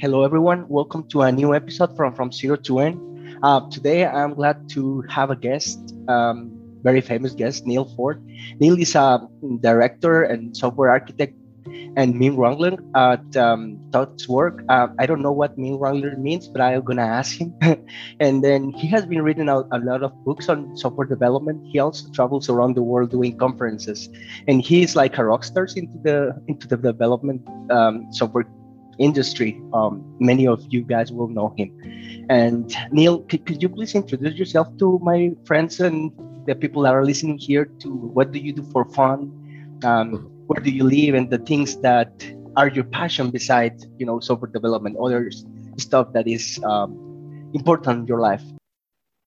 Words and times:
Hello, 0.00 0.24
everyone. 0.24 0.66
Welcome 0.66 1.06
to 1.10 1.20
a 1.20 1.30
new 1.30 1.54
episode 1.54 1.94
from 1.94 2.14
From 2.14 2.32
Zero 2.32 2.56
to 2.56 2.78
N. 2.78 3.36
Uh, 3.42 3.68
today, 3.68 4.06
I'm 4.06 4.32
glad 4.32 4.66
to 4.70 5.04
have 5.10 5.28
a 5.28 5.36
guest, 5.36 5.94
um, 6.08 6.56
very 6.82 7.02
famous 7.02 7.34
guest, 7.34 7.66
Neal 7.66 7.84
Ford. 7.84 8.24
Neil 8.58 8.80
is 8.80 8.94
a 8.94 9.28
director 9.60 10.22
and 10.22 10.56
software 10.56 10.88
architect 10.88 11.34
and 11.96 12.18
Meme 12.18 12.36
Wrangler 12.36 12.78
at 12.96 13.36
um, 13.36 13.76
ThoughtWorks. 13.90 14.64
Uh, 14.70 14.88
I 14.98 15.04
don't 15.04 15.20
know 15.20 15.32
what 15.32 15.58
Meme 15.58 15.76
Wrangler 15.76 16.16
means, 16.16 16.48
but 16.48 16.62
I'm 16.62 16.82
gonna 16.82 17.04
ask 17.04 17.36
him. 17.36 17.52
and 18.20 18.42
then 18.42 18.72
he 18.72 18.88
has 18.88 19.04
been 19.04 19.20
reading 19.20 19.50
a, 19.50 19.58
a, 19.70 19.84
lot 19.84 20.02
of 20.02 20.16
books 20.24 20.48
on 20.48 20.78
software 20.78 21.06
development. 21.06 21.60
He 21.66 21.78
also 21.78 22.10
travels 22.12 22.48
around 22.48 22.74
the 22.74 22.82
world 22.82 23.10
doing 23.10 23.36
conferences, 23.36 24.08
and 24.48 24.62
he's 24.62 24.96
like 24.96 25.18
a 25.18 25.26
rock 25.26 25.44
star 25.44 25.68
into 25.76 25.98
the 26.02 26.42
into 26.48 26.66
the 26.66 26.78
development 26.78 27.42
um, 27.70 28.10
software 28.12 28.46
industry. 29.00 29.60
Um, 29.72 30.04
many 30.20 30.46
of 30.46 30.64
you 30.68 30.82
guys 30.82 31.10
will 31.10 31.28
know 31.28 31.54
him. 31.56 31.72
And 32.30 32.74
Neal, 32.92 33.20
could, 33.22 33.46
could 33.46 33.62
you 33.62 33.68
please 33.68 33.94
introduce 33.94 34.38
yourself 34.38 34.68
to 34.78 35.00
my 35.02 35.32
friends 35.44 35.80
and 35.80 36.12
the 36.46 36.54
people 36.54 36.82
that 36.82 36.94
are 36.94 37.04
listening 37.04 37.38
here? 37.38 37.64
To 37.80 37.90
what 37.90 38.32
do 38.32 38.38
you 38.38 38.52
do 38.52 38.62
for 38.70 38.84
fun? 38.84 39.32
Um, 39.82 40.30
where 40.46 40.62
do 40.62 40.70
you 40.70 40.84
live 40.84 41.14
and 41.14 41.30
the 41.30 41.38
things 41.38 41.76
that 41.80 42.10
are 42.56 42.68
your 42.68 42.84
passion 42.84 43.30
besides 43.30 43.86
you 43.98 44.04
know 44.04 44.18
software 44.18 44.50
development 44.50 44.96
other 44.98 45.30
stuff 45.78 46.12
that 46.12 46.26
is 46.26 46.60
um, 46.64 46.90
important 47.54 48.00
in 48.00 48.06
your 48.06 48.20
life 48.20 48.42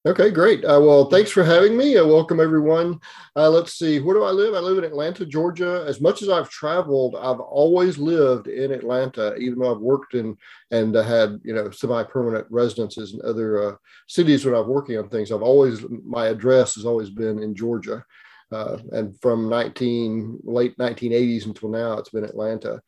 okay 0.06 0.30
great. 0.30 0.64
Uh, 0.66 0.80
well 0.82 1.06
thanks 1.06 1.32
for 1.32 1.44
having 1.44 1.78
me. 1.78 1.98
Uh, 1.98 2.06
welcome 2.06 2.40
everyone. 2.40 3.00
Uh, 3.36 3.50
let's 3.50 3.74
see 3.74 4.00
where 4.00 4.16
do 4.16 4.24
i 4.24 4.32
live? 4.32 4.54
I 4.54 4.60
live 4.60 4.78
in 4.78 4.84
atlanta 4.84 5.26
georgia. 5.26 5.86
As 5.88 6.02
much 6.02 6.22
as 6.22 6.30
i've 6.30 6.50
traveled 6.50 7.16
i've 7.16 7.40
always 7.40 7.98
lived 7.98 8.48
in 8.48 8.72
atlanta 8.72 9.36
even 9.36 9.60
though 9.60 9.74
i've 9.74 9.82
worked 9.82 10.14
in 10.14 10.38
and 10.72 10.94
had 10.96 11.40
you 11.44 11.54
know 11.54 11.72
semi-permanent 11.72 12.48
residences 12.50 13.14
in 13.14 13.22
other 13.24 13.64
uh, 13.64 13.76
cities 14.08 14.46
when 14.46 14.56
i'm 14.56 14.68
working 14.68 14.98
on 14.98 15.10
things. 15.10 15.32
I've 15.32 15.42
always 15.42 15.86
my 16.06 16.28
address 16.28 16.76
has 16.76 16.86
always 16.86 17.10
been 17.10 17.42
in 17.42 17.56
georgia. 17.56 18.06
Uh, 18.52 18.78
and 18.92 19.20
from 19.20 19.50
19 19.50 20.40
late 20.44 20.78
1980s 20.78 21.48
until 21.48 21.70
now, 21.70 21.94
it's 21.94 22.10
been 22.10 22.24
Atlanta. 22.24 22.80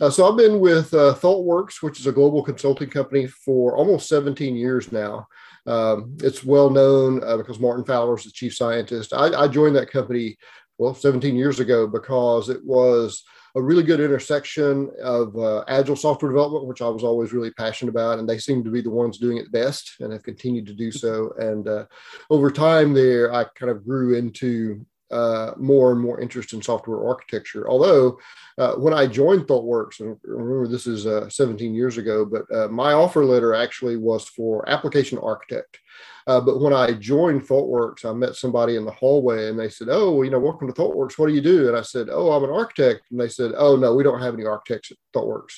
Uh, 0.00 0.10
so 0.10 0.28
I've 0.28 0.36
been 0.36 0.60
with 0.60 0.92
uh, 0.92 1.14
ThoughtWorks, 1.14 1.82
which 1.82 1.98
is 1.98 2.06
a 2.06 2.12
global 2.12 2.42
consulting 2.42 2.90
company, 2.90 3.26
for 3.26 3.74
almost 3.76 4.08
17 4.08 4.54
years 4.54 4.92
now. 4.92 5.26
Um, 5.68 6.16
it's 6.22 6.44
well 6.44 6.70
known 6.70 7.22
uh, 7.22 7.36
because 7.36 7.60
Martin 7.60 7.84
Fowler 7.84 8.16
is 8.16 8.24
the 8.24 8.30
chief 8.30 8.56
scientist. 8.56 9.12
I, 9.12 9.42
I, 9.42 9.48
joined 9.48 9.76
that 9.76 9.90
company 9.90 10.38
well 10.78 10.94
17 10.94 11.36
years 11.36 11.60
ago 11.60 11.86
because 11.86 12.48
it 12.48 12.64
was 12.64 13.22
a 13.54 13.60
really 13.60 13.82
good 13.82 14.00
intersection 14.00 14.90
of 15.02 15.36
uh, 15.36 15.64
agile 15.68 15.96
software 15.96 16.30
development, 16.30 16.66
which 16.66 16.80
I 16.80 16.88
was 16.88 17.04
always 17.04 17.32
really 17.32 17.50
passionate 17.50 17.90
about, 17.90 18.18
and 18.18 18.28
they 18.28 18.38
seem 18.38 18.64
to 18.64 18.70
be 18.70 18.80
the 18.80 18.90
ones 18.90 19.18
doing 19.18 19.36
it 19.36 19.52
best 19.52 19.96
and 20.00 20.12
have 20.12 20.22
continued 20.22 20.66
to 20.66 20.74
do 20.74 20.90
so. 20.90 21.32
And 21.38 21.68
uh, 21.68 21.84
over 22.30 22.50
time, 22.50 22.94
there 22.94 23.34
I 23.34 23.44
kind 23.44 23.70
of 23.70 23.84
grew 23.84 24.16
into 24.16 24.86
uh, 25.10 25.52
more 25.56 25.92
and 25.92 26.00
more 26.00 26.20
interest 26.20 26.52
in 26.52 26.62
software 26.62 27.06
architecture. 27.06 27.68
Although, 27.68 28.18
uh, 28.58 28.74
when 28.74 28.92
I 28.92 29.06
joined 29.06 29.46
ThoughtWorks, 29.46 30.00
and 30.00 30.16
remember 30.24 30.68
this 30.68 30.86
is 30.86 31.06
uh, 31.06 31.28
17 31.28 31.74
years 31.74 31.98
ago, 31.98 32.24
but 32.24 32.42
uh, 32.54 32.68
my 32.68 32.92
offer 32.92 33.24
letter 33.24 33.54
actually 33.54 33.96
was 33.96 34.28
for 34.28 34.68
application 34.68 35.18
architect. 35.18 35.78
Uh, 36.26 36.40
but 36.40 36.60
when 36.60 36.74
I 36.74 36.92
joined 36.92 37.42
ThoughtWorks, 37.42 38.04
I 38.04 38.12
met 38.12 38.36
somebody 38.36 38.76
in 38.76 38.84
the 38.84 38.90
hallway 38.90 39.48
and 39.48 39.58
they 39.58 39.70
said, 39.70 39.88
Oh, 39.90 40.22
you 40.22 40.30
know, 40.30 40.38
welcome 40.38 40.66
to 40.66 40.74
ThoughtWorks. 40.74 41.18
What 41.18 41.28
do 41.28 41.34
you 41.34 41.40
do? 41.40 41.68
And 41.68 41.76
I 41.76 41.82
said, 41.82 42.08
Oh, 42.10 42.32
I'm 42.32 42.44
an 42.44 42.50
architect. 42.50 43.10
And 43.10 43.18
they 43.18 43.28
said, 43.28 43.52
Oh, 43.56 43.76
no, 43.76 43.94
we 43.94 44.04
don't 44.04 44.20
have 44.20 44.34
any 44.34 44.44
architects 44.44 44.90
at 44.90 44.98
ThoughtWorks. 45.14 45.54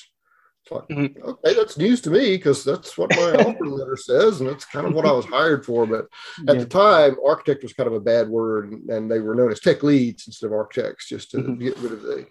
Like, 0.69 0.87
mm-hmm. 0.87 1.21
okay, 1.23 1.53
that's 1.53 1.77
news 1.77 2.01
to 2.01 2.11
me 2.11 2.37
because 2.37 2.63
that's 2.63 2.97
what 2.97 3.15
my 3.15 3.33
offer 3.39 3.65
letter 3.65 3.97
says, 3.97 4.39
and 4.39 4.49
that's 4.49 4.65
kind 4.65 4.85
of 4.85 4.93
what 4.93 5.05
I 5.05 5.11
was 5.11 5.25
hired 5.25 5.65
for. 5.65 5.85
But 5.85 6.05
at 6.47 6.55
yeah. 6.55 6.63
the 6.63 6.65
time, 6.65 7.15
architect 7.25 7.63
was 7.63 7.73
kind 7.73 7.87
of 7.87 7.93
a 7.93 7.99
bad 7.99 8.29
word, 8.29 8.71
and, 8.71 8.89
and, 8.89 9.11
they 9.11 9.19
were 9.19 9.35
known 9.35 9.51
as 9.51 9.59
tech 9.59 9.83
leads 9.83 10.27
instead 10.27 10.47
of 10.47 10.53
architects, 10.53 11.09
just 11.09 11.31
to 11.31 11.37
mm-hmm. 11.37 11.55
get 11.55 11.77
rid 11.79 11.93
of 11.93 12.01
the 12.01 12.27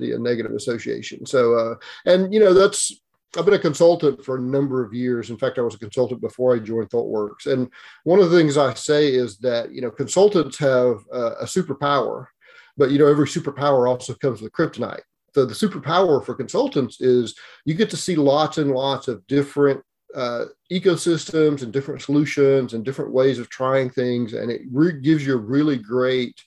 the 0.00 0.16
negative 0.18 0.52
association. 0.52 1.26
So, 1.26 1.54
uh, 1.54 1.74
and 2.04 2.32
you 2.32 2.40
know, 2.40 2.54
that's 2.54 2.92
I've 3.36 3.44
been 3.44 3.54
a 3.54 3.58
consultant 3.58 4.24
for 4.24 4.36
a 4.36 4.40
number 4.40 4.84
of 4.84 4.94
years. 4.94 5.30
In 5.30 5.36
fact, 5.36 5.58
I 5.58 5.62
was 5.62 5.74
a 5.74 5.78
consultant 5.78 6.20
before 6.20 6.54
I 6.54 6.60
joined 6.60 6.90
ThoughtWorks. 6.90 7.46
And 7.46 7.70
one 8.04 8.20
of 8.20 8.30
the 8.30 8.36
things 8.36 8.56
I 8.56 8.74
say 8.74 9.08
is 9.08 9.38
that 9.38 9.72
you 9.72 9.80
know 9.80 9.90
consultants 9.90 10.58
have 10.58 10.98
uh, 11.12 11.36
a 11.40 11.44
superpower, 11.44 12.26
but 12.76 12.90
you 12.90 12.98
know 12.98 13.06
every 13.06 13.26
superpower 13.26 13.88
also 13.88 14.14
comes 14.14 14.40
with 14.40 14.52
kryptonite 14.52 15.02
the, 15.34 15.46
the 15.46 15.54
superpower 15.54 16.24
for 16.24 16.34
consultants 16.34 17.00
is 17.00 17.34
you 17.64 17.74
get 17.74 17.90
to 17.90 17.96
see 17.96 18.16
lots 18.16 18.58
and 18.58 18.72
lots 18.72 19.08
of 19.08 19.26
different 19.26 19.82
uh, 20.14 20.46
ecosystems 20.72 21.62
and 21.62 21.72
different 21.72 22.00
solutions 22.00 22.72
and 22.72 22.84
different 22.84 23.12
ways 23.12 23.38
of 23.38 23.48
trying 23.48 23.90
things. 23.90 24.32
And 24.32 24.50
it 24.50 24.62
re- 24.72 25.00
gives 25.00 25.26
you 25.26 25.34
a 25.34 25.38
really 25.40 25.76
great 25.76 26.40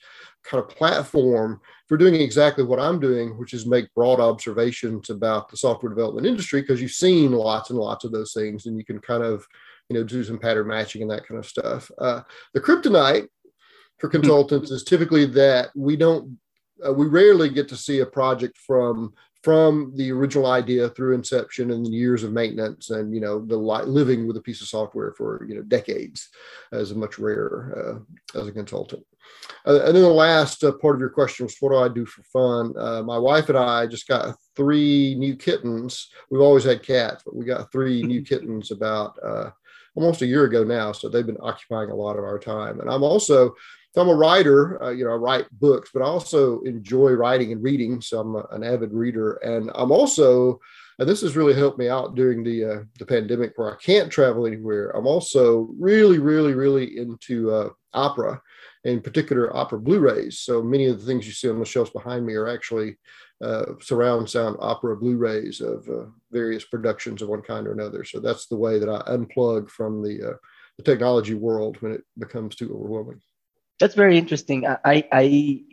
kind 0.43 0.63
of 0.63 0.69
platform 0.69 1.61
for 1.87 1.97
doing 1.97 2.15
exactly 2.15 2.63
what 2.63 2.79
I'm 2.79 2.99
doing, 2.99 3.37
which 3.37 3.53
is 3.53 3.65
make 3.65 3.93
broad 3.93 4.19
observations 4.19 5.09
about 5.09 5.49
the 5.49 5.57
software 5.57 5.91
development 5.91 6.25
industry 6.25 6.61
because 6.61 6.81
you've 6.81 6.91
seen 6.91 7.31
lots 7.31 7.69
and 7.69 7.77
lots 7.77 8.03
of 8.03 8.11
those 8.11 8.33
things 8.33 8.65
and 8.65 8.77
you 8.77 8.85
can 8.85 8.99
kind 8.99 9.23
of 9.23 9.45
you 9.89 9.97
know 9.97 10.03
do 10.03 10.23
some 10.23 10.39
pattern 10.39 10.67
matching 10.67 11.01
and 11.01 11.11
that 11.11 11.27
kind 11.27 11.37
of 11.37 11.45
stuff. 11.45 11.91
Uh, 11.97 12.21
the 12.53 12.61
kryptonite 12.61 13.27
for 13.99 14.07
hmm. 14.07 14.13
consultants 14.13 14.71
is 14.71 14.83
typically 14.83 15.25
that 15.25 15.69
we 15.75 15.95
don't 15.95 16.37
uh, 16.85 16.93
we 16.93 17.05
rarely 17.07 17.49
get 17.49 17.67
to 17.69 17.77
see 17.77 17.99
a 17.99 18.05
project 18.05 18.57
from 18.57 19.13
from 19.43 19.91
the 19.95 20.11
original 20.11 20.45
idea 20.45 20.87
through 20.89 21.15
inception 21.15 21.71
and 21.71 21.91
years 21.91 22.23
of 22.23 22.31
maintenance 22.31 22.91
and 22.91 23.13
you 23.13 23.19
know 23.19 23.43
the 23.43 23.57
li- 23.57 23.85
living 23.85 24.27
with 24.27 24.37
a 24.37 24.41
piece 24.41 24.61
of 24.61 24.67
software 24.67 25.13
for 25.17 25.45
you 25.47 25.55
know 25.55 25.63
decades 25.63 26.29
as 26.71 26.91
a 26.91 26.95
much 26.95 27.17
rarer 27.17 28.03
uh, 28.35 28.39
as 28.39 28.47
a 28.47 28.51
consultant. 28.51 29.03
Uh, 29.65 29.79
and 29.85 29.95
then 29.95 30.03
the 30.03 30.09
last 30.09 30.63
uh, 30.63 30.71
part 30.73 30.95
of 30.95 30.99
your 30.99 31.09
question 31.09 31.45
was 31.45 31.55
what 31.59 31.71
do 31.71 31.77
i 31.77 31.87
do 31.87 32.05
for 32.05 32.23
fun? 32.23 32.73
Uh, 32.77 33.01
my 33.01 33.17
wife 33.17 33.49
and 33.49 33.57
i 33.57 33.87
just 33.87 34.07
got 34.07 34.35
three 34.55 35.15
new 35.15 35.35
kittens. 35.35 36.09
We've 36.29 36.41
always 36.41 36.63
had 36.63 36.83
cats 36.83 37.23
but 37.25 37.35
we 37.35 37.45
got 37.45 37.71
three 37.71 38.03
new 38.11 38.21
kittens 38.21 38.71
about 38.71 39.17
uh, 39.23 39.49
almost 39.95 40.21
a 40.21 40.27
year 40.27 40.45
ago 40.45 40.63
now 40.63 40.91
so 40.91 41.09
they've 41.09 41.25
been 41.25 41.37
occupying 41.41 41.89
a 41.89 41.95
lot 41.95 42.17
of 42.17 42.23
our 42.23 42.39
time. 42.39 42.79
And 42.79 42.89
i'm 42.89 43.03
also 43.03 43.55
so 43.93 44.01
I'm 44.01 44.09
a 44.09 44.15
writer, 44.15 44.81
uh, 44.81 44.91
you 44.91 45.03
know, 45.03 45.11
I 45.11 45.15
write 45.15 45.47
books, 45.51 45.89
but 45.93 46.01
I 46.01 46.05
also 46.05 46.61
enjoy 46.61 47.11
writing 47.11 47.51
and 47.51 47.61
reading. 47.61 47.99
So 47.99 48.21
I'm 48.21 48.35
a, 48.35 48.47
an 48.51 48.63
avid 48.63 48.93
reader. 48.93 49.33
And 49.33 49.69
I'm 49.75 49.91
also, 49.91 50.61
and 50.97 51.09
this 51.09 51.21
has 51.21 51.35
really 51.35 51.53
helped 51.53 51.77
me 51.77 51.89
out 51.89 52.15
during 52.15 52.41
the, 52.41 52.63
uh, 52.63 52.83
the 52.99 53.05
pandemic 53.05 53.51
where 53.55 53.73
I 53.73 53.75
can't 53.77 54.09
travel 54.09 54.47
anywhere. 54.47 54.91
I'm 54.91 55.07
also 55.07 55.69
really, 55.77 56.19
really, 56.19 56.53
really 56.53 56.97
into 56.97 57.51
uh, 57.51 57.69
opera, 57.93 58.41
in 58.85 59.01
particular 59.01 59.55
opera 59.55 59.79
Blu-rays. 59.79 60.39
So 60.39 60.63
many 60.63 60.85
of 60.85 60.97
the 60.97 61.05
things 61.05 61.27
you 61.27 61.33
see 61.33 61.49
on 61.49 61.59
the 61.59 61.65
shelves 61.65 61.89
behind 61.89 62.25
me 62.25 62.33
are 62.35 62.47
actually 62.47 62.97
uh, 63.43 63.73
surround 63.81 64.29
sound 64.29 64.55
opera 64.61 64.95
Blu-rays 64.95 65.59
of 65.59 65.85
uh, 65.89 66.05
various 66.31 66.63
productions 66.63 67.21
of 67.21 67.27
one 67.27 67.41
kind 67.41 67.67
or 67.67 67.73
another. 67.73 68.05
So 68.05 68.21
that's 68.21 68.45
the 68.47 68.55
way 68.55 68.79
that 68.79 68.87
I 68.87 69.01
unplug 69.11 69.69
from 69.69 70.01
the, 70.01 70.29
uh, 70.29 70.37
the 70.77 70.83
technology 70.83 71.33
world 71.33 71.75
when 71.81 71.91
it 71.91 72.03
becomes 72.17 72.55
too 72.55 72.73
overwhelming 72.73 73.19
that's 73.81 73.95
very 73.95 74.17
interesting. 74.17 74.67
I 74.67 75.03
I 75.11 75.63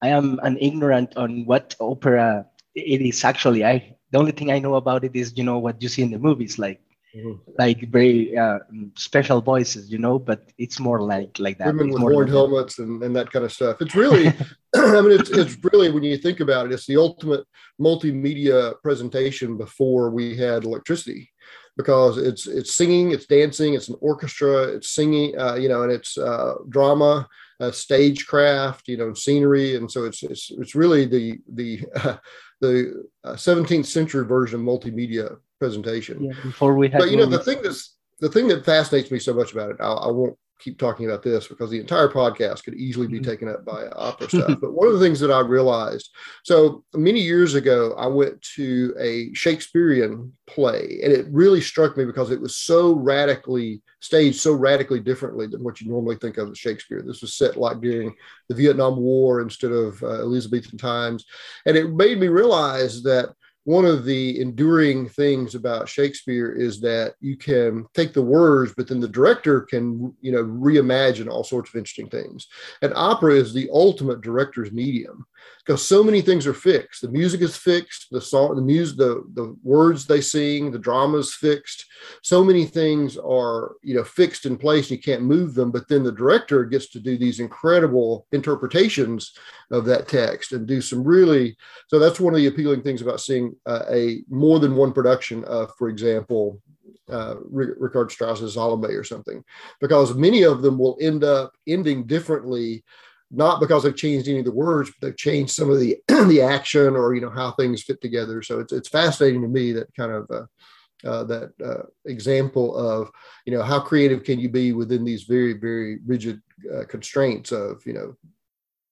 I 0.00 0.08
am 0.08 0.38
an 0.42 0.56
ignorant 0.58 1.16
on 1.16 1.44
what 1.44 1.74
opera 1.80 2.46
it 2.74 3.02
is 3.02 3.24
actually. 3.24 3.64
I 3.64 3.96
the 4.12 4.18
only 4.18 4.32
thing 4.32 4.52
I 4.52 4.60
know 4.60 4.76
about 4.76 5.04
it 5.04 5.16
is 5.16 5.36
you 5.36 5.42
know 5.42 5.58
what 5.58 5.82
you 5.82 5.88
see 5.88 6.02
in 6.02 6.12
the 6.12 6.20
movies, 6.20 6.56
like 6.58 6.80
mm-hmm. 7.14 7.34
like 7.58 7.90
very 7.90 8.38
uh, 8.38 8.60
special 8.96 9.40
voices, 9.40 9.90
you 9.90 9.98
know. 9.98 10.20
But 10.20 10.52
it's 10.56 10.78
more 10.78 11.02
like 11.02 11.36
like 11.40 11.58
that. 11.58 11.66
Women 11.66 11.88
it's 11.88 11.94
with 12.00 12.12
horned 12.12 12.30
helmets 12.30 12.78
and, 12.78 13.02
and 13.02 13.14
that 13.16 13.32
kind 13.32 13.44
of 13.44 13.52
stuff. 13.52 13.82
It's 13.82 13.96
really, 13.96 14.28
I 14.76 15.00
mean, 15.00 15.18
it's 15.18 15.30
it's 15.30 15.56
really 15.72 15.90
when 15.90 16.04
you 16.04 16.16
think 16.16 16.38
about 16.38 16.66
it, 16.66 16.72
it's 16.72 16.86
the 16.86 16.96
ultimate 16.96 17.44
multimedia 17.80 18.74
presentation 18.82 19.56
before 19.56 20.10
we 20.10 20.36
had 20.36 20.62
electricity 20.62 21.31
because 21.76 22.18
it's 22.18 22.46
it's 22.46 22.74
singing, 22.74 23.12
it's 23.12 23.26
dancing, 23.26 23.74
it's 23.74 23.88
an 23.88 23.96
orchestra, 24.00 24.64
it's 24.64 24.90
singing, 24.90 25.38
uh, 25.38 25.54
you 25.54 25.68
know, 25.68 25.82
and 25.82 25.92
it's 25.92 26.18
uh, 26.18 26.54
drama, 26.68 27.26
uh, 27.60 27.70
stagecraft, 27.70 28.88
you 28.88 28.96
know, 28.96 29.14
scenery, 29.14 29.76
and 29.76 29.90
so 29.90 30.04
it's 30.04 30.22
it's 30.22 30.50
it's 30.50 30.74
really 30.74 31.06
the 31.06 31.38
the 31.52 31.80
uh, 31.96 32.16
the 32.60 33.04
17th 33.26 33.80
uh, 33.80 33.82
century 33.82 34.24
version 34.24 34.60
of 34.60 34.66
multimedia 34.66 35.36
presentation. 35.58 36.24
Yeah, 36.24 36.32
before 36.42 36.76
we 36.76 36.88
had, 36.88 36.98
but 36.98 37.10
you 37.10 37.16
know, 37.16 37.26
the 37.26 37.38
thing 37.38 37.62
that's 37.62 37.96
the 38.20 38.28
thing 38.28 38.48
that 38.48 38.64
fascinates 38.64 39.10
me 39.10 39.18
so 39.18 39.34
much 39.34 39.52
about 39.52 39.70
it, 39.70 39.76
I, 39.80 39.92
I 39.92 40.10
won't 40.10 40.38
keep 40.62 40.78
talking 40.78 41.06
about 41.06 41.22
this 41.22 41.48
because 41.48 41.70
the 41.70 41.80
entire 41.80 42.08
podcast 42.08 42.64
could 42.64 42.74
easily 42.74 43.06
be 43.06 43.18
mm-hmm. 43.18 43.30
taken 43.30 43.48
up 43.48 43.64
by 43.64 43.86
opera 43.88 44.28
stuff. 44.28 44.58
but 44.60 44.72
one 44.72 44.86
of 44.86 44.94
the 44.94 45.00
things 45.00 45.18
that 45.20 45.30
I 45.30 45.40
realized 45.40 46.10
so 46.44 46.84
many 46.94 47.20
years 47.20 47.54
ago, 47.54 47.94
I 47.98 48.06
went 48.06 48.40
to 48.56 48.94
a 48.98 49.32
Shakespearean 49.34 50.32
play, 50.46 51.00
and 51.02 51.12
it 51.12 51.26
really 51.30 51.60
struck 51.60 51.96
me 51.96 52.04
because 52.04 52.30
it 52.30 52.40
was 52.40 52.56
so 52.56 52.92
radically 52.92 53.82
staged, 54.00 54.40
so 54.40 54.52
radically 54.52 55.00
differently 55.00 55.46
than 55.46 55.62
what 55.62 55.80
you 55.80 55.88
normally 55.88 56.16
think 56.16 56.38
of 56.38 56.50
as 56.50 56.58
Shakespeare. 56.58 57.02
This 57.02 57.22
was 57.22 57.34
set 57.34 57.56
like 57.56 57.80
during 57.80 58.14
the 58.48 58.54
Vietnam 58.54 58.96
War 58.96 59.40
instead 59.40 59.72
of 59.72 60.02
uh, 60.02 60.20
Elizabethan 60.20 60.78
times. 60.78 61.24
And 61.66 61.76
it 61.76 61.90
made 61.90 62.18
me 62.18 62.28
realize 62.28 63.02
that 63.02 63.34
one 63.64 63.84
of 63.84 64.04
the 64.04 64.40
enduring 64.40 65.08
things 65.08 65.54
about 65.54 65.88
Shakespeare 65.88 66.52
is 66.52 66.80
that 66.80 67.14
you 67.20 67.36
can 67.36 67.86
take 67.94 68.12
the 68.12 68.22
words, 68.22 68.74
but 68.76 68.88
then 68.88 68.98
the 68.98 69.08
director 69.08 69.60
can, 69.60 70.12
you 70.20 70.32
know, 70.32 70.42
reimagine 70.44 71.28
all 71.28 71.44
sorts 71.44 71.70
of 71.70 71.76
interesting 71.76 72.08
things. 72.08 72.48
And 72.82 72.92
opera 72.96 73.34
is 73.34 73.52
the 73.52 73.68
ultimate 73.72 74.20
director's 74.20 74.72
medium 74.72 75.26
because 75.64 75.86
so 75.86 76.02
many 76.02 76.20
things 76.20 76.46
are 76.46 76.54
fixed. 76.54 77.02
The 77.02 77.08
music 77.08 77.40
is 77.40 77.56
fixed, 77.56 78.08
the 78.10 78.20
song, 78.20 78.56
the 78.56 78.62
music, 78.62 78.96
the 78.96 79.24
the 79.34 79.56
words 79.62 80.06
they 80.06 80.20
sing, 80.20 80.70
the 80.70 80.78
drama 80.78 81.18
is 81.18 81.34
fixed. 81.34 81.86
So 82.22 82.42
many 82.44 82.66
things 82.66 83.16
are, 83.16 83.76
you 83.82 83.94
know, 83.94 84.04
fixed 84.04 84.44
in 84.44 84.56
place. 84.56 84.90
and 84.90 84.98
You 84.98 85.02
can't 85.02 85.22
move 85.22 85.54
them. 85.54 85.70
But 85.70 85.86
then 85.88 86.02
the 86.02 86.12
director 86.12 86.64
gets 86.64 86.88
to 86.90 87.00
do 87.00 87.16
these 87.16 87.38
incredible 87.38 88.26
interpretations 88.32 89.32
of 89.70 89.84
that 89.84 90.08
text 90.08 90.52
and 90.52 90.66
do 90.66 90.80
some 90.80 91.04
really. 91.04 91.56
So 91.86 91.98
that's 91.98 92.18
one 92.18 92.34
of 92.34 92.38
the 92.38 92.48
appealing 92.48 92.82
things 92.82 93.02
about 93.02 93.20
seeing 93.20 93.54
uh, 93.64 93.84
a 93.88 94.24
more 94.28 94.58
than 94.58 94.74
one 94.74 94.92
production 94.92 95.44
of, 95.44 95.72
for 95.78 95.88
example, 95.88 96.60
uh, 97.08 97.36
Richard 97.50 98.10
Strauss's 98.10 98.54
Salome 98.54 98.94
or 98.94 99.04
something, 99.04 99.44
because 99.80 100.14
many 100.14 100.42
of 100.42 100.62
them 100.62 100.78
will 100.78 100.96
end 101.00 101.24
up 101.24 101.52
ending 101.66 102.06
differently 102.06 102.84
not 103.32 103.60
because 103.60 103.82
they've 103.82 103.96
changed 103.96 104.28
any 104.28 104.40
of 104.40 104.44
the 104.44 104.52
words, 104.52 104.90
but 104.90 105.06
they've 105.06 105.16
changed 105.16 105.54
some 105.54 105.70
of 105.70 105.80
the 105.80 105.96
the 106.28 106.42
action 106.42 106.94
or 106.94 107.14
you 107.14 107.20
know 107.20 107.30
how 107.30 107.52
things 107.52 107.82
fit 107.82 108.00
together. 108.00 108.42
So 108.42 108.60
it's 108.60 108.72
it's 108.72 108.88
fascinating 108.88 109.42
to 109.42 109.48
me 109.48 109.72
that 109.72 109.94
kind 109.96 110.12
of 110.12 110.30
uh, 110.30 111.08
uh, 111.08 111.24
that 111.24 111.52
uh, 111.64 111.84
example 112.04 112.76
of 112.76 113.10
you 113.46 113.52
know 113.52 113.62
how 113.62 113.80
creative 113.80 114.22
can 114.22 114.38
you 114.38 114.50
be 114.50 114.72
within 114.72 115.04
these 115.04 115.22
very 115.22 115.54
very 115.54 115.98
rigid 116.06 116.40
uh, 116.72 116.84
constraints 116.84 117.52
of 117.52 117.82
you 117.86 117.94
know 117.94 118.14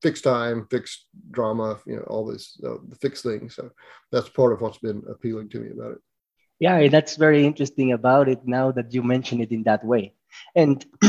fixed 0.00 0.24
time, 0.24 0.66
fixed 0.70 1.06
drama, 1.30 1.78
you 1.86 1.96
know 1.96 2.04
all 2.04 2.24
this 2.24 2.58
uh, 2.64 2.76
the 2.88 2.96
fixed 2.96 3.22
things. 3.22 3.54
So 3.56 3.70
that's 4.10 4.30
part 4.30 4.54
of 4.54 4.62
what's 4.62 4.78
been 4.78 5.02
appealing 5.08 5.50
to 5.50 5.60
me 5.60 5.70
about 5.70 5.92
it. 5.92 5.98
Yeah, 6.58 6.88
that's 6.88 7.16
very 7.16 7.46
interesting 7.46 7.92
about 7.92 8.28
it. 8.28 8.40
Now 8.46 8.72
that 8.72 8.92
you 8.94 9.02
mention 9.02 9.40
it 9.40 9.50
in 9.50 9.62
that 9.64 9.84
way 9.84 10.14
and 10.54 10.84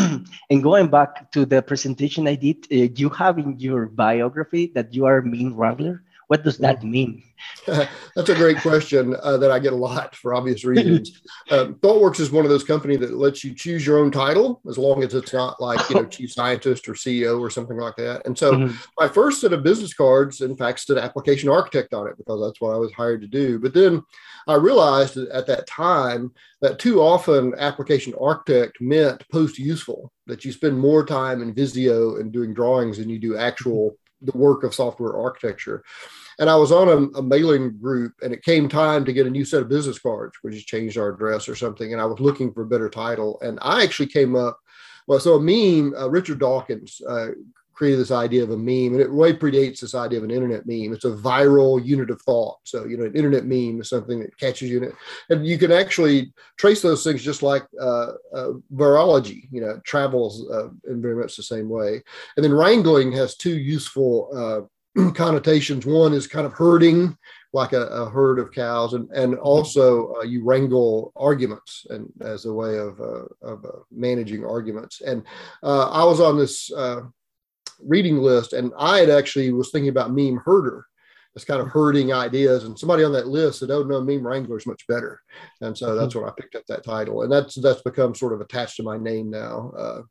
and 0.50 0.64
going 0.64 0.88
back 0.88 1.32
to 1.32 1.46
the 1.46 1.62
presentation 1.62 2.28
I 2.28 2.36
did, 2.36 2.68
uh, 2.72 2.92
you 2.96 3.10
have 3.10 3.38
in 3.38 3.60
your 3.60 3.88
biography 3.88 4.72
that 4.76 4.94
you 4.94 5.06
are 5.06 5.18
a 5.18 5.26
meme 5.26 5.56
wrangler. 5.56 6.04
What 6.32 6.44
does 6.44 6.60
that 6.60 6.82
mean? 6.82 7.24
That's 7.68 8.30
a 8.30 8.36
great 8.36 8.60
question 8.60 9.18
uh, 9.22 9.36
that 9.36 9.52
I 9.52 9.60
get 9.60 9.74
a 9.74 9.76
lot 9.76 10.16
for 10.16 10.34
obvious 10.34 10.64
reasons. 10.64 11.22
um, 11.52 11.76
ThoughtWorks 11.76 12.22
is 12.22 12.32
one 12.32 12.46
of 12.46 12.50
those 12.50 12.64
companies 12.64 13.00
that 13.00 13.14
lets 13.14 13.44
you 13.44 13.54
choose 13.54 13.86
your 13.86 13.98
own 13.98 14.12
title 14.12 14.62
as 14.70 14.78
long 14.78 15.04
as 15.04 15.14
it's 15.14 15.34
not 15.34 15.60
like 15.60 15.90
you 15.90 15.98
know 15.98 16.06
chief 16.10 16.32
scientist 16.32 16.88
or 16.88 16.94
CEO 16.94 17.42
or 17.42 17.50
something 17.50 17.76
like 17.76 17.98
that. 17.98 18.26
And 18.26 18.38
so 18.38 18.54
mm-hmm. 18.54 18.78
my 18.98 19.10
first 19.10 19.42
set 19.42 19.52
of 19.52 19.62
business 19.62 19.94
cards, 19.94 20.40
in 20.40 20.56
fact, 20.56 20.80
said 20.80 20.98
application 20.98 21.50
architect 21.50 21.94
on 21.94 22.08
it 22.08 22.18
because 22.18 22.42
that's 22.42 22.62
what 22.62 22.74
I 22.74 22.78
was 22.78 22.94
hired 22.94 23.20
to 23.24 23.28
do. 23.28 23.60
But 23.60 23.74
then 23.74 24.02
I 24.48 24.54
realized 24.54 25.18
at 25.18 25.48
that 25.48 25.68
time 25.68 26.32
that 26.62 26.80
too 26.80 27.02
often 27.02 27.56
application 27.58 28.14
architect 28.22 28.80
meant 28.80 29.28
post 29.34 29.60
useful 29.60 30.14
that 30.28 30.46
you 30.46 30.54
spend 30.54 30.80
more 30.80 31.06
time 31.06 31.42
in 31.42 31.54
Visio 31.54 32.16
and 32.22 32.32
doing 32.32 32.54
drawings 32.54 33.00
than 33.00 33.10
you 33.10 33.20
do 33.20 33.36
actual 33.36 33.98
the 34.22 34.38
work 34.38 34.64
of 34.64 34.74
software 34.74 35.18
architecture. 35.18 35.84
And 36.42 36.50
I 36.50 36.56
was 36.56 36.72
on 36.72 36.90
a, 36.90 37.20
a, 37.20 37.22
mailing 37.22 37.78
group, 37.78 38.14
and 38.24 38.34
it 38.34 38.44
came 38.44 38.68
time 38.68 39.06
to 39.06 39.14
get 39.14 39.28
a 39.28 39.30
new 39.30 39.46
set 39.46 39.62
of 39.62 39.70
business 39.70 40.00
cards. 40.00 40.34
We 40.44 40.50
just 40.50 40.66
changed 40.66 40.98
our 40.98 41.10
address 41.10 41.48
or 41.48 41.56
something, 41.56 41.94
and 41.94 42.02
I 42.02 42.06
was 42.06 42.20
looking 42.20 42.52
for 42.52 42.64
a 42.64 42.68
better 42.68 42.90
title. 42.90 43.40
And 43.42 43.60
I 43.62 43.84
actually 43.84 44.08
came 44.08 44.36
up. 44.36 44.60
Well, 45.06 45.20
so 45.20 45.36
a 45.36 45.40
meme. 45.40 45.94
Uh, 45.96 46.10
Richard 46.10 46.40
Dawkins 46.40 47.00
uh, 47.08 47.28
created 47.74 48.00
this 48.00 48.10
idea 48.10 48.42
of 48.42 48.50
a 48.50 48.58
meme, 48.58 48.94
and 48.94 49.02
it 49.02 49.12
way 49.12 49.34
predates 49.34 49.82
this 49.82 49.94
idea 49.94 50.18
of 50.18 50.24
an 50.24 50.32
internet 50.32 50.66
meme. 50.66 50.94
It's 50.94 51.06
a 51.06 51.12
viral 51.12 51.86
unit 51.86 52.10
of 52.10 52.20
thought. 52.24 52.58
So 52.64 52.86
you 52.86 52.98
know, 52.98 53.06
an 53.06 53.16
internet 53.16 53.46
meme 53.46 53.80
is 53.80 53.90
something 53.90 54.20
that 54.22 54.36
catches 54.40 54.72
you, 54.72 54.92
and 55.30 55.46
you 55.46 55.60
can 55.60 55.72
actually 55.72 56.34
trace 56.58 56.82
those 56.82 57.04
things 57.04 57.22
just 57.22 57.44
like 57.44 57.68
uh, 57.80 58.14
uh 58.34 58.54
virology. 58.74 59.48
You 59.52 59.62
know, 59.62 59.80
travels 59.86 60.50
uh, 60.50 60.70
in 60.90 61.04
very 61.04 61.16
much 61.16 61.36
the 61.36 61.44
same 61.44 61.70
way. 61.70 62.02
And 62.36 62.44
then 62.44 62.52
wrangling 62.52 63.12
has 63.12 63.36
two 63.36 63.60
useful 63.60 64.30
uh, 64.36 64.68
connotations. 65.16 65.86
One 65.86 66.14
is 66.14 66.28
kind 66.28 66.46
of 66.46 66.54
herding, 66.54 67.18
like 67.54 67.74
a, 67.74 67.86
a 67.88 68.10
herd 68.10 68.40
of 68.40 68.52
cows, 68.52 68.94
and 68.94 69.10
and 69.12 69.36
also 69.36 70.16
uh, 70.16 70.24
you 70.24 70.44
wrangle 70.44 71.12
arguments 71.16 71.86
and 71.90 72.12
as 72.22 72.46
a 72.46 72.54
way 72.54 72.78
of 72.78 73.00
uh, 73.00 73.26
of 73.42 73.66
uh, 73.66 73.80
managing 73.92 74.46
arguments. 74.46 75.02
And 75.02 75.24
uh, 75.64 75.90
I 75.90 76.04
was 76.04 76.20
on 76.20 76.38
this 76.38 76.72
uh, 76.72 77.02
reading 77.80 78.18
list, 78.18 78.54
and 78.54 78.72
I 78.78 79.00
had 79.00 79.10
actually 79.10 79.52
was 79.52 79.72
thinking 79.72 79.90
about 79.90 80.14
meme 80.14 80.42
herder. 80.44 80.86
It's 81.34 81.46
kind 81.46 81.62
of 81.62 81.70
herding 81.70 82.12
ideas, 82.12 82.66
and 82.66 82.78
somebody 82.78 83.06
on 83.06 83.14
that 83.14 83.28
list 83.28 83.60
said, 83.60 83.72
"Oh 83.72 83.84
no, 83.84 84.02
meme 84.02 84.28
wrangler 84.28 84.58
is 84.58 84.68
much 84.68 84.86
better," 84.88 85.22
and 85.62 85.78
so 85.78 85.96
that's 85.96 86.14
mm-hmm. 86.14 86.24
where 86.24 86.30
I 86.30 86.34
picked 86.38 86.56
up 86.56 86.66
that 86.68 86.84
title, 86.84 87.22
and 87.22 87.32
that's 87.32 87.56
that's 87.56 87.82
become 87.82 88.14
sort 88.14 88.34
of 88.34 88.42
attached 88.42 88.76
to 88.78 88.84
my 88.84 88.98
name 88.98 89.30
now. 89.30 89.72
Uh, 89.78 90.02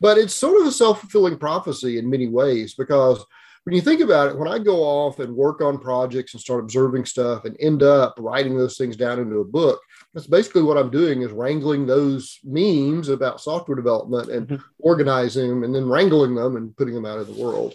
but 0.00 0.18
it's 0.18 0.34
sort 0.34 0.60
of 0.60 0.66
a 0.66 0.72
self 0.72 1.00
fulfilling 1.00 1.38
prophecy 1.38 1.98
in 1.98 2.10
many 2.10 2.28
ways 2.28 2.74
because 2.74 3.24
when 3.66 3.74
you 3.74 3.80
think 3.80 4.00
about 4.00 4.28
it, 4.28 4.38
when 4.38 4.46
I 4.46 4.60
go 4.60 4.84
off 4.84 5.18
and 5.18 5.34
work 5.34 5.60
on 5.60 5.78
projects 5.78 6.34
and 6.34 6.40
start 6.40 6.62
observing 6.62 7.04
stuff 7.04 7.44
and 7.44 7.56
end 7.58 7.82
up 7.82 8.14
writing 8.16 8.56
those 8.56 8.78
things 8.78 8.96
down 8.96 9.18
into 9.18 9.40
a 9.40 9.44
book, 9.44 9.80
that's 10.14 10.28
basically 10.28 10.62
what 10.62 10.78
I'm 10.78 10.88
doing 10.88 11.22
is 11.22 11.32
wrangling 11.32 11.84
those 11.84 12.38
memes 12.44 13.08
about 13.08 13.40
software 13.40 13.74
development 13.74 14.28
and 14.28 14.46
mm-hmm. 14.46 14.62
organizing 14.78 15.48
them 15.48 15.64
and 15.64 15.74
then 15.74 15.88
wrangling 15.88 16.36
them 16.36 16.54
and 16.54 16.76
putting 16.76 16.94
them 16.94 17.06
out 17.06 17.18
in 17.18 17.26
the 17.26 17.42
world. 17.42 17.74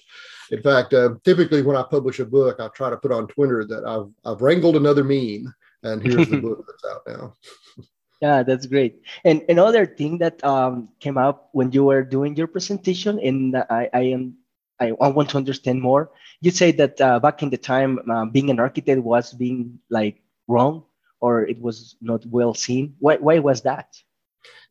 In 0.51 0.61
fact, 0.63 0.93
uh, 0.93 1.15
typically 1.25 1.61
when 1.61 1.75
I 1.75 1.83
publish 1.83 2.19
a 2.19 2.25
book, 2.25 2.61
I 2.61 2.69
try 2.69 2.89
to 2.89 2.95
put 2.95 3.11
on 3.11 3.27
Twitter 3.27 3.65
that 3.65 3.83
I've, 3.85 4.07
I've 4.23 4.41
wrangled 4.41 4.77
another 4.77 5.03
meme 5.03 5.53
and 5.83 6.01
here's 6.01 6.29
the 6.29 6.37
book 6.41 6.65
that's 6.65 6.85
out 6.89 7.01
now. 7.05 7.35
Yeah, 8.21 8.43
that's 8.43 8.67
great. 8.67 9.01
And 9.25 9.43
another 9.49 9.85
thing 9.85 10.19
that 10.19 10.41
um, 10.45 10.87
came 11.01 11.17
up 11.17 11.49
when 11.51 11.73
you 11.73 11.83
were 11.83 12.03
doing 12.03 12.35
your 12.37 12.45
presentation, 12.45 13.19
and 13.19 13.57
I, 13.57 13.89
I 13.91 14.01
am 14.13 14.35
I, 14.81 14.91
I 14.99 15.07
want 15.07 15.29
to 15.29 15.37
understand 15.37 15.81
more. 15.81 16.11
You 16.41 16.51
say 16.51 16.71
that 16.73 16.99
uh, 16.99 17.19
back 17.19 17.43
in 17.43 17.51
the 17.51 17.57
time, 17.57 17.99
uh, 18.11 18.25
being 18.25 18.49
an 18.49 18.59
architect 18.59 19.01
was 19.01 19.31
being 19.31 19.79
like 19.89 20.21
wrong 20.47 20.83
or 21.21 21.45
it 21.45 21.61
was 21.61 21.95
not 22.01 22.25
well 22.25 22.53
seen. 22.53 22.95
Why, 22.99 23.17
why 23.17 23.39
was 23.39 23.61
that? 23.61 23.95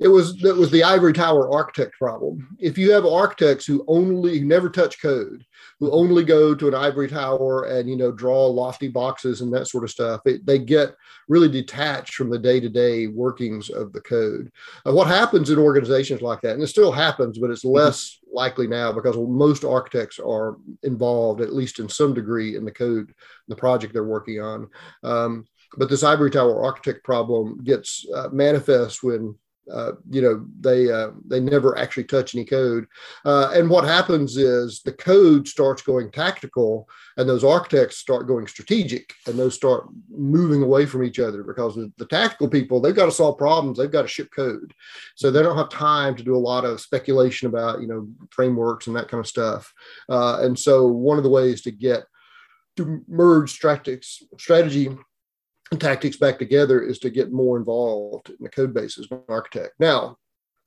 It 0.01 0.09
was 0.09 0.37
that 0.39 0.57
was 0.57 0.71
the 0.71 0.83
ivory 0.83 1.13
tower 1.13 1.53
architect 1.53 1.95
problem. 1.99 2.57
If 2.59 2.79
you 2.79 2.91
have 2.91 3.05
architects 3.05 3.67
who 3.67 3.85
only 3.87 4.41
never 4.41 4.69
touch 4.69 5.01
code, 5.01 5.45
who 5.79 5.93
only 5.93 6.25
go 6.25 6.55
to 6.55 6.69
an 6.69 6.75
ivory 6.75 7.07
tower 7.07 7.65
and 7.67 7.89
you 7.89 7.97
know 7.97 8.11
draw 8.11 8.47
lofty 8.47 8.89
boxes 8.89 9.43
and 9.43 9.53
that 9.53 9.69
sort 9.69 9.85
of 9.85 9.91
stuff, 9.91 10.23
it, 10.25 10.45
they 10.47 10.59
get 10.59 10.97
really 11.29 11.49
detached 11.49 12.15
from 12.15 12.31
the 12.31 12.39
day 12.39 12.59
to 12.61 12.69
day 12.69 13.09
workings 13.09 13.69
of 13.69 13.93
the 13.93 14.01
code. 14.01 14.51
Uh, 14.87 14.93
what 14.93 15.07
happens 15.07 15.51
in 15.51 15.59
organizations 15.59 16.23
like 16.23 16.41
that, 16.41 16.55
and 16.55 16.63
it 16.63 16.69
still 16.69 16.93
happens, 16.93 17.39
but 17.39 17.51
it's 17.51 17.65
mm-hmm. 17.65 17.77
less. 17.77 18.19
Likely 18.33 18.67
now 18.67 18.93
because 18.93 19.17
most 19.17 19.65
architects 19.65 20.19
are 20.19 20.57
involved 20.83 21.41
at 21.41 21.55
least 21.55 21.79
in 21.79 21.89
some 21.89 22.15
degree 22.15 22.57
in 22.57 22.65
the 22.65 22.71
code, 22.71 23.13
the 23.49 23.57
project 23.57 23.93
they're 23.93 24.05
working 24.05 24.41
on. 24.41 24.69
Um, 25.03 25.47
but 25.77 25.89
this 25.89 26.03
ivory 26.03 26.31
tower 26.31 26.65
architect 26.65 27.05
problem 27.05 27.59
gets 27.63 28.07
uh, 28.15 28.29
manifest 28.33 29.03
when 29.03 29.37
uh, 29.73 29.93
you 30.09 30.21
know 30.21 30.47
they 30.61 30.91
uh, 30.91 31.11
they 31.27 31.41
never 31.41 31.79
actually 31.79 32.05
touch 32.05 32.35
any 32.35 32.45
code. 32.45 32.87
Uh, 33.25 33.51
and 33.55 33.69
what 33.69 33.85
happens 33.85 34.37
is 34.37 34.83
the 34.83 34.93
code 34.93 35.47
starts 35.47 35.83
going 35.83 36.11
tactical 36.11 36.89
and 37.17 37.29
those 37.29 37.45
architects 37.45 37.99
start 37.99 38.27
going 38.27 38.47
strategic 38.47 39.15
and 39.27 39.39
those 39.39 39.55
start 39.55 39.87
moving 40.11 40.63
away 40.63 40.87
from 40.87 41.03
each 41.05 41.19
other 41.19 41.43
because 41.43 41.75
the, 41.75 41.93
the 41.99 42.07
tactical 42.07 42.49
people 42.49 42.81
they've 42.81 42.97
got 42.97 43.07
to 43.07 43.13
solve 43.13 43.39
problems 43.39 43.79
they've 43.79 43.91
got 43.91 44.03
to 44.03 44.09
ship 44.09 44.31
code. 44.35 44.73
So 45.15 45.31
they 45.31 45.43
don't 45.43 45.57
have 45.57 45.69
time 45.69 46.17
to 46.17 46.23
do 46.23 46.37
a 46.37 46.39
lot 46.39 46.65
of 46.65 46.81
speculation 46.81 47.49
about 47.49 47.81
you 47.81 47.87
know 47.87 48.09
frameworks 48.31 48.87
and 48.87 48.97
that 48.97 49.09
kind 49.09 49.21
of 49.21 49.27
stuff. 49.27 49.73
Uh, 50.09 50.39
and 50.43 50.59
so 50.59 50.87
one 50.87 51.19
of 51.19 51.25
the 51.25 51.31
ways 51.31 51.63
to 51.63 51.71
get 51.71 52.05
to 52.77 53.03
merge 53.09 53.51
strategies 53.51 54.23
strategy 54.39 54.97
tactics 55.77 56.17
back 56.17 56.39
together 56.39 56.83
is 56.83 56.99
to 57.01 57.11
get 57.11 57.33
more 57.33 57.57
involved 57.57 58.31
in 58.31 58.37
the 58.41 58.49
code 58.49 58.75
base 58.75 58.99
as 58.99 59.07
an 59.11 59.21
architect. 59.29 59.75
Now, 59.79 60.19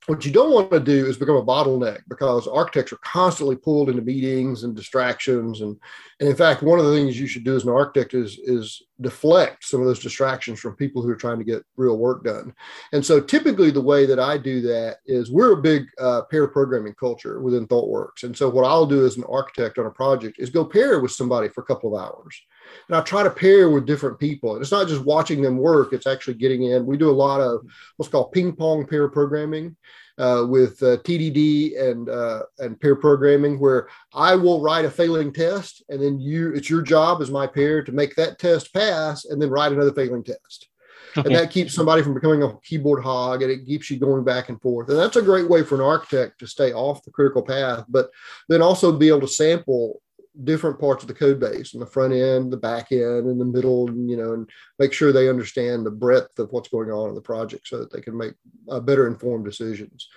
what 0.07 0.25
you 0.25 0.31
don't 0.31 0.51
want 0.51 0.69
to 0.72 0.79
do 0.81 1.05
is 1.05 1.17
become 1.17 1.38
a 1.38 1.45
bottleneck 1.45 2.01
because 2.10 2.45
architects 2.48 2.91
are 2.91 2.98
constantly 2.98 3.55
pulled 3.55 3.89
into 3.89 4.01
meetings 4.01 4.63
and 4.63 4.75
distractions 4.75 5.62
and 5.62 5.79
and 6.19 6.27
in 6.27 6.36
fact 6.36 6.62
one 6.62 6.77
of 6.77 6.86
the 6.86 6.93
things 6.93 7.19
you 7.19 7.27
should 7.27 7.45
do 7.45 7.55
as 7.55 7.63
an 7.63 7.69
architect 7.69 8.13
is 8.13 8.38
is 8.43 8.81
deflect 9.00 9.63
some 9.63 9.79
of 9.79 9.86
those 9.86 10.00
distractions 10.00 10.60
from 10.60 10.75
people 10.75 11.01
who 11.01 11.10
are 11.10 11.15
trying 11.15 11.38
to 11.38 11.45
get 11.45 11.63
real 11.77 11.98
work 11.98 12.24
done. 12.24 12.53
And 12.91 13.05
so 13.05 13.19
typically 13.19 13.72
the 13.72 13.81
way 13.81 14.05
that 14.05 14.19
i 14.19 14.38
do 14.38 14.62
that 14.62 14.98
is 15.05 15.31
we're 15.31 15.53
a 15.53 15.62
big 15.62 15.86
uh, 16.00 16.24
pair 16.24 16.48
programming 16.48 16.95
culture 16.95 17.41
within 17.41 17.67
thoughtworks. 17.67 18.24
And 18.24 18.36
so 18.36 18.50
what 18.50 18.65
i'll 18.65 18.86
do 18.86 19.05
as 19.05 19.15
an 19.15 19.24
architect 19.29 19.77
on 19.77 19.86
a 19.86 19.91
project 19.91 20.38
is 20.38 20.50
go 20.50 20.65
pair 20.65 21.00
with 21.00 21.12
somebody 21.12 21.48
for 21.48 21.62
a 21.62 21.65
couple 21.65 21.95
of 21.95 22.03
hours 22.03 22.41
and 22.88 22.96
I 22.96 23.01
try 23.01 23.24
to 23.24 23.30
pair 23.30 23.70
with 23.70 23.86
different 23.86 24.20
people. 24.20 24.53
And 24.53 24.62
it's 24.62 24.72
not 24.72 24.88
just 24.88 25.06
watching 25.06 25.42
them 25.42 25.58
work; 25.58 25.94
it's 25.94 26.08
actually 26.08 26.36
getting 26.36 26.63
in. 26.63 26.86
We 26.86 26.98
do 26.98 27.10
a 27.10 27.12
lot 27.12 27.42
of 27.42 27.65
what's 27.98 28.12
called 28.12 28.32
ping 28.32 28.56
pong 28.56 28.86
pair 28.86 29.08
programming 29.10 29.75
uh, 30.18 30.46
with 30.48 30.82
uh, 30.84 30.98
TDD 30.98 31.80
and 31.80 32.10
uh, 32.10 32.44
and 32.60 32.80
pair 32.80 32.96
programming, 32.96 33.60
where 33.60 33.88
I 34.13 34.36
will 34.36 34.62
write 34.62 34.86
a 34.86 34.92
failing 34.92 35.34
test, 35.34 35.84
and 35.89 36.01
then 36.01 36.20
you 36.20 36.53
it's 36.53 36.70
your 36.70 36.82
job 36.82 37.22
as 37.22 37.32
my 37.32 37.48
pair 37.48 37.84
to 37.84 37.92
make 37.92 38.15
that 38.15 38.39
test 38.39 38.74
pass, 38.74 39.25
and 39.25 39.42
then 39.42 39.50
write 39.50 39.72
another 39.72 39.94
failing 39.94 40.24
test. 40.24 40.70
Okay. 41.15 41.27
And 41.27 41.36
that 41.36 41.51
keeps 41.51 41.74
somebody 41.74 42.01
from 42.01 42.15
becoming 42.15 42.42
a 42.42 42.58
keyboard 42.63 43.03
hog 43.03 43.44
and 43.44 43.51
it 43.51 43.65
keeps 43.68 43.92
you 43.92 44.00
going 44.00 44.24
back 44.24 44.50
and 44.50 44.60
forth. 44.60 44.89
And 44.89 44.98
that's 44.98 45.15
a 45.15 45.22
great 45.22 45.48
way 45.48 45.62
for 45.62 45.75
an 45.75 45.82
architect 45.82 46.39
to 46.39 46.48
stay 46.48 46.74
off 46.74 47.03
the 47.03 47.12
critical 47.12 47.44
path, 47.44 47.86
but 47.88 48.10
then 48.50 48.63
also 48.63 48.92
be 48.92 49.10
able 49.10 49.22
to 49.22 49.27
sample 49.27 50.01
different 50.44 50.80
parts 50.80 51.04
of 51.04 51.08
the 51.08 51.13
code 51.13 51.40
base 51.40 51.74
and 51.74 51.82
the 51.82 51.86
front 51.86 52.13
end, 52.13 52.52
the 52.52 52.58
back 52.58 52.92
end, 52.92 53.28
and 53.28 53.40
the 53.40 53.46
middle, 53.46 53.88
and, 53.88 54.10
you 54.10 54.18
know, 54.18 54.34
and 54.34 54.50
make 54.80 54.92
sure 54.92 55.12
they 55.12 55.30
understand 55.30 55.86
the 55.86 55.92
breadth 55.92 56.40
of 56.40 56.52
what's 56.52 56.70
going 56.70 56.90
on 56.90 57.10
in 57.10 57.16
the 57.16 57.22
project 57.22 57.68
so 57.68 57.78
that 57.78 57.92
they 57.92 58.02
can 58.02 58.18
make 58.18 58.34
uh, 58.70 58.80
better 58.80 59.08
informed 59.08 59.46
decisions. 59.46 60.10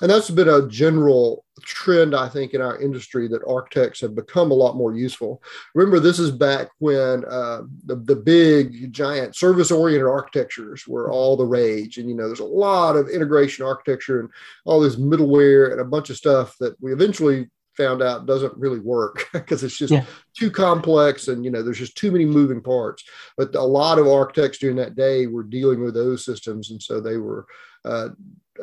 And 0.00 0.10
that's 0.10 0.30
been 0.30 0.48
a 0.48 0.66
general 0.66 1.44
trend, 1.60 2.16
I 2.16 2.28
think, 2.28 2.54
in 2.54 2.60
our 2.60 2.80
industry 2.80 3.28
that 3.28 3.46
architects 3.46 4.00
have 4.00 4.16
become 4.16 4.50
a 4.50 4.54
lot 4.54 4.74
more 4.74 4.96
useful. 4.96 5.40
Remember, 5.74 6.00
this 6.00 6.18
is 6.18 6.32
back 6.32 6.70
when 6.78 7.24
uh, 7.26 7.62
the, 7.84 7.96
the 7.96 8.16
big, 8.16 8.92
giant 8.92 9.36
service 9.36 9.70
oriented 9.70 10.08
architectures 10.08 10.88
were 10.88 11.12
all 11.12 11.36
the 11.36 11.44
rage. 11.44 11.98
And, 11.98 12.08
you 12.08 12.16
know, 12.16 12.26
there's 12.26 12.40
a 12.40 12.44
lot 12.44 12.96
of 12.96 13.10
integration 13.10 13.64
architecture 13.64 14.18
and 14.20 14.30
all 14.64 14.80
this 14.80 14.96
middleware 14.96 15.70
and 15.70 15.80
a 15.80 15.84
bunch 15.84 16.10
of 16.10 16.16
stuff 16.16 16.56
that 16.58 16.74
we 16.80 16.92
eventually 16.92 17.48
found 17.76 18.02
out 18.02 18.26
doesn't 18.26 18.56
really 18.56 18.80
work 18.80 19.26
because 19.32 19.64
it's 19.64 19.76
just 19.76 19.92
yeah. 19.92 20.04
too 20.36 20.50
complex 20.50 21.28
and 21.28 21.44
you 21.44 21.50
know 21.50 21.62
there's 21.62 21.78
just 21.78 21.96
too 21.96 22.10
many 22.10 22.24
moving 22.24 22.60
parts. 22.60 23.04
But 23.36 23.54
a 23.54 23.62
lot 23.62 23.98
of 23.98 24.06
architects 24.06 24.58
during 24.58 24.76
that 24.76 24.94
day 24.94 25.26
were 25.26 25.42
dealing 25.42 25.82
with 25.82 25.94
those 25.94 26.24
systems 26.24 26.70
and 26.70 26.82
so 26.82 27.00
they 27.00 27.16
were 27.16 27.46
uh, 27.84 28.10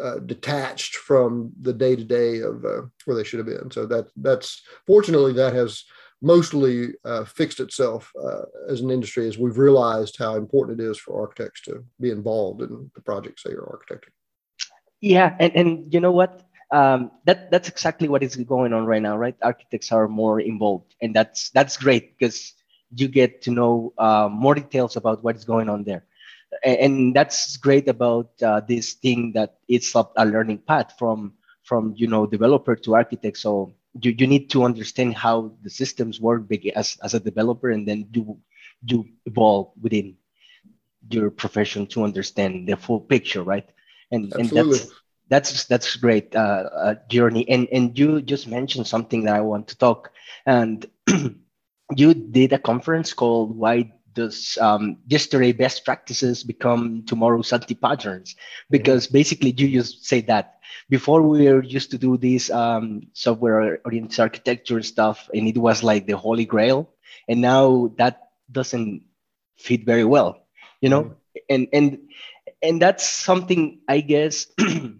uh, 0.01 0.19
detached 0.19 0.95
from 0.95 1.51
the 1.61 1.73
day 1.73 1.95
to 1.95 2.03
day 2.03 2.39
of 2.39 2.63
uh, 2.63 2.81
where 3.05 3.17
they 3.17 3.23
should 3.23 3.39
have 3.39 3.47
been. 3.47 3.71
So 3.71 3.85
that 3.87 4.07
that's 4.17 4.61
fortunately 4.85 5.33
that 5.33 5.53
has 5.53 5.83
mostly 6.21 6.89
uh, 7.05 7.23
fixed 7.25 7.59
itself 7.59 8.11
uh, 8.21 8.41
as 8.67 8.81
an 8.81 8.91
industry 8.91 9.27
as 9.27 9.37
we've 9.37 9.57
realized 9.57 10.17
how 10.19 10.35
important 10.35 10.79
it 10.79 10.83
is 10.83 10.97
for 10.97 11.19
architects 11.19 11.61
to 11.61 11.83
be 11.99 12.11
involved 12.11 12.61
in 12.61 12.91
the 12.93 13.01
projects 13.01 13.43
they 13.43 13.51
are 13.51 13.79
architecting. 13.79 14.11
Yeah 15.01 15.35
and, 15.39 15.55
and 15.55 15.93
you 15.93 15.99
know 15.99 16.11
what 16.11 16.43
um, 16.71 17.11
that 17.25 17.51
that's 17.51 17.69
exactly 17.69 18.07
what 18.07 18.23
is 18.23 18.35
going 18.35 18.73
on 18.73 18.85
right 18.85 19.01
now, 19.01 19.17
right? 19.17 19.35
Architects 19.41 19.91
are 19.91 20.07
more 20.07 20.39
involved, 20.39 20.95
and 21.01 21.15
that's 21.15 21.49
that's 21.49 21.77
great 21.77 22.17
because 22.17 22.53
you 22.95 23.07
get 23.07 23.41
to 23.43 23.51
know 23.51 23.93
uh, 23.97 24.29
more 24.31 24.55
details 24.55 24.95
about 24.95 25.23
what 25.23 25.35
is 25.35 25.45
going 25.45 25.69
on 25.69 25.83
there, 25.83 26.05
and, 26.63 26.77
and 26.77 27.15
that's 27.15 27.57
great 27.57 27.87
about 27.87 28.29
uh, 28.43 28.61
this 28.61 28.93
thing 28.93 29.31
that 29.33 29.57
it's 29.67 29.95
a, 29.95 30.07
a 30.17 30.25
learning 30.25 30.59
path 30.59 30.93
from 30.97 31.33
from 31.63 31.93
you 31.97 32.07
know 32.07 32.25
developer 32.25 32.75
to 32.75 32.95
architect. 32.95 33.37
So 33.37 33.73
you, 34.01 34.13
you 34.17 34.27
need 34.27 34.49
to 34.51 34.63
understand 34.63 35.15
how 35.15 35.51
the 35.63 35.69
systems 35.69 36.21
work 36.21 36.43
as 36.75 36.97
as 37.03 37.13
a 37.13 37.19
developer, 37.19 37.69
and 37.71 37.87
then 37.87 38.07
do 38.11 38.37
do 38.85 39.05
evolve 39.25 39.71
within 39.81 40.15
your 41.09 41.31
profession 41.31 41.87
to 41.87 42.03
understand 42.03 42.67
the 42.67 42.75
full 42.77 42.99
picture, 42.99 43.43
right? 43.43 43.67
And 44.11 44.33
Absolutely. 44.33 44.79
and 44.79 44.79
that's 44.79 44.91
that's 45.29 45.65
that's 45.65 45.95
great 45.95 46.35
uh, 46.35 46.69
uh, 46.73 46.95
journey. 47.09 47.47
And 47.49 47.67
and 47.71 47.97
you 47.97 48.21
just 48.21 48.47
mentioned 48.47 48.87
something 48.87 49.23
that 49.23 49.35
i 49.35 49.41
want 49.41 49.67
to 49.69 49.77
talk. 49.77 50.11
And 50.45 50.85
you 51.95 52.13
did 52.13 52.53
a 52.53 52.59
conference 52.59 53.13
called 53.13 53.55
why 53.55 53.93
does 54.13 54.57
um, 54.59 54.97
yesterday 55.07 55.51
best 55.51 55.85
practices 55.85 56.43
become 56.43 57.05
tomorrow's 57.05 57.53
anti 57.53 57.75
patterns 57.75 58.35
because 58.69 59.07
mm-hmm. 59.07 59.13
basically 59.13 59.51
you 59.51 59.69
just 59.69 60.05
say 60.05 60.21
that. 60.21 60.55
Before 60.89 61.21
we 61.21 61.47
were 61.47 61.63
used 61.63 61.91
to 61.91 61.97
do 61.97 62.17
this 62.17 62.49
um, 62.49 63.07
software 63.13 63.79
oriented 63.85 64.19
architecture 64.19 64.81
stuff 64.81 65.29
and 65.33 65.47
it 65.47 65.57
was 65.57 65.83
like 65.83 66.07
the 66.07 66.17
holy 66.17 66.45
grail. 66.45 66.89
And 67.27 67.41
now 67.41 67.93
that 67.97 68.29
doesn't 68.51 69.03
fit 69.57 69.85
very 69.85 70.05
well 70.05 70.49
you 70.81 70.89
know? 70.89 71.03
Mm-hmm. 71.03 71.13
and 71.49 71.67
and 71.73 71.97
and 72.61 72.81
that's 72.81 73.07
something 73.07 73.79
i 73.87 74.01
guess 74.01 74.47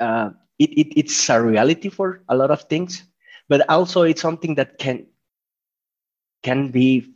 uh, 0.00 0.30
it, 0.58 0.70
it, 0.70 0.98
it's 0.98 1.28
a 1.30 1.40
reality 1.42 1.88
for 1.88 2.22
a 2.28 2.36
lot 2.36 2.50
of 2.50 2.62
things, 2.62 3.04
but 3.48 3.68
also 3.68 4.02
it's 4.02 4.20
something 4.22 4.54
that 4.56 4.78
can 4.78 5.06
can 6.42 6.70
be 6.70 7.12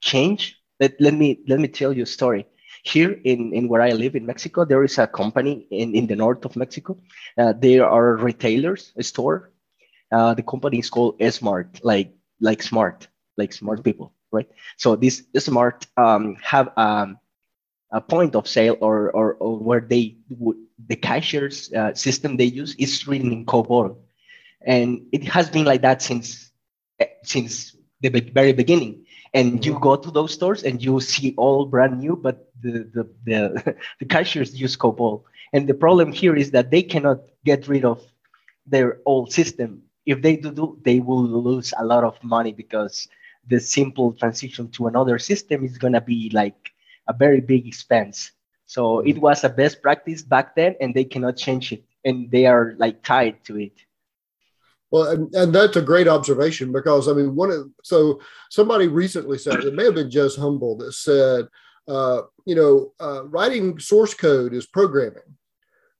changed. 0.00 0.56
Let, 0.80 0.94
let 1.00 1.14
me 1.14 1.40
let 1.48 1.60
me 1.60 1.68
tell 1.68 1.92
you 1.92 2.02
a 2.04 2.06
story. 2.06 2.46
Here 2.84 3.12
in, 3.24 3.52
in 3.52 3.68
where 3.68 3.82
I 3.82 3.90
live 3.90 4.14
in 4.14 4.26
Mexico, 4.26 4.64
there 4.64 4.84
is 4.84 4.98
a 4.98 5.06
company 5.06 5.66
in, 5.70 5.94
in 5.94 6.06
the 6.06 6.14
north 6.16 6.44
of 6.44 6.56
Mexico. 6.56 6.96
Uh, 7.38 7.52
there 7.58 7.86
are 7.88 8.16
retailers, 8.16 8.92
a 8.96 9.02
store. 9.02 9.50
Uh, 10.12 10.34
the 10.34 10.42
company 10.42 10.78
is 10.78 10.90
called 10.90 11.20
Smart, 11.30 11.80
like 11.82 12.12
like 12.40 12.62
smart, 12.62 13.08
like 13.36 13.52
smart 13.52 13.82
people, 13.84 14.12
right? 14.32 14.48
So 14.76 14.96
this 14.96 15.22
Smart 15.38 15.86
um, 15.96 16.36
have 16.42 16.70
um, 16.76 17.18
a 17.90 18.00
point 18.00 18.34
of 18.34 18.48
sale 18.48 18.76
or, 18.80 19.10
or, 19.12 19.34
or 19.34 19.58
where 19.58 19.80
they 19.80 20.16
would 20.28 20.56
the 20.88 20.96
cashiers 20.96 21.72
uh, 21.72 21.94
system 21.94 22.36
they 22.36 22.44
use 22.44 22.74
is 22.76 23.06
written 23.06 23.32
in 23.32 23.46
COBOL, 23.46 23.96
and 24.66 25.06
it 25.12 25.24
has 25.24 25.48
been 25.50 25.64
like 25.64 25.82
that 25.82 26.02
since 26.02 26.50
eh, 27.00 27.06
since 27.22 27.76
the 28.00 28.08
very 28.08 28.52
beginning. 28.52 29.04
And 29.34 29.64
you 29.64 29.78
go 29.80 29.96
to 29.96 30.10
those 30.10 30.32
stores 30.32 30.62
and 30.62 30.82
you 30.82 31.00
see 31.00 31.34
all 31.36 31.66
brand 31.66 31.98
new, 31.98 32.16
but 32.16 32.50
the 32.60 32.88
the 32.94 33.08
the, 33.24 33.76
the 34.00 34.06
cashiers 34.06 34.54
use 34.58 34.76
COBOL. 34.76 35.22
And 35.52 35.68
the 35.68 35.74
problem 35.74 36.12
here 36.12 36.36
is 36.36 36.50
that 36.50 36.70
they 36.70 36.82
cannot 36.82 37.20
get 37.44 37.68
rid 37.68 37.84
of 37.84 38.02
their 38.66 38.98
old 39.06 39.32
system. 39.32 39.82
If 40.04 40.22
they 40.22 40.36
do, 40.36 40.78
they 40.82 41.00
will 41.00 41.22
lose 41.22 41.72
a 41.78 41.84
lot 41.84 42.04
of 42.04 42.22
money 42.22 42.52
because 42.52 43.08
the 43.46 43.60
simple 43.60 44.12
transition 44.12 44.68
to 44.72 44.86
another 44.86 45.18
system 45.18 45.64
is 45.64 45.78
gonna 45.78 46.00
be 46.00 46.30
like 46.32 46.72
a 47.08 47.14
very 47.14 47.40
big 47.40 47.66
expense. 47.66 48.32
So 48.66 49.00
it 49.00 49.18
was 49.18 49.44
a 49.44 49.48
best 49.48 49.80
practice 49.80 50.22
back 50.22 50.56
then, 50.56 50.74
and 50.80 50.94
they 50.94 51.04
cannot 51.04 51.36
change 51.36 51.72
it, 51.72 51.84
and 52.04 52.30
they 52.30 52.46
are 52.46 52.74
like 52.78 53.02
tied 53.02 53.44
to 53.44 53.58
it. 53.58 53.72
Well, 54.90 55.10
and, 55.10 55.34
and 55.34 55.54
that's 55.54 55.76
a 55.76 55.82
great 55.82 56.08
observation 56.08 56.72
because 56.72 57.08
I 57.08 57.12
mean, 57.12 57.34
one 57.34 57.50
of 57.50 57.68
so 57.82 58.20
somebody 58.50 58.88
recently 58.88 59.38
said 59.38 59.60
it 59.60 59.74
may 59.74 59.84
have 59.84 59.94
been 59.94 60.10
Jez 60.10 60.38
Humble 60.38 60.76
that 60.78 60.92
said, 60.92 61.46
uh, 61.88 62.22
you 62.44 62.54
know, 62.54 62.92
uh, 63.00 63.24
writing 63.26 63.78
source 63.78 64.14
code 64.14 64.52
is 64.52 64.66
programming, 64.66 65.36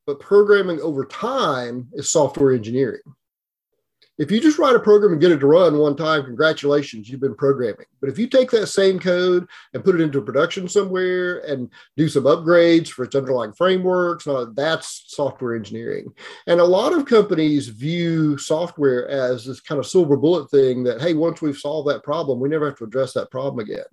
but 0.06 0.20
programming 0.20 0.80
over 0.80 1.04
time 1.04 1.88
is 1.94 2.10
software 2.10 2.52
engineering 2.52 3.00
if 4.18 4.30
you 4.30 4.40
just 4.40 4.58
write 4.58 4.76
a 4.76 4.80
program 4.80 5.12
and 5.12 5.20
get 5.20 5.32
it 5.32 5.38
to 5.38 5.46
run 5.46 5.76
one 5.76 5.96
time, 5.96 6.24
congratulations, 6.24 7.08
you've 7.08 7.20
been 7.20 7.34
programming. 7.34 7.86
But 8.00 8.08
if 8.08 8.18
you 8.18 8.28
take 8.28 8.50
that 8.52 8.68
same 8.68 8.98
code 8.98 9.46
and 9.74 9.84
put 9.84 9.94
it 9.94 10.00
into 10.00 10.22
production 10.22 10.68
somewhere 10.68 11.38
and 11.40 11.70
do 11.96 12.08
some 12.08 12.24
upgrades 12.24 12.88
for 12.88 13.04
its 13.04 13.14
underlying 13.14 13.52
frameworks, 13.52 14.26
that's 14.54 15.04
software 15.08 15.54
engineering. 15.54 16.12
And 16.46 16.60
a 16.60 16.64
lot 16.64 16.92
of 16.92 17.04
companies 17.04 17.68
view 17.68 18.38
software 18.38 19.08
as 19.08 19.44
this 19.44 19.60
kind 19.60 19.78
of 19.78 19.86
silver 19.86 20.16
bullet 20.16 20.50
thing 20.50 20.82
that, 20.84 21.00
hey, 21.00 21.14
once 21.14 21.42
we've 21.42 21.58
solved 21.58 21.88
that 21.88 22.02
problem, 22.02 22.40
we 22.40 22.48
never 22.48 22.66
have 22.66 22.78
to 22.78 22.84
address 22.84 23.12
that 23.12 23.30
problem 23.30 23.58
again. 23.58 23.84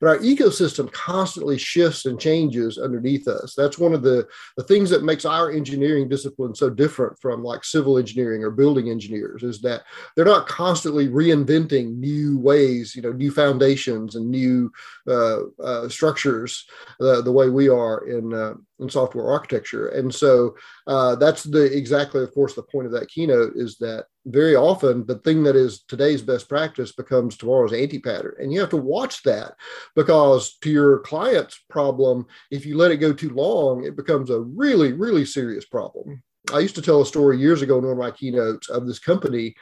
But 0.00 0.08
our 0.08 0.18
ecosystem 0.18 0.92
constantly 0.92 1.58
shifts 1.58 2.06
and 2.06 2.20
changes 2.20 2.78
underneath 2.78 3.26
us. 3.26 3.54
That's 3.56 3.78
one 3.78 3.94
of 3.94 4.02
the, 4.02 4.28
the 4.56 4.64
things 4.64 4.90
that 4.90 5.02
makes 5.04 5.24
our 5.24 5.50
engineering 5.50 6.08
discipline 6.08 6.54
so 6.54 6.70
different 6.70 7.18
from 7.20 7.42
like 7.42 7.64
civil 7.64 7.98
engineering 7.98 8.44
or 8.44 8.50
building 8.50 8.90
engineers 8.90 9.42
is 9.42 9.60
that 9.62 9.71
that. 9.72 9.84
They're 10.14 10.24
not 10.24 10.46
constantly 10.46 11.08
reinventing 11.08 11.96
new 11.96 12.38
ways, 12.38 12.94
you 12.94 13.02
know, 13.02 13.12
new 13.12 13.30
foundations 13.30 14.14
and 14.16 14.30
new 14.30 14.70
uh, 15.06 15.40
uh, 15.62 15.88
structures 15.88 16.66
uh, 17.00 17.22
the 17.22 17.32
way 17.32 17.48
we 17.48 17.68
are 17.68 18.06
in 18.08 18.32
uh, 18.32 18.54
in 18.80 18.90
software 18.90 19.30
architecture. 19.30 19.88
And 19.88 20.12
so 20.12 20.56
uh, 20.86 21.14
that's 21.16 21.44
the 21.44 21.64
exactly, 21.76 22.22
of 22.22 22.34
course, 22.34 22.54
the 22.54 22.62
point 22.62 22.86
of 22.86 22.92
that 22.92 23.08
keynote 23.08 23.52
is 23.54 23.76
that 23.78 24.06
very 24.26 24.56
often 24.56 25.06
the 25.06 25.18
thing 25.18 25.42
that 25.44 25.56
is 25.56 25.82
today's 25.82 26.22
best 26.22 26.48
practice 26.48 26.92
becomes 26.92 27.36
tomorrow's 27.36 27.72
anti-pattern. 27.72 28.34
And 28.38 28.52
you 28.52 28.60
have 28.60 28.70
to 28.70 28.76
watch 28.76 29.22
that 29.22 29.54
because 29.94 30.56
to 30.62 30.70
your 30.70 30.98
client's 31.00 31.60
problem 31.68 32.26
if 32.50 32.66
you 32.66 32.76
let 32.76 32.90
it 32.90 32.98
go 32.98 33.12
too 33.12 33.30
long 33.30 33.84
it 33.84 33.96
becomes 33.96 34.30
a 34.30 34.40
really 34.40 34.92
really 34.92 35.24
serious 35.24 35.64
problem 35.64 36.22
I 36.52 36.58
used 36.58 36.74
to 36.76 36.82
tell 36.82 37.00
a 37.00 37.06
story 37.06 37.38
years 37.38 37.62
ago 37.62 37.78
in 37.78 37.84
one 37.84 37.92
of 37.92 37.98
my 37.98 38.10
keynotes 38.10 38.68
of 38.68 38.86
this 38.86 38.98
company, 38.98 39.54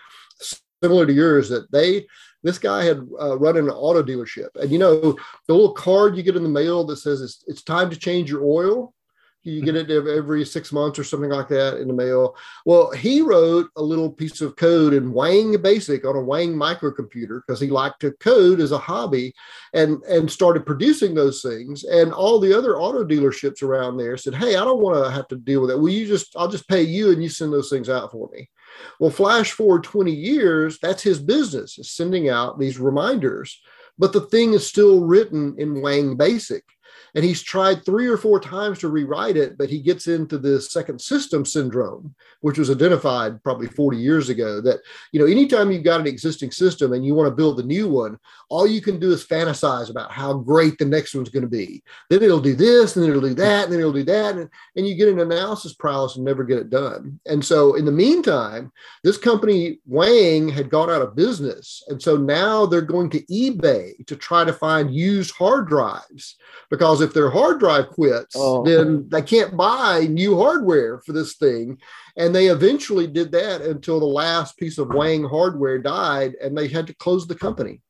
similar 0.82 1.06
to 1.06 1.12
yours, 1.12 1.48
that 1.48 1.70
they 1.72 2.06
this 2.42 2.58
guy 2.58 2.84
had 2.84 3.06
uh, 3.20 3.38
run 3.38 3.56
an 3.56 3.68
auto 3.68 4.02
dealership, 4.02 4.48
and 4.54 4.70
you 4.70 4.78
know 4.78 5.00
the 5.00 5.54
little 5.54 5.72
card 5.72 6.16
you 6.16 6.22
get 6.22 6.36
in 6.36 6.42
the 6.42 6.48
mail 6.48 6.84
that 6.84 6.96
says 6.96 7.20
it's, 7.20 7.44
it's 7.46 7.62
time 7.62 7.90
to 7.90 7.98
change 7.98 8.30
your 8.30 8.44
oil. 8.44 8.94
You 9.42 9.62
mm-hmm. 9.62 9.64
get 9.64 9.90
it 9.90 9.90
every 9.90 10.44
six 10.44 10.70
months 10.70 10.98
or 10.98 11.04
something 11.04 11.30
like 11.30 11.48
that 11.48 11.78
in 11.78 11.88
the 11.88 11.94
mail. 11.94 12.36
Well, 12.66 12.90
he 12.90 13.22
wrote 13.22 13.70
a 13.76 13.82
little 13.82 14.10
piece 14.10 14.40
of 14.40 14.56
code 14.56 14.92
in 14.92 15.12
Wang 15.12 15.60
Basic 15.62 16.04
on 16.04 16.16
a 16.16 16.20
Wang 16.20 16.54
microcomputer 16.54 17.40
because 17.46 17.60
he 17.60 17.68
liked 17.68 18.00
to 18.00 18.12
code 18.12 18.60
as 18.60 18.72
a 18.72 18.78
hobby 18.78 19.32
and, 19.72 20.02
and 20.04 20.30
started 20.30 20.66
producing 20.66 21.14
those 21.14 21.40
things. 21.40 21.84
And 21.84 22.12
all 22.12 22.38
the 22.38 22.56
other 22.56 22.78
auto 22.78 23.04
dealerships 23.04 23.62
around 23.62 23.96
there 23.96 24.16
said, 24.16 24.34
Hey, 24.34 24.56
I 24.56 24.64
don't 24.64 24.82
want 24.82 25.02
to 25.04 25.10
have 25.10 25.28
to 25.28 25.36
deal 25.36 25.62
with 25.62 25.70
that. 25.70 25.78
Will 25.78 25.88
you 25.88 26.06
just, 26.06 26.36
I'll 26.36 26.48
just 26.48 26.68
pay 26.68 26.82
you 26.82 27.10
and 27.10 27.22
you 27.22 27.30
send 27.30 27.52
those 27.52 27.70
things 27.70 27.88
out 27.88 28.12
for 28.12 28.28
me. 28.32 28.50
Well, 28.98 29.10
flash 29.10 29.52
forward 29.52 29.84
20 29.84 30.12
years, 30.12 30.78
that's 30.80 31.02
his 31.02 31.18
business, 31.18 31.78
is 31.78 31.90
sending 31.90 32.28
out 32.28 32.58
these 32.58 32.78
reminders. 32.78 33.60
But 33.98 34.12
the 34.12 34.22
thing 34.22 34.54
is 34.54 34.66
still 34.66 35.04
written 35.04 35.54
in 35.58 35.82
Wang 35.82 36.16
Basic 36.16 36.64
and 37.14 37.24
he's 37.24 37.42
tried 37.42 37.84
three 37.84 38.06
or 38.06 38.16
four 38.16 38.40
times 38.40 38.78
to 38.78 38.88
rewrite 38.88 39.36
it, 39.36 39.58
but 39.58 39.70
he 39.70 39.80
gets 39.80 40.06
into 40.06 40.38
the 40.38 40.60
second 40.60 41.00
system 41.00 41.44
syndrome, 41.44 42.14
which 42.40 42.58
was 42.58 42.70
identified 42.70 43.42
probably 43.42 43.66
40 43.68 43.96
years 43.96 44.28
ago. 44.28 44.60
That, 44.60 44.80
you 45.12 45.20
know, 45.20 45.26
anytime 45.26 45.70
you've 45.70 45.84
got 45.84 46.00
an 46.00 46.06
existing 46.06 46.50
system 46.50 46.92
and 46.92 47.04
you 47.04 47.14
want 47.14 47.28
to 47.28 47.34
build 47.34 47.60
a 47.60 47.64
new 47.64 47.88
one, 47.88 48.18
all 48.48 48.66
you 48.66 48.80
can 48.80 48.98
do 48.98 49.12
is 49.12 49.26
fantasize 49.26 49.90
about 49.90 50.10
how 50.10 50.34
great 50.34 50.78
the 50.78 50.84
next 50.84 51.14
one's 51.14 51.28
going 51.28 51.42
to 51.42 51.48
be. 51.48 51.82
Then 52.08 52.22
it'll 52.22 52.40
do 52.40 52.54
this, 52.54 52.96
and 52.96 53.02
then 53.02 53.10
it'll 53.10 53.28
do 53.28 53.34
that, 53.34 53.64
and 53.64 53.72
then 53.72 53.80
it'll 53.80 53.92
do 53.92 54.04
that. 54.04 54.36
And, 54.36 54.48
and 54.76 54.86
you 54.86 54.94
get 54.94 55.08
an 55.08 55.20
analysis 55.20 55.74
paralysis 55.74 56.16
and 56.16 56.24
never 56.24 56.44
get 56.44 56.58
it 56.58 56.70
done. 56.70 57.20
And 57.26 57.44
so, 57.44 57.74
in 57.74 57.84
the 57.84 57.92
meantime, 57.92 58.72
this 59.04 59.16
company, 59.16 59.78
Wang, 59.86 60.48
had 60.48 60.70
gone 60.70 60.90
out 60.90 61.02
of 61.02 61.16
business. 61.16 61.82
And 61.88 62.00
so 62.00 62.16
now 62.16 62.66
they're 62.66 62.80
going 62.80 63.10
to 63.10 63.24
eBay 63.26 64.04
to 64.06 64.16
try 64.16 64.44
to 64.44 64.52
find 64.52 64.94
used 64.94 65.34
hard 65.34 65.68
drives 65.68 66.36
because 66.70 66.99
because 67.00 67.08
if 67.08 67.14
their 67.14 67.30
hard 67.30 67.60
drive 67.60 67.88
quits, 67.88 68.34
oh. 68.36 68.62
then 68.64 69.08
they 69.08 69.22
can't 69.22 69.56
buy 69.56 70.06
new 70.08 70.36
hardware 70.36 71.00
for 71.00 71.12
this 71.12 71.34
thing. 71.34 71.78
And 72.16 72.34
they 72.34 72.48
eventually 72.48 73.06
did 73.06 73.32
that 73.32 73.62
until 73.62 74.00
the 74.00 74.06
last 74.06 74.56
piece 74.56 74.78
of 74.78 74.88
Wang 74.88 75.24
hardware 75.24 75.78
died 75.78 76.34
and 76.42 76.56
they 76.56 76.68
had 76.68 76.86
to 76.88 76.94
close 76.94 77.26
the 77.26 77.34
company. 77.34 77.80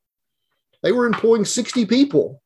They 0.82 0.92
were 0.92 1.06
employing 1.06 1.44
60 1.44 1.86
people, 1.86 2.42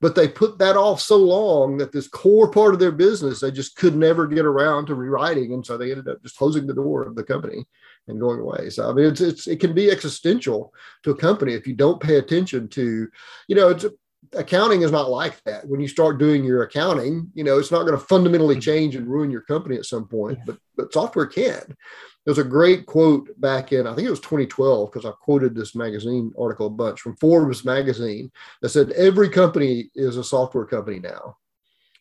but 0.00 0.14
they 0.14 0.28
put 0.28 0.58
that 0.58 0.76
off 0.76 1.00
so 1.00 1.16
long 1.16 1.78
that 1.78 1.92
this 1.92 2.08
core 2.08 2.50
part 2.50 2.74
of 2.74 2.80
their 2.80 2.92
business, 2.92 3.40
they 3.40 3.50
just 3.50 3.76
could 3.76 3.96
never 3.96 4.26
get 4.26 4.44
around 4.44 4.86
to 4.86 4.94
rewriting. 4.94 5.52
And 5.52 5.64
so 5.64 5.76
they 5.76 5.90
ended 5.90 6.08
up 6.08 6.22
just 6.22 6.36
closing 6.36 6.66
the 6.66 6.74
door 6.74 7.02
of 7.02 7.14
the 7.14 7.24
company 7.24 7.64
and 8.08 8.20
going 8.20 8.40
away. 8.40 8.70
So 8.70 8.90
I 8.90 8.92
mean, 8.92 9.06
it's, 9.06 9.20
it's 9.20 9.46
it 9.46 9.60
can 9.60 9.74
be 9.74 9.90
existential 9.90 10.72
to 11.04 11.12
a 11.12 11.16
company 11.16 11.54
if 11.54 11.66
you 11.66 11.74
don't 11.74 12.02
pay 12.02 12.16
attention 12.16 12.68
to, 12.70 13.08
you 13.48 13.56
know, 13.56 13.68
it's 13.68 13.86
accounting 14.34 14.82
is 14.82 14.92
not 14.92 15.10
like 15.10 15.42
that. 15.44 15.66
When 15.66 15.80
you 15.80 15.88
start 15.88 16.18
doing 16.18 16.44
your 16.44 16.62
accounting, 16.62 17.30
you 17.34 17.44
know, 17.44 17.58
it's 17.58 17.70
not 17.70 17.82
going 17.86 17.98
to 17.98 18.04
fundamentally 18.04 18.56
mm-hmm. 18.56 18.60
change 18.60 18.96
and 18.96 19.06
ruin 19.06 19.30
your 19.30 19.42
company 19.42 19.76
at 19.76 19.84
some 19.84 20.06
point, 20.06 20.38
but 20.46 20.58
but 20.76 20.92
software 20.92 21.26
can. 21.26 21.76
There's 22.24 22.38
a 22.38 22.44
great 22.44 22.86
quote 22.86 23.28
back 23.40 23.72
in, 23.72 23.86
I 23.86 23.94
think 23.94 24.06
it 24.06 24.10
was 24.10 24.20
2012, 24.20 24.92
because 24.92 25.04
I 25.04 25.12
quoted 25.20 25.54
this 25.54 25.74
magazine 25.74 26.32
article 26.38 26.68
a 26.68 26.70
bunch 26.70 27.00
from 27.00 27.16
Forbes 27.16 27.64
magazine 27.64 28.30
that 28.60 28.68
said 28.68 28.92
every 28.92 29.28
company 29.28 29.90
is 29.96 30.16
a 30.16 30.24
software 30.24 30.64
company 30.64 31.00
now. 31.00 31.36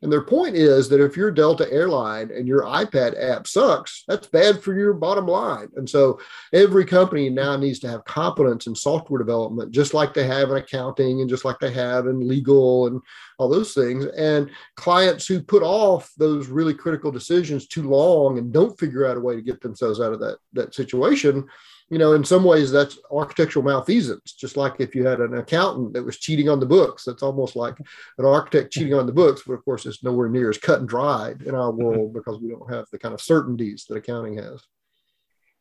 And 0.02 0.12
their 0.12 0.24
point 0.24 0.56
is 0.56 0.90
that 0.90 1.02
if 1.02 1.16
you're 1.16 1.32
Delta 1.32 1.72
Airline 1.72 2.32
and 2.32 2.48
your 2.48 2.64
iPad 2.64 3.22
app 3.22 3.46
sucks, 3.46 4.04
that's 4.08 4.28
bad 4.28 4.62
for 4.62 4.74
your 4.74 4.94
bottom 4.94 5.28
line. 5.28 5.70
And 5.76 5.88
so 5.88 6.20
every 6.54 6.86
company 6.86 7.30
now 7.30 7.56
needs 7.56 7.80
to 7.80 7.88
have 7.88 8.04
competence 8.06 8.66
in 8.66 8.74
software 8.76 9.20
development, 9.20 9.72
just 9.72 9.94
like 9.94 10.14
they 10.14 10.26
have 10.26 10.50
in 10.50 10.58
accounting 10.58 11.22
and 11.22 11.30
just 11.30 11.46
like 11.46 11.60
they 11.60 11.72
have 11.72 12.08
in 12.08 12.28
legal 12.28 12.88
and 12.88 13.00
all 13.38 13.48
those 13.48 13.74
things. 13.74 14.06
And 14.06 14.50
clients 14.76 15.28
who 15.28 15.42
put 15.42 15.62
off 15.62 16.12
those 16.18 16.48
really 16.48 16.74
critical 16.74 17.12
decisions 17.12 17.68
too 17.68 17.88
long 17.88 18.40
and 18.40 18.52
don't 18.52 18.80
figure 18.80 19.06
out 19.06 19.18
a 19.18 19.22
way 19.22 19.36
to 19.36 19.42
get 19.42 19.62
themselves 19.62 20.02
out 20.02 20.14
of 20.14 20.20
that, 20.20 20.38
that 20.54 20.74
situation 20.74 21.48
you 21.92 21.98
know, 21.98 22.14
in 22.14 22.24
some 22.24 22.46
ways 22.46 22.72
that's 22.72 22.98
architectural 23.12 23.66
malfeasance, 23.66 24.32
just 24.32 24.56
like 24.56 24.76
if 24.80 24.96
you 24.96 25.06
had 25.06 25.20
an 25.20 25.36
accountant 25.36 25.92
that 25.92 26.06
was 26.06 26.18
cheating 26.18 26.48
on 26.48 26.62
the 26.62 26.66
books, 26.66 27.04
that's 27.04 27.22
almost 27.22 27.58
like 27.58 27.78
an 28.18 28.26
architect 28.26 28.72
cheating 28.72 28.94
on 28.94 29.06
the 29.06 29.12
books, 29.12 29.42
but 29.46 29.54
of 29.54 29.66
course 29.66 29.86
it's 29.86 30.02
nowhere 30.02 30.30
near 30.30 30.50
as 30.50 30.58
cut 30.58 30.80
and 30.80 30.88
dried 30.88 31.42
in 31.42 31.54
our 31.54 31.70
mm-hmm. 31.70 31.84
world 31.84 32.14
because 32.14 32.40
we 32.40 32.50
don't 32.50 32.72
have 32.72 32.86
the 32.94 32.98
kind 32.98 33.14
of 33.14 33.20
certainties 33.20 33.86
that 33.90 33.98
accounting 33.98 34.38
has. 34.38 34.64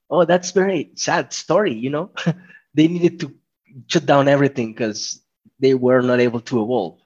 Oh, 0.09 0.25
that's 0.25 0.53
very 0.53 0.93
sad 0.95 1.33
story, 1.33 1.75
you 1.75 1.91
know. 1.91 2.13
they 2.75 2.87
needed 2.87 3.19
to 3.21 3.35
shut 3.89 4.07
down 4.07 4.29
everything 4.29 4.73
because 4.73 5.21
they 5.59 5.75
were 5.75 6.01
not 6.01 6.21
able 6.21 6.41
to 6.43 6.63
evolve. 6.63 7.01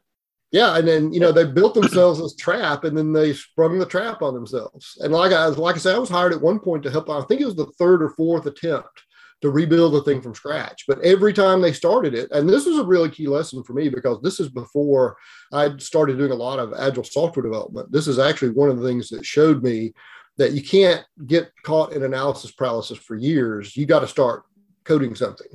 Yeah, 0.53 0.77
and 0.77 0.87
then 0.87 1.15
you 1.15 1.21
know 1.21 1.33
they 1.33 1.47
built 1.47 1.75
themselves 1.81 2.21
this 2.21 2.37
trap, 2.37 2.85
and 2.85 2.97
then 2.97 3.15
they 3.15 3.33
sprung 3.33 3.79
the 3.79 3.87
trap 3.87 4.21
on 4.21 4.35
themselves. 4.35 4.99
And 5.01 5.15
like 5.15 5.33
I 5.33 5.47
like 5.47 5.77
I 5.77 5.79
said, 5.79 5.95
I 5.95 5.99
was 5.99 6.11
hired 6.11 6.35
at 6.35 6.43
one 6.43 6.61
point 6.61 6.83
to 6.83 6.91
help. 6.91 7.09
I 7.09 7.23
think 7.23 7.41
it 7.41 7.47
was 7.47 7.57
the 7.57 7.73
third 7.79 8.03
or 8.03 8.11
fourth 8.11 8.45
attempt 8.45 9.04
to 9.43 9.51
rebuild 9.51 9.93
the 9.93 10.03
thing 10.03 10.23
from 10.23 10.35
scratch. 10.35 10.85
But 10.89 11.01
every 11.03 11.33
time 11.33 11.61
they 11.61 11.73
started 11.73 12.15
it, 12.15 12.31
and 12.31 12.49
this 12.49 12.67
was 12.67 12.79
a 12.79 12.85
really 12.85 13.11
key 13.11 13.27
lesson 13.27 13.63
for 13.63 13.73
me 13.75 13.89
because 13.89 14.21
this 14.23 14.41
is 14.41 14.49
before 14.49 15.17
I 15.53 15.77
started 15.79 16.19
doing 16.19 16.33
a 16.33 16.37
lot 16.37 16.59
of 16.59 16.73
agile 16.79 17.05
software 17.05 17.43
development. 17.43 17.93
This 17.93 18.09
is 18.09 18.19
actually 18.19 18.51
one 18.51 18.71
of 18.71 18.79
the 18.79 18.87
things 18.87 19.09
that 19.11 19.25
showed 19.27 19.63
me 19.63 19.93
that 20.37 20.53
you 20.53 20.63
can't 20.63 21.05
get 21.27 21.53
caught 21.63 21.93
in 21.93 22.03
analysis 22.03 22.53
paralysis 22.53 22.99
for 22.99 23.17
years. 23.17 23.77
You 23.77 23.87
got 23.87 24.01
to 24.01 24.09
start 24.09 24.45
coding 24.85 25.15
something. 25.15 25.49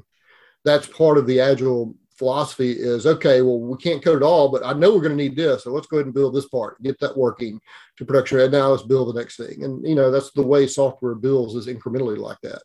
That's 0.66 0.88
part 0.88 1.18
of 1.18 1.26
the 1.26 1.40
agile 1.40 1.96
philosophy 2.20 2.72
is 2.72 3.08
okay, 3.08 3.42
well, 3.42 3.60
we 3.60 3.78
can't 3.78 4.04
code 4.04 4.22
it 4.22 4.26
all, 4.26 4.50
but 4.50 4.66
I 4.66 4.74
know 4.74 4.94
we're 4.94 5.02
going 5.02 5.18
to 5.18 5.24
need 5.24 5.38
this. 5.38 5.64
So 5.64 5.72
let's 5.72 5.88
go 5.88 5.98
ahead 5.98 6.06
and 6.06 6.14
build 6.14 6.36
this 6.36 6.50
part, 6.50 6.82
get 6.84 7.00
that 7.00 7.18
working 7.18 7.62
to 7.98 8.06
production. 8.06 8.42
And 8.42 8.52
now 8.52 8.68
let's 8.68 8.84
build 8.84 9.08
the 9.08 9.20
next 9.20 9.38
thing. 9.38 9.64
And, 9.64 9.88
you 9.88 9.96
know, 9.96 10.12
that's 10.12 10.32
the 10.32 10.46
way 10.46 10.68
software 10.68 11.16
builds 11.16 11.56
is 11.56 11.74
incrementally 11.74 12.18
like 12.18 12.40
that. 12.42 12.62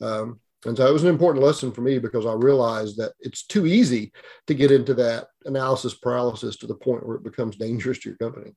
Um, 0.00 0.40
and 0.66 0.76
so 0.76 0.86
it 0.86 0.92
was 0.92 1.02
an 1.02 1.10
important 1.10 1.44
lesson 1.44 1.72
for 1.72 1.82
me 1.82 1.98
because 1.98 2.26
I 2.26 2.32
realized 2.32 2.96
that 2.98 3.12
it's 3.20 3.44
too 3.44 3.66
easy 3.66 4.12
to 4.46 4.54
get 4.54 4.70
into 4.70 4.94
that 4.94 5.28
analysis 5.44 5.94
paralysis 5.94 6.56
to 6.56 6.66
the 6.66 6.74
point 6.74 7.06
where 7.06 7.16
it 7.16 7.24
becomes 7.24 7.56
dangerous 7.56 7.98
to 8.00 8.10
your 8.10 8.18
company. 8.18 8.52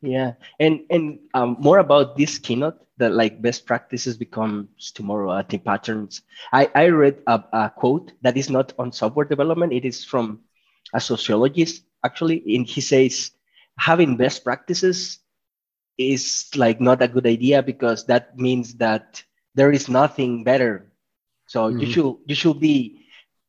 Yeah, 0.00 0.32
and 0.58 0.80
and 0.90 1.20
um, 1.34 1.56
more 1.60 1.78
about 1.78 2.16
this 2.16 2.38
keynote 2.38 2.78
that 2.98 3.12
like 3.12 3.40
best 3.40 3.66
practices 3.66 4.16
becomes 4.16 4.90
tomorrow. 4.92 5.30
I 5.30 5.42
think 5.42 5.64
patterns. 5.64 6.22
I 6.52 6.70
I 6.74 6.88
read 6.88 7.22
a, 7.26 7.42
a 7.52 7.72
quote 7.74 8.12
that 8.22 8.36
is 8.36 8.50
not 8.50 8.72
on 8.78 8.92
software 8.92 9.26
development. 9.26 9.72
It 9.72 9.84
is 9.84 10.04
from 10.04 10.40
a 10.92 11.00
sociologist 11.00 11.84
actually, 12.04 12.42
and 12.56 12.66
he 12.66 12.80
says 12.80 13.30
having 13.78 14.16
best 14.16 14.44
practices 14.44 15.18
is 15.98 16.50
like 16.56 16.80
not 16.80 17.02
a 17.02 17.08
good 17.08 17.26
idea 17.26 17.62
because 17.62 18.04
that 18.06 18.36
means 18.38 18.74
that 18.74 19.22
there 19.54 19.70
is 19.70 19.88
nothing 19.88 20.42
better 20.44 20.91
so 21.46 21.68
mm-hmm. 21.68 21.80
you 21.80 21.86
should 21.92 22.16
you 22.26 22.34
should 22.34 22.60
be 22.60 23.02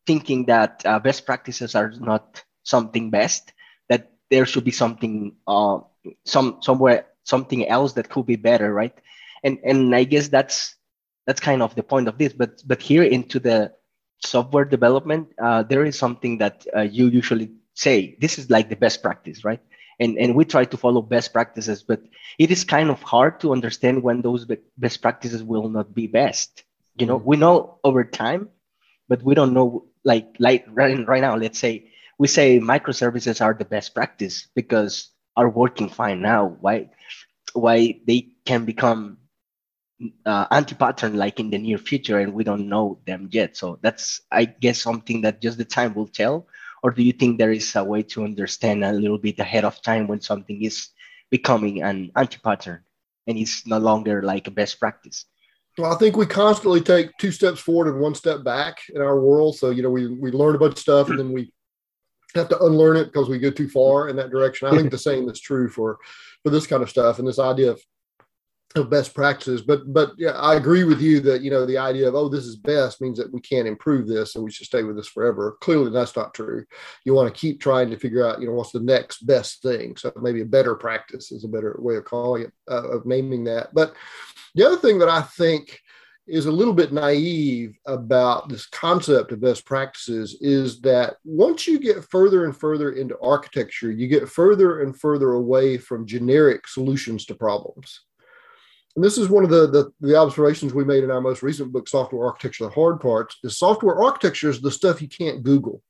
thinking 0.06 0.46
that 0.46 0.82
uh, 0.86 1.00
best 1.00 1.26
practices 1.26 1.76
are 1.76 1.92
not 1.92 2.44
something 2.64 3.10
best. 3.10 3.54
That 3.90 4.12
there 4.30 4.46
should 4.46 4.64
be 4.64 4.72
something 4.72 5.36
uh, 5.48 5.80
some 6.26 6.60
somewhere 6.62 7.08
something 7.24 7.68
else 7.68 7.94
that 7.94 8.10
could 8.10 8.26
be 8.26 8.36
better, 8.36 8.74
right? 8.74 8.94
And 9.44 9.60
and 9.64 9.96
I 9.96 10.04
guess 10.04 10.28
that's 10.28 10.76
that's 11.26 11.40
kind 11.40 11.62
of 11.62 11.76
the 11.76 11.84
point 11.84 12.08
of 12.08 12.18
this. 12.18 12.34
But 12.34 12.64
but 12.66 12.82
here 12.82 13.04
into 13.04 13.40
the 13.40 13.74
software 14.20 14.66
development, 14.66 15.30
uh, 15.42 15.64
there 15.64 15.86
is 15.86 15.98
something 15.98 16.38
that 16.40 16.66
uh, 16.76 16.82
you 16.82 17.08
usually 17.08 17.52
say 17.74 18.18
this 18.20 18.38
is 18.40 18.50
like 18.50 18.70
the 18.70 18.76
best 18.76 19.02
practice, 19.02 19.44
right? 19.44 19.62
And 20.00 20.18
and 20.18 20.36
we 20.36 20.46
try 20.46 20.66
to 20.66 20.78
follow 20.78 21.02
best 21.02 21.32
practices, 21.32 21.84
but 21.84 22.02
it 22.40 22.52
is 22.52 22.64
kind 22.64 22.90
of 22.90 23.02
hard 23.02 23.40
to 23.42 23.52
understand 23.54 24.02
when 24.02 24.22
those 24.22 24.46
best 24.78 25.02
practices 25.02 25.44
will 25.44 25.70
not 25.70 25.94
be 25.94 26.08
best 26.08 26.64
you 26.98 27.06
know 27.06 27.18
we 27.18 27.38
know 27.38 27.80
over 27.84 28.04
time 28.04 28.50
but 29.10 29.24
we 29.24 29.36
don't 29.36 29.54
know 29.54 29.86
like 30.06 30.28
like 30.40 30.66
right, 30.72 31.08
right 31.08 31.22
now 31.22 31.36
let's 31.36 31.60
say 31.60 31.90
we 32.20 32.28
say 32.28 32.60
microservices 32.60 33.42
are 33.42 33.54
the 33.54 33.66
best 33.66 33.94
practice 33.96 34.48
because 34.56 35.10
are 35.38 35.50
working 35.50 35.90
fine 35.90 36.22
now. 36.22 36.58
Why 36.62 36.90
why 37.54 38.00
they 38.08 38.30
can 38.46 38.66
become 38.66 39.18
uh, 40.26 40.46
anti-pattern 40.52 41.16
like 41.16 41.40
in 41.40 41.50
the 41.50 41.58
near 41.58 41.78
future 41.78 42.20
and 42.20 42.34
we 42.34 42.44
don't 42.44 42.68
know 42.68 43.00
them 43.06 43.30
yet. 43.32 43.56
So 43.58 43.80
that's 43.82 44.22
i 44.32 44.46
guess 44.46 44.80
something 44.82 45.22
that 45.22 45.42
just 45.42 45.58
the 45.58 45.66
time 45.66 45.94
will 45.94 46.08
tell. 46.08 46.48
Or 46.84 46.92
do 46.92 47.02
you 47.04 47.14
think 47.14 47.38
there 47.38 47.52
is 47.52 47.76
a 47.76 47.84
way 47.84 48.04
to 48.14 48.24
understand 48.26 48.84
a 48.84 48.92
little 48.92 49.18
bit 49.18 49.40
ahead 49.40 49.64
of 49.64 49.82
time 49.82 50.08
when 50.08 50.20
something 50.22 50.62
is 50.64 50.90
becoming 51.32 51.82
an 51.82 52.12
anti-pattern 52.16 52.84
and 53.28 53.38
it's 53.38 53.66
no 53.66 53.78
longer 53.80 54.22
like 54.22 54.48
a 54.48 54.52
best 54.52 54.80
practice 54.80 55.26
well, 55.78 55.94
I 55.94 55.98
think 55.98 56.16
we 56.16 56.26
constantly 56.26 56.82
take 56.82 57.10
two 57.18 57.32
steps 57.32 57.60
forward 57.60 57.92
and 57.92 58.02
one 58.02 58.16
step 58.16 58.44
back 58.44 58.78
in 58.94 59.02
our 59.02 59.20
world. 59.20 59.58
So, 59.58 59.72
you 59.72 59.82
know, 59.82 59.90
we, 59.90 60.08
we 60.08 60.32
learn 60.32 60.56
a 60.56 60.60
bunch 60.60 60.74
of 60.74 60.80
stuff 60.80 61.10
and 61.10 61.18
then 61.18 61.32
we 61.32 61.52
have 62.36 62.50
to 62.50 62.64
unlearn 62.64 62.98
it 62.98 63.06
because 63.06 63.30
we 63.30 63.40
go 63.40 63.52
too 63.52 63.70
far 63.70 64.10
in 64.10 64.16
that 64.18 64.30
direction. 64.30 64.68
I 64.68 64.76
think 64.76 64.92
the 64.92 64.98
same 64.98 65.30
is 65.30 65.40
true 65.40 65.70
for, 65.70 65.98
for 66.44 66.50
this 66.50 66.68
kind 66.68 66.84
of 66.84 66.90
stuff. 66.90 67.20
And 67.20 67.28
this 67.28 67.40
idea 67.40 67.72
of 67.72 67.82
of 68.76 68.90
best 68.90 69.14
practices. 69.14 69.62
But 69.62 69.94
but 69.94 70.14
yeah, 70.18 70.32
I 70.32 70.56
agree 70.56 70.84
with 70.84 71.02
you 71.02 71.20
that 71.22 71.42
you 71.42 71.52
know 71.52 71.66
the 71.66 71.78
idea 71.78 72.08
of 72.08 72.16
oh 72.16 72.30
this 72.30 72.46
is 72.46 72.56
best 72.56 73.02
means 73.02 73.18
that 73.18 73.32
we 73.32 73.40
can't 73.42 73.68
improve 73.68 74.08
this 74.08 74.36
and 74.36 74.44
we 74.44 74.52
should 74.52 74.66
stay 74.66 74.84
with 74.84 74.96
this 74.96 75.08
forever. 75.08 75.58
Clearly, 75.62 75.92
that's 75.92 76.16
not 76.16 76.34
true. 76.34 76.66
You 77.06 77.14
want 77.14 77.34
to 77.34 77.40
keep 77.40 77.62
trying 77.62 77.90
to 77.92 77.98
figure 77.98 78.26
out 78.26 78.42
you 78.42 78.48
know 78.48 78.54
what's 78.54 78.72
the 78.72 78.80
next 78.80 79.26
best 79.26 79.62
thing. 79.62 79.96
So 79.98 80.12
maybe 80.22 80.42
a 80.42 80.46
better 80.46 80.76
practice 80.76 81.32
is 81.32 81.44
a 81.44 81.50
better 81.50 81.76
way 81.80 81.96
of 81.96 82.06
calling 82.06 82.44
it 82.44 82.54
uh, 82.70 82.90
of 82.90 83.06
naming 83.06 83.44
that. 83.46 83.74
But 83.74 83.94
the 84.56 84.66
other 84.66 84.78
thing 84.78 85.00
that 85.00 85.10
I 85.10 85.22
think 85.22 85.80
is 86.26 86.46
a 86.46 86.52
little 86.52 86.74
bit 86.74 86.94
naive 86.94 87.78
about 87.86 88.48
this 88.48 88.66
concept 88.68 89.34
of 89.34 89.42
best 89.42 89.66
practices 89.66 90.38
is 90.40 90.80
that 90.82 91.16
once 91.26 91.68
you 91.68 91.80
get 91.80 92.10
further 92.10 92.46
and 92.46 92.56
further 92.56 92.94
into 92.94 93.20
architecture, 93.22 93.92
you 93.92 94.08
get 94.08 94.30
further 94.30 94.82
and 94.82 94.98
further 94.98 95.34
away 95.34 95.78
from 95.78 96.08
generic 96.08 96.66
solutions 96.68 97.26
to 97.26 97.36
problems 97.36 98.02
and 98.96 99.04
this 99.04 99.18
is 99.18 99.30
one 99.30 99.44
of 99.44 99.50
the, 99.50 99.68
the, 99.68 99.92
the, 100.02 100.16
observations 100.16 100.74
we 100.74 100.84
made 100.84 101.04
in 101.04 101.10
our 101.10 101.22
most 101.22 101.42
recent 101.42 101.72
book, 101.72 101.88
Software 101.88 102.28
Architecture, 102.28 102.66
the 102.66 102.70
Hard 102.70 103.00
Parts, 103.00 103.38
is 103.44 103.58
software 103.58 104.04
architecture 104.04 104.50
is 104.50 104.62
the 104.62 104.70
stuff 104.70 105.02
you 105.02 105.08
can't 105.08 105.44
Google. 105.44 105.82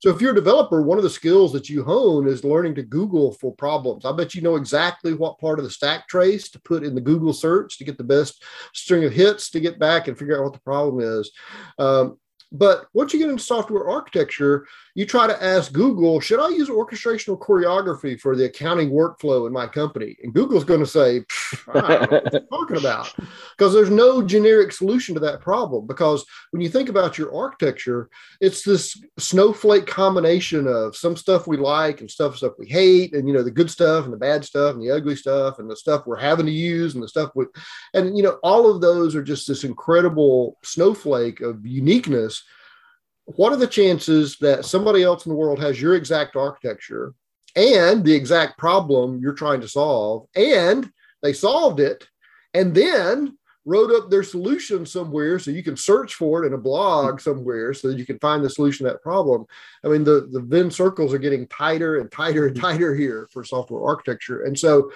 So 0.00 0.08
if 0.08 0.20
you're 0.20 0.32
a 0.32 0.34
developer, 0.34 0.80
one 0.80 0.96
of 0.96 1.04
the 1.04 1.10
skills 1.10 1.52
that 1.52 1.68
you 1.68 1.84
hone 1.84 2.26
is 2.26 2.42
learning 2.42 2.74
to 2.76 2.82
Google 2.82 3.32
for 3.32 3.54
problems. 3.54 4.06
I 4.06 4.12
bet 4.12 4.34
you 4.34 4.40
know 4.40 4.56
exactly 4.56 5.12
what 5.12 5.38
part 5.38 5.58
of 5.58 5.64
the 5.64 5.70
stack 5.70 6.08
trace 6.08 6.48
to 6.50 6.60
put 6.62 6.84
in 6.84 6.94
the 6.94 7.02
Google 7.02 7.34
search 7.34 7.76
to 7.76 7.84
get 7.84 7.98
the 7.98 8.04
best 8.04 8.42
string 8.72 9.04
of 9.04 9.12
hits 9.12 9.50
to 9.50 9.60
get 9.60 9.78
back 9.78 10.08
and 10.08 10.18
figure 10.18 10.38
out 10.38 10.44
what 10.44 10.52
the 10.54 10.60
problem 10.60 11.00
is. 11.00 11.30
Um, 11.78 12.18
but 12.50 12.86
once 12.94 13.12
you 13.12 13.20
get 13.20 13.28
into 13.28 13.42
software 13.42 13.88
architecture, 13.88 14.66
you 14.94 15.06
try 15.06 15.26
to 15.26 15.42
ask 15.42 15.72
Google, 15.72 16.20
should 16.20 16.40
I 16.40 16.48
use 16.48 16.68
orchestration 16.68 17.32
or 17.32 17.38
choreography 17.38 18.18
for 18.18 18.34
the 18.34 18.46
accounting 18.46 18.90
workflow 18.90 19.46
in 19.46 19.52
my 19.52 19.66
company? 19.66 20.16
And 20.22 20.34
Google's 20.34 20.64
going 20.64 20.80
to 20.80 20.86
say, 20.86 21.24
I 21.72 21.80
don't 21.80 22.10
know 22.10 22.20
what 22.20 22.32
you're 22.32 22.42
talking 22.42 22.76
about. 22.76 23.14
Because 23.56 23.74
there's 23.74 23.90
no 23.90 24.22
generic 24.22 24.72
solution 24.72 25.14
to 25.14 25.20
that 25.20 25.42
problem. 25.42 25.86
Because 25.86 26.24
when 26.50 26.62
you 26.62 26.70
think 26.70 26.88
about 26.88 27.18
your 27.18 27.34
architecture, 27.36 28.08
it's 28.40 28.62
this 28.62 28.98
snowflake 29.18 29.86
combination 29.86 30.66
of 30.66 30.96
some 30.96 31.14
stuff 31.14 31.46
we 31.46 31.58
like 31.58 32.00
and 32.00 32.10
stuff 32.10 32.38
stuff 32.38 32.54
we 32.58 32.66
hate, 32.66 33.14
and 33.14 33.28
you 33.28 33.34
know, 33.34 33.42
the 33.42 33.50
good 33.50 33.70
stuff 33.70 34.04
and 34.04 34.14
the 34.14 34.18
bad 34.18 34.46
stuff 34.46 34.74
and 34.74 34.82
the 34.82 34.90
ugly 34.90 35.14
stuff 35.14 35.58
and 35.58 35.70
the 35.70 35.76
stuff 35.76 36.06
we're 36.06 36.16
having 36.16 36.46
to 36.46 36.52
use 36.52 36.94
and 36.94 37.02
the 37.02 37.08
stuff 37.08 37.30
with 37.34 37.48
and 37.92 38.16
you 38.16 38.22
know, 38.22 38.38
all 38.42 38.70
of 38.70 38.80
those 38.80 39.14
are 39.14 39.22
just 39.22 39.46
this 39.46 39.64
incredible 39.64 40.56
snowflake 40.62 41.40
of 41.40 41.66
uniqueness 41.66 42.42
what 43.36 43.52
are 43.52 43.56
the 43.56 43.66
chances 43.66 44.36
that 44.38 44.64
somebody 44.64 45.02
else 45.02 45.26
in 45.26 45.30
the 45.30 45.36
world 45.36 45.60
has 45.60 45.80
your 45.80 45.94
exact 45.94 46.36
architecture 46.36 47.14
and 47.56 48.04
the 48.04 48.14
exact 48.14 48.58
problem 48.58 49.20
you're 49.20 49.32
trying 49.32 49.60
to 49.60 49.68
solve? 49.68 50.26
And 50.34 50.90
they 51.22 51.32
solved 51.32 51.80
it 51.80 52.08
and 52.54 52.74
then 52.74 53.36
wrote 53.66 53.92
up 53.92 54.10
their 54.10 54.22
solution 54.22 54.86
somewhere 54.86 55.38
so 55.38 55.50
you 55.50 55.62
can 55.62 55.76
search 55.76 56.14
for 56.14 56.42
it 56.42 56.46
in 56.46 56.54
a 56.54 56.58
blog 56.58 57.20
somewhere 57.20 57.74
so 57.74 57.88
that 57.88 57.98
you 57.98 58.06
can 58.06 58.18
find 58.18 58.42
the 58.42 58.48
solution 58.48 58.86
to 58.86 58.92
that 58.92 59.02
problem. 59.02 59.44
I 59.84 59.88
mean 59.88 60.02
the, 60.02 60.28
the 60.32 60.40
venn 60.40 60.70
circles 60.70 61.12
are 61.12 61.18
getting 61.18 61.46
tighter 61.48 61.98
and 61.98 62.10
tighter 62.10 62.46
and 62.46 62.56
tighter 62.56 62.94
here 62.94 63.28
for 63.32 63.44
software 63.44 63.84
architecture. 63.84 64.44
And 64.44 64.58
so 64.58 64.90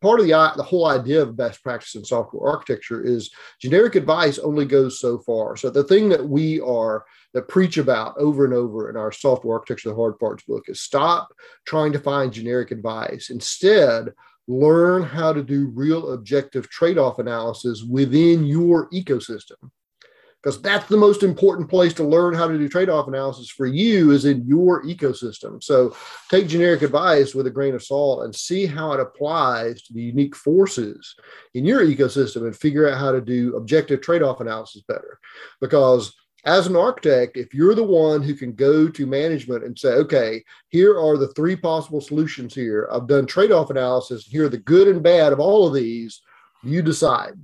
part 0.00 0.20
of 0.20 0.26
the, 0.26 0.32
uh, 0.32 0.54
the 0.56 0.62
whole 0.62 0.86
idea 0.86 1.22
of 1.22 1.36
best 1.36 1.62
practice 1.62 1.94
in 1.94 2.04
software 2.04 2.50
architecture 2.50 3.04
is 3.04 3.30
generic 3.60 3.94
advice 3.94 4.38
only 4.38 4.64
goes 4.64 5.00
so 5.00 5.18
far. 5.18 5.56
So 5.56 5.70
the 5.70 5.84
thing 5.84 6.08
that 6.08 6.26
we 6.26 6.60
are 6.60 7.04
that 7.34 7.48
preach 7.48 7.78
about 7.78 8.16
over 8.18 8.44
and 8.44 8.54
over 8.54 8.90
in 8.90 8.96
our 8.96 9.12
software 9.12 9.58
architecture 9.58 9.90
the 9.90 9.94
hard 9.94 10.18
parts 10.18 10.44
book 10.44 10.64
is 10.68 10.80
stop 10.80 11.32
trying 11.66 11.92
to 11.92 12.00
find 12.00 12.32
generic 12.32 12.70
advice. 12.70 13.30
Instead 13.30 14.12
learn 14.48 15.02
how 15.02 15.32
to 15.32 15.42
do 15.42 15.70
real 15.74 16.12
objective 16.12 16.68
trade-off 16.68 17.18
analysis 17.18 17.84
within 17.84 18.44
your 18.44 18.90
ecosystem 18.90 19.70
because 20.42 20.60
that's 20.62 20.88
the 20.88 20.96
most 20.96 21.22
important 21.22 21.68
place 21.68 21.92
to 21.94 22.04
learn 22.04 22.34
how 22.34 22.48
to 22.48 22.56
do 22.56 22.68
trade-off 22.68 23.08
analysis 23.08 23.50
for 23.50 23.66
you 23.66 24.10
is 24.10 24.24
in 24.24 24.46
your 24.46 24.82
ecosystem. 24.84 25.62
So 25.62 25.94
take 26.30 26.48
generic 26.48 26.82
advice 26.82 27.34
with 27.34 27.46
a 27.46 27.50
grain 27.50 27.74
of 27.74 27.82
salt 27.82 28.24
and 28.24 28.34
see 28.34 28.64
how 28.64 28.92
it 28.92 29.00
applies 29.00 29.82
to 29.82 29.92
the 29.92 30.02
unique 30.02 30.34
forces 30.34 31.14
in 31.54 31.64
your 31.64 31.82
ecosystem 31.82 32.46
and 32.46 32.56
figure 32.56 32.88
out 32.88 32.98
how 32.98 33.12
to 33.12 33.20
do 33.20 33.56
objective 33.56 34.00
trade-off 34.00 34.40
analysis 34.40 34.82
better. 34.88 35.18
Because 35.60 36.14
as 36.46 36.66
an 36.66 36.76
architect, 36.76 37.36
if 37.36 37.52
you're 37.52 37.74
the 37.74 37.84
one 37.84 38.22
who 38.22 38.34
can 38.34 38.54
go 38.54 38.88
to 38.88 39.06
management 39.06 39.62
and 39.62 39.78
say, 39.78 39.90
okay, 39.90 40.42
here 40.68 40.98
are 40.98 41.18
the 41.18 41.28
three 41.34 41.54
possible 41.54 42.00
solutions 42.00 42.54
here, 42.54 42.88
I've 42.90 43.06
done 43.06 43.26
trade 43.26 43.52
off 43.52 43.68
analysis, 43.68 44.24
here 44.26 44.46
are 44.46 44.48
the 44.50 44.56
good 44.56 44.88
and 44.88 45.02
bad 45.02 45.34
of 45.34 45.40
all 45.40 45.66
of 45.66 45.74
these, 45.74 46.22
you 46.62 46.80
decide. 46.80 47.34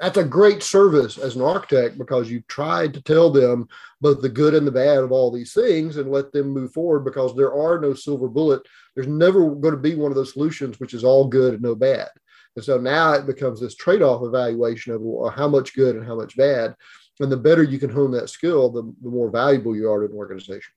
That's 0.00 0.18
a 0.18 0.24
great 0.24 0.62
service 0.62 1.16
as 1.16 1.36
an 1.36 1.42
architect 1.42 1.96
because 1.96 2.28
you 2.28 2.42
tried 2.48 2.92
to 2.94 3.02
tell 3.02 3.30
them 3.30 3.68
both 4.00 4.20
the 4.20 4.28
good 4.28 4.54
and 4.54 4.66
the 4.66 4.72
bad 4.72 4.98
of 4.98 5.12
all 5.12 5.30
these 5.30 5.52
things 5.52 5.96
and 5.96 6.10
let 6.10 6.32
them 6.32 6.48
move 6.48 6.72
forward 6.72 7.04
because 7.04 7.36
there 7.36 7.54
are 7.54 7.78
no 7.78 7.94
silver 7.94 8.28
bullet. 8.28 8.62
There's 8.96 9.06
never 9.06 9.54
going 9.54 9.74
to 9.74 9.80
be 9.80 9.94
one 9.94 10.10
of 10.10 10.16
those 10.16 10.32
solutions 10.32 10.80
which 10.80 10.92
is 10.92 11.04
all 11.04 11.28
good 11.28 11.54
and 11.54 11.62
no 11.62 11.76
bad. 11.76 12.08
And 12.56 12.64
so 12.64 12.78
now 12.78 13.12
it 13.12 13.26
becomes 13.26 13.60
this 13.60 13.76
trade 13.76 14.02
off 14.02 14.24
evaluation 14.24 14.92
of 14.92 15.34
how 15.34 15.48
much 15.48 15.74
good 15.74 15.94
and 15.94 16.04
how 16.04 16.16
much 16.16 16.36
bad 16.36 16.74
and 17.22 17.30
the 17.30 17.36
better 17.36 17.62
you 17.62 17.78
can 17.78 17.90
hone 17.90 18.10
that 18.12 18.28
skill, 18.28 18.70
the, 18.70 18.82
the 19.02 19.08
more 19.08 19.30
valuable 19.30 19.76
you 19.76 19.90
are 19.90 20.00
to 20.00 20.12
an 20.12 20.18
organization. 20.18 20.72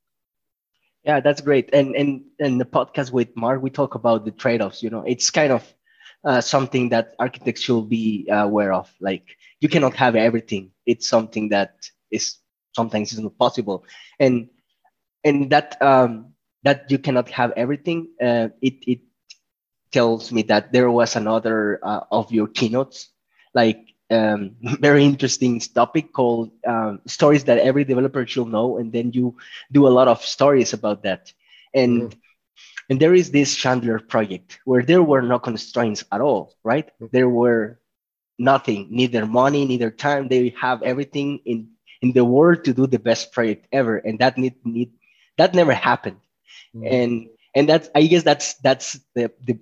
Yeah, 1.03 1.19
that's 1.19 1.41
great. 1.41 1.69
And 1.73 1.95
and 1.95 2.23
in 2.39 2.57
the 2.57 2.65
podcast 2.65 3.11
with 3.11 3.35
Mark, 3.35 3.61
we 3.61 3.69
talk 3.69 3.95
about 3.95 4.25
the 4.25 4.31
trade-offs. 4.31 4.81
You 4.81 4.89
know, 4.89 5.01
it's 5.01 5.29
kind 5.29 5.51
of 5.51 5.63
uh, 6.25 6.41
something 6.41 6.89
that 6.89 7.15
architects 7.19 7.61
should 7.61 7.89
be 7.89 8.27
uh, 8.31 8.45
aware 8.45 8.73
of. 8.73 8.91
Like 9.01 9.37
you 9.61 9.69
cannot 9.69 9.95
have 9.95 10.15
everything. 10.15 10.71
It's 10.85 11.07
something 11.07 11.49
that 11.49 11.75
is 12.11 12.37
sometimes 12.75 13.13
is 13.13 13.19
not 13.19 13.37
possible. 13.37 13.85
And 14.19 14.49
and 15.23 15.49
that 15.51 15.81
um, 15.81 16.33
that 16.63 16.91
you 16.91 16.99
cannot 16.99 17.29
have 17.29 17.51
everything. 17.55 18.09
Uh, 18.21 18.49
it 18.61 18.75
it 18.87 18.99
tells 19.91 20.31
me 20.31 20.43
that 20.43 20.71
there 20.73 20.91
was 20.91 21.15
another 21.15 21.79
uh, 21.83 22.01
of 22.11 22.31
your 22.31 22.47
keynotes, 22.47 23.09
like 23.53 23.79
um, 24.11 24.55
very 24.79 25.05
interesting 25.05 25.59
topic 25.59 26.13
called 26.13 26.51
um, 26.67 27.01
stories 27.07 27.45
that 27.45 27.59
every 27.59 27.83
developer 27.83 28.25
should 28.25 28.47
know, 28.47 28.77
and 28.77 28.91
then 28.91 29.11
you 29.13 29.35
do 29.71 29.87
a 29.87 29.93
lot 29.93 30.07
of 30.07 30.21
stories 30.23 30.73
about 30.73 31.03
that. 31.03 31.31
And 31.73 32.11
mm-hmm. 32.11 32.24
And 32.89 32.99
there 32.99 33.13
is 33.13 33.31
this 33.31 33.55
Chandler 33.55 33.99
project 33.99 34.59
where 34.65 34.83
there 34.83 35.03
were 35.03 35.21
no 35.21 35.39
constraints 35.39 36.03
at 36.11 36.21
all, 36.21 36.55
right? 36.63 36.87
Mm-hmm. 36.87 37.07
There 37.11 37.29
were 37.29 37.79
nothing, 38.37 38.87
neither 38.91 39.25
money, 39.25 39.65
neither 39.65 39.91
time. 39.91 40.27
They 40.27 40.53
have 40.59 40.83
everything 40.83 41.39
in 41.45 41.69
in 42.01 42.13
the 42.13 42.25
world 42.25 42.63
to 42.65 42.73
do 42.73 42.87
the 42.87 42.99
best 42.99 43.31
project 43.31 43.67
ever, 43.71 43.97
and 43.97 44.19
that 44.19 44.37
need 44.37 44.55
need 44.63 44.91
that 45.37 45.53
never 45.53 45.73
happened. 45.73 46.21
Mm-hmm. 46.75 46.87
And 46.87 47.27
and 47.55 47.69
that's 47.69 47.89
I 47.95 48.03
guess 48.05 48.23
that's 48.23 48.55
that's 48.55 48.99
the 49.15 49.31
the 49.43 49.59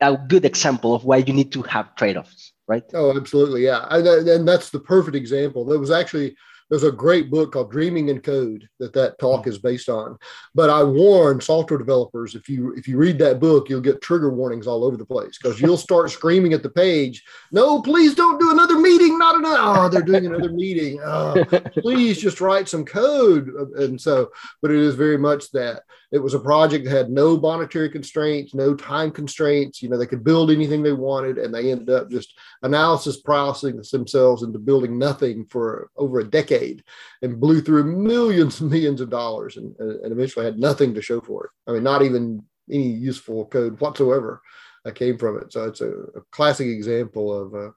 a 0.00 0.16
good 0.16 0.44
example 0.44 0.94
of 0.94 1.04
why 1.04 1.16
you 1.16 1.32
need 1.32 1.50
to 1.52 1.62
have 1.62 1.96
trade-offs 1.96 2.52
right? 2.68 2.84
Oh, 2.94 3.16
absolutely, 3.16 3.64
yeah. 3.64 3.86
And, 3.90 4.06
and 4.06 4.46
that's 4.46 4.70
the 4.70 4.78
perfect 4.78 5.16
example. 5.16 5.64
There 5.64 5.78
was 5.78 5.90
actually 5.90 6.36
there's 6.70 6.84
a 6.84 6.92
great 6.92 7.30
book 7.30 7.52
called 7.52 7.70
Dreaming 7.70 8.08
in 8.08 8.20
Code 8.20 8.68
that 8.78 8.92
that 8.92 9.18
talk 9.18 9.42
mm-hmm. 9.42 9.50
is 9.50 9.58
based 9.58 9.88
on. 9.88 10.18
But 10.54 10.70
I 10.70 10.82
warn 10.82 11.40
software 11.40 11.78
developers 11.78 12.34
if 12.34 12.48
you 12.48 12.74
if 12.74 12.86
you 12.86 12.98
read 12.98 13.18
that 13.18 13.40
book, 13.40 13.68
you'll 13.68 13.80
get 13.80 14.02
trigger 14.02 14.30
warnings 14.30 14.66
all 14.66 14.84
over 14.84 14.96
the 14.96 15.04
place 15.04 15.38
because 15.38 15.60
you'll 15.60 15.76
start 15.76 16.10
screaming 16.10 16.52
at 16.52 16.62
the 16.62 16.70
page, 16.70 17.24
"No, 17.52 17.80
please 17.80 18.14
don't 18.14 18.40
do 18.40 18.50
another 18.50 18.67
meeting. 18.88 19.18
Not 19.18 19.36
another. 19.36 19.58
Oh, 19.60 19.88
they're 19.88 20.02
doing 20.02 20.26
another 20.26 20.52
meeting. 20.52 21.00
Oh, 21.04 21.44
please 21.78 22.18
just 22.18 22.40
write 22.40 22.68
some 22.68 22.84
code." 22.84 23.48
And 23.76 24.00
so, 24.00 24.30
but 24.62 24.70
it 24.70 24.78
is 24.78 24.94
very 24.94 25.18
much 25.18 25.50
that 25.52 25.82
it 26.10 26.18
was 26.18 26.34
a 26.34 26.40
project 26.40 26.84
that 26.84 26.96
had 26.96 27.10
no 27.10 27.36
monetary 27.36 27.90
constraints, 27.90 28.54
no 28.54 28.74
time 28.74 29.10
constraints. 29.10 29.82
You 29.82 29.88
know, 29.88 29.98
they 29.98 30.06
could 30.06 30.24
build 30.24 30.50
anything 30.50 30.82
they 30.82 30.92
wanted, 30.92 31.38
and 31.38 31.54
they 31.54 31.70
ended 31.70 31.90
up 31.90 32.10
just 32.10 32.38
analysis 32.62 33.20
processing 33.20 33.80
themselves 33.92 34.42
into 34.42 34.58
building 34.58 34.98
nothing 34.98 35.44
for 35.46 35.90
over 35.96 36.20
a 36.20 36.30
decade 36.30 36.82
and 37.22 37.40
blew 37.40 37.60
through 37.60 37.84
millions 37.84 38.60
and 38.60 38.70
millions 38.70 39.00
of 39.00 39.10
dollars 39.10 39.56
and, 39.56 39.76
and 39.78 40.12
eventually 40.12 40.44
had 40.44 40.58
nothing 40.58 40.94
to 40.94 41.02
show 41.02 41.20
for 41.20 41.44
it. 41.46 41.50
I 41.66 41.74
mean, 41.74 41.82
not 41.82 42.02
even 42.02 42.42
any 42.70 42.88
useful 42.88 43.46
code 43.46 43.80
whatsoever 43.80 44.40
that 44.84 44.94
came 44.94 45.18
from 45.18 45.38
it. 45.38 45.52
So 45.52 45.64
it's 45.64 45.80
a, 45.80 45.90
a 45.90 46.22
classic 46.30 46.66
example 46.68 47.36
of, 47.36 47.54
uh, 47.54 47.70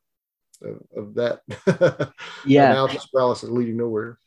of, 0.61 0.81
of, 0.95 1.13
that 1.15 1.41
yeah. 2.45 2.73
now 2.73 2.85
analysis 2.85 3.07
paralysis 3.07 3.49
leading 3.49 3.77
nowhere. 3.77 4.17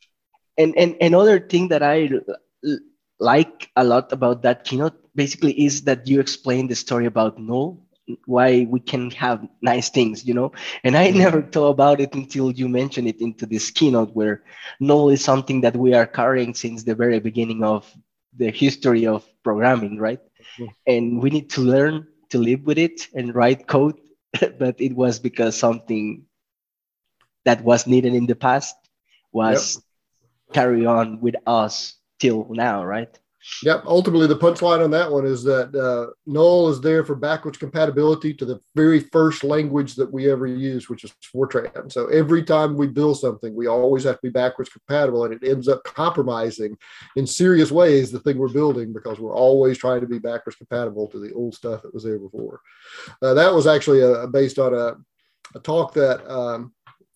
And, 0.56 0.76
and 0.76 0.96
another 1.00 1.40
thing 1.40 1.68
that 1.68 1.82
I 1.82 2.10
like 3.20 3.70
a 3.76 3.84
lot 3.84 4.12
about 4.12 4.42
that 4.42 4.64
keynote 4.64 4.94
basically 5.14 5.52
is 5.52 5.82
that 5.82 6.06
you 6.06 6.20
explain 6.20 6.66
the 6.66 6.74
story 6.74 7.06
about 7.06 7.38
null 7.38 7.80
why 8.26 8.66
we 8.68 8.80
can 8.80 9.10
have 9.12 9.46
nice 9.62 9.88
things 9.88 10.26
you 10.26 10.34
know 10.34 10.52
and 10.82 10.96
i 10.96 11.08
never 11.10 11.40
thought 11.40 11.70
about 11.70 12.00
it 12.00 12.14
until 12.14 12.50
you 12.50 12.68
mentioned 12.68 13.08
it 13.08 13.20
into 13.20 13.46
this 13.46 13.70
keynote 13.70 14.10
where 14.14 14.42
null 14.80 15.08
is 15.08 15.24
something 15.24 15.62
that 15.62 15.76
we 15.76 15.94
are 15.94 16.06
carrying 16.06 16.52
since 16.52 16.82
the 16.82 16.94
very 16.94 17.18
beginning 17.18 17.64
of 17.64 17.90
the 18.36 18.50
history 18.50 19.06
of 19.06 19.24
programming 19.42 19.98
right 19.98 20.20
mm-hmm. 20.58 20.66
and 20.86 21.22
we 21.22 21.30
need 21.30 21.48
to 21.48 21.62
learn 21.62 22.06
to 22.28 22.38
live 22.38 22.62
with 22.66 22.78
it 22.78 23.08
and 23.14 23.34
write 23.34 23.66
code 23.66 23.98
but 24.58 24.80
it 24.80 24.94
was 24.94 25.18
because 25.18 25.56
something 25.56 26.24
that 27.44 27.62
was 27.62 27.86
needed 27.86 28.14
in 28.14 28.26
the 28.26 28.34
past 28.34 28.76
was 29.32 29.76
yep. 29.76 30.54
carry 30.54 30.86
on 30.86 31.20
with 31.20 31.34
us 31.46 31.94
till 32.18 32.46
now, 32.50 32.84
right? 32.84 33.18
Yep. 33.62 33.84
Ultimately, 33.86 34.26
the 34.26 34.38
punchline 34.38 34.82
on 34.82 34.90
that 34.92 35.10
one 35.10 35.26
is 35.26 35.42
that 35.44 35.74
uh, 35.74 36.12
Null 36.26 36.70
is 36.70 36.80
there 36.80 37.04
for 37.04 37.14
backwards 37.14 37.58
compatibility 37.58 38.32
to 38.32 38.44
the 38.44 38.58
very 38.74 39.00
first 39.00 39.44
language 39.44 39.96
that 39.96 40.10
we 40.10 40.30
ever 40.30 40.46
use, 40.46 40.88
which 40.88 41.04
is 41.04 41.12
Fortran. 41.34 41.92
So 41.92 42.06
every 42.06 42.42
time 42.42 42.74
we 42.74 42.86
build 42.86 43.18
something, 43.18 43.54
we 43.54 43.66
always 43.66 44.04
have 44.04 44.16
to 44.16 44.22
be 44.22 44.30
backwards 44.30 44.70
compatible, 44.70 45.24
and 45.24 45.34
it 45.34 45.46
ends 45.46 45.68
up 45.68 45.84
compromising 45.84 46.78
in 47.16 47.26
serious 47.26 47.70
ways 47.70 48.10
the 48.10 48.20
thing 48.20 48.38
we're 48.38 48.48
building 48.48 48.94
because 48.94 49.20
we're 49.20 49.36
always 49.36 49.76
trying 49.76 50.00
to 50.00 50.06
be 50.06 50.18
backwards 50.18 50.56
compatible 50.56 51.06
to 51.08 51.18
the 51.18 51.32
old 51.34 51.54
stuff 51.54 51.82
that 51.82 51.92
was 51.92 52.04
there 52.04 52.18
before. 52.18 52.60
Uh, 53.20 53.34
that 53.34 53.52
was 53.52 53.66
actually 53.66 54.02
uh, 54.02 54.26
based 54.26 54.58
on 54.58 54.72
a, 54.72 54.96
a 55.54 55.60
talk 55.60 55.92
that 55.92 56.26
um, 56.30 56.72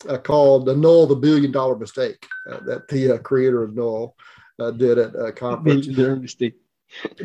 uh, 0.06 0.18
called 0.18 0.66
"The 0.66 0.76
Null: 0.76 1.06
The 1.06 1.16
Billion 1.16 1.52
Dollar 1.52 1.78
Mistake" 1.78 2.26
uh, 2.50 2.60
that 2.66 2.86
the 2.88 3.12
uh, 3.12 3.18
creator 3.18 3.62
of 3.62 3.74
Null 3.74 4.14
uh, 4.58 4.70
did 4.70 4.98
at 4.98 5.14
a 5.14 5.32
conference. 5.32 5.86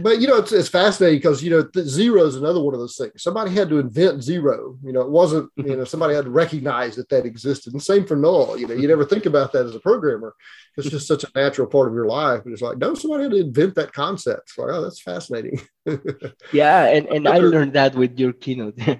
But 0.01 0.19
you 0.19 0.27
know, 0.27 0.37
it's, 0.37 0.51
it's 0.51 0.67
fascinating 0.67 1.19
because 1.19 1.41
you 1.41 1.49
know 1.49 1.65
zero 1.83 2.25
is 2.25 2.35
another 2.35 2.59
one 2.59 2.73
of 2.73 2.79
those 2.81 2.97
things. 2.97 3.23
Somebody 3.23 3.51
had 3.51 3.69
to 3.69 3.79
invent 3.79 4.21
zero. 4.21 4.77
You 4.83 4.91
know, 4.91 5.01
it 5.01 5.09
wasn't 5.09 5.49
you 5.55 5.63
mm-hmm. 5.63 5.79
know 5.79 5.85
somebody 5.85 6.15
had 6.15 6.25
to 6.25 6.31
recognize 6.31 6.97
that 6.97 7.07
that 7.09 7.25
existed. 7.25 7.71
And 7.71 7.81
same 7.81 8.05
for 8.05 8.17
null. 8.17 8.57
You 8.57 8.67
know, 8.67 8.73
you 8.73 8.87
never 8.87 9.05
think 9.05 9.25
about 9.25 9.53
that 9.53 9.65
as 9.65 9.75
a 9.75 9.79
programmer. 9.79 10.35
It's 10.75 10.89
just 10.89 11.07
such 11.07 11.23
a 11.23 11.31
natural 11.33 11.67
part 11.67 11.87
of 11.87 11.93
your 11.93 12.07
life. 12.07 12.41
But 12.43 12.51
it's 12.51 12.61
like 12.61 12.77
no, 12.77 12.93
somebody 12.93 13.23
had 13.23 13.31
to 13.31 13.39
invent 13.39 13.75
that 13.75 13.93
concept. 13.93 14.49
It's 14.49 14.57
like 14.57 14.69
oh, 14.69 14.81
that's 14.81 15.01
fascinating. 15.01 15.61
yeah, 16.51 16.87
and 16.87 17.07
and 17.07 17.27
I 17.27 17.37
learned 17.37 17.73
that 17.73 17.95
with 17.95 18.19
your 18.19 18.33
keynote. 18.33 18.77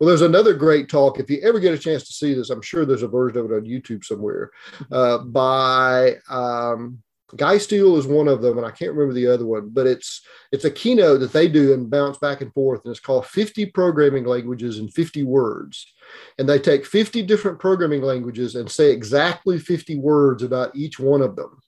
Well, 0.00 0.08
there's 0.08 0.22
another 0.22 0.52
great 0.52 0.88
talk. 0.88 1.20
If 1.20 1.30
you 1.30 1.40
ever 1.42 1.58
get 1.58 1.72
a 1.72 1.78
chance 1.78 2.04
to 2.06 2.12
see 2.12 2.34
this, 2.34 2.50
I'm 2.50 2.60
sure 2.60 2.84
there's 2.84 3.04
a 3.04 3.08
version 3.08 3.38
of 3.38 3.50
it 3.50 3.54
on 3.54 3.62
YouTube 3.62 4.04
somewhere 4.04 4.50
uh, 4.90 5.18
by 5.18 6.16
um, 6.28 7.02
Guy 7.34 7.58
Steele 7.58 7.96
is 7.96 8.06
one 8.06 8.28
of 8.28 8.40
them, 8.40 8.56
and 8.56 8.66
I 8.66 8.70
can't 8.70 8.92
remember 8.92 9.12
the 9.12 9.26
other 9.26 9.46
one, 9.46 9.70
but 9.70 9.86
it's 9.86 10.22
it's 10.52 10.64
a 10.64 10.70
keynote 10.70 11.18
that 11.20 11.32
they 11.32 11.48
do 11.48 11.74
and 11.74 11.90
bounce 11.90 12.18
back 12.18 12.40
and 12.40 12.52
forth, 12.54 12.82
and 12.84 12.92
it's 12.92 13.00
called 13.00 13.26
50 13.26 13.66
programming 13.66 14.24
languages 14.24 14.78
in 14.78 14.88
50 14.88 15.24
words. 15.24 15.92
And 16.38 16.48
they 16.48 16.60
take 16.60 16.86
50 16.86 17.22
different 17.24 17.58
programming 17.58 18.02
languages 18.02 18.54
and 18.54 18.70
say 18.70 18.92
exactly 18.92 19.58
50 19.58 19.98
words 19.98 20.44
about 20.44 20.76
each 20.76 21.00
one 21.00 21.20
of 21.20 21.34
them 21.34 21.60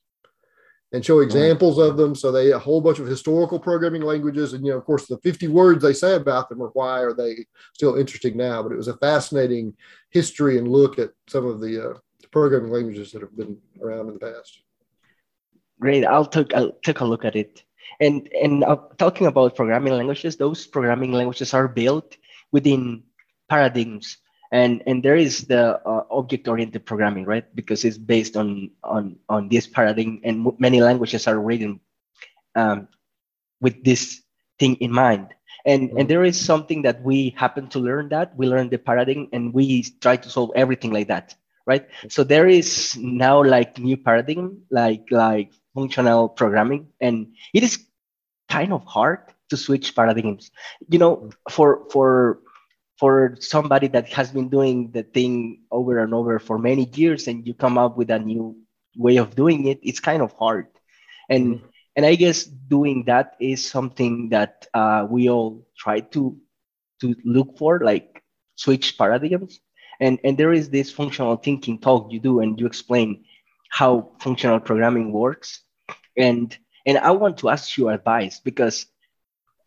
and 0.92 1.05
show 1.05 1.21
examples 1.21 1.79
of 1.79 1.97
them. 1.97 2.14
So 2.14 2.31
they 2.31 2.53
a 2.53 2.59
whole 2.59 2.81
bunch 2.81 2.99
of 2.99 3.07
historical 3.07 3.59
programming 3.59 4.03
languages, 4.03 4.53
and 4.53 4.64
you 4.64 4.73
know, 4.73 4.79
of 4.79 4.85
course, 4.85 5.07
the 5.07 5.18
50 5.18 5.49
words 5.49 5.83
they 5.83 5.92
say 5.92 6.14
about 6.14 6.49
them 6.49 6.62
are 6.62 6.68
why 6.68 7.01
are 7.01 7.12
they 7.12 7.47
still 7.75 7.97
interesting 7.97 8.37
now? 8.37 8.62
But 8.62 8.73
it 8.73 8.77
was 8.77 8.88
a 8.88 8.97
fascinating 8.99 9.75
history 10.11 10.59
and 10.59 10.68
look 10.68 10.99
at 10.99 11.11
some 11.29 11.47
of 11.47 11.61
the 11.61 11.90
uh, 11.90 11.99
programming 12.31 12.71
languages 12.71 13.12
that 13.12 13.23
have 13.23 13.37
been 13.37 13.59
around 13.83 14.09
in 14.09 14.14
the 14.14 14.21
past. 14.21 14.62
Great. 15.81 16.05
I'll 16.05 16.27
take 16.27 16.55
I'll 16.55 16.73
take 16.83 17.01
a 17.01 17.05
look 17.05 17.25
at 17.25 17.37
it. 17.37 17.62
And 18.01 18.29
and 18.35 18.64
uh, 18.64 18.77
talking 18.99 19.27
about 19.27 19.57
programming 19.57 19.93
languages, 19.93 20.37
those 20.37 20.67
programming 20.67 21.12
languages 21.12 21.55
are 21.55 21.69
built 21.69 22.17
within 22.53 23.05
paradigms, 23.49 24.19
and 24.53 24.83
and 24.87 25.03
there 25.03 25.17
is 25.17 25.47
the 25.47 25.79
uh, 25.87 26.05
object-oriented 26.11 26.85
programming, 26.87 27.25
right? 27.25 27.45
Because 27.55 27.85
it's 27.85 27.99
based 27.99 28.37
on 28.37 28.71
on 28.83 29.17
on 29.29 29.49
this 29.49 29.67
paradigm, 29.67 30.21
and 30.25 30.47
many 30.59 30.83
languages 30.83 31.27
are 31.27 31.38
written 31.38 31.81
um, 32.55 32.88
with 33.61 33.83
this 33.85 34.23
thing 34.59 34.75
in 34.77 34.93
mind. 34.93 35.35
And 35.67 35.91
and 35.99 36.09
there 36.09 36.25
is 36.25 36.38
something 36.38 36.83
that 36.83 37.03
we 37.03 37.35
happen 37.37 37.69
to 37.71 37.79
learn 37.79 38.09
that 38.11 38.37
we 38.37 38.47
learn 38.47 38.69
the 38.69 38.79
paradigm, 38.79 39.29
and 39.33 39.55
we 39.55 39.83
try 40.01 40.17
to 40.17 40.29
solve 40.31 40.51
everything 40.55 40.93
like 40.93 41.09
that 41.09 41.35
right 41.69 41.87
so 42.09 42.25
there 42.25 42.49
is 42.49 42.97
now 42.97 43.45
like 43.45 43.79
new 43.79 43.97
paradigm 43.97 44.57
like 44.71 45.05
like 45.11 45.53
functional 45.79 46.29
programming 46.29 46.88
and 47.01 47.31
it 47.55 47.62
is 47.62 47.79
kind 48.49 48.73
of 48.73 48.83
hard 48.85 49.21
to 49.51 49.57
switch 49.57 49.95
paradigms. 49.95 50.51
You 50.88 50.99
know 50.99 51.31
for 51.51 51.87
for 51.91 52.41
for 52.99 53.37
somebody 53.38 53.87
that 53.88 54.09
has 54.12 54.31
been 54.31 54.49
doing 54.49 54.91
the 54.91 55.05
thing 55.05 55.62
over 55.71 56.01
and 56.03 56.12
over 56.12 56.41
for 56.41 56.59
many 56.59 56.91
years 56.95 57.29
and 57.29 57.47
you 57.47 57.55
come 57.55 57.79
up 57.79 57.97
with 57.97 58.11
a 58.11 58.19
new 58.19 58.59
way 58.97 59.19
of 59.19 59.37
doing 59.37 59.67
it 59.67 59.79
it's 59.83 60.01
kind 60.01 60.23
of 60.23 60.33
hard. 60.33 60.67
And 61.31 61.45
mm-hmm. 61.47 61.67
and 61.97 62.07
i 62.07 62.14
guess 62.17 62.45
doing 62.45 63.05
that 63.07 63.37
is 63.38 63.64
something 63.64 64.31
that 64.31 64.67
uh, 64.75 65.07
we 65.09 65.31
all 65.31 65.67
try 65.79 66.01
to 66.14 66.37
to 67.01 67.14
look 67.25 67.57
for 67.59 67.79
like 67.79 68.23
switch 68.57 68.99
paradigms. 68.99 69.61
And 70.01 70.19
and 70.25 70.35
there 70.38 70.53
is 70.53 70.71
this 70.71 70.91
functional 70.91 71.37
thinking 71.37 71.79
talk 71.79 72.11
you 72.11 72.21
do 72.21 72.41
and 72.43 72.59
you 72.59 72.67
explain 72.67 73.25
how 73.71 74.12
functional 74.21 74.61
programming 74.61 75.12
works 75.12 75.67
and 76.18 76.57
and 76.87 76.98
I 76.98 77.12
want 77.12 77.38
to 77.38 77.50
ask 77.50 77.76
you 77.78 77.88
advice 77.88 78.40
because 78.40 78.87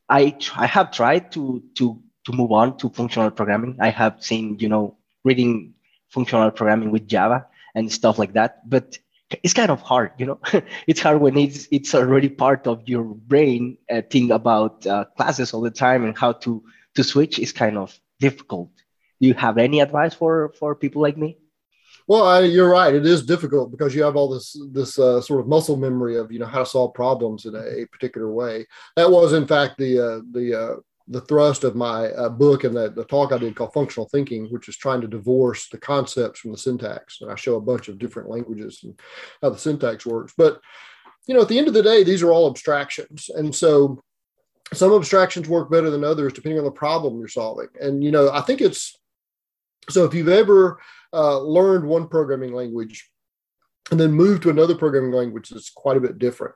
I 0.10 0.38
I 0.56 0.68
have 0.68 0.92
tried 0.92 1.32
to 1.34 1.64
to 1.76 2.02
to 2.26 2.34
move 2.34 2.52
on 2.52 2.78
to 2.78 2.90
functional 2.90 3.32
programming. 3.32 3.78
I 3.80 3.90
have 3.90 4.24
seen 4.24 4.60
you 4.60 4.70
know 4.70 4.98
reading 5.24 5.74
functional 6.10 6.52
programming 6.52 6.92
with 6.92 7.08
Java 7.08 7.48
and 7.76 7.92
stuff 7.92 8.20
like 8.20 8.34
that, 8.34 8.70
but 8.70 9.00
it's 9.44 9.54
kind 9.54 9.72
of 9.72 9.82
hard, 9.82 10.12
you 10.18 10.26
know. 10.26 10.40
it's 10.88 11.00
hard 11.02 11.22
when 11.22 11.38
it's 11.38 11.68
it's 11.72 11.96
already 11.96 12.30
part 12.30 12.68
of 12.68 12.88
your 12.88 13.04
brain. 13.04 13.78
Uh, 13.90 14.02
think 14.10 14.32
about 14.32 14.86
uh, 14.88 15.06
classes 15.18 15.54
all 15.54 15.62
the 15.62 15.72
time 15.72 16.04
and 16.06 16.18
how 16.18 16.34
to 16.34 16.64
to 16.96 17.04
switch 17.04 17.40
is 17.40 17.54
kind 17.54 17.78
of 17.78 17.98
difficult. 18.20 18.70
Do 19.22 19.28
you 19.28 19.34
have 19.36 19.58
any 19.58 19.80
advice 19.82 20.14
for 20.14 20.54
for 20.60 20.76
people 20.76 21.02
like 21.02 21.18
me? 21.18 21.38
Well, 22.12 22.28
I, 22.28 22.42
you're 22.42 22.70
right. 22.70 22.94
It 22.94 23.06
is 23.06 23.26
difficult 23.26 23.72
because 23.72 23.96
you 23.96 24.04
have 24.04 24.18
all 24.18 24.28
this 24.28 24.60
this 24.74 25.00
uh, 25.00 25.22
sort 25.22 25.40
of 25.40 25.48
muscle 25.48 25.78
memory 25.78 26.18
of 26.18 26.30
you 26.30 26.40
know 26.40 26.46
how 26.46 26.60
to 26.60 26.66
solve 26.66 26.94
problems 26.94 27.46
in 27.46 27.56
a, 27.56 27.84
a 27.84 27.86
particular 27.86 28.30
way. 28.30 28.68
That 28.98 29.10
was, 29.10 29.32
in 29.32 29.48
fact, 29.48 29.78
the 29.78 29.98
uh, 29.98 30.20
the 30.34 30.62
uh, 30.62 30.76
the 31.08 31.22
thrust 31.22 31.64
of 31.64 31.78
my 31.78 32.08
uh, 32.08 32.28
book 32.28 32.66
and 32.66 32.76
the, 32.76 32.90
the 32.90 33.06
talk 33.06 33.32
I 33.32 33.38
did 33.38 33.56
called 33.56 33.72
Functional 33.72 34.10
Thinking, 34.10 34.48
which 34.48 34.68
is 34.68 34.76
trying 34.76 35.00
to 35.00 35.08
divorce 35.08 35.70
the 35.70 35.78
concepts 35.78 36.42
from 36.42 36.52
the 36.52 36.58
syntax. 36.58 37.22
And 37.22 37.32
I 37.32 37.36
show 37.36 37.56
a 37.56 37.62
bunch 37.62 37.88
of 37.88 37.98
different 37.98 38.28
languages 38.28 38.82
and 38.84 39.00
how 39.42 39.52
the 39.52 39.58
syntax 39.58 40.06
works. 40.06 40.34
But 40.38 40.60
you 41.28 41.34
know, 41.34 41.44
at 41.44 41.48
the 41.48 41.58
end 41.58 41.70
of 41.70 41.74
the 41.74 41.82
day, 41.82 42.04
these 42.04 42.24
are 42.24 42.34
all 42.34 42.50
abstractions, 42.50 43.30
and 43.34 43.56
so 43.56 44.02
some 44.74 44.92
abstractions 44.92 45.48
work 45.48 45.72
better 45.72 45.90
than 45.90 46.04
others 46.04 46.34
depending 46.34 46.60
on 46.60 46.66
the 46.66 46.72
problem 46.72 47.20
you're 47.20 47.30
solving. 47.30 47.68
And 47.80 48.04
you 48.04 48.12
know, 48.12 48.30
I 48.34 48.42
think 48.42 48.60
it's 48.60 49.00
so 49.90 50.04
if 50.04 50.14
you've 50.14 50.28
ever 50.28 50.78
uh, 51.14 51.40
learned 51.40 51.86
one 51.86 52.08
programming 52.08 52.54
language 52.54 53.10
and 53.90 54.00
then 54.00 54.12
moved 54.12 54.44
to 54.44 54.50
another 54.50 54.76
programming 54.76 55.12
language 55.12 55.50
that's 55.50 55.70
quite 55.70 55.98
a 55.98 56.02
bit 56.02 56.20
different. 56.20 56.56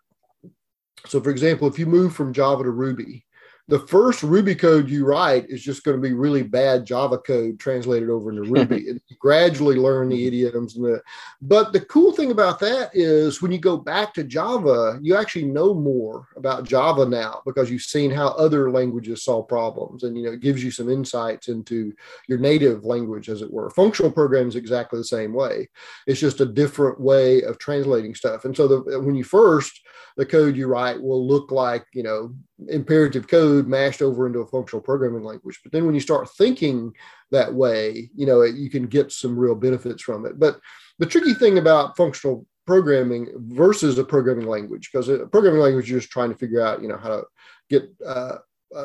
So, 1.07 1.21
for 1.21 1.29
example, 1.29 1.67
if 1.67 1.77
you 1.77 1.85
move 1.85 2.15
from 2.15 2.33
Java 2.33 2.63
to 2.63 2.71
Ruby, 2.71 3.25
the 3.67 3.79
first 3.87 4.21
Ruby 4.21 4.53
code 4.53 4.89
you 4.89 5.05
write 5.05 5.49
is 5.49 5.63
just 5.63 5.83
going 5.83 5.97
to 5.97 6.01
be 6.01 6.13
really 6.13 6.43
bad 6.43 6.85
Java 6.85 7.17
code 7.17 7.59
translated 7.59 8.09
over 8.09 8.29
into 8.29 8.43
Ruby. 8.43 8.89
and 8.89 9.01
you 9.07 9.17
gradually 9.19 9.75
learn 9.75 10.09
the 10.09 10.15
mm-hmm. 10.15 10.27
idioms. 10.27 10.75
And 10.75 10.85
the, 10.85 11.01
but 11.41 11.73
the 11.73 11.79
cool 11.81 12.11
thing 12.11 12.29
about 12.29 12.59
that 12.59 12.91
is 12.93 13.41
when 13.41 13.51
you 13.51 13.57
go 13.57 13.75
back 13.75 14.13
to 14.13 14.23
Java, 14.23 14.99
you 15.01 15.15
actually 15.15 15.45
know 15.45 15.73
more 15.73 16.27
about 16.35 16.65
Java 16.65 17.07
now 17.07 17.41
because 17.43 17.71
you've 17.71 17.81
seen 17.81 18.11
how 18.11 18.27
other 18.29 18.69
languages 18.69 19.23
solve 19.23 19.47
problems. 19.47 20.03
And, 20.03 20.15
you 20.15 20.25
know, 20.25 20.33
it 20.33 20.41
gives 20.41 20.63
you 20.63 20.69
some 20.69 20.89
insights 20.89 21.47
into 21.47 21.91
your 22.27 22.37
native 22.37 22.85
language, 22.85 23.29
as 23.29 23.41
it 23.41 23.51
were. 23.51 23.71
Functional 23.71 24.11
programming 24.11 24.49
is 24.49 24.55
exactly 24.55 24.99
the 24.99 25.05
same 25.05 25.33
way. 25.33 25.69
It's 26.05 26.19
just 26.19 26.39
a 26.39 26.45
different 26.45 26.99
way 26.99 27.41
of 27.41 27.57
translating 27.57 28.13
stuff. 28.13 28.45
And 28.45 28.55
so 28.55 28.67
the, 28.67 28.99
when 28.99 29.15
you 29.15 29.23
first, 29.23 29.81
the 30.17 30.25
code 30.25 30.55
you 30.55 30.67
write 30.67 31.01
will 31.01 31.27
look 31.27 31.51
like, 31.51 31.85
you 31.93 32.03
know, 32.03 32.33
imperative 32.69 33.27
code 33.27 33.67
mashed 33.67 34.01
over 34.01 34.27
into 34.27 34.39
a 34.39 34.47
functional 34.47 34.81
programming 34.81 35.23
language. 35.23 35.59
But 35.63 35.71
then 35.71 35.85
when 35.85 35.95
you 35.95 36.01
start 36.01 36.29
thinking 36.37 36.93
that 37.31 37.53
way, 37.53 38.09
you 38.15 38.25
know, 38.25 38.43
you 38.43 38.69
can 38.69 38.87
get 38.87 39.11
some 39.11 39.37
real 39.37 39.55
benefits 39.55 40.01
from 40.01 40.25
it. 40.25 40.39
But 40.39 40.59
the 40.99 41.05
tricky 41.05 41.33
thing 41.33 41.57
about 41.57 41.97
functional 41.97 42.45
programming 42.65 43.29
versus 43.37 43.97
a 43.99 44.03
programming 44.03 44.47
language, 44.47 44.89
because 44.91 45.09
a 45.09 45.25
programming 45.27 45.61
language, 45.61 45.89
you're 45.89 45.99
just 45.99 46.11
trying 46.11 46.29
to 46.29 46.37
figure 46.37 46.61
out, 46.61 46.81
you 46.81 46.87
know, 46.87 46.97
how 46.97 47.09
to 47.09 47.23
get 47.69 47.83
uh, 48.05 48.37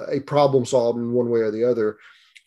a 0.09 0.20
problem 0.20 0.64
solved 0.64 0.98
in 0.98 1.12
one 1.12 1.30
way 1.30 1.40
or 1.40 1.50
the 1.50 1.64
other 1.64 1.98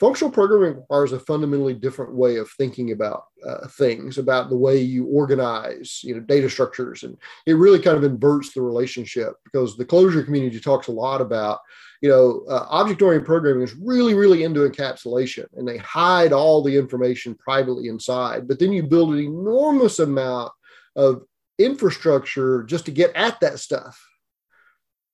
functional 0.03 0.29
programming 0.29 0.75
requires 0.75 1.13
a 1.13 1.19
fundamentally 1.19 1.73
different 1.73 2.13
way 2.13 2.35
of 2.35 2.51
thinking 2.51 2.91
about 2.91 3.27
uh, 3.47 3.65
things 3.69 4.17
about 4.17 4.49
the 4.49 4.57
way 4.57 4.77
you 4.77 5.05
organize 5.05 6.01
you 6.03 6.13
know 6.13 6.19
data 6.19 6.49
structures. 6.49 7.03
And 7.03 7.17
it 7.45 7.53
really 7.53 7.79
kind 7.79 7.95
of 7.95 8.03
inverts 8.03 8.51
the 8.51 8.61
relationship 8.61 9.35
because 9.45 9.77
the 9.77 9.85
Clojure 9.85 10.25
community 10.25 10.59
talks 10.59 10.87
a 10.87 10.91
lot 10.91 11.21
about 11.21 11.59
you 12.01 12.09
know 12.09 12.43
uh, 12.49 12.65
object 12.69 13.01
oriented 13.01 13.25
programming 13.25 13.63
is 13.63 13.75
really 13.75 14.13
really 14.13 14.43
into 14.43 14.67
encapsulation 14.67 15.45
and 15.53 15.65
they 15.65 15.77
hide 15.77 16.33
all 16.33 16.61
the 16.61 16.75
information 16.75 17.33
privately 17.35 17.87
inside. 17.87 18.45
But 18.45 18.59
then 18.59 18.73
you 18.73 18.83
build 18.83 19.13
an 19.13 19.19
enormous 19.19 19.99
amount 19.99 20.51
of 20.97 21.23
infrastructure 21.59 22.63
just 22.63 22.83
to 22.85 22.91
get 22.91 23.15
at 23.15 23.39
that 23.39 23.59
stuff 23.59 23.97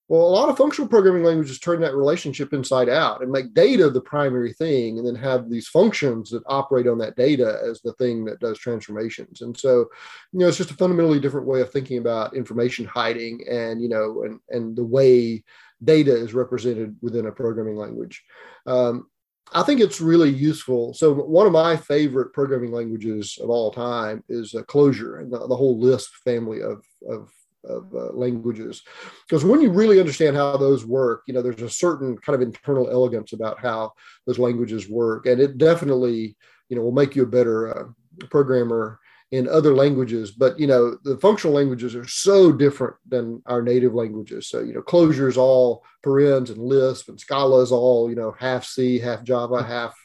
Well, 0.09 0.23
a 0.23 0.27
lot 0.27 0.49
of 0.49 0.57
functional 0.57 0.89
programming 0.89 1.23
languages 1.23 1.59
turn 1.59 1.81
that 1.81 1.95
relationship 1.95 2.51
inside 2.51 2.89
out 2.89 3.21
and 3.21 3.31
make 3.31 3.53
data 3.53 3.91
the 3.91 4.01
primary 4.01 4.53
thing, 4.53 4.97
and 4.97 5.05
then 5.07 5.13
have 5.13 5.51
these 5.51 5.67
functions 5.67 6.31
that 6.31 6.41
operate 6.47 6.87
on 6.87 6.97
that 6.97 7.15
data 7.15 7.61
as 7.63 7.79
the 7.81 7.93
thing 7.93 8.25
that 8.25 8.39
does 8.39 8.57
transformations. 8.57 9.41
And 9.41 9.55
so, 9.55 9.87
you 10.31 10.39
know, 10.39 10.47
it's 10.47 10.57
just 10.57 10.71
a 10.71 10.75
fundamentally 10.75 11.19
different 11.19 11.45
way 11.45 11.61
of 11.61 11.71
thinking 11.71 11.99
about 11.99 12.35
information 12.35 12.85
hiding 12.85 13.45
and, 13.47 13.79
you 13.83 13.87
know, 13.87 14.23
and, 14.23 14.39
and 14.49 14.75
the 14.75 14.83
way 14.83 15.43
data 15.83 16.15
is 16.15 16.33
represented 16.33 16.95
within 17.03 17.27
a 17.27 17.31
programming 17.31 17.75
language. 17.77 18.23
Um, 18.65 19.05
I 19.53 19.61
think 19.61 19.79
it's 19.79 20.01
really 20.01 20.29
useful. 20.29 20.93
So 20.93 21.13
one 21.13 21.45
of 21.45 21.53
my 21.53 21.75
favorite 21.75 22.33
programming 22.33 22.71
languages 22.71 23.37
of 23.41 23.49
all 23.49 23.71
time 23.71 24.23
is 24.27 24.53
uh, 24.53 24.61
Clojure 24.63 25.21
and 25.21 25.31
the, 25.31 25.39
the, 25.47 25.55
whole 25.55 25.79
Lisp 25.79 26.11
family 26.23 26.61
of, 26.61 26.83
of, 27.07 27.31
of 27.63 27.93
uh, 27.93 28.11
languages. 28.13 28.83
Because 29.27 29.43
when 29.43 29.61
you 29.61 29.71
really 29.71 29.99
understand 29.99 30.35
how 30.35 30.57
those 30.57 30.85
work, 30.85 31.23
you 31.27 31.33
know, 31.33 31.41
there's 31.41 31.61
a 31.61 31.69
certain 31.69 32.17
kind 32.17 32.35
of 32.35 32.41
internal 32.41 32.89
elegance 32.89 33.33
about 33.33 33.59
how 33.59 33.93
those 34.25 34.39
languages 34.39 34.89
work. 34.89 35.25
And 35.25 35.39
it 35.41 35.57
definitely, 35.57 36.35
you 36.69 36.75
know, 36.75 36.83
will 36.83 36.91
make 36.91 37.15
you 37.15 37.23
a 37.23 37.27
better 37.27 37.77
uh, 37.77 38.25
programmer 38.29 38.99
in 39.31 39.47
other 39.47 39.75
languages 39.75 40.31
but 40.31 40.59
you 40.59 40.65
know 40.65 40.97
the 41.03 41.17
functional 41.19 41.55
languages 41.55 41.95
are 41.95 42.07
so 42.07 42.51
different 42.51 42.95
than 43.07 43.41
our 43.45 43.61
native 43.61 43.93
languages 43.93 44.47
so 44.47 44.59
you 44.59 44.73
know 44.73 44.81
Clojure 44.81 45.29
is 45.29 45.37
all 45.37 45.83
parens 46.03 46.49
and 46.49 46.57
lisp 46.57 47.09
and 47.09 47.19
scala 47.19 47.61
is 47.61 47.71
all 47.71 48.09
you 48.09 48.15
know 48.15 48.35
half 48.39 48.65
c 48.65 48.97
half 48.97 49.23
java 49.23 49.61
half 49.61 49.95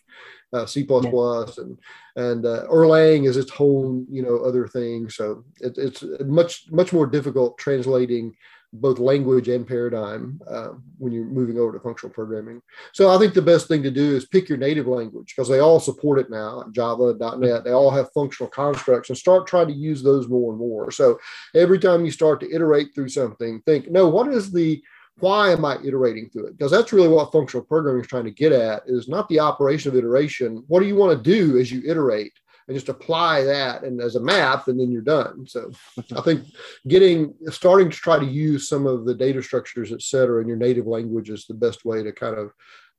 uh, 0.54 0.66
c++ 0.66 0.86
yeah. 0.88 1.44
and 1.58 1.78
and 2.16 2.46
uh, 2.46 2.64
erlang 2.70 3.26
is 3.26 3.36
its 3.36 3.52
own 3.58 4.06
you 4.10 4.22
know 4.22 4.38
other 4.38 4.66
thing 4.68 5.08
so 5.10 5.44
it, 5.60 5.76
it's 5.76 6.04
much 6.24 6.70
much 6.70 6.92
more 6.92 7.06
difficult 7.06 7.58
translating 7.58 8.34
both 8.74 8.98
language 8.98 9.48
and 9.48 9.66
paradigm 9.66 10.40
uh, 10.48 10.70
when 10.98 11.12
you're 11.12 11.24
moving 11.24 11.58
over 11.58 11.72
to 11.72 11.78
functional 11.78 12.12
programming. 12.12 12.60
So 12.92 13.08
I 13.08 13.18
think 13.18 13.32
the 13.32 13.40
best 13.42 13.68
thing 13.68 13.84
to 13.84 13.90
do 13.90 14.16
is 14.16 14.26
pick 14.26 14.48
your 14.48 14.58
native 14.58 14.88
language 14.88 15.32
because 15.34 15.48
they 15.48 15.60
all 15.60 15.78
support 15.78 16.18
it 16.18 16.28
now. 16.28 16.64
Java, 16.72 17.14
.NET, 17.38 17.62
they 17.62 17.70
all 17.70 17.90
have 17.90 18.12
functional 18.12 18.50
constructs 18.50 19.10
and 19.10 19.18
start 19.18 19.46
trying 19.46 19.68
to 19.68 19.72
use 19.72 20.02
those 20.02 20.28
more 20.28 20.50
and 20.50 20.58
more. 20.58 20.90
So 20.90 21.18
every 21.54 21.78
time 21.78 22.04
you 22.04 22.10
start 22.10 22.40
to 22.40 22.52
iterate 22.52 22.94
through 22.94 23.10
something, 23.10 23.62
think, 23.64 23.90
no, 23.90 24.08
what 24.08 24.28
is 24.28 24.50
the 24.50 24.82
why 25.18 25.50
am 25.50 25.64
I 25.64 25.78
iterating 25.84 26.28
through 26.28 26.46
it? 26.46 26.58
Because 26.58 26.70
that's 26.70 26.92
really 26.92 27.08
what 27.08 27.32
functional 27.32 27.64
programming 27.64 28.02
is 28.02 28.08
trying 28.08 28.24
to 28.24 28.30
get 28.30 28.52
at 28.52 28.82
is 28.86 29.08
not 29.08 29.28
the 29.28 29.40
operation 29.40 29.90
of 29.90 29.96
iteration. 29.96 30.64
What 30.66 30.80
do 30.80 30.86
you 30.86 30.96
want 30.96 31.16
to 31.16 31.30
do 31.30 31.58
as 31.58 31.70
you 31.70 31.82
iterate? 31.86 32.32
and 32.66 32.76
just 32.76 32.88
apply 32.88 33.44
that 33.44 33.82
and 33.82 34.00
as 34.00 34.16
a 34.16 34.20
map 34.20 34.68
and 34.68 34.78
then 34.80 34.90
you're 34.90 35.02
done 35.02 35.46
so 35.46 35.70
i 36.16 36.20
think 36.20 36.44
getting 36.88 37.34
starting 37.50 37.90
to 37.90 37.96
try 37.96 38.18
to 38.18 38.26
use 38.26 38.68
some 38.68 38.86
of 38.86 39.04
the 39.04 39.14
data 39.14 39.42
structures 39.42 39.92
et 39.92 40.02
cetera 40.02 40.40
in 40.40 40.48
your 40.48 40.56
native 40.56 40.86
language 40.86 41.30
is 41.30 41.46
the 41.46 41.54
best 41.54 41.84
way 41.84 42.02
to 42.02 42.12
kind 42.12 42.36
of 42.36 42.52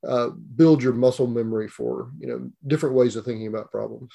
uh, 0.06 0.28
build 0.56 0.82
your 0.82 0.92
muscle 0.92 1.26
memory 1.26 1.68
for 1.68 2.10
you 2.18 2.28
know 2.28 2.50
different 2.66 2.94
ways 2.94 3.16
of 3.16 3.24
thinking 3.24 3.48
about 3.48 3.70
problems 3.70 4.12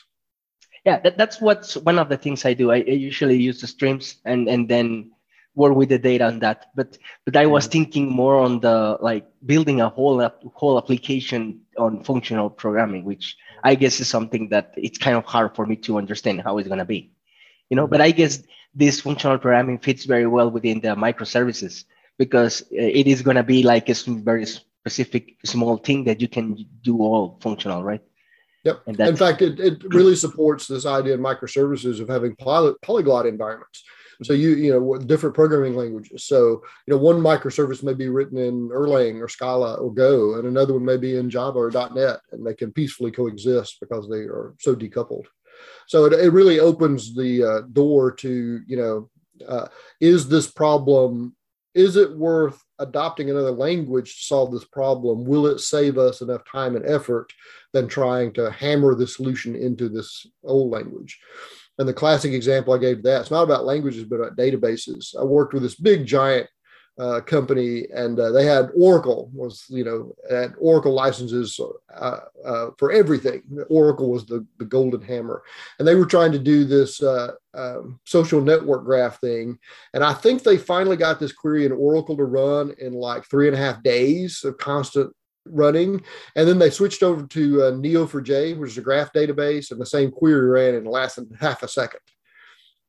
yeah 0.85 0.99
that, 0.99 1.17
that's 1.17 1.41
what's 1.41 1.75
one 1.77 1.99
of 1.99 2.07
the 2.07 2.17
things 2.17 2.45
i 2.45 2.53
do 2.53 2.71
I, 2.71 2.77
I 2.77 2.91
usually 2.91 3.37
use 3.37 3.59
the 3.59 3.67
streams 3.67 4.21
and 4.25 4.47
and 4.47 4.69
then 4.69 5.11
work 5.55 5.75
with 5.75 5.89
the 5.89 5.99
data 5.99 6.25
on 6.25 6.39
that 6.39 6.67
but 6.75 6.97
but 7.25 7.35
i 7.35 7.45
was 7.45 7.65
mm-hmm. 7.65 7.71
thinking 7.71 8.09
more 8.09 8.39
on 8.39 8.59
the 8.61 8.97
like 9.01 9.25
building 9.45 9.81
a 9.81 9.89
whole 9.89 10.29
whole 10.53 10.77
application 10.77 11.59
on 11.77 12.03
functional 12.03 12.49
programming 12.49 13.03
which 13.03 13.35
I 13.63 13.75
guess 13.75 13.99
is 13.99 14.07
something 14.07 14.49
that 14.49 14.73
it's 14.77 14.97
kind 14.97 15.17
of 15.17 15.25
hard 15.25 15.55
for 15.55 15.65
me 15.65 15.75
to 15.77 15.97
understand 15.97 16.41
how 16.41 16.57
it's 16.57 16.67
going 16.67 16.79
to 16.79 16.85
be. 16.85 17.11
You 17.69 17.77
know, 17.77 17.87
but 17.87 18.01
I 18.01 18.11
guess 18.11 18.43
this 18.73 19.01
functional 19.01 19.37
programming 19.37 19.79
fits 19.79 20.05
very 20.05 20.27
well 20.27 20.49
within 20.49 20.81
the 20.81 20.89
microservices 20.89 21.85
because 22.17 22.61
uh, 22.63 22.65
it 22.71 23.07
is 23.07 23.21
going 23.21 23.37
to 23.37 23.43
be 23.43 23.63
like 23.63 23.89
a 23.89 23.93
very 23.93 24.45
specific 24.45 25.37
small 25.45 25.77
thing 25.77 26.03
that 26.05 26.21
you 26.21 26.27
can 26.27 26.65
do 26.81 26.99
all 26.99 27.39
functional, 27.41 27.83
right? 27.83 28.01
Yep. 28.63 28.81
In 28.87 29.15
fact, 29.15 29.41
it, 29.41 29.59
it 29.59 29.83
really 29.93 30.15
supports 30.15 30.67
this 30.67 30.85
idea 30.85 31.15
of 31.15 31.19
microservices 31.19 31.99
of 31.99 32.09
having 32.09 32.35
poly, 32.35 32.73
polyglot 32.83 33.25
environments. 33.25 33.83
So 34.23 34.33
you 34.33 34.51
you 34.51 34.71
know 34.71 34.97
different 34.97 35.35
programming 35.35 35.75
languages. 35.75 36.25
So 36.25 36.61
you 36.85 36.93
know 36.93 36.97
one 36.97 37.19
microservice 37.19 37.83
may 37.83 37.93
be 37.93 38.09
written 38.09 38.37
in 38.37 38.69
Erlang 38.69 39.21
or 39.21 39.27
Scala 39.27 39.75
or 39.75 39.93
Go, 39.93 40.35
and 40.35 40.47
another 40.47 40.73
one 40.73 40.85
may 40.85 40.97
be 40.97 41.15
in 41.15 41.29
Java 41.29 41.59
or 41.59 41.71
.NET, 41.71 42.19
and 42.31 42.45
they 42.45 42.53
can 42.53 42.71
peacefully 42.71 43.11
coexist 43.11 43.79
because 43.79 44.09
they 44.09 44.19
are 44.19 44.55
so 44.59 44.75
decoupled. 44.75 45.25
So 45.87 46.05
it, 46.05 46.13
it 46.13 46.31
really 46.31 46.59
opens 46.59 47.15
the 47.15 47.43
uh, 47.43 47.61
door 47.73 48.11
to 48.11 48.61
you 48.65 48.77
know 48.77 49.09
uh, 49.47 49.67
is 49.99 50.27
this 50.27 50.49
problem 50.49 51.35
is 51.73 51.95
it 51.95 52.17
worth 52.17 52.61
adopting 52.79 53.29
another 53.29 53.51
language 53.51 54.17
to 54.17 54.25
solve 54.25 54.51
this 54.51 54.65
problem? 54.65 55.23
Will 55.23 55.47
it 55.47 55.59
save 55.59 55.97
us 55.97 56.21
enough 56.21 56.41
time 56.43 56.75
and 56.75 56.85
effort 56.85 57.31
than 57.71 57.87
trying 57.87 58.33
to 58.33 58.51
hammer 58.51 58.93
the 58.93 59.07
solution 59.07 59.55
into 59.55 59.87
this 59.87 60.27
old 60.43 60.71
language? 60.71 61.19
And 61.77 61.87
the 61.87 61.93
classic 61.93 62.33
example 62.33 62.73
I 62.73 62.77
gave 62.77 62.97
to 62.97 63.01
that, 63.03 63.21
it's 63.21 63.31
not 63.31 63.43
about 63.43 63.65
languages, 63.65 64.03
but 64.03 64.17
about 64.17 64.37
databases. 64.37 65.15
I 65.19 65.23
worked 65.23 65.53
with 65.53 65.63
this 65.63 65.75
big 65.75 66.05
giant 66.05 66.47
uh, 66.99 67.21
company 67.21 67.87
and 67.95 68.19
uh, 68.19 68.31
they 68.31 68.45
had 68.45 68.69
Oracle 68.75 69.31
was, 69.33 69.65
you 69.69 69.83
know, 69.83 70.13
had 70.29 70.53
Oracle 70.59 70.93
licenses 70.93 71.59
uh, 71.95 72.19
uh 72.45 72.67
for 72.77 72.91
everything. 72.91 73.41
Oracle 73.69 74.11
was 74.11 74.25
the, 74.25 74.45
the 74.59 74.65
golden 74.65 75.01
hammer. 75.01 75.41
And 75.79 75.87
they 75.87 75.95
were 75.95 76.05
trying 76.05 76.31
to 76.33 76.39
do 76.39 76.65
this 76.65 77.01
uh, 77.01 77.31
um, 77.53 77.99
social 78.05 78.41
network 78.41 78.83
graph 78.83 79.19
thing. 79.19 79.57
And 79.93 80.03
I 80.03 80.13
think 80.13 80.43
they 80.43 80.57
finally 80.57 80.97
got 80.97 81.19
this 81.19 81.31
query 81.31 81.65
in 81.65 81.71
Oracle 81.71 82.17
to 82.17 82.25
run 82.25 82.75
in 82.77 82.93
like 82.93 83.25
three 83.25 83.47
and 83.47 83.55
a 83.55 83.59
half 83.59 83.81
days 83.81 84.43
of 84.43 84.57
constant 84.57 85.15
running. 85.45 86.01
And 86.35 86.47
then 86.47 86.59
they 86.59 86.69
switched 86.69 87.03
over 87.03 87.25
to 87.27 87.63
uh, 87.63 87.71
Neo4j, 87.71 88.57
which 88.57 88.71
is 88.71 88.77
a 88.77 88.81
graph 88.81 89.13
database, 89.13 89.71
and 89.71 89.79
the 89.79 89.85
same 89.85 90.11
query 90.11 90.47
ran 90.47 90.75
in 90.75 90.85
less 90.85 91.15
than 91.15 91.29
half 91.39 91.63
a 91.63 91.67
second. 91.67 92.01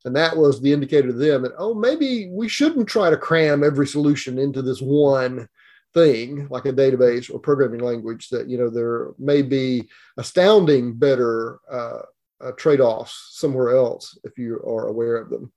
And 0.05 0.15
that 0.15 0.35
was 0.35 0.61
the 0.61 0.73
indicator 0.73 1.07
to 1.07 1.13
them 1.13 1.43
that, 1.43 1.53
oh, 1.57 1.73
maybe 1.73 2.29
we 2.29 2.49
shouldn't 2.49 2.87
try 2.87 3.09
to 3.09 3.17
cram 3.17 3.63
every 3.63 3.87
solution 3.87 4.37
into 4.37 4.61
this 4.61 4.81
one 4.81 5.47
thing 5.93 6.47
like 6.49 6.65
a 6.65 6.73
database 6.73 7.33
or 7.33 7.39
programming 7.39 7.81
language 7.81 8.29
that, 8.29 8.49
you 8.49 8.57
know, 8.57 8.69
there 8.69 9.11
may 9.17 9.41
be 9.41 9.87
astounding 10.17 10.93
better 10.93 11.59
uh, 11.71 11.99
uh, 12.43 12.51
trade 12.57 12.81
offs 12.81 13.29
somewhere 13.31 13.75
else 13.75 14.17
if 14.23 14.37
you 14.37 14.55
are 14.67 14.87
aware 14.87 15.15
of 15.15 15.29
them. 15.29 15.51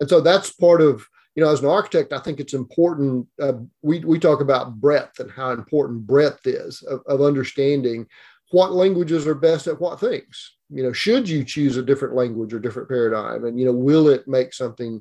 And 0.00 0.08
so 0.08 0.20
that's 0.20 0.52
part 0.52 0.82
of 0.82 1.06
you 1.34 1.42
know, 1.42 1.50
as 1.50 1.60
an 1.60 1.68
architect, 1.68 2.12
I 2.12 2.18
think 2.18 2.40
it's 2.40 2.54
important. 2.54 3.26
Uh, 3.40 3.54
we, 3.80 4.00
we 4.00 4.18
talk 4.18 4.40
about 4.40 4.80
breadth 4.80 5.18
and 5.18 5.30
how 5.30 5.50
important 5.50 6.06
breadth 6.06 6.46
is 6.46 6.82
of, 6.82 7.00
of 7.06 7.22
understanding 7.22 8.06
what 8.50 8.72
languages 8.72 9.26
are 9.26 9.34
best 9.34 9.66
at 9.66 9.80
what 9.80 9.98
things. 9.98 10.56
You 10.68 10.82
know, 10.82 10.92
should 10.92 11.28
you 11.28 11.42
choose 11.44 11.76
a 11.76 11.82
different 11.82 12.14
language 12.14 12.52
or 12.52 12.58
different 12.58 12.88
paradigm? 12.88 13.44
And, 13.46 13.58
you 13.58 13.64
know, 13.64 13.72
will 13.72 14.08
it 14.08 14.28
make 14.28 14.52
something 14.52 15.00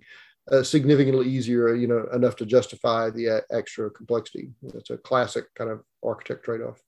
uh, 0.50 0.64
significantly 0.64 1.28
easier, 1.28 1.76
you 1.76 1.88
know, 1.88 2.08
enough 2.14 2.38
to 2.38 2.46
justify 2.46 3.10
the 3.10 3.30
uh, 3.30 3.42
extra 3.52 3.90
complexity? 3.90 4.52
It's 4.74 4.90
a 4.90 4.98
classic 4.98 5.54
kind 5.56 5.70
of 5.70 5.82
architect 6.04 6.46
trade 6.46 6.62
off. 6.62 6.82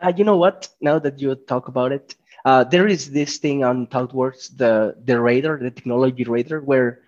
Uh, 0.00 0.12
you 0.16 0.24
know 0.24 0.36
what? 0.36 0.68
Now 0.80 0.98
that 0.98 1.20
you 1.20 1.34
talk 1.34 1.68
about 1.68 1.92
it, 1.92 2.14
uh, 2.44 2.64
there 2.64 2.86
is 2.86 3.10
this 3.10 3.38
thing 3.38 3.64
on 3.64 3.88
ThoughtWorks, 3.88 4.56
the 4.56 4.94
the 5.04 5.20
radar, 5.20 5.58
the 5.58 5.72
technology 5.72 6.22
radar, 6.22 6.60
where 6.60 7.00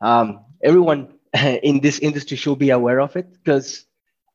um, 0.00 0.44
everyone 0.62 1.14
in 1.62 1.80
this 1.80 1.98
industry 1.98 2.36
should 2.36 2.58
be 2.58 2.70
aware 2.70 3.00
of 3.00 3.16
it 3.16 3.32
because 3.32 3.86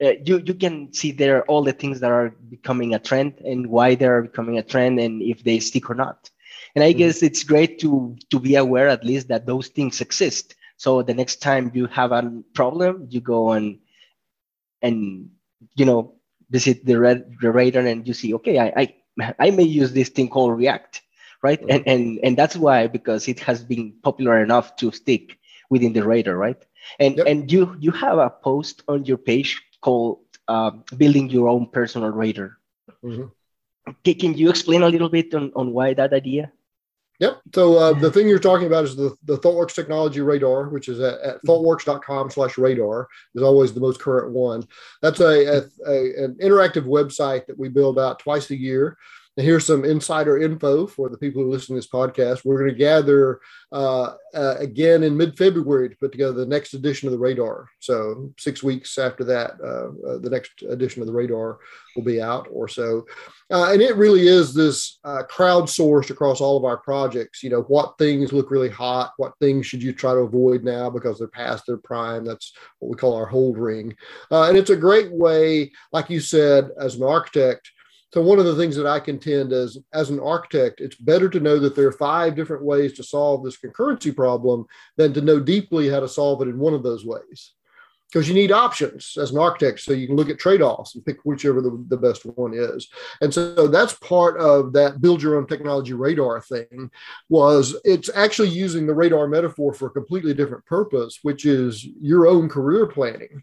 uh, 0.04 0.14
you 0.26 0.42
you 0.46 0.54
can 0.54 0.92
see 0.92 1.12
there 1.12 1.44
all 1.46 1.64
the 1.64 1.72
things 1.72 2.00
that 2.00 2.12
are 2.12 2.30
becoming 2.50 2.94
a 2.94 3.00
trend 3.00 3.40
and 3.46 3.68
why 3.68 3.96
they 3.96 4.06
are 4.06 4.24
becoming 4.24 4.58
a 4.58 4.64
trend 4.64 5.00
and 5.00 5.22
if 5.22 5.44
they 5.44 5.60
stick 5.60 5.90
or 5.90 5.96
not. 5.96 6.30
And 6.76 6.84
I 6.84 6.90
mm-hmm. 6.90 7.00
guess 7.00 7.24
it's 7.24 7.44
great 7.44 7.80
to 7.80 8.16
to 8.30 8.40
be 8.40 8.56
aware 8.56 8.90
at 8.90 9.04
least 9.06 9.28
that 9.28 9.46
those 9.46 9.68
things 9.68 10.02
exist. 10.02 10.56
So 10.78 11.02
the 11.04 11.14
next 11.14 11.38
time 11.42 11.72
you 11.74 11.86
have 11.88 12.12
a 12.12 12.44
problem, 12.54 13.08
you 13.10 13.22
go 13.22 13.52
and 13.52 13.80
and 14.82 15.30
you 15.76 15.86
know 15.86 16.16
visit 16.50 16.86
the 16.86 17.00
red 17.00 17.36
the 17.42 17.52
radar 17.52 17.86
and 17.86 18.08
you 18.08 18.14
see 18.14 18.34
okay 18.34 18.60
I 18.60 18.94
I, 19.22 19.36
I 19.40 19.52
may 19.52 19.64
use 19.64 19.94
this 19.94 20.10
thing 20.10 20.30
called 20.30 20.58
React, 20.58 21.02
right? 21.42 21.62
Mm-hmm. 21.62 21.72
And 21.72 21.88
and 21.88 22.20
and 22.24 22.38
that's 22.38 22.58
why 22.58 22.88
because 22.88 23.28
it 23.28 23.40
has 23.42 23.64
been 23.64 23.94
popular 24.04 24.42
enough 24.42 24.76
to 24.78 24.92
stick 24.92 25.38
within 25.74 25.94
the 25.94 26.06
radar, 26.06 26.38
right? 26.38 26.62
And 27.00 27.18
yep. 27.18 27.28
and 27.28 27.52
you 27.52 27.76
you 27.80 27.92
have 27.92 28.18
a 28.22 28.30
post 28.30 28.84
on 28.88 29.06
your 29.10 29.18
page 29.18 29.62
called 29.82 30.22
uh, 30.48 30.72
"Building 30.96 31.30
Your 31.30 31.50
Own 31.50 31.66
Personal 31.68 32.12
Radar." 32.14 32.58
Mm-hmm. 33.04 33.34
Can 34.06 34.38
you 34.38 34.50
explain 34.50 34.84
a 34.84 34.88
little 34.88 35.10
bit 35.10 35.34
on, 35.34 35.52
on 35.56 35.74
why 35.74 35.94
that 35.94 36.14
idea? 36.14 36.52
Yep. 37.20 37.42
So 37.56 37.78
uh, 37.78 37.94
the 37.94 38.12
thing 38.12 38.28
you're 38.28 38.40
talking 38.40 38.68
about 38.68 38.86
is 38.86 38.96
the, 38.96 39.16
the 39.24 39.38
ThoughtWorks 39.38 39.76
Technology 39.76 40.22
Radar, 40.22 40.70
which 40.70 40.90
is 40.90 41.00
at, 41.00 41.20
at 41.22 41.44
thoughtworks.com 41.46 42.32
slash 42.32 42.58
radar 42.58 43.08
is 43.36 43.44
always 43.44 43.74
the 43.74 43.80
most 43.80 44.00
current 44.00 44.34
one. 44.34 44.68
That's 45.02 45.20
a, 45.20 45.46
a, 45.46 45.58
a, 45.88 46.26
an 46.26 46.36
interactive 46.42 46.86
website 46.86 47.46
that 47.46 47.58
we 47.58 47.70
build 47.70 48.00
out 48.00 48.20
twice 48.20 48.50
a 48.50 48.58
year 48.58 48.98
and 49.36 49.46
here's 49.46 49.66
some 49.66 49.84
insider 49.84 50.40
info 50.40 50.86
for 50.86 51.10
the 51.10 51.18
people 51.18 51.42
who 51.42 51.50
listen 51.50 51.76
to 51.76 51.80
this 51.80 51.90
podcast. 51.90 52.46
We're 52.46 52.60
going 52.60 52.72
to 52.72 52.78
gather 52.78 53.40
uh, 53.72 54.14
uh, 54.36 54.56
again 54.60 55.02
in 55.02 55.18
mid 55.18 55.36
February 55.38 55.90
to 55.90 55.96
put 55.96 56.12
together 56.12 56.34
the 56.34 56.46
next 56.46 56.76
edition 56.76 57.08
of 57.08 57.14
the 57.14 57.18
radar. 57.20 57.68
So, 57.80 58.32
six 58.38 58.62
weeks 58.62 58.98
after 59.00 59.24
that, 59.24 59.54
uh, 59.64 60.08
uh 60.08 60.18
the 60.20 60.30
next 60.30 60.62
edition 60.62 61.02
of 61.02 61.08
the 61.08 61.14
radar 61.14 61.58
will 61.96 62.04
be 62.04 62.22
out 62.22 62.48
or 62.52 62.68
so. 62.68 63.06
Uh, 63.52 63.72
and 63.72 63.82
it 63.82 63.96
really 63.96 64.28
is 64.28 64.54
this 64.54 65.00
uh, 65.04 65.24
crowdsourced 65.30 66.10
across 66.10 66.40
all 66.40 66.58
of 66.58 66.66
our 66.66 66.78
projects. 66.78 67.42
You 67.42 67.50
know, 67.50 67.64
what 67.64 67.98
things 67.98 68.34
look 68.34 68.52
really 68.52 68.70
hot? 68.70 69.14
What 69.18 69.38
things 69.40 69.66
should 69.66 69.82
you 69.82 69.94
try 69.94 70.14
to 70.14 70.20
avoid 70.20 70.64
now 70.64 70.90
because 70.90 71.18
they're 71.18 71.28
past 71.28 71.66
their 71.66 71.78
prime? 71.78 72.24
That's 72.24 72.54
what 72.80 72.90
we 72.90 72.98
call 72.98 73.16
our 73.16 73.26
hold 73.26 73.58
ring. 73.58 73.96
and 74.30 74.58
it's 74.58 74.70
a 74.70 74.76
great 74.76 75.12
way, 75.12 75.72
like 75.92 76.10
you 76.10 76.20
said, 76.20 76.70
as 76.80 76.96
an 76.96 77.04
architect 77.04 77.72
so 78.14 78.22
one 78.22 78.38
of 78.38 78.46
the 78.46 78.56
things 78.56 78.76
that 78.76 78.86
I 78.86 79.00
contend 79.00 79.54
as 79.54 79.80
as 79.92 80.12
an 80.12 80.20
architect, 80.20 80.82
it's 80.82 80.96
better 80.96 81.28
to 81.30 81.40
know 81.40 81.58
that 81.58 81.76
there 81.76 81.88
are 81.88 81.94
five 81.94 82.36
different 82.36 82.64
ways 82.64 82.94
to 82.94 83.04
solve 83.04 83.44
this 83.44 83.58
concurrency 83.58 84.16
problem 84.16 84.68
than 84.98 85.14
to 85.14 85.22
know 85.22 85.40
deeply 85.40 85.90
how 85.90 86.00
to 86.00 86.08
solve 86.08 86.44
it 86.44 86.48
in 86.48 86.60
one 86.60 86.76
of 86.76 86.84
those 86.84 87.04
ways. 87.04 87.54
Because 88.12 88.28
you 88.28 88.36
need 88.36 88.52
options 88.52 89.18
as 89.20 89.32
an 89.32 89.40
architect, 89.40 89.80
so 89.80 89.94
you 89.94 90.06
can 90.06 90.16
look 90.16 90.30
at 90.30 90.38
trade-offs 90.38 90.94
and 90.94 91.04
pick 91.04 91.18
whichever 91.24 91.60
the, 91.60 91.84
the 91.88 91.98
best 91.98 92.24
one 92.24 92.54
is. 92.54 92.88
And 93.22 93.34
so 93.34 93.68
that's 93.68 93.96
part 93.96 94.40
of 94.40 94.74
that 94.74 95.02
build 95.02 95.24
your 95.24 95.36
own 95.36 95.48
technology 95.48 95.94
radar 95.94 96.40
thing 96.40 96.92
was 97.30 97.76
it's 97.84 98.12
actually 98.14 98.50
using 98.50 98.86
the 98.86 98.94
radar 98.94 99.28
metaphor 99.28 99.74
for 99.74 99.88
a 99.88 99.90
completely 99.92 100.36
different 100.36 100.64
purpose, 100.68 101.18
which 101.24 101.48
is 101.48 101.84
your 102.00 102.28
own 102.28 102.48
career 102.48 102.86
planning 102.86 103.42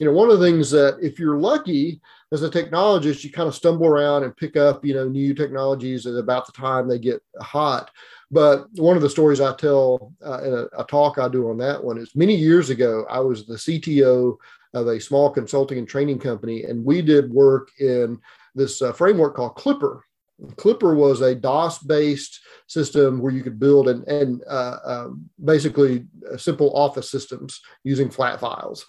you 0.00 0.06
know, 0.06 0.12
one 0.12 0.30
of 0.30 0.40
the 0.40 0.46
things 0.46 0.70
that 0.70 0.96
if 1.02 1.18
you're 1.18 1.38
lucky 1.38 2.00
as 2.32 2.42
a 2.42 2.48
technologist, 2.48 3.22
you 3.22 3.30
kind 3.30 3.46
of 3.46 3.54
stumble 3.54 3.86
around 3.86 4.24
and 4.24 4.34
pick 4.34 4.56
up, 4.56 4.82
you 4.82 4.94
know, 4.94 5.06
new 5.06 5.34
technologies 5.34 6.06
at 6.06 6.14
about 6.14 6.46
the 6.46 6.52
time 6.52 6.88
they 6.88 6.98
get 6.98 7.22
hot. 7.38 7.90
But 8.30 8.72
one 8.76 8.96
of 8.96 9.02
the 9.02 9.10
stories 9.10 9.42
I 9.42 9.54
tell 9.56 10.14
uh, 10.24 10.42
in 10.42 10.54
a, 10.54 10.80
a, 10.80 10.84
talk 10.84 11.18
I 11.18 11.28
do 11.28 11.50
on 11.50 11.58
that 11.58 11.84
one 11.84 11.98
is 11.98 12.16
many 12.16 12.34
years 12.34 12.70
ago, 12.70 13.04
I 13.10 13.20
was 13.20 13.46
the 13.46 13.56
CTO 13.56 14.36
of 14.72 14.86
a 14.86 15.00
small 15.00 15.28
consulting 15.28 15.76
and 15.76 15.88
training 15.88 16.18
company, 16.18 16.64
and 16.64 16.82
we 16.82 17.02
did 17.02 17.30
work 17.30 17.68
in 17.78 18.18
this 18.54 18.80
uh, 18.80 18.92
framework 18.92 19.36
called 19.36 19.56
Clipper. 19.56 20.02
Clipper 20.56 20.94
was 20.94 21.20
a 21.20 21.34
DOS 21.34 21.80
based 21.80 22.40
system 22.68 23.18
where 23.18 23.32
you 23.32 23.42
could 23.42 23.60
build 23.60 23.88
and, 23.88 24.08
and 24.08 24.42
uh, 24.48 24.76
um, 24.82 25.28
basically 25.44 26.06
uh, 26.32 26.38
simple 26.38 26.74
office 26.74 27.10
systems 27.10 27.60
using 27.84 28.08
flat 28.08 28.40
files. 28.40 28.86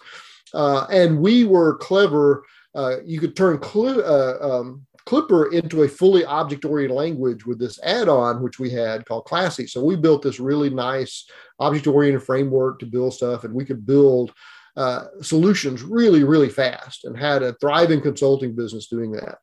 Uh, 0.54 0.86
and 0.90 1.18
we 1.18 1.44
were 1.44 1.76
clever. 1.76 2.44
Uh, 2.74 2.96
you 3.04 3.20
could 3.20 3.36
turn 3.36 3.62
cl- 3.62 4.04
uh, 4.04 4.38
um, 4.40 4.86
Clipper 5.04 5.52
into 5.52 5.82
a 5.82 5.88
fully 5.88 6.24
object 6.24 6.64
oriented 6.64 6.96
language 6.96 7.44
with 7.44 7.58
this 7.58 7.80
add 7.82 8.08
on, 8.08 8.42
which 8.42 8.58
we 8.58 8.70
had 8.70 9.04
called 9.04 9.24
Classy. 9.24 9.66
So 9.66 9.82
we 9.82 9.96
built 9.96 10.22
this 10.22 10.38
really 10.38 10.70
nice 10.70 11.28
object 11.58 11.86
oriented 11.86 12.22
framework 12.22 12.78
to 12.78 12.86
build 12.86 13.14
stuff, 13.14 13.44
and 13.44 13.52
we 13.52 13.64
could 13.64 13.84
build 13.84 14.32
uh, 14.76 15.04
solutions 15.20 15.82
really, 15.82 16.24
really 16.24 16.48
fast 16.48 17.04
and 17.04 17.18
had 17.18 17.42
a 17.42 17.54
thriving 17.54 18.00
consulting 18.00 18.54
business 18.54 18.86
doing 18.86 19.12
that. 19.12 19.38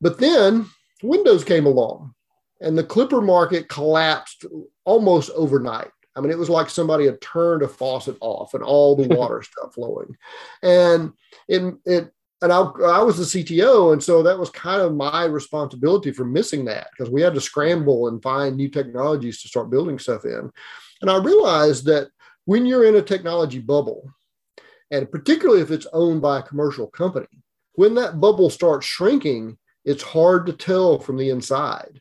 But 0.00 0.18
then 0.18 0.66
Windows 1.02 1.44
came 1.44 1.66
along 1.66 2.14
and 2.60 2.76
the 2.76 2.84
Clipper 2.84 3.20
market 3.20 3.68
collapsed 3.68 4.44
almost 4.84 5.30
overnight. 5.34 5.90
I 6.20 6.22
mean, 6.22 6.32
it 6.32 6.38
was 6.38 6.50
like 6.50 6.68
somebody 6.68 7.06
had 7.06 7.20
turned 7.20 7.62
a 7.62 7.68
faucet 7.68 8.16
off 8.20 8.52
and 8.54 8.62
all 8.62 8.94
the 8.94 9.08
water 9.16 9.42
stopped 9.42 9.74
flowing. 9.74 10.16
And 10.62 11.12
it, 11.48 11.74
it 11.86 12.12
and 12.42 12.52
I, 12.52 12.60
I 12.60 13.02
was 13.02 13.16
the 13.16 13.42
CTO. 13.42 13.92
And 13.92 14.02
so 14.02 14.22
that 14.22 14.38
was 14.38 14.50
kind 14.50 14.82
of 14.82 14.94
my 14.94 15.24
responsibility 15.24 16.12
for 16.12 16.24
missing 16.24 16.64
that 16.66 16.88
because 16.90 17.10
we 17.10 17.22
had 17.22 17.34
to 17.34 17.40
scramble 17.40 18.08
and 18.08 18.22
find 18.22 18.56
new 18.56 18.68
technologies 18.68 19.42
to 19.42 19.48
start 19.48 19.70
building 19.70 19.98
stuff 19.98 20.24
in. 20.24 20.50
And 21.00 21.10
I 21.10 21.16
realized 21.16 21.86
that 21.86 22.08
when 22.44 22.66
you're 22.66 22.84
in 22.84 22.96
a 22.96 23.02
technology 23.02 23.58
bubble, 23.58 24.10
and 24.90 25.10
particularly 25.10 25.62
if 25.62 25.70
it's 25.70 25.86
owned 25.92 26.20
by 26.20 26.40
a 26.40 26.42
commercial 26.42 26.86
company, 26.86 27.28
when 27.74 27.94
that 27.94 28.20
bubble 28.20 28.50
starts 28.50 28.86
shrinking, 28.86 29.56
it's 29.84 30.02
hard 30.02 30.46
to 30.46 30.52
tell 30.52 30.98
from 30.98 31.16
the 31.16 31.30
inside 31.30 32.00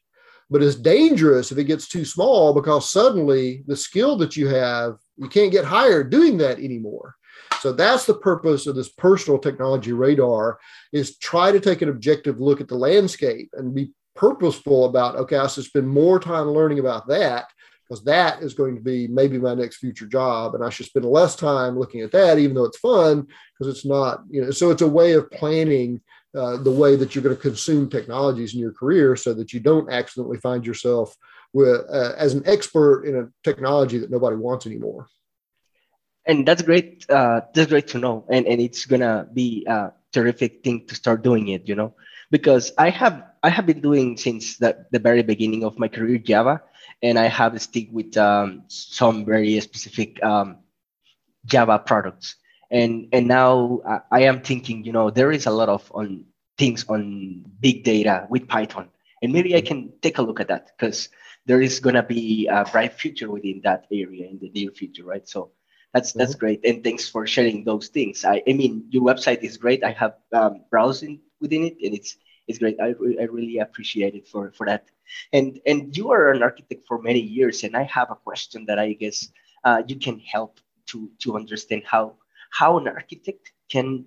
but 0.49 0.63
it's 0.63 0.75
dangerous 0.75 1.51
if 1.51 1.57
it 1.57 1.65
gets 1.65 1.87
too 1.87 2.05
small 2.05 2.53
because 2.53 2.89
suddenly 2.89 3.63
the 3.67 3.75
skill 3.75 4.17
that 4.17 4.35
you 4.35 4.47
have 4.47 4.97
you 5.17 5.29
can't 5.29 5.51
get 5.51 5.65
hired 5.65 6.09
doing 6.09 6.37
that 6.37 6.59
anymore. 6.59 7.15
So 7.59 7.73
that's 7.73 8.05
the 8.05 8.13
purpose 8.13 8.67
of 8.67 8.75
this 8.75 8.89
personal 8.89 9.37
technology 9.37 9.91
radar 9.91 10.59
is 10.93 11.17
try 11.17 11.51
to 11.51 11.59
take 11.59 11.81
an 11.81 11.89
objective 11.89 12.39
look 12.39 12.61
at 12.61 12.69
the 12.69 12.75
landscape 12.75 13.49
and 13.53 13.75
be 13.75 13.91
purposeful 14.15 14.83
about 14.83 15.15
okay 15.15 15.37
i 15.37 15.47
should 15.47 15.63
spend 15.63 15.87
more 15.87 16.19
time 16.19 16.47
learning 16.47 16.79
about 16.79 17.07
that 17.07 17.45
because 17.87 18.03
that 18.03 18.43
is 18.43 18.53
going 18.53 18.75
to 18.75 18.81
be 18.81 19.07
maybe 19.07 19.37
my 19.37 19.53
next 19.53 19.77
future 19.77 20.05
job 20.05 20.55
and 20.55 20.63
i 20.63 20.69
should 20.69 20.85
spend 20.85 21.05
less 21.05 21.37
time 21.37 21.79
looking 21.79 22.01
at 22.01 22.11
that 22.11 22.37
even 22.37 22.53
though 22.53 22.65
it's 22.65 22.79
fun 22.79 23.25
because 23.57 23.73
it's 23.73 23.85
not 23.85 24.21
you 24.29 24.41
know 24.41 24.51
so 24.51 24.71
it's 24.71 24.81
a 24.81 24.87
way 24.87 25.13
of 25.13 25.31
planning 25.31 26.01
uh, 26.35 26.57
the 26.57 26.71
way 26.71 26.95
that 26.95 27.15
you're 27.15 27.23
going 27.23 27.35
to 27.35 27.41
consume 27.41 27.89
technologies 27.89 28.53
in 28.53 28.59
your 28.59 28.71
career 28.71 29.15
so 29.15 29.33
that 29.33 29.51
you 29.51 29.59
don't 29.59 29.91
accidentally 29.91 30.37
find 30.37 30.65
yourself 30.65 31.15
with, 31.53 31.81
uh, 31.89 32.13
as 32.17 32.33
an 32.35 32.43
expert 32.45 33.05
in 33.05 33.15
a 33.15 33.27
technology 33.43 33.97
that 33.97 34.11
nobody 34.11 34.35
wants 34.35 34.67
anymore. 34.67 35.07
And 36.27 36.47
that's 36.47 36.61
great 36.61 37.09
uh, 37.09 37.41
that's 37.53 37.69
great 37.69 37.87
to 37.89 37.97
know. 37.97 38.25
And, 38.29 38.45
and 38.45 38.61
it's 38.61 38.85
gonna 38.85 39.27
be 39.33 39.65
a 39.67 39.91
terrific 40.11 40.63
thing 40.63 40.85
to 40.87 40.95
start 40.95 41.23
doing 41.23 41.47
it 41.47 41.67
you 41.67 41.75
know? 41.75 41.95
Because 42.31 42.71
i 42.77 42.89
have 42.91 43.23
i 43.41 43.49
have 43.49 43.65
been 43.65 43.81
doing 43.81 44.17
since 44.17 44.57
the, 44.57 44.85
the 44.91 44.99
very 44.99 45.23
beginning 45.23 45.63
of 45.63 45.79
my 45.79 45.87
career 45.87 46.19
java 46.19 46.61
and 47.01 47.17
i 47.17 47.27
have 47.27 47.59
stick 47.59 47.87
with 47.91 48.15
um, 48.17 48.63
some 48.67 49.25
very 49.25 49.59
specific 49.61 50.21
um, 50.23 50.57
java 51.45 51.79
products 51.79 52.35
and 52.71 53.07
and 53.11 53.27
now 53.27 53.81
I, 53.87 53.99
I 54.11 54.21
am 54.23 54.41
thinking 54.41 54.83
you 54.83 54.91
know 54.91 55.09
there 55.09 55.31
is 55.31 55.45
a 55.45 55.51
lot 55.51 55.69
of 55.69 55.91
on 55.93 56.25
things 56.57 56.85
on 56.89 57.45
big 57.59 57.83
data 57.83 58.27
with 58.29 58.47
python. 58.47 58.89
And 59.21 59.33
maybe 59.33 59.55
i 59.55 59.61
can 59.61 59.91
take 60.01 60.17
a 60.17 60.21
look 60.21 60.39
at 60.39 60.47
that 60.47 60.71
because 60.77 61.09
there 61.45 61.61
is 61.61 61.79
going 61.79 61.95
to 61.95 62.03
be 62.03 62.47
a 62.47 62.63
bright 62.71 62.93
future 62.93 63.29
within 63.29 63.61
that 63.63 63.85
area 63.91 64.27
in 64.27 64.39
the 64.39 64.49
near 64.49 64.71
future 64.71 65.03
right? 65.03 65.27
So 65.27 65.51
that's 65.93 66.13
that's 66.13 66.31
mm-hmm. 66.31 66.39
great. 66.39 66.65
And 66.65 66.83
thanks 66.83 67.09
for 67.09 67.25
sharing 67.25 67.63
those 67.63 67.87
things. 67.87 68.23
I, 68.23 68.43
I 68.47 68.53
mean 68.53 68.85
your 68.89 69.03
website 69.03 69.41
is 69.43 69.57
great. 69.57 69.83
I 69.83 69.91
have 69.91 70.15
um, 70.33 70.63
browsing 70.69 71.19
within 71.41 71.63
it 71.63 71.77
and 71.83 71.93
it's 71.93 72.17
it's 72.47 72.59
great. 72.59 72.77
I, 72.79 72.95
I 73.21 73.25
really 73.25 73.57
appreciate 73.59 74.15
it 74.15 74.27
for 74.27 74.51
for 74.51 74.67
that. 74.67 74.85
And 75.33 75.59
and 75.65 75.95
you 75.97 76.11
are 76.11 76.31
an 76.31 76.43
architect 76.43 76.85
for 76.87 77.01
many 77.01 77.19
years 77.19 77.63
and 77.63 77.75
i 77.75 77.83
have 77.83 78.11
a 78.11 78.15
question 78.15 78.65
that 78.67 78.77
i 78.77 78.93
guess 78.93 79.27
uh, 79.63 79.81
you 79.87 79.97
can 79.97 80.19
help 80.19 80.59
to 80.87 81.09
to 81.19 81.35
understand 81.35 81.83
how 81.83 82.15
how 82.49 82.77
an 82.77 82.87
architect 82.87 83.51
can 83.69 84.05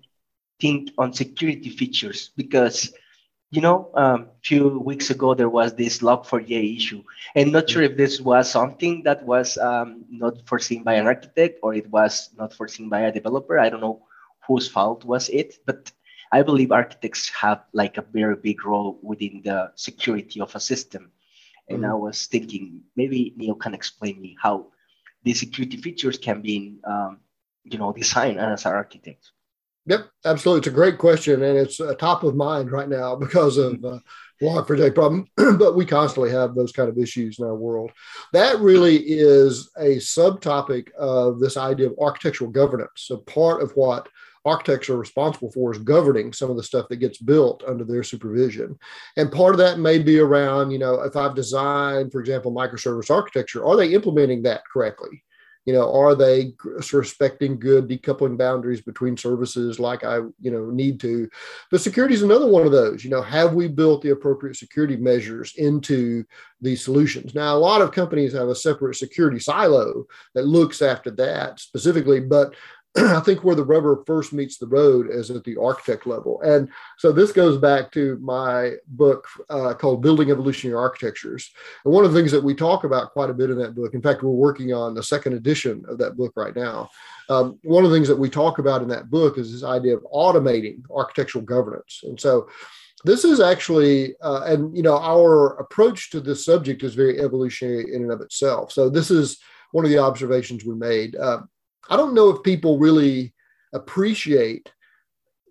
think 0.60 0.90
on 0.98 1.12
security 1.12 1.70
features. 1.70 2.30
Because 2.36 2.92
you 3.50 3.60
know 3.60 3.90
a 3.94 4.02
um, 4.02 4.28
few 4.42 4.78
weeks 4.78 5.10
ago 5.10 5.34
there 5.34 5.48
was 5.48 5.74
this 5.74 5.98
log4j 5.98 6.76
issue. 6.76 7.02
And 7.34 7.52
not 7.52 7.68
sure 7.68 7.82
if 7.82 7.96
this 7.96 8.20
was 8.20 8.50
something 8.50 9.02
that 9.04 9.24
was 9.24 9.58
um, 9.58 10.04
not 10.08 10.46
foreseen 10.46 10.82
by 10.82 10.94
an 10.94 11.06
architect 11.06 11.60
or 11.62 11.74
it 11.74 11.88
was 11.90 12.30
not 12.36 12.54
foreseen 12.54 12.88
by 12.88 13.00
a 13.00 13.12
developer. 13.12 13.58
I 13.58 13.68
don't 13.68 13.80
know 13.80 14.06
whose 14.46 14.68
fault 14.68 15.04
was 15.04 15.28
it 15.28 15.58
but 15.66 15.90
i 16.32 16.42
believe 16.42 16.72
architects 16.72 17.28
have 17.28 17.64
like 17.72 17.96
a 17.98 18.06
very 18.12 18.36
big 18.36 18.64
role 18.64 18.98
within 19.02 19.40
the 19.44 19.70
security 19.76 20.40
of 20.40 20.54
a 20.54 20.60
system. 20.60 21.10
And 21.68 21.82
mm-hmm. 21.82 21.92
i 21.92 21.94
was 21.94 22.26
thinking 22.26 22.82
maybe 22.96 23.34
Neal 23.36 23.54
can 23.54 23.74
explain 23.74 24.20
me 24.20 24.36
how 24.40 24.66
the 25.24 25.34
security 25.34 25.76
features 25.76 26.18
can 26.18 26.42
be 26.42 26.78
um, 26.84 27.20
you 27.64 27.78
know 27.78 27.92
design 27.92 28.38
as 28.38 28.66
an 28.66 28.72
architect 28.72 29.30
yep 29.86 30.08
absolutely. 30.24 30.58
It's 30.58 30.68
a 30.68 30.80
great 30.80 30.98
question 30.98 31.42
and 31.42 31.58
it's 31.58 31.80
uh, 31.80 31.94
top 31.94 32.24
of 32.24 32.34
mind 32.34 32.70
right 32.70 32.88
now 32.88 33.16
because 33.16 33.56
of 33.56 33.84
uh, 33.84 33.98
log4j 34.42 34.94
problem 34.94 35.26
but 35.36 35.76
we 35.76 35.86
constantly 35.86 36.30
have 36.30 36.54
those 36.54 36.72
kind 36.72 36.88
of 36.88 36.98
issues 36.98 37.38
in 37.38 37.44
our 37.44 37.54
world. 37.54 37.92
That 38.32 38.58
really 38.58 38.96
is 38.96 39.70
a 39.78 39.96
subtopic 39.96 40.92
of 40.94 41.38
this 41.38 41.56
idea 41.56 41.86
of 41.88 41.98
architectural 42.00 42.50
governance. 42.50 42.90
So 42.96 43.18
part 43.18 43.62
of 43.62 43.72
what 43.72 44.08
architects 44.44 44.88
are 44.88 44.96
responsible 44.96 45.50
for 45.52 45.72
is 45.72 45.78
governing 45.78 46.32
some 46.32 46.50
of 46.50 46.56
the 46.56 46.62
stuff 46.62 46.88
that 46.88 46.96
gets 46.96 47.18
built 47.18 47.62
under 47.66 47.84
their 47.84 48.02
supervision. 48.02 48.78
And 49.16 49.30
part 49.30 49.54
of 49.54 49.58
that 49.58 49.78
may 49.78 49.98
be 49.98 50.18
around, 50.18 50.70
you 50.70 50.78
know, 50.78 51.02
if 51.02 51.16
I've 51.16 51.34
designed, 51.34 52.10
for 52.10 52.20
example, 52.20 52.52
microservice 52.52 53.10
architecture, 53.10 53.64
are 53.64 53.76
they 53.76 53.92
implementing 53.92 54.42
that 54.42 54.62
correctly? 54.72 55.22
You 55.64 55.72
know 55.72 55.92
are 55.92 56.14
they 56.14 56.52
respecting 56.92 57.58
good 57.58 57.88
decoupling 57.88 58.36
boundaries 58.36 58.80
between 58.80 59.16
services 59.16 59.78
like 59.78 60.04
i 60.04 60.16
you 60.40 60.50
know 60.50 60.66
need 60.70 61.00
to? 61.00 61.28
But 61.70 61.80
security 61.80 62.14
is 62.14 62.22
another 62.22 62.46
one 62.46 62.66
of 62.66 62.72
those 62.72 63.04
you 63.04 63.10
know 63.10 63.22
have 63.22 63.54
we 63.54 63.68
built 63.68 64.02
the 64.02 64.10
appropriate 64.10 64.56
security 64.56 64.96
measures 64.96 65.54
into 65.56 66.24
these 66.60 66.84
solutions? 66.84 67.34
Now 67.34 67.56
a 67.56 67.58
lot 67.58 67.80
of 67.80 67.92
companies 67.92 68.32
have 68.32 68.48
a 68.48 68.54
separate 68.54 68.96
security 68.96 69.38
silo 69.38 70.04
that 70.34 70.46
looks 70.46 70.82
after 70.82 71.10
that 71.12 71.60
specifically 71.60 72.20
but 72.20 72.54
I 72.96 73.20
think 73.20 73.42
where 73.42 73.54
the 73.54 73.64
rubber 73.64 74.02
first 74.06 74.34
meets 74.34 74.58
the 74.58 74.66
road 74.66 75.08
is 75.10 75.30
at 75.30 75.44
the 75.44 75.56
architect 75.56 76.06
level. 76.06 76.40
And 76.42 76.68
so 76.98 77.10
this 77.10 77.32
goes 77.32 77.56
back 77.56 77.90
to 77.92 78.18
my 78.20 78.72
book 78.88 79.26
uh, 79.48 79.72
called 79.74 80.02
Building 80.02 80.30
Evolutionary 80.30 80.78
Architectures. 80.78 81.50
And 81.84 81.94
one 81.94 82.04
of 82.04 82.12
the 82.12 82.18
things 82.18 82.32
that 82.32 82.44
we 82.44 82.54
talk 82.54 82.84
about 82.84 83.12
quite 83.12 83.30
a 83.30 83.34
bit 83.34 83.48
in 83.48 83.56
that 83.58 83.74
book, 83.74 83.94
in 83.94 84.02
fact, 84.02 84.22
we're 84.22 84.30
working 84.30 84.74
on 84.74 84.94
the 84.94 85.02
second 85.02 85.32
edition 85.32 85.84
of 85.88 85.96
that 85.98 86.18
book 86.18 86.32
right 86.36 86.54
now. 86.54 86.90
Um, 87.30 87.58
one 87.62 87.84
of 87.84 87.90
the 87.90 87.96
things 87.96 88.08
that 88.08 88.18
we 88.18 88.28
talk 88.28 88.58
about 88.58 88.82
in 88.82 88.88
that 88.88 89.10
book 89.10 89.38
is 89.38 89.52
this 89.52 89.64
idea 89.64 89.96
of 89.96 90.06
automating 90.12 90.82
architectural 90.94 91.44
governance. 91.44 92.00
And 92.02 92.20
so 92.20 92.48
this 93.04 93.24
is 93.24 93.40
actually, 93.40 94.14
uh, 94.20 94.42
and 94.44 94.76
you 94.76 94.82
know, 94.82 94.98
our 94.98 95.58
approach 95.58 96.10
to 96.10 96.20
this 96.20 96.44
subject 96.44 96.82
is 96.82 96.94
very 96.94 97.20
evolutionary 97.20 97.94
in 97.94 98.02
and 98.02 98.12
of 98.12 98.20
itself. 98.20 98.70
So 98.70 98.90
this 98.90 99.10
is 99.10 99.38
one 99.72 99.86
of 99.86 99.90
the 99.90 99.98
observations 99.98 100.64
we 100.64 100.74
made. 100.74 101.16
Uh, 101.16 101.40
I 101.90 101.96
don't 101.96 102.14
know 102.14 102.30
if 102.30 102.42
people 102.42 102.78
really 102.78 103.34
appreciate 103.72 104.72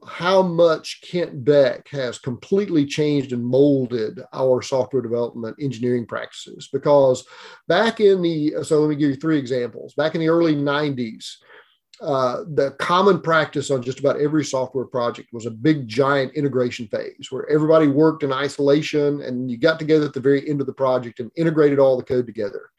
how 0.07 0.41
much 0.41 1.01
Kent 1.03 1.43
Beck 1.45 1.87
has 1.89 2.17
completely 2.17 2.85
changed 2.85 3.33
and 3.33 3.45
molded 3.45 4.19
our 4.33 4.61
software 4.61 5.01
development 5.01 5.55
engineering 5.59 6.07
practices. 6.07 6.69
Because 6.73 7.23
back 7.67 7.99
in 7.99 8.21
the, 8.21 8.55
so 8.63 8.79
let 8.79 8.89
me 8.89 8.95
give 8.95 9.11
you 9.11 9.15
three 9.15 9.37
examples. 9.37 9.93
Back 9.93 10.15
in 10.15 10.21
the 10.21 10.29
early 10.29 10.55
90s, 10.55 11.35
uh, 12.01 12.43
the 12.55 12.71
common 12.79 13.21
practice 13.21 13.69
on 13.69 13.83
just 13.83 13.99
about 13.99 14.19
every 14.19 14.43
software 14.43 14.85
project 14.85 15.29
was 15.31 15.45
a 15.45 15.51
big 15.51 15.87
giant 15.87 16.33
integration 16.33 16.87
phase 16.87 17.27
where 17.29 17.47
everybody 17.47 17.87
worked 17.87 18.23
in 18.23 18.33
isolation 18.33 19.21
and 19.21 19.51
you 19.51 19.57
got 19.57 19.77
together 19.77 20.07
at 20.07 20.13
the 20.13 20.19
very 20.19 20.49
end 20.49 20.61
of 20.61 20.67
the 20.67 20.73
project 20.73 21.19
and 21.19 21.29
integrated 21.35 21.77
all 21.77 21.97
the 21.97 22.03
code 22.03 22.25
together. 22.25 22.71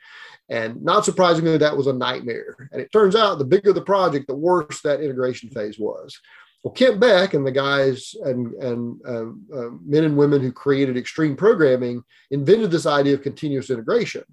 And 0.49 0.83
not 0.83 1.05
surprisingly, 1.05 1.57
that 1.57 1.77
was 1.77 1.87
a 1.87 1.93
nightmare. 1.93 2.69
And 2.73 2.81
it 2.81 2.93
turns 2.93 3.17
out 3.17 3.39
the 3.39 3.45
bigger 3.45 3.73
the 3.73 3.81
project, 3.81 4.27
the 4.27 4.35
worse 4.35 4.81
that 4.83 5.01
integration 5.01 5.51
phase 5.51 5.79
was. 5.79 6.19
Well, 6.63 6.73
Kent 6.73 7.01
Beck 7.01 7.35
and 7.35 7.47
the 7.47 7.53
guys 7.53 8.15
and, 8.23 8.53
and 8.55 9.01
uh, 9.07 9.57
uh, 9.57 9.71
men 9.85 10.05
and 10.05 10.17
women 10.17 10.41
who 10.41 10.53
created 10.53 10.97
extreme 10.97 11.37
programming 11.37 12.05
invented 12.31 12.71
this 12.71 12.87
idea 12.87 13.15
of 13.15 13.23
continuous 13.23 13.71
integration. 13.71 14.25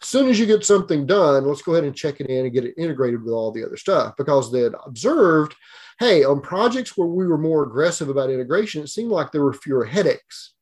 As 0.00 0.08
soon 0.08 0.28
as 0.28 0.38
you 0.38 0.46
get 0.46 0.64
something 0.64 1.06
done, 1.06 1.46
let's 1.46 1.62
go 1.62 1.72
ahead 1.72 1.84
and 1.84 1.96
check 1.96 2.20
it 2.20 2.28
in 2.28 2.44
and 2.44 2.52
get 2.52 2.64
it 2.64 2.74
integrated 2.76 3.22
with 3.22 3.32
all 3.32 3.50
the 3.50 3.64
other 3.64 3.76
stuff 3.76 4.14
because 4.16 4.52
they 4.52 4.60
had 4.60 4.74
observed 4.86 5.54
hey, 5.98 6.24
on 6.24 6.40
projects 6.40 6.96
where 6.96 7.06
we 7.06 7.26
were 7.26 7.38
more 7.38 7.62
aggressive 7.62 8.08
about 8.08 8.30
integration, 8.30 8.82
it 8.82 8.88
seemed 8.88 9.10
like 9.10 9.30
there 9.30 9.44
were 9.44 9.52
fewer 9.52 9.84
headaches. 9.84 10.54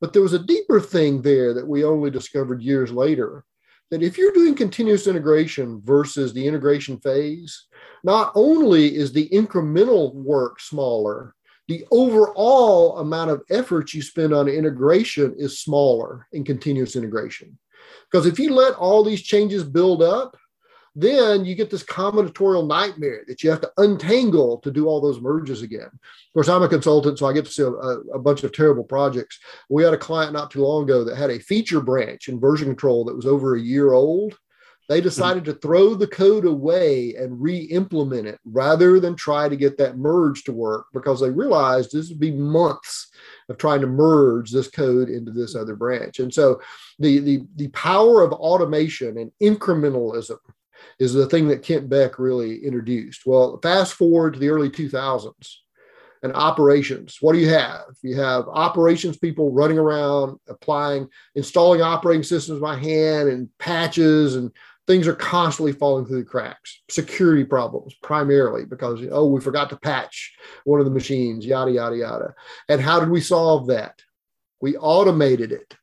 But 0.00 0.12
there 0.12 0.22
was 0.22 0.32
a 0.32 0.38
deeper 0.38 0.80
thing 0.80 1.22
there 1.22 1.54
that 1.54 1.66
we 1.66 1.84
only 1.84 2.10
discovered 2.10 2.62
years 2.62 2.90
later 2.90 3.44
that 3.90 4.02
if 4.02 4.18
you're 4.18 4.32
doing 4.32 4.54
continuous 4.54 5.06
integration 5.06 5.80
versus 5.84 6.32
the 6.32 6.46
integration 6.46 6.98
phase, 6.98 7.66
not 8.02 8.32
only 8.34 8.94
is 8.94 9.12
the 9.12 9.28
incremental 9.30 10.14
work 10.14 10.60
smaller, 10.60 11.34
the 11.68 11.84
overall 11.90 12.98
amount 12.98 13.30
of 13.30 13.42
effort 13.50 13.94
you 13.94 14.02
spend 14.02 14.34
on 14.34 14.48
integration 14.48 15.34
is 15.38 15.60
smaller 15.60 16.26
in 16.32 16.44
continuous 16.44 16.96
integration. 16.96 17.58
Because 18.10 18.26
if 18.26 18.38
you 18.38 18.52
let 18.52 18.74
all 18.74 19.02
these 19.02 19.22
changes 19.22 19.64
build 19.64 20.02
up, 20.02 20.36
then 20.94 21.44
you 21.44 21.54
get 21.54 21.70
this 21.70 21.82
combinatorial 21.82 22.66
nightmare 22.66 23.24
that 23.26 23.42
you 23.42 23.50
have 23.50 23.60
to 23.60 23.72
untangle 23.78 24.58
to 24.58 24.70
do 24.70 24.86
all 24.86 25.00
those 25.00 25.20
merges 25.20 25.62
again. 25.62 25.90
Of 25.92 26.32
course, 26.34 26.48
I'm 26.48 26.62
a 26.62 26.68
consultant, 26.68 27.18
so 27.18 27.26
I 27.26 27.32
get 27.32 27.44
to 27.46 27.50
see 27.50 27.62
a, 27.62 27.66
a, 27.66 28.18
bunch 28.18 28.44
of 28.44 28.52
terrible 28.52 28.84
projects. 28.84 29.38
We 29.68 29.82
had 29.82 29.94
a 29.94 29.98
client 29.98 30.32
not 30.32 30.50
too 30.50 30.62
long 30.62 30.84
ago 30.84 31.02
that 31.04 31.16
had 31.16 31.30
a 31.30 31.40
feature 31.40 31.80
branch 31.80 32.28
in 32.28 32.38
version 32.38 32.68
control 32.68 33.04
that 33.06 33.16
was 33.16 33.26
over 33.26 33.56
a 33.56 33.60
year 33.60 33.92
old. 33.92 34.38
They 34.88 34.98
mm-hmm. 34.98 35.04
decided 35.04 35.44
to 35.46 35.54
throw 35.54 35.94
the 35.94 36.06
code 36.06 36.44
away 36.44 37.14
and 37.16 37.40
re 37.40 37.58
implement 37.58 38.28
it 38.28 38.38
rather 38.44 39.00
than 39.00 39.16
try 39.16 39.48
to 39.48 39.56
get 39.56 39.78
that 39.78 39.98
merge 39.98 40.44
to 40.44 40.52
work 40.52 40.86
because 40.92 41.20
they 41.20 41.30
realized 41.30 41.90
this 41.90 42.08
would 42.08 42.20
be 42.20 42.32
months 42.32 43.10
of 43.48 43.58
trying 43.58 43.80
to 43.80 43.86
merge 43.86 44.52
this 44.52 44.68
code 44.68 45.08
into 45.08 45.32
this 45.32 45.56
other 45.56 45.74
branch. 45.74 46.20
And 46.20 46.32
so 46.32 46.60
the, 47.00 47.18
the, 47.18 47.46
the 47.56 47.68
power 47.68 48.22
of 48.22 48.32
automation 48.32 49.18
and 49.18 49.32
incrementalism 49.42 50.38
is 50.98 51.12
the 51.12 51.26
thing 51.26 51.48
that 51.48 51.62
Kent 51.62 51.88
Beck 51.88 52.18
really 52.18 52.64
introduced. 52.64 53.22
Well, 53.26 53.58
fast 53.62 53.94
forward 53.94 54.34
to 54.34 54.38
the 54.38 54.48
early 54.48 54.70
2000s 54.70 55.56
and 56.22 56.32
operations. 56.34 57.18
What 57.20 57.34
do 57.34 57.38
you 57.38 57.50
have? 57.50 57.84
You 58.02 58.16
have 58.16 58.46
operations 58.48 59.18
people 59.18 59.52
running 59.52 59.78
around, 59.78 60.38
applying, 60.48 61.08
installing 61.34 61.82
operating 61.82 62.22
systems 62.22 62.60
by 62.60 62.76
hand 62.76 63.28
and 63.28 63.48
patches, 63.58 64.34
and 64.34 64.50
things 64.86 65.06
are 65.06 65.14
constantly 65.14 65.72
falling 65.72 66.06
through 66.06 66.20
the 66.20 66.28
cracks. 66.28 66.82
Security 66.88 67.44
problems, 67.44 67.94
primarily 68.02 68.64
because, 68.64 69.00
oh, 69.10 69.26
we 69.26 69.40
forgot 69.40 69.68
to 69.70 69.76
patch 69.76 70.34
one 70.64 70.80
of 70.80 70.86
the 70.86 70.92
machines, 70.92 71.44
yada, 71.44 71.70
yada, 71.70 71.96
yada. 71.96 72.34
And 72.70 72.80
how 72.80 73.00
did 73.00 73.10
we 73.10 73.20
solve 73.20 73.66
that? 73.68 74.00
We 74.62 74.76
automated 74.78 75.52
it. 75.52 75.74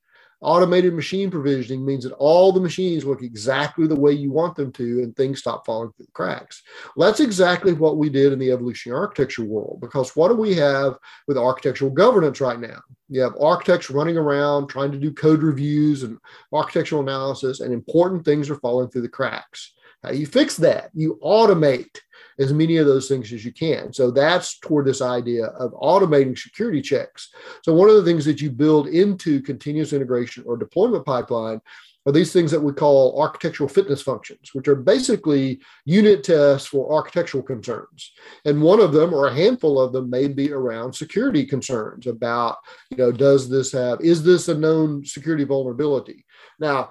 Automated 0.41 0.95
machine 0.95 1.29
provisioning 1.29 1.85
means 1.85 2.03
that 2.03 2.13
all 2.13 2.51
the 2.51 2.59
machines 2.59 3.05
look 3.05 3.21
exactly 3.21 3.85
the 3.85 3.99
way 3.99 4.11
you 4.11 4.31
want 4.31 4.55
them 4.55 4.71
to 4.71 5.03
and 5.03 5.15
things 5.15 5.39
stop 5.39 5.65
falling 5.67 5.91
through 5.91 6.07
the 6.07 6.11
cracks. 6.13 6.63
Well, 6.95 7.07
that's 7.07 7.19
exactly 7.19 7.73
what 7.73 7.97
we 7.97 8.09
did 8.09 8.33
in 8.33 8.39
the 8.39 8.51
evolutionary 8.51 8.99
architecture 8.99 9.45
world 9.45 9.79
because 9.81 10.15
what 10.15 10.29
do 10.29 10.35
we 10.35 10.55
have 10.55 10.97
with 11.27 11.37
architectural 11.37 11.91
governance 11.91 12.41
right 12.41 12.59
now? 12.59 12.79
You 13.07 13.21
have 13.21 13.35
architects 13.39 13.91
running 13.91 14.17
around 14.17 14.67
trying 14.67 14.91
to 14.91 14.97
do 14.97 15.13
code 15.13 15.43
reviews 15.43 16.01
and 16.01 16.17
architectural 16.51 17.01
analysis, 17.01 17.59
and 17.59 17.73
important 17.73 18.25
things 18.25 18.49
are 18.49 18.55
falling 18.55 18.89
through 18.89 19.01
the 19.03 19.09
cracks. 19.09 19.73
How 20.03 20.11
you 20.11 20.25
fix 20.25 20.57
that? 20.57 20.89
You 20.93 21.19
automate 21.23 21.97
as 22.39 22.53
many 22.53 22.77
of 22.77 22.87
those 22.87 23.07
things 23.07 23.31
as 23.31 23.45
you 23.45 23.51
can. 23.51 23.93
So 23.93 24.09
that's 24.09 24.57
toward 24.59 24.85
this 24.85 25.01
idea 25.01 25.45
of 25.45 25.73
automating 25.73 26.37
security 26.37 26.81
checks. 26.81 27.29
So 27.63 27.73
one 27.73 27.89
of 27.89 27.95
the 27.95 28.03
things 28.03 28.25
that 28.25 28.41
you 28.41 28.49
build 28.49 28.87
into 28.87 29.41
continuous 29.41 29.93
integration 29.93 30.43
or 30.47 30.57
deployment 30.57 31.05
pipeline 31.05 31.61
are 32.07 32.11
these 32.11 32.33
things 32.33 32.49
that 32.49 32.59
we 32.59 32.73
call 32.73 33.21
architectural 33.21 33.69
fitness 33.69 34.01
functions, 34.01 34.53
which 34.53 34.67
are 34.67 34.75
basically 34.75 35.59
unit 35.85 36.23
tests 36.23 36.67
for 36.67 36.91
architectural 36.91 37.43
concerns. 37.43 38.11
And 38.45 38.59
one 38.59 38.79
of 38.79 38.91
them, 38.91 39.13
or 39.13 39.27
a 39.27 39.35
handful 39.35 39.79
of 39.79 39.93
them, 39.93 40.09
may 40.09 40.27
be 40.27 40.51
around 40.51 40.93
security 40.93 41.45
concerns 41.45 42.07
about, 42.07 42.57
you 42.89 42.97
know, 42.97 43.11
does 43.11 43.49
this 43.49 43.71
have, 43.73 44.01
is 44.01 44.23
this 44.23 44.47
a 44.47 44.57
known 44.57 45.05
security 45.05 45.43
vulnerability? 45.43 46.25
Now, 46.59 46.89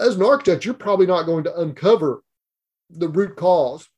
as 0.00 0.16
an 0.16 0.22
architect, 0.22 0.64
you're 0.64 0.74
probably 0.74 1.06
not 1.06 1.26
going 1.26 1.44
to 1.44 1.60
uncover 1.60 2.22
the 2.90 3.08
root 3.08 3.36
cause 3.36 3.88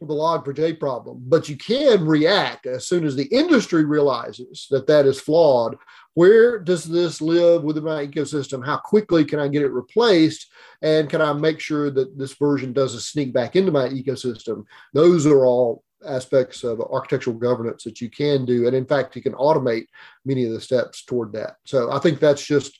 of 0.00 0.08
the 0.08 0.14
log4j 0.14 0.78
problem, 0.78 1.20
but 1.26 1.48
you 1.48 1.56
can 1.56 2.06
react 2.06 2.66
as 2.66 2.86
soon 2.86 3.04
as 3.04 3.16
the 3.16 3.26
industry 3.26 3.84
realizes 3.84 4.66
that 4.70 4.86
that 4.86 5.06
is 5.06 5.20
flawed. 5.20 5.76
Where 6.14 6.58
does 6.58 6.84
this 6.84 7.20
live 7.20 7.64
within 7.64 7.84
my 7.84 8.06
ecosystem? 8.06 8.64
How 8.64 8.76
quickly 8.76 9.24
can 9.24 9.40
I 9.40 9.48
get 9.48 9.62
it 9.62 9.72
replaced? 9.72 10.46
And 10.82 11.10
can 11.10 11.20
I 11.20 11.32
make 11.32 11.58
sure 11.58 11.90
that 11.90 12.16
this 12.16 12.34
version 12.34 12.72
doesn't 12.72 13.00
sneak 13.00 13.32
back 13.32 13.56
into 13.56 13.72
my 13.72 13.88
ecosystem? 13.88 14.64
Those 14.94 15.26
are 15.26 15.44
all 15.44 15.82
aspects 16.06 16.62
of 16.62 16.80
architectural 16.80 17.36
governance 17.36 17.82
that 17.84 18.00
you 18.00 18.08
can 18.08 18.44
do. 18.44 18.68
And 18.68 18.76
in 18.76 18.86
fact, 18.86 19.16
you 19.16 19.22
can 19.22 19.32
automate 19.34 19.86
many 20.24 20.44
of 20.44 20.52
the 20.52 20.60
steps 20.60 21.04
toward 21.04 21.32
that. 21.32 21.56
So 21.64 21.90
I 21.90 21.98
think 21.98 22.20
that's 22.20 22.44
just 22.44 22.78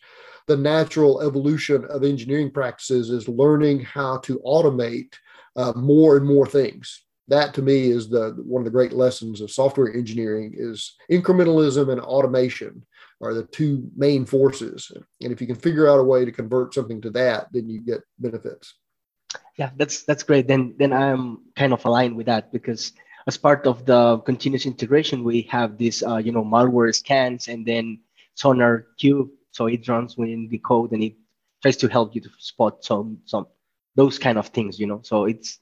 the 0.49 0.57
natural 0.57 1.21
evolution 1.21 1.85
of 1.91 2.03
engineering 2.03 2.51
practices 2.51 3.11
is 3.11 3.29
learning 3.29 3.81
how 3.81 4.17
to 4.19 4.41
automate 4.41 5.13
uh, 5.57 5.73
more 5.77 6.17
and 6.17 6.27
more 6.27 6.47
things. 6.47 7.05
That 7.29 7.53
to 7.55 7.63
me 7.63 7.91
is 7.91 8.09
the 8.09 8.35
one 8.45 8.63
of 8.63 8.65
the 8.65 8.71
great 8.71 8.95
lessons 8.95 9.43
of 9.43 9.51
software 9.51 9.93
engineering 9.93 10.55
is 10.57 10.97
incrementalism 11.13 11.93
and 11.93 12.01
automation 12.01 12.85
are 13.21 13.35
the 13.35 13.45
two 13.45 13.91
main 13.95 14.25
forces. 14.25 14.91
And 15.23 15.33
if 15.33 15.41
you 15.41 15.47
can 15.47 15.57
figure 15.57 15.89
out 15.89 16.01
a 16.01 16.05
way 16.05 16.25
to 16.25 16.33
convert 16.33 16.73
something 16.73 17.03
to 17.03 17.11
that 17.11 17.49
then 17.53 17.69
you 17.69 17.83
get 17.83 18.01
benefits. 18.19 18.75
Yeah 19.59 19.71
that's 19.77 20.05
that's 20.05 20.23
great. 20.23 20.49
Then 20.49 20.75
then 20.79 20.95
i'm 20.95 21.43
kind 21.55 21.75
of 21.75 21.85
aligned 21.85 22.17
with 22.17 22.27
that 22.27 22.51
because 22.51 22.95
as 23.27 23.37
part 23.37 23.67
of 23.67 23.85
the 23.85 24.19
continuous 24.25 24.65
integration 24.65 25.23
we 25.23 25.43
have 25.43 25.77
this 25.77 26.03
uh, 26.03 26.17
you 26.17 26.33
know 26.33 26.45
malware 26.45 26.95
scans 26.95 27.49
and 27.49 27.67
then 27.67 28.01
sonar 28.35 28.87
cube 28.99 29.29
so 29.59 29.67
it 29.67 29.89
runs 29.89 30.17
within 30.17 30.49
the 30.49 30.59
code 30.59 30.93
and 30.93 31.03
it 31.03 31.15
tries 31.63 31.77
to 31.77 31.89
help 31.89 32.15
you 32.15 32.21
to 32.21 32.31
spot 32.39 32.85
some 32.85 33.19
some 33.25 33.47
those 33.97 34.17
kind 34.19 34.39
of 34.39 34.47
things 34.49 34.79
you 34.79 34.87
know 34.87 35.01
so 35.03 35.25
it's 35.25 35.59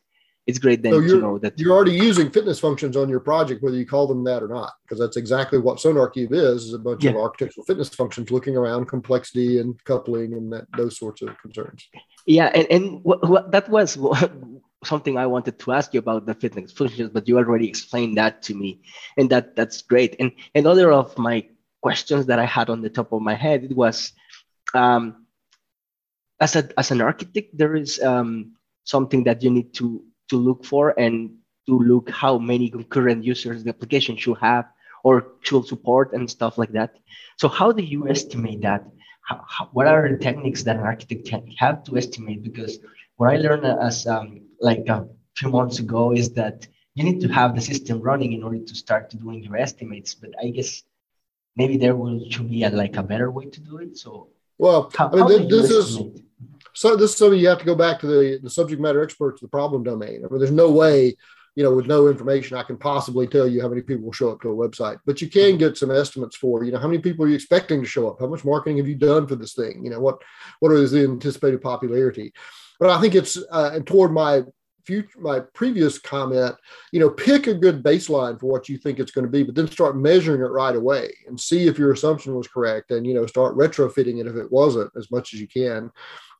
it's 0.47 0.59
great 0.59 0.82
then 0.82 0.92
so 0.92 1.01
to 1.01 1.20
know 1.20 1.38
that 1.38 1.59
you're 1.59 1.74
already 1.74 1.97
using 2.09 2.30
fitness 2.30 2.61
functions 2.61 2.97
on 2.97 3.09
your 3.09 3.18
project, 3.18 3.64
whether 3.64 3.76
you 3.76 3.84
call 3.84 4.07
them 4.07 4.22
that 4.22 4.44
or 4.44 4.49
not, 4.49 4.74
because 4.82 5.01
that's 5.01 5.16
exactly 5.16 5.59
what 5.59 5.78
SonarQube 5.78 6.32
is: 6.32 6.66
is 6.66 6.72
a 6.72 6.78
bunch 6.78 7.03
yeah. 7.03 7.11
of 7.11 7.16
architectural 7.16 7.64
fitness 7.64 7.88
functions 7.88 8.30
looking 8.30 8.57
around 8.57 8.86
complexity 8.86 9.59
and 9.59 9.82
coupling 9.82 10.34
and 10.34 10.53
that 10.53 10.66
those 10.76 10.97
sorts 10.97 11.20
of 11.22 11.36
concerns. 11.42 11.88
Yeah, 12.26 12.53
and 12.55 12.66
and 12.70 13.03
what, 13.03 13.28
what, 13.28 13.51
that 13.51 13.68
was 13.68 13.99
something 14.84 15.18
I 15.18 15.26
wanted 15.26 15.59
to 15.59 15.72
ask 15.72 15.92
you 15.92 15.99
about 15.99 16.26
the 16.26 16.34
fitness 16.34 16.70
functions, 16.70 17.11
but 17.12 17.26
you 17.26 17.38
already 17.38 17.68
explained 17.68 18.16
that 18.18 18.42
to 18.42 18.55
me, 18.55 18.82
and 19.18 19.28
that 19.30 19.57
that's 19.57 19.82
great. 19.82 20.14
And 20.20 20.30
another 20.55 20.92
of 20.92 21.18
my 21.18 21.44
questions 21.87 22.26
that 22.26 22.41
I 22.45 22.49
had 22.57 22.68
on 22.74 22.80
the 22.82 22.91
top 22.99 23.09
of 23.12 23.20
my 23.30 23.37
head 23.45 23.59
it 23.68 23.74
was, 23.82 23.97
um, 24.74 25.03
as 26.45 26.53
a 26.61 26.62
as 26.80 26.91
an 26.95 27.01
architect, 27.11 27.49
there 27.61 27.74
is 27.82 27.91
um, 28.11 28.30
something 28.95 29.22
that 29.28 29.39
you 29.45 29.51
need 29.57 29.70
to 29.78 29.87
to 30.30 30.37
look 30.47 30.61
for 30.72 30.84
and 31.05 31.16
to 31.68 31.74
look 31.91 32.07
how 32.22 32.34
many 32.53 32.66
concurrent 32.76 33.20
users 33.32 33.62
the 33.62 33.70
application 33.70 34.14
should 34.22 34.39
have 34.51 34.66
or 35.07 35.14
should 35.47 35.64
support 35.72 36.07
and 36.16 36.24
stuff 36.37 36.59
like 36.61 36.72
that. 36.78 36.91
So 37.41 37.47
how 37.59 37.68
do 37.78 37.82
you 37.95 38.01
estimate 38.16 38.61
that? 38.68 38.82
How, 39.28 39.39
how, 39.55 39.64
what 39.76 39.87
are 39.87 40.05
the 40.11 40.18
techniques 40.28 40.62
that 40.66 40.76
an 40.80 40.87
architect 40.93 41.22
can 41.30 41.43
have 41.64 41.76
to 41.87 41.91
estimate? 42.03 42.41
Because 42.49 42.72
what 43.18 43.28
I 43.34 43.37
learned 43.37 43.66
as 43.89 44.07
um, 44.14 44.28
like 44.61 44.84
a 44.89 45.07
few 45.39 45.51
months 45.59 45.78
ago 45.84 46.03
is 46.20 46.26
that 46.41 46.66
you 46.97 47.03
need 47.09 47.20
to 47.24 47.28
have 47.39 47.55
the 47.55 47.64
system 47.70 47.97
running 48.11 48.32
in 48.37 48.43
order 48.47 48.62
to 48.70 48.74
start 48.74 49.05
doing 49.24 49.39
your 49.47 49.57
estimates. 49.66 50.11
But 50.20 50.30
I 50.43 50.51
guess 50.57 50.70
maybe 51.57 51.77
there 51.77 51.97
will 51.97 52.29
should 52.31 52.51
be 52.51 52.65
a, 52.65 52.71
like 52.71 52.97
a 52.97 53.03
better 53.03 53.31
way 53.31 53.47
to 53.47 53.61
do 53.61 53.79
it. 53.79 53.97
So 53.97 54.29
well, 54.59 54.91
how, 54.97 55.11
I 55.11 55.27
mean, 55.27 55.49
this 55.49 55.71
is 55.71 55.99
so 56.73 56.97
this 56.97 57.13
is 57.13 57.17
something 57.17 57.39
you 57.39 57.49
have 57.49 57.59
to 57.59 57.65
go 57.65 57.75
back 57.75 58.01
to 58.01 58.07
the, 58.07 58.39
the 58.43 58.51
subject 58.51 58.81
matter 58.81 59.03
experts, 59.03 59.41
the 59.41 59.49
problem 59.49 59.83
domain. 59.83 60.23
I 60.25 60.29
mean, 60.29 60.39
there's 60.39 60.51
no 60.51 60.71
way, 60.71 61.17
you 61.55 61.65
know, 61.65 61.75
with 61.75 61.87
no 61.87 62.09
information, 62.09 62.57
I 62.57 62.63
can 62.63 62.77
possibly 62.77 63.27
tell 63.27 63.49
you 63.49 63.63
how 63.63 63.69
many 63.69 63.81
people 63.81 64.05
will 64.05 64.13
show 64.13 64.31
up 64.31 64.43
to 64.43 64.51
a 64.51 64.69
website. 64.69 64.99
But 65.07 65.23
you 65.23 65.29
can 65.31 65.57
get 65.57 65.79
some 65.79 65.91
estimates 65.91 66.37
for, 66.37 66.65
you 66.65 66.73
know, 66.73 66.79
how 66.79 66.89
many 66.89 67.01
people 67.01 67.25
are 67.25 67.29
you 67.29 67.35
expecting 67.35 67.81
to 67.81 67.89
show 67.89 68.11
up? 68.11 68.21
How 68.21 68.27
much 68.27 68.45
marketing 68.45 68.77
have 68.77 68.89
you 68.89 68.95
done 68.95 69.27
for 69.27 69.37
this 69.37 69.55
thing? 69.55 69.83
You 69.85 69.91
know, 69.91 70.01
what 70.01 70.21
what 70.61 70.73
is 70.73 70.93
the 70.93 71.05
anticipated 71.05 71.63
popularity? 71.63 72.33
But 72.79 72.91
I 72.91 73.01
think 73.01 73.15
it's 73.15 73.39
uh, 73.51 73.71
and 73.73 73.87
toward 73.87 74.13
my 74.13 74.43
future 74.87 75.18
my 75.18 75.41
previous 75.53 75.99
comment 75.99 76.55
you 76.93 77.01
know 77.01 77.11
pick 77.11 77.47
a 77.47 77.55
good 77.55 77.82
baseline 77.82 78.39
for 78.39 78.47
what 78.47 78.68
you 78.68 78.78
think 78.78 78.99
it's 78.99 79.11
going 79.11 79.24
to 79.24 79.30
be 79.30 79.43
but 79.43 79.55
then 79.55 79.68
start 79.68 79.97
measuring 79.97 80.41
it 80.41 80.45
right 80.45 80.76
away 80.76 81.11
and 81.26 81.39
see 81.39 81.66
if 81.66 81.78
your 81.78 81.93
assumption 81.93 82.34
was 82.34 82.49
correct 82.49 82.91
and 82.91 83.07
you 83.07 83.14
know 83.14 83.26
start 83.26 83.57
retrofitting 83.57 84.20
it 84.20 84.26
if 84.26 84.37
it 84.37 84.51
wasn't 84.51 84.91
as 84.97 85.11
much 85.11 85.34
as 85.34 85.41
you 85.41 85.49
can. 85.49 85.91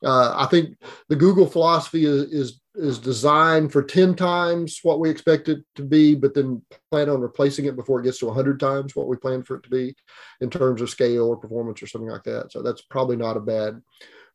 Uh, 0.05 0.35
i 0.37 0.47
think 0.47 0.77
the 1.09 1.17
google 1.17 1.47
philosophy 1.47 2.05
is, 2.05 2.25
is 2.25 2.61
is 2.77 2.99
designed 2.99 3.73
for 3.73 3.83
10 3.83 4.15
times 4.15 4.81
what 4.83 5.01
we 5.01 5.11
expect 5.11 5.49
it 5.49 5.65
to 5.75 5.83
be 5.83 6.15
but 6.15 6.35
then 6.35 6.63
plan 6.91 7.09
on 7.09 7.21
replacing 7.21 7.65
it 7.65 7.77
before 7.77 8.01
it 8.01 8.05
gets 8.05 8.19
to 8.19 8.27
100 8.27 8.61
times 8.61 8.95
what 8.95 9.09
we 9.09 9.17
plan 9.17 9.43
for 9.43 9.57
it 9.57 9.63
to 9.63 9.71
be 9.71 9.95
in 10.41 10.51
terms 10.51 10.81
of 10.81 10.91
scale 10.91 11.27
or 11.27 11.37
performance 11.37 11.83
or 11.83 11.87
something 11.87 12.11
like 12.11 12.25
that 12.25 12.53
so 12.53 12.63
that's 12.63 12.83
probably 12.83 13.17
not 13.17 13.37
a 13.37 13.41
bad 13.41 13.81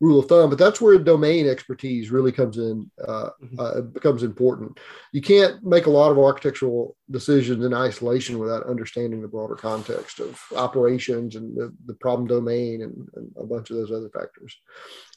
rule 0.01 0.19
of 0.19 0.25
thumb, 0.25 0.49
but 0.49 0.57
that's 0.57 0.81
where 0.81 0.97
domain 0.97 1.47
expertise 1.47 2.09
really 2.09 2.31
comes 2.31 2.57
in, 2.57 2.89
uh, 3.07 3.29
mm-hmm. 3.41 3.59
uh, 3.59 3.81
becomes 3.81 4.23
important. 4.23 4.79
You 5.13 5.21
can't 5.21 5.63
make 5.63 5.85
a 5.85 5.91
lot 5.91 6.11
of 6.11 6.17
architectural 6.17 6.97
decisions 7.11 7.63
in 7.63 7.73
isolation 7.73 8.39
without 8.39 8.65
understanding 8.65 9.21
the 9.21 9.27
broader 9.27 9.55
context 9.55 10.19
of 10.19 10.41
operations 10.55 11.35
and 11.35 11.55
the, 11.55 11.71
the 11.85 11.93
problem 11.93 12.27
domain 12.27 12.81
and, 12.81 13.07
and, 13.15 13.31
a 13.37 13.45
bunch 13.45 13.69
of 13.69 13.77
those 13.77 13.91
other 13.91 14.09
factors. 14.09 14.57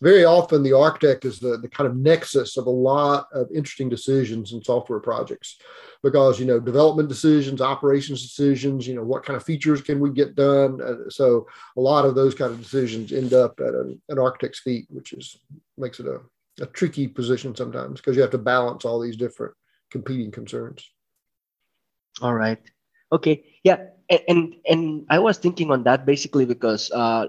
Very 0.02 0.26
often, 0.26 0.62
the 0.62 0.76
architect 0.76 1.24
is 1.24 1.40
the, 1.40 1.56
the 1.56 1.68
kind 1.68 1.88
of 1.88 1.96
nexus 1.96 2.58
of 2.58 2.66
a 2.66 2.70
lot 2.70 3.13
of 3.32 3.50
interesting 3.54 3.88
decisions 3.88 4.52
in 4.52 4.62
software 4.62 5.00
projects 5.00 5.58
because 6.02 6.38
you 6.38 6.46
know 6.46 6.60
development 6.60 7.08
decisions 7.08 7.60
operations 7.60 8.22
decisions 8.22 8.86
you 8.86 8.94
know 8.94 9.02
what 9.02 9.24
kind 9.24 9.36
of 9.36 9.44
features 9.44 9.80
can 9.80 10.00
we 10.00 10.10
get 10.10 10.34
done? 10.34 10.80
Uh, 10.80 11.08
so 11.08 11.46
a 11.76 11.80
lot 11.80 12.04
of 12.04 12.14
those 12.14 12.34
kind 12.34 12.52
of 12.52 12.62
decisions 12.62 13.12
end 13.12 13.32
up 13.32 13.58
at 13.60 13.74
a, 13.74 13.94
an 14.08 14.18
architect's 14.18 14.60
feet 14.60 14.86
which 14.90 15.12
is 15.12 15.38
makes 15.76 16.00
it 16.00 16.06
a, 16.06 16.20
a 16.62 16.66
tricky 16.66 17.08
position 17.08 17.54
sometimes 17.54 18.00
because 18.00 18.16
you 18.16 18.22
have 18.22 18.30
to 18.30 18.38
balance 18.38 18.84
all 18.84 19.00
these 19.00 19.16
different 19.16 19.54
competing 19.90 20.30
concerns. 20.30 20.90
All 22.20 22.34
right. 22.34 22.60
Okay. 23.12 23.44
Yeah. 23.62 23.78
And 24.28 24.54
and 24.68 25.06
i 25.08 25.18
was 25.18 25.38
thinking 25.38 25.70
on 25.70 25.84
that 25.84 26.04
basically 26.04 26.44
because 26.44 26.90
uh 26.90 27.24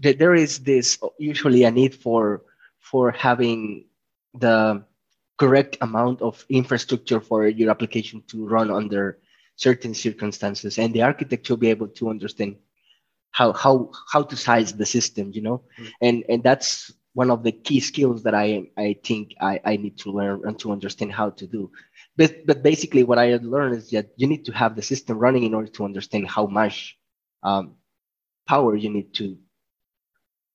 there 0.00 0.34
is 0.34 0.60
this 0.60 0.98
usually 1.18 1.64
a 1.64 1.70
need 1.70 1.94
for 1.94 2.42
for 2.80 3.10
having 3.12 3.84
the 4.34 4.84
correct 5.38 5.78
amount 5.80 6.20
of 6.20 6.44
infrastructure 6.48 7.20
for 7.20 7.48
your 7.48 7.70
application 7.70 8.22
to 8.28 8.46
run 8.46 8.70
under 8.70 9.18
certain 9.56 9.94
circumstances. 9.94 10.78
And 10.78 10.92
the 10.92 11.02
architect 11.02 11.46
should 11.46 11.60
be 11.60 11.70
able 11.70 11.88
to 11.88 12.10
understand 12.10 12.56
how 13.30 13.52
how 13.52 13.90
how 14.12 14.22
to 14.22 14.36
size 14.36 14.72
the 14.72 14.86
system 14.86 15.30
you 15.32 15.40
know? 15.40 15.62
Mm-hmm. 15.78 15.86
and 16.02 16.24
and 16.28 16.42
that's 16.42 16.92
one 17.12 17.30
of 17.30 17.42
the 17.42 17.52
key 17.52 17.80
skills 17.80 18.22
that 18.22 18.34
i 18.34 18.66
i 18.76 18.96
think 19.04 19.34
i 19.40 19.60
i 19.64 19.76
need 19.76 19.96
to 19.98 20.10
learn 20.10 20.42
and 20.44 20.58
to 20.58 20.72
understand 20.72 21.12
how 21.12 21.30
to 21.30 21.46
do. 21.46 21.70
But 22.16 22.46
but 22.46 22.62
basically 22.62 23.04
what 23.04 23.18
i 23.18 23.26
had 23.26 23.44
learned 23.44 23.76
is 23.76 23.90
that 23.90 24.10
you 24.16 24.26
need 24.26 24.44
to 24.46 24.52
have 24.52 24.76
the 24.76 24.82
system 24.82 25.18
running 25.18 25.44
in 25.44 25.54
order 25.54 25.70
to 25.78 25.84
understand 25.84 26.28
how 26.28 26.46
much 26.46 26.98
um, 27.42 27.76
power 28.46 28.76
you 28.76 28.90
need 28.90 29.14
to 29.14 29.38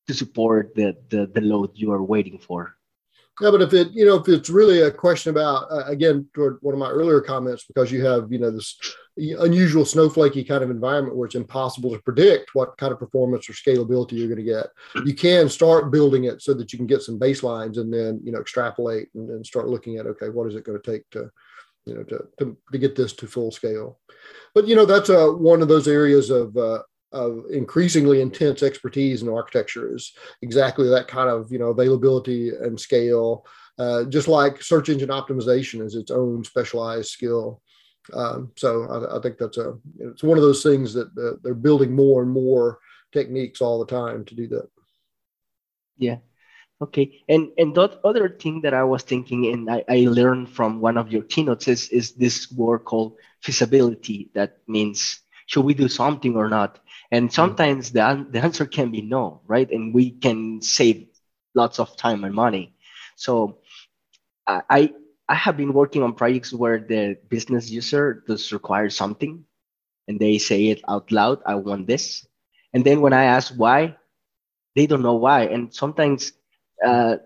to 0.07 0.13
support 0.13 0.75
the, 0.75 0.95
the 1.09 1.25
the 1.27 1.41
load 1.41 1.71
you 1.73 1.91
are 1.91 2.03
waiting 2.03 2.37
for 2.37 2.74
yeah, 3.41 3.51
but 3.51 3.61
if 3.61 3.73
it, 3.73 3.91
you 3.91 4.05
know, 4.05 4.15
if 4.15 4.29
it's 4.29 4.49
really 4.49 4.81
a 4.81 4.91
question 4.91 5.29
about, 5.29 5.69
uh, 5.69 5.83
again, 5.87 6.27
toward 6.33 6.57
one 6.61 6.73
of 6.73 6.79
my 6.79 6.89
earlier 6.89 7.19
comments, 7.19 7.65
because 7.65 7.91
you 7.91 8.05
have, 8.05 8.31
you 8.31 8.39
know, 8.39 8.49
this 8.49 8.79
unusual 9.17 9.83
snowflakey 9.83 10.47
kind 10.47 10.63
of 10.63 10.69
environment 10.69 11.15
where 11.15 11.25
it's 11.25 11.35
impossible 11.35 11.91
to 11.91 12.01
predict 12.03 12.55
what 12.55 12.77
kind 12.77 12.93
of 12.93 12.99
performance 12.99 13.49
or 13.49 13.53
scalability 13.53 14.13
you're 14.13 14.27
going 14.27 14.37
to 14.37 14.43
get, 14.43 14.67
you 15.05 15.13
can 15.13 15.49
start 15.49 15.91
building 15.91 16.25
it 16.25 16.41
so 16.41 16.53
that 16.53 16.71
you 16.71 16.79
can 16.79 16.87
get 16.87 17.01
some 17.01 17.19
baselines 17.19 17.77
and 17.77 17.93
then, 17.93 18.21
you 18.23 18.31
know, 18.31 18.39
extrapolate 18.39 19.09
and, 19.15 19.45
start 19.45 19.67
looking 19.67 19.97
at, 19.97 20.07
okay, 20.07 20.29
what 20.29 20.47
is 20.47 20.55
it 20.55 20.63
going 20.63 20.79
to 20.81 20.91
take 20.91 21.09
to, 21.09 21.29
you 21.85 21.93
know, 21.93 22.03
to, 22.03 22.25
to, 22.39 22.57
to 22.71 22.77
get 22.77 22.95
this 22.95 23.13
to 23.13 23.27
full 23.27 23.51
scale. 23.51 23.99
But, 24.53 24.67
you 24.67 24.75
know, 24.75 24.85
that's 24.85 25.09
uh, 25.09 25.27
one 25.27 25.61
of 25.61 25.67
those 25.67 25.87
areas 25.87 26.29
of, 26.29 26.55
uh, 26.55 26.83
of 27.15 27.45
increasingly 27.49 28.19
intense 28.19 28.61
expertise 28.61 29.21
in 29.21 29.29
architecture 29.29 29.95
is 29.95 30.11
exactly 30.41 30.89
that 30.89 31.07
kind 31.07 31.29
of 31.29 31.51
you 31.51 31.57
know 31.57 31.69
availability 31.69 32.49
and 32.49 32.79
scale. 32.79 33.45
Uh, 33.79 34.03
just 34.05 34.27
like 34.27 34.61
search 34.61 34.89
engine 34.89 35.09
optimization 35.09 35.81
is 35.81 35.95
its 35.95 36.11
own 36.11 36.43
specialized 36.43 37.09
skill. 37.09 37.61
Um, 38.13 38.51
so 38.55 38.83
I, 38.83 39.17
I, 39.17 39.21
think 39.21 39.37
that's 39.37 39.57
a 39.57 39.73
it's 39.99 40.23
one 40.23 40.37
of 40.37 40.43
those 40.43 40.61
things 40.61 40.93
that 40.93 41.07
uh, 41.17 41.37
they're 41.41 41.55
building 41.55 41.95
more 41.95 42.21
and 42.21 42.31
more 42.31 42.79
techniques 43.11 43.61
all 43.61 43.79
the 43.79 43.91
time 43.91 44.23
to 44.25 44.35
do 44.35 44.47
that. 44.49 44.69
Yeah. 45.97 46.17
Okay. 46.81 47.23
And 47.29 47.51
and 47.57 47.73
that 47.75 47.99
other 48.03 48.29
thing 48.29 48.61
that 48.61 48.73
I 48.73 48.83
was 48.83 49.03
thinking 49.03 49.47
and 49.47 49.69
I, 49.69 49.83
I 49.87 49.99
learned 50.09 50.49
from 50.49 50.81
one 50.81 50.97
of 50.97 51.11
your 51.11 51.23
keynotes 51.23 51.67
is 51.67 51.89
is 51.89 52.11
this 52.13 52.51
word 52.51 52.79
called 52.79 53.17
feasibility. 53.41 54.29
That 54.35 54.57
means 54.67 55.21
should 55.45 55.65
we 55.65 55.73
do 55.73 55.87
something 55.87 56.35
or 56.35 56.49
not? 56.49 56.79
And 57.11 57.29
mm. 57.29 57.33
sometimes 57.33 57.91
the, 57.91 58.25
the 58.29 58.41
answer 58.41 58.65
can 58.65 58.91
be 58.91 59.01
no, 59.01 59.41
right? 59.47 59.69
And 59.69 59.93
we 59.93 60.11
can 60.11 60.61
save 60.61 61.07
lots 61.53 61.79
of 61.79 61.95
time 61.97 62.23
and 62.23 62.33
money. 62.33 62.75
So 63.15 63.59
I, 64.47 64.93
I 65.27 65.35
have 65.35 65.57
been 65.57 65.73
working 65.73 66.03
on 66.03 66.13
projects 66.13 66.53
where 66.53 66.79
the 66.79 67.17
business 67.29 67.69
user 67.69 68.23
does 68.27 68.51
require 68.51 68.89
something 68.89 69.43
and 70.07 70.19
they 70.19 70.37
say 70.37 70.67
it 70.67 70.81
out 70.87 71.11
loud, 71.11 71.41
I 71.45 71.55
want 71.55 71.87
this. 71.87 72.27
And 72.73 72.85
then 72.85 73.01
when 73.01 73.13
I 73.13 73.23
ask 73.23 73.53
why, 73.55 73.95
they 74.75 74.85
don't 74.85 75.01
know 75.01 75.15
why. 75.15 75.45
And 75.45 75.73
sometimes 75.73 76.33
uh, 76.85 77.17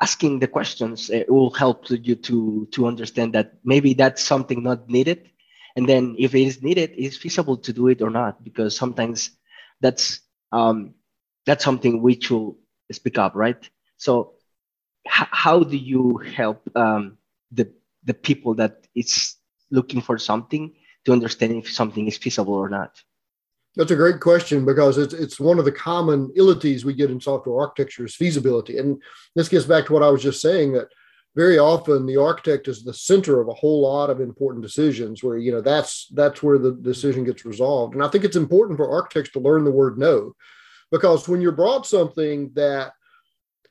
asking 0.00 0.38
the 0.38 0.46
questions 0.46 1.10
it 1.10 1.28
will 1.30 1.50
help 1.50 1.90
you 1.90 2.14
to, 2.14 2.68
to 2.72 2.86
understand 2.86 3.32
that 3.32 3.54
maybe 3.64 3.94
that's 3.94 4.22
something 4.22 4.62
not 4.62 4.88
needed 4.88 5.30
and 5.76 5.86
then 5.88 6.16
if 6.18 6.34
it 6.34 6.42
is 6.42 6.62
needed 6.62 6.92
is 6.96 7.16
feasible 7.16 7.58
to 7.58 7.72
do 7.72 7.88
it 7.88 8.00
or 8.02 8.10
not 8.10 8.42
because 8.42 8.74
sometimes 8.74 9.30
that's 9.80 10.20
um, 10.52 10.94
that's 11.44 11.64
something 11.64 12.02
which 12.02 12.30
will 12.30 12.58
speak 12.90 13.18
up 13.18 13.32
right? 13.34 13.68
So 13.98 14.34
h- 15.06 15.28
how 15.30 15.62
do 15.62 15.76
you 15.76 16.16
help 16.16 16.68
um, 16.74 17.18
the 17.52 17.70
the 18.04 18.14
people 18.14 18.54
that 18.54 18.86
is 18.94 19.36
looking 19.70 20.00
for 20.00 20.16
something 20.18 20.74
to 21.04 21.12
understand 21.12 21.52
if 21.52 21.70
something 21.70 22.06
is 22.06 22.16
feasible 22.16 22.54
or 22.54 22.68
not? 22.68 23.02
That's 23.76 23.90
a 23.90 23.96
great 23.96 24.20
question 24.20 24.64
because 24.64 24.96
it's 24.96 25.12
it's 25.12 25.38
one 25.38 25.58
of 25.58 25.66
the 25.66 25.72
common 25.72 26.32
illities 26.36 26.84
we 26.84 26.94
get 26.94 27.10
in 27.10 27.20
software 27.20 27.60
architecture 27.60 28.06
is 28.06 28.16
feasibility. 28.16 28.78
And 28.78 29.02
this 29.34 29.50
gets 29.50 29.66
back 29.66 29.86
to 29.86 29.92
what 29.92 30.02
i 30.02 30.08
was 30.08 30.22
just 30.22 30.40
saying 30.40 30.72
that 30.72 30.88
very 31.36 31.58
often 31.58 32.06
the 32.06 32.16
architect 32.16 32.66
is 32.66 32.82
the 32.82 32.94
center 32.94 33.40
of 33.40 33.48
a 33.48 33.54
whole 33.54 33.82
lot 33.82 34.08
of 34.08 34.20
important 34.20 34.64
decisions 34.64 35.22
where 35.22 35.36
you 35.36 35.52
know 35.52 35.60
that's 35.60 36.08
that's 36.14 36.42
where 36.42 36.58
the 36.58 36.72
decision 36.72 37.22
gets 37.24 37.44
resolved. 37.44 37.94
And 37.94 38.02
i 38.02 38.08
think 38.08 38.24
it's 38.24 38.36
important 38.36 38.78
for 38.78 38.90
architects 38.90 39.30
to 39.32 39.40
learn 39.40 39.64
the 39.64 39.70
word 39.70 39.98
no 39.98 40.34
because 40.90 41.28
when 41.28 41.40
you're 41.40 41.52
brought 41.52 41.86
something 41.86 42.50
that 42.54 42.92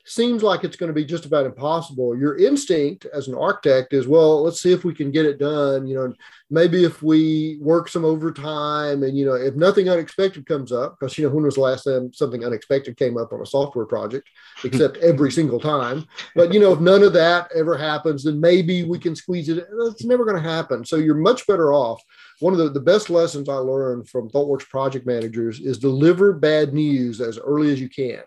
seems 0.05 0.43
like 0.43 0.63
it's 0.63 0.77
going 0.77 0.89
to 0.89 0.93
be 0.93 1.03
just 1.03 1.25
about 1.25 1.47
impossible. 1.47 2.17
Your 2.17 2.37
instinct 2.37 3.07
as 3.11 3.27
an 3.27 3.33
architect 3.33 3.91
is, 3.91 4.07
well, 4.07 4.43
let's 4.43 4.61
see 4.61 4.71
if 4.71 4.85
we 4.85 4.93
can 4.93 5.11
get 5.11 5.25
it 5.25 5.39
done. 5.39 5.87
You 5.87 5.95
know, 5.95 6.13
maybe 6.51 6.83
if 6.83 7.01
we 7.01 7.57
work 7.59 7.89
some 7.89 8.05
overtime 8.05 9.01
and, 9.01 9.17
you 9.17 9.25
know, 9.25 9.33
if 9.33 9.55
nothing 9.55 9.89
unexpected 9.89 10.45
comes 10.45 10.71
up, 10.71 10.97
because, 10.99 11.17
you 11.17 11.27
know, 11.27 11.33
when 11.33 11.43
was 11.43 11.55
the 11.55 11.61
last 11.61 11.83
time 11.85 12.13
something 12.13 12.45
unexpected 12.45 12.97
came 12.97 13.17
up 13.17 13.33
on 13.33 13.41
a 13.41 13.45
software 13.47 13.87
project, 13.87 14.29
except 14.63 14.97
every 14.97 15.31
single 15.31 15.59
time. 15.59 16.05
But, 16.35 16.53
you 16.53 16.59
know, 16.59 16.73
if 16.73 16.79
none 16.79 17.01
of 17.01 17.13
that 17.13 17.49
ever 17.55 17.75
happens, 17.75 18.23
then 18.23 18.39
maybe 18.39 18.83
we 18.83 18.99
can 18.99 19.15
squeeze 19.15 19.49
it. 19.49 19.65
It's 19.87 20.05
never 20.05 20.23
going 20.23 20.41
to 20.41 20.49
happen. 20.49 20.85
So 20.85 20.97
you're 20.97 21.15
much 21.15 21.47
better 21.47 21.73
off. 21.73 22.01
One 22.41 22.53
of 22.53 22.59
the, 22.59 22.69
the 22.69 22.79
best 22.79 23.09
lessons 23.09 23.49
I 23.49 23.55
learned 23.55 24.07
from 24.07 24.29
ThoughtWorks 24.29 24.69
project 24.69 25.07
managers 25.07 25.59
is 25.59 25.79
deliver 25.79 26.33
bad 26.33 26.73
news 26.73 27.21
as 27.21 27.39
early 27.39 27.71
as 27.71 27.81
you 27.81 27.89
can 27.89 28.21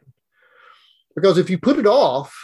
because 1.20 1.38
if 1.38 1.50
you 1.50 1.58
put 1.58 1.78
it 1.78 1.86
off, 1.86 2.34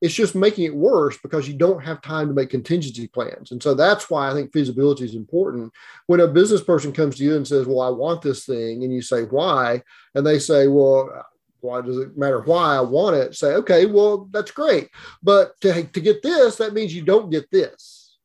It's 0.00 0.12
just 0.14 0.34
making 0.34 0.64
it 0.66 0.74
worse 0.74 1.16
because 1.22 1.48
you 1.48 1.54
don't 1.54 1.82
have 1.82 2.02
time 2.02 2.28
to 2.28 2.34
make 2.34 2.50
contingency 2.50 3.06
plans. 3.08 3.52
And 3.52 3.62
so 3.62 3.72
that's 3.74 4.10
why 4.10 4.28
I 4.28 4.34
think 4.34 4.52
feasibility 4.52 5.04
is 5.04 5.14
important. 5.14 5.72
When 6.08 6.20
a 6.20 6.28
business 6.28 6.62
person 6.62 6.92
comes 6.92 7.16
to 7.16 7.24
you 7.24 7.36
and 7.36 7.46
says, 7.48 7.66
Well, 7.66 7.80
I 7.80 7.88
want 7.88 8.20
this 8.20 8.44
thing, 8.44 8.84
and 8.84 8.92
you 8.92 9.00
say, 9.00 9.22
Why? 9.22 9.82
And 10.14 10.26
they 10.26 10.38
say, 10.38 10.66
Well, 10.66 11.24
why 11.64 11.80
does 11.80 11.96
it 11.96 12.18
matter 12.18 12.40
why 12.40 12.76
I 12.76 12.80
want 12.82 13.16
it? 13.16 13.34
Say, 13.34 13.54
okay, 13.54 13.86
well, 13.86 14.28
that's 14.30 14.50
great. 14.50 14.90
But 15.22 15.58
to, 15.62 15.84
to 15.84 16.00
get 16.00 16.22
this, 16.22 16.56
that 16.56 16.74
means 16.74 16.94
you 16.94 17.02
don't 17.02 17.30
get 17.30 17.50
this. 17.50 18.18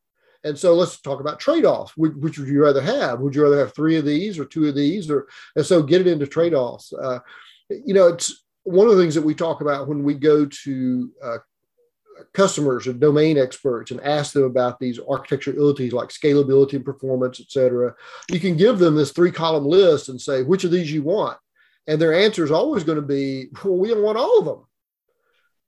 And 0.43 0.57
so 0.57 0.75
let's 0.75 0.99
talk 0.99 1.21
about 1.21 1.39
trade-offs. 1.39 1.95
Which, 1.95 2.13
which, 2.15 2.37
would 2.37 2.49
you 2.49 2.61
rather 2.61 2.81
have? 2.81 3.21
Would 3.21 3.35
you 3.35 3.43
rather 3.43 3.59
have 3.59 3.73
three 3.73 3.95
of 3.95 4.03
these 4.03 4.37
or 4.37 4.45
two 4.45 4.67
of 4.67 4.75
these? 4.75 5.09
Or 5.09 5.27
and 5.55 5.65
so 5.65 5.81
get 5.81 6.01
it 6.01 6.07
into 6.07 6.27
trade-offs. 6.27 6.91
Uh, 6.91 7.19
you 7.69 7.93
know, 7.93 8.07
it's 8.07 8.43
one 8.69 8.87
of 8.87 8.95
the 8.95 9.01
things 9.01 9.15
that 9.15 9.21
we 9.21 9.35
talk 9.35 9.61
about 9.61 9.87
when 9.87 10.03
we 10.03 10.13
go 10.13 10.45
to 10.45 11.11
uh, 11.23 11.37
customers 12.33 12.87
or 12.87 12.93
domain 12.93 13.37
experts 13.37 13.91
and 13.91 14.01
ask 14.01 14.33
them 14.33 14.43
about 14.43 14.79
these 14.79 14.99
architecture 15.09 15.51
abilities 15.51 15.93
like 15.93 16.09
scalability 16.09 16.73
and 16.73 16.85
performance, 16.85 17.39
et 17.39 17.49
cetera. 17.49 17.95
You 18.29 18.39
can 18.39 18.57
give 18.57 18.77
them 18.79 18.95
this 18.95 19.11
three 19.11 19.31
column 19.31 19.65
list 19.65 20.09
and 20.09 20.19
say 20.19 20.43
which 20.43 20.63
of 20.63 20.71
these 20.71 20.91
you 20.91 21.03
want 21.03 21.37
and 21.89 21.99
their 21.99 22.13
answer 22.13 22.43
is 22.43 22.51
always 22.51 22.83
going 22.83 22.97
to 22.97 23.01
be, 23.01 23.47
well, 23.63 23.75
we 23.75 23.87
don't 23.87 24.03
want 24.03 24.17
all 24.17 24.39
of 24.39 24.45
them. 24.45 24.65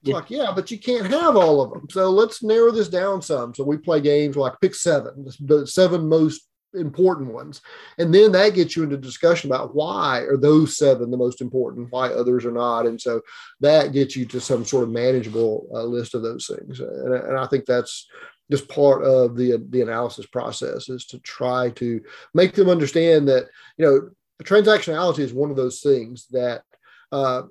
Yeah. 0.03 0.15
like, 0.15 0.29
yeah, 0.29 0.51
but 0.55 0.69
you 0.69 0.77
can't 0.77 1.07
have 1.07 1.35
all 1.35 1.61
of 1.61 1.71
them. 1.71 1.87
So 1.89 2.11
let's 2.11 2.43
narrow 2.43 2.71
this 2.71 2.89
down 2.89 3.23
some. 3.23 3.55
So 3.55 3.63
we 3.63 3.77
play 3.77 4.01
games 4.01 4.35
like 4.35 4.61
pick 4.61 4.75
seven, 4.75 5.27
the 5.39 5.65
seven 5.65 6.07
most 6.07 6.47
important 6.73 7.33
ones. 7.33 7.61
And 7.97 8.13
then 8.13 8.31
that 8.31 8.53
gets 8.53 8.75
you 8.75 8.83
into 8.83 8.97
discussion 8.97 9.49
about 9.51 9.75
why 9.75 10.19
are 10.21 10.37
those 10.37 10.77
seven 10.77 11.11
the 11.11 11.17
most 11.17 11.41
important, 11.41 11.91
why 11.91 12.09
others 12.09 12.45
are 12.45 12.51
not. 12.51 12.85
And 12.85 12.99
so 12.99 13.21
that 13.59 13.93
gets 13.93 14.15
you 14.15 14.25
to 14.27 14.39
some 14.39 14.65
sort 14.65 14.83
of 14.83 14.89
manageable 14.89 15.67
uh, 15.73 15.83
list 15.83 16.15
of 16.15 16.21
those 16.21 16.47
things. 16.47 16.79
And, 16.79 17.13
and 17.13 17.37
I 17.37 17.47
think 17.47 17.65
that's 17.65 18.07
just 18.49 18.67
part 18.67 19.03
of 19.03 19.35
the, 19.35 19.65
the 19.69 19.81
analysis 19.81 20.25
process 20.25 20.89
is 20.89 21.05
to 21.05 21.19
try 21.19 21.69
to 21.71 22.01
make 22.33 22.53
them 22.53 22.69
understand 22.69 23.27
that, 23.27 23.47
you 23.77 23.85
know, 23.85 24.09
transactionality 24.43 25.19
is 25.19 25.33
one 25.33 25.51
of 25.51 25.55
those 25.55 25.81
things 25.81 26.27
that 26.31 26.63
uh, 27.11 27.43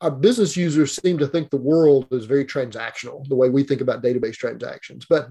our 0.00 0.10
business 0.10 0.56
users 0.56 0.96
seem 0.96 1.18
to 1.18 1.26
think 1.26 1.50
the 1.50 1.56
world 1.56 2.08
is 2.10 2.24
very 2.24 2.44
transactional, 2.44 3.28
the 3.28 3.36
way 3.36 3.50
we 3.50 3.62
think 3.62 3.80
about 3.80 4.02
database 4.02 4.36
transactions. 4.36 5.06
But 5.08 5.28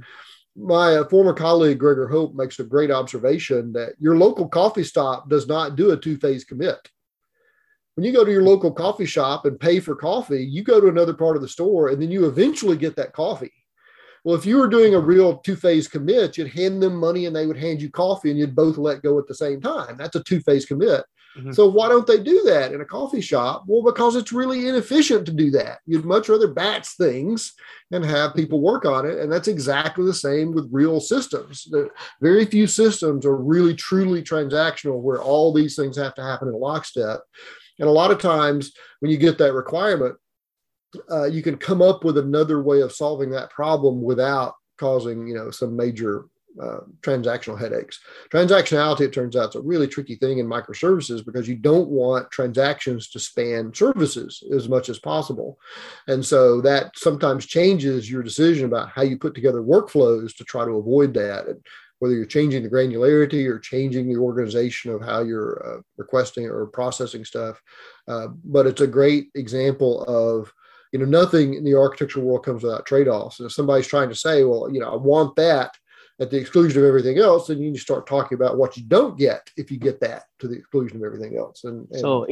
my 0.56 0.98
uh, 0.98 1.08
former 1.08 1.34
colleague 1.34 1.80
Gregor 1.80 2.08
Hohpe 2.08 2.36
makes 2.36 2.60
a 2.60 2.64
great 2.64 2.92
observation 2.92 3.72
that 3.74 3.94
your 4.00 4.18
local 4.18 4.48
coffee 4.48 4.84
stop 4.84 5.30
does 5.30 5.48
not 5.48 5.76
do 5.76 5.92
a 5.92 5.98
two 5.98 6.18
phase 6.18 6.44
commit. 6.44 6.78
When 7.96 8.06
you 8.06 8.14
go 8.14 8.24
to 8.24 8.32
your 8.32 8.44
local 8.44 8.72
coffee 8.72 9.06
shop 9.06 9.46
and 9.46 9.60
pay 9.60 9.80
for 9.80 9.96
coffee, 9.96 10.44
you 10.44 10.64
go 10.64 10.80
to 10.80 10.88
another 10.88 11.14
part 11.14 11.36
of 11.36 11.42
the 11.42 11.48
store 11.48 11.90
and 11.90 12.02
then 12.02 12.12
you 12.12 12.26
eventually 12.26 12.78
get 12.78 12.96
that 12.96 13.14
coffee. 13.14 13.52
Well, 14.24 14.36
if 14.36 14.46
you 14.46 14.58
were 14.58 14.68
doing 14.68 14.96
a 14.96 15.00
real 15.00 15.38
two 15.38 15.56
phase 15.56 15.88
commit, 15.88 16.38
you'd 16.38 16.50
hand 16.50 16.82
them 16.82 16.96
money 16.96 17.26
and 17.26 17.36
they 17.36 17.46
would 17.46 17.58
hand 17.58 17.82
you 17.82 17.90
coffee 17.90 18.30
and 18.30 18.40
you'd 18.40 18.56
both 18.56 18.78
let 18.78 19.02
go 19.02 19.18
at 19.18 19.28
the 19.28 19.36
same 19.36 19.62
time. 19.62 19.98
That's 19.98 20.16
a 20.16 20.24
two 20.24 20.42
phase 20.42 20.66
commit. 20.66 21.04
Mm-hmm. 21.38 21.52
So 21.52 21.68
why 21.68 21.90
don't 21.90 22.08
they 22.08 22.22
do 22.22 22.42
that 22.44 22.74
in 22.74 22.82
a 22.82 22.86
coffee 22.86 23.22
shop? 23.22 23.64
Well, 23.68 23.84
because 23.84 24.16
it's 24.16 24.32
really 24.32 24.68
inefficient 24.68 25.26
to 25.28 25.32
do 25.32 25.52
that. 25.52 25.80
You'd 25.86 26.06
much 26.06 26.28
rather 26.30 26.48
batch 26.48 26.88
things 26.90 27.54
and 27.92 28.04
have 28.04 28.36
people 28.36 28.62
work 28.62 28.86
on 28.86 29.06
it. 29.06 29.20
And 29.20 29.32
that's 29.32 29.48
exactly 29.48 30.06
the 30.06 30.14
same 30.14 30.54
with 30.54 30.70
real 30.72 31.00
systems. 31.00 31.72
Very 32.22 32.46
few 32.46 32.68
systems 32.68 33.26
are 33.26 33.36
really 33.36 33.76
truly 33.76 34.24
transactional 34.24 35.02
where 35.02 35.22
all 35.22 35.54
these 35.54 35.76
things 35.76 35.98
have 35.98 36.16
to 36.16 36.24
happen 36.24 36.48
in 36.48 36.54
lockstep. 36.54 37.22
And 37.80 37.88
a 37.88 37.92
lot 37.92 38.12
of 38.12 38.20
times 38.20 38.74
when 39.00 39.12
you 39.12 39.18
get 39.18 39.38
that 39.38 39.54
requirement, 39.54 40.16
uh, 41.12 41.26
you 41.26 41.42
can 41.44 41.58
come 41.58 41.82
up 41.82 42.04
with 42.04 42.18
another 42.18 42.62
way 42.62 42.82
of 42.82 42.92
solving 42.92 43.30
that 43.32 43.52
problem 43.52 44.02
without 44.02 44.56
causing 44.80 45.28
you 45.28 45.36
know 45.36 45.52
some 45.52 45.76
major 45.76 46.26
uh, 46.62 46.80
transactional 47.02 47.60
headaches. 47.60 48.00
Transactionality, 48.32 49.02
it 49.02 49.14
turns 49.14 49.36
out, 49.36 49.50
is 49.50 49.56
a 49.56 49.62
really 49.62 49.88
tricky 49.88 50.16
thing 50.16 50.40
in 50.40 50.48
microservices 50.48 51.26
because 51.26 51.48
you 51.48 51.56
don't 51.56 51.90
want 51.90 52.32
transactions 52.32 53.10
to 53.10 53.20
span 53.20 53.74
services 53.74 54.44
as 54.54 54.68
much 54.68 54.90
as 54.90 55.00
possible. 55.00 55.58
And 56.08 56.26
so 56.26 56.62
that 56.62 56.98
sometimes 56.98 57.46
changes 57.46 58.10
your 58.10 58.24
decision 58.24 58.66
about 58.66 58.90
how 58.90 59.04
you 59.04 59.18
put 59.18 59.36
together 59.36 59.62
workflows 59.62 60.36
to 60.38 60.44
try 60.44 60.66
to 60.66 60.72
avoid 60.72 61.14
that. 61.14 61.48
And 61.48 61.62
whether 62.00 62.16
you're 62.16 62.26
changing 62.26 62.64
the 62.64 62.70
granularity 62.70 63.46
or 63.46 63.60
changing 63.60 64.08
the 64.08 64.18
organization 64.18 64.92
of 64.92 65.02
how 65.02 65.22
you're 65.22 65.62
uh, 65.66 65.82
requesting 65.98 66.46
or 66.46 66.66
processing 66.68 67.26
stuff. 67.26 67.62
Uh, 68.08 68.28
but 68.46 68.66
it's 68.66 68.82
a 68.82 68.88
great 68.88 69.28
example 69.36 70.04
of 70.04 70.52
you 70.92 71.00
know, 71.00 71.06
nothing 71.06 71.54
in 71.54 71.64
the 71.64 71.76
architectural 71.76 72.26
world 72.26 72.46
comes 72.46 72.64
without 72.64 72.86
trade-offs. 72.86 73.40
And 73.40 73.48
if 73.48 73.54
somebody's 73.54 73.88
trying 73.88 74.10
to 74.10 74.16
say, 74.16 74.44
well, 74.44 74.72
you 74.72 74.80
know, 74.80 74.92
I 74.92 74.96
want 74.96 75.36
that 75.36 75.78
at 76.20 76.30
the 76.30 76.38
exclusion 76.38 76.82
of 76.82 76.88
everything 76.88 77.18
else, 77.18 77.48
then 77.48 77.62
you 77.62 77.78
start 77.78 78.06
talking 78.06 78.36
about 78.36 78.58
what 78.58 78.76
you 78.76 78.84
don't 78.84 79.18
get 79.18 79.50
if 79.56 79.72
you 79.72 79.78
get 79.78 80.00
that 80.02 80.24
to 80.40 80.48
the 80.48 80.58
exclusion 80.58 80.98
of 80.98 81.04
everything 81.04 81.38
else. 81.38 81.64
And, 81.64 81.88
and 81.92 82.00
so 82.00 82.28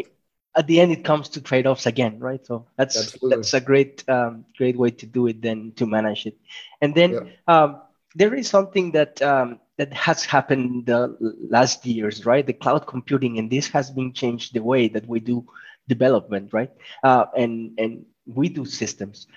at 0.55 0.67
the 0.67 0.79
end, 0.79 0.91
it 0.91 1.05
comes 1.05 1.29
to 1.29 1.41
trade-offs 1.41 1.85
again, 1.85 2.19
right? 2.19 2.45
So 2.45 2.67
that's 2.77 2.97
absolutely. 2.97 3.37
that's 3.37 3.53
a 3.53 3.61
great 3.61 4.07
um, 4.09 4.45
great 4.57 4.77
way 4.77 4.91
to 4.91 5.05
do 5.05 5.27
it, 5.27 5.41
then 5.41 5.71
to 5.77 5.85
manage 5.85 6.25
it. 6.25 6.37
And 6.81 6.93
then 6.95 7.13
yeah. 7.13 7.21
um, 7.47 7.81
there 8.15 8.33
is 8.33 8.49
something 8.49 8.91
that 8.91 9.21
um, 9.21 9.59
that 9.77 9.93
has 9.93 10.25
happened 10.25 10.87
the 10.87 11.15
last 11.49 11.85
years, 11.85 12.25
right? 12.25 12.45
The 12.45 12.53
cloud 12.53 12.87
computing, 12.87 13.37
and 13.37 13.49
this 13.49 13.67
has 13.69 13.91
been 13.91 14.13
changed 14.13 14.53
the 14.53 14.63
way 14.63 14.89
that 14.89 15.07
we 15.07 15.19
do 15.19 15.45
development, 15.87 16.51
right? 16.51 16.71
Uh, 17.03 17.25
and 17.37 17.79
and 17.79 18.05
we 18.25 18.49
do 18.49 18.65
systems 18.65 19.27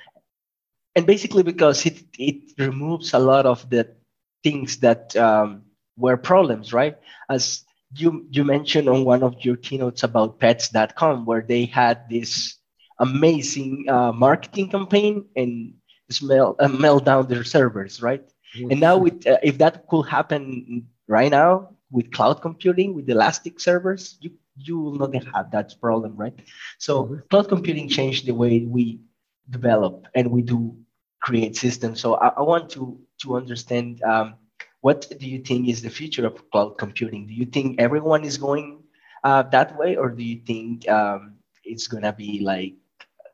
and 0.96 1.06
basically 1.06 1.42
because 1.42 1.86
it 1.86 2.02
it 2.18 2.52
removes 2.58 3.14
a 3.14 3.18
lot 3.18 3.46
of 3.46 3.68
the 3.70 3.94
things 4.42 4.78
that 4.78 5.14
um, 5.16 5.62
were 5.96 6.16
problems 6.16 6.72
right 6.72 6.96
as 7.28 7.64
you 7.96 8.26
you 8.30 8.44
mentioned 8.44 8.88
on 8.88 9.04
one 9.04 9.22
of 9.22 9.34
your 9.44 9.56
keynotes 9.56 10.02
about 10.02 10.38
pets.com 10.38 11.26
where 11.26 11.42
they 11.42 11.64
had 11.64 12.08
this 12.08 12.56
amazing 12.98 13.86
uh, 13.88 14.12
marketing 14.12 14.70
campaign 14.70 15.24
and 15.36 15.74
smell 16.10 16.56
uh, 16.58 16.68
melt 16.68 17.04
down 17.04 17.26
their 17.26 17.44
servers 17.44 18.02
right 18.02 18.24
mm-hmm. 18.56 18.70
and 18.70 18.80
now 18.80 18.96
with 18.96 19.26
uh, 19.26 19.38
if 19.42 19.58
that 19.58 19.86
could 19.88 20.06
happen 20.06 20.86
right 21.08 21.30
now 21.30 21.68
with 21.90 22.10
cloud 22.12 22.40
computing 22.40 22.94
with 22.94 23.08
elastic 23.10 23.58
servers 23.58 24.18
you 24.20 24.30
you 24.62 24.78
will 24.78 24.94
not 24.94 25.14
have 25.34 25.50
that 25.50 25.74
problem, 25.80 26.16
right? 26.16 26.34
So 26.78 27.04
mm-hmm. 27.04 27.14
cloud 27.30 27.48
computing 27.48 27.88
changed 27.88 28.26
the 28.26 28.34
way 28.34 28.60
we 28.60 29.00
develop 29.48 30.06
and 30.14 30.30
we 30.30 30.42
do 30.42 30.76
create 31.22 31.56
systems. 31.56 32.00
So 32.00 32.14
I, 32.14 32.28
I 32.28 32.42
want 32.42 32.70
to 32.70 33.00
to 33.22 33.36
understand 33.36 34.02
um, 34.02 34.34
what 34.80 35.06
do 35.18 35.26
you 35.26 35.40
think 35.40 35.68
is 35.68 35.82
the 35.82 35.90
future 35.90 36.26
of 36.26 36.50
cloud 36.50 36.78
computing? 36.78 37.26
Do 37.26 37.34
you 37.34 37.46
think 37.46 37.80
everyone 37.80 38.24
is 38.24 38.38
going 38.38 38.82
uh, 39.24 39.42
that 39.44 39.76
way, 39.76 39.96
or 39.96 40.10
do 40.10 40.22
you 40.22 40.40
think 40.46 40.88
um, 40.88 41.34
it's 41.64 41.86
gonna 41.86 42.12
be 42.12 42.40
like 42.40 42.74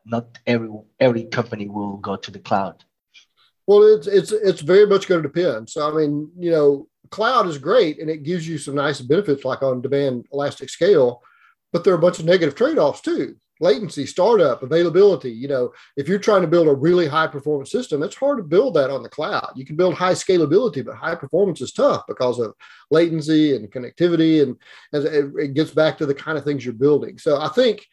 not 0.04 0.38
every 0.46 0.70
every 1.00 1.24
company 1.24 1.68
will 1.68 1.96
go 1.98 2.16
to 2.16 2.30
the 2.30 2.38
cloud? 2.38 2.84
Well, 3.66 3.82
it's 3.94 4.06
it's 4.06 4.32
it's 4.32 4.60
very 4.60 4.86
much 4.86 5.08
going 5.08 5.22
to 5.22 5.28
depend. 5.28 5.68
So 5.68 5.88
I 5.88 5.94
mean, 5.94 6.30
you 6.38 6.50
know, 6.50 6.88
cloud 7.10 7.46
is 7.46 7.58
great 7.58 8.00
and 8.00 8.08
it 8.08 8.22
gives 8.22 8.46
you 8.48 8.58
some 8.58 8.76
nice 8.76 9.00
benefits 9.00 9.44
like 9.44 9.62
on 9.62 9.82
demand 9.82 10.26
elastic 10.32 10.70
scale, 10.70 11.22
but 11.72 11.82
there 11.82 11.92
are 11.92 11.98
a 11.98 12.00
bunch 12.00 12.18
of 12.18 12.24
negative 12.24 12.54
trade-offs 12.54 13.00
too. 13.00 13.36
Latency, 13.60 14.06
startup, 14.06 14.62
availability. 14.62 15.30
You 15.30 15.48
know, 15.48 15.72
if 15.96 16.08
you're 16.08 16.18
trying 16.18 16.42
to 16.42 16.48
build 16.48 16.68
a 16.68 16.74
really 16.74 17.06
high 17.06 17.26
performance 17.26 17.70
system, 17.70 18.02
it's 18.02 18.14
hard 18.14 18.38
to 18.38 18.44
build 18.44 18.74
that 18.74 18.90
on 18.90 19.02
the 19.02 19.08
cloud. 19.08 19.52
You 19.56 19.64
can 19.64 19.76
build 19.76 19.94
high 19.94 20.12
scalability, 20.12 20.84
but 20.84 20.96
high 20.96 21.14
performance 21.14 21.60
is 21.60 21.72
tough 21.72 22.04
because 22.06 22.38
of 22.38 22.54
latency 22.90 23.56
and 23.56 23.70
connectivity. 23.70 24.42
And 24.42 24.56
as 24.92 25.04
it 25.04 25.54
gets 25.54 25.70
back 25.70 25.96
to 25.98 26.06
the 26.06 26.14
kind 26.14 26.36
of 26.36 26.44
things 26.44 26.64
you're 26.64 26.74
building. 26.74 27.18
So 27.18 27.40
I 27.40 27.48
think 27.48 27.86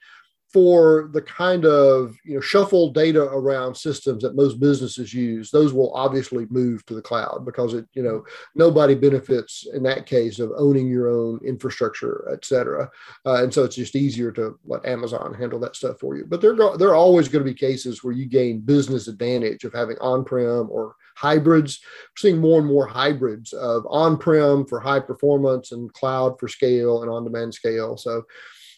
for 0.54 1.10
the 1.14 1.22
kind 1.22 1.66
of 1.66 2.16
you 2.24 2.36
know 2.36 2.41
shuffle 2.41 2.91
data 2.91 3.24
around 3.24 3.76
systems 3.76 4.22
that 4.22 4.36
most 4.36 4.60
businesses 4.60 5.14
use 5.14 5.49
those 5.49 5.74
will 5.74 5.93
obviously 5.95 6.45
move 6.49 6.86
to 6.86 6.93
the 6.93 7.01
cloud 7.01 7.43
because 7.43 7.74
it 7.74 7.86
you 7.93 8.04
know 8.04 8.24
nobody 8.56 8.93
benefits 8.93 9.68
in 9.74 9.82
that 9.82 10.06
case 10.06 10.39
of 10.39 10.51
owning 10.56 10.88
your 10.88 11.10
own 11.10 11.39
infrastructure 11.43 12.30
et 12.32 12.45
cetera. 12.45 12.89
Uh, 13.26 13.43
and 13.43 13.54
so 13.54 13.64
it's 13.64 13.76
just 13.76 13.95
easier 13.95 14.32
to 14.32 14.58
let 14.66 14.86
amazon 14.86 15.34
handle 15.34 15.60
that 15.60 15.76
stuff 15.76 15.99
for 15.99 16.16
you. 16.16 16.26
But 16.26 16.41
there, 16.41 16.56
there 16.78 16.89
are 16.89 16.95
always 16.95 17.28
going 17.28 17.43
to 17.43 17.51
be 17.51 17.58
cases 17.58 18.04
where 18.04 18.14
you 18.14 18.26
gain 18.26 18.60
business 18.60 19.08
advantage 19.08 19.64
of 19.64 19.74
having 19.74 19.97
on-prem 19.99 20.70
or 20.70 20.95
hybrids. 21.16 21.80
We're 21.84 22.22
seeing 22.22 22.39
more 22.39 22.60
and 22.60 22.68
more 22.68 22.86
hybrids 22.86 23.54
of 23.54 23.86
on-prem 23.89 24.66
for 24.66 24.80
high 24.80 24.99
performance 24.99 25.72
and 25.72 25.91
cloud 25.93 26.39
for 26.39 26.47
scale 26.47 27.01
and 27.01 27.12
on-demand 27.12 27.54
scale. 27.54 27.97
So 27.97 28.24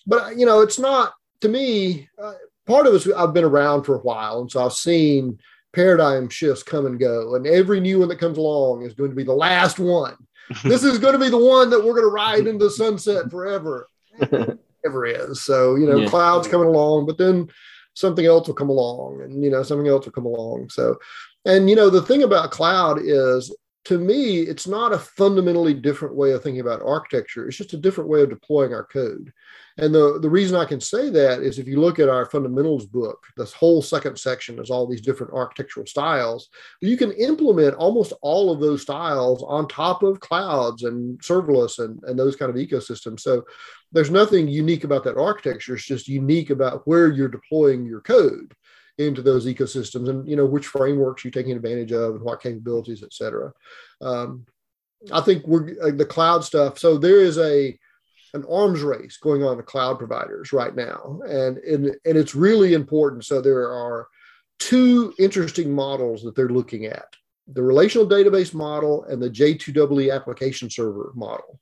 but 0.08 0.38
you 0.38 0.46
know 0.46 0.62
it's 0.62 0.80
not 0.80 1.14
to 1.42 1.50
me, 1.50 2.10
uh, 2.22 2.34
part 2.66 2.88
of 2.88 2.94
is 2.94 3.12
I've 3.12 3.34
been 3.34 3.44
around 3.44 3.84
for 3.84 3.96
a 3.96 4.02
while, 4.02 4.42
and 4.42 4.52
so 4.52 4.66
I've 4.66 4.74
seen 4.74 5.40
paradigm 5.74 6.30
shifts 6.30 6.64
come 6.64 6.86
and 6.86 7.00
go, 7.00 7.36
and 7.36 7.46
every 7.46 7.80
new 7.80 8.00
one 8.00 8.10
that 8.10 8.20
comes 8.20 8.38
along 8.38 8.84
is 8.84 8.94
going 8.94 9.10
to 9.10 9.16
be 9.16 9.24
the 9.24 9.34
last 9.34 9.80
one. 9.80 10.16
this 10.64 10.84
is 10.84 11.00
going 11.00 11.14
to 11.14 11.20
be 11.20 11.30
the 11.30 11.38
one 11.38 11.70
that 11.72 11.80
we're 11.80 11.94
going 11.94 12.04
to 12.04 12.08
ride 12.08 12.48
into 12.48 12.66
the 12.66 12.72
sunset 12.72 13.30
forever. 13.32 13.90
Ever 14.86 15.06
is. 15.08 15.42
So, 15.42 15.76
you 15.76 15.88
know, 15.88 15.98
yeah. 15.98 16.08
clouds 16.10 16.48
coming 16.48 16.68
along, 16.68 17.08
but 17.08 17.18
then 17.18 17.50
something 17.96 18.26
else 18.26 18.48
will 18.48 18.56
come 18.56 18.70
along 18.70 19.22
and 19.22 19.44
you 19.44 19.50
know 19.50 19.64
something 19.64 19.88
else 19.88 20.06
will 20.06 20.12
come 20.12 20.26
along 20.26 20.70
so 20.70 20.98
and 21.46 21.70
you 21.70 21.76
know 21.76 21.90
the 21.90 22.02
thing 22.02 22.24
about 22.24 22.52
cloud 22.52 23.00
is 23.02 23.56
to 23.86 24.00
me, 24.00 24.40
it's 24.40 24.68
not 24.68 24.94
a 24.94 24.98
fundamentally 24.98 25.76
different 25.76 26.16
way 26.16 26.32
of 26.32 26.42
thinking 26.42 26.62
about 26.62 26.82
architecture. 26.82 27.48
It's 27.48 27.58
just 27.58 27.74
a 27.74 27.78
different 27.78 28.10
way 28.10 28.24
of 28.24 28.30
deploying 28.30 28.74
our 28.74 28.84
code. 28.84 29.32
And 29.78 29.94
the, 29.94 30.20
the 30.20 30.30
reason 30.30 30.58
I 30.58 30.66
can 30.66 30.82
say 30.82 31.10
that 31.12 31.42
is 31.42 31.60
if 31.60 31.68
you 31.68 31.80
look 31.80 32.00
at 32.00 32.10
our 32.10 32.26
fundamentals 32.26 32.88
book, 32.88 33.24
this 33.38 33.54
whole 33.54 33.84
second 33.84 34.18
section 34.18 34.58
is 34.58 34.72
all 34.72 34.88
these 34.88 35.02
different 35.02 35.34
architectural 35.34 35.86
styles. 35.86 36.50
You 36.82 36.98
can 36.98 37.12
implement 37.12 37.76
almost 37.76 38.14
all 38.24 38.52
of 38.52 38.60
those 38.60 38.82
styles 38.82 39.44
on 39.44 39.68
top 39.68 40.02
of 40.02 40.20
clouds 40.20 40.84
and 40.84 41.20
serverless 41.20 41.78
and, 41.78 42.02
and 42.06 42.18
those 42.18 42.36
kind 42.36 42.50
of 42.50 42.56
ecosystems. 42.56 43.20
So 43.20 43.46
there's 43.92 44.10
nothing 44.10 44.48
unique 44.48 44.84
about 44.84 45.04
that 45.04 45.18
architecture. 45.18 45.76
It's 45.76 45.86
just 45.86 46.08
unique 46.08 46.50
about 46.50 46.88
where 46.88 47.12
you're 47.12 47.28
deploying 47.28 47.86
your 47.86 48.02
code 48.02 48.56
into 48.98 49.22
those 49.22 49.46
ecosystems 49.46 50.10
and 50.10 50.28
you 50.28 50.36
know 50.36 50.46
which 50.46 50.68
frameworks 50.68 51.24
you're 51.24 51.32
taking 51.32 51.52
advantage 51.52 51.92
of 51.92 52.16
and 52.16 52.24
what 52.24 52.42
capabilities 52.42 53.04
et 53.04 53.14
cetera. 53.14 53.52
Um, 54.02 54.46
i 55.12 55.22
think 55.22 55.46
we're 55.46 55.76
uh, 55.82 55.92
the 55.92 56.06
cloud 56.06 56.44
stuff 56.44 56.80
so 56.80 56.98
there 56.98 57.20
is 57.20 57.38
a 57.38 57.78
an 58.36 58.46
arms 58.52 58.82
race 58.82 59.18
going 59.18 59.44
on 59.44 59.58
with 59.58 59.66
cloud 59.66 59.98
providers 59.98 60.54
right 60.54 60.76
now. 60.76 61.20
And, 61.26 61.58
and 61.60 61.86
and 61.86 62.18
it's 62.18 62.36
really 62.36 62.74
important. 62.74 63.26
So 63.26 63.42
there 63.42 63.72
are 63.72 64.08
two 64.60 65.14
interesting 65.18 65.74
models 65.74 66.22
that 66.24 66.36
they're 66.36 66.50
looking 66.50 66.86
at 66.86 67.08
the 67.48 67.64
relational 67.64 68.08
database 68.08 68.54
model 68.54 69.06
and 69.06 69.22
the 69.22 69.30
j2ee 69.30 70.14
application 70.14 70.70
server 70.70 71.12
model. 71.16 71.60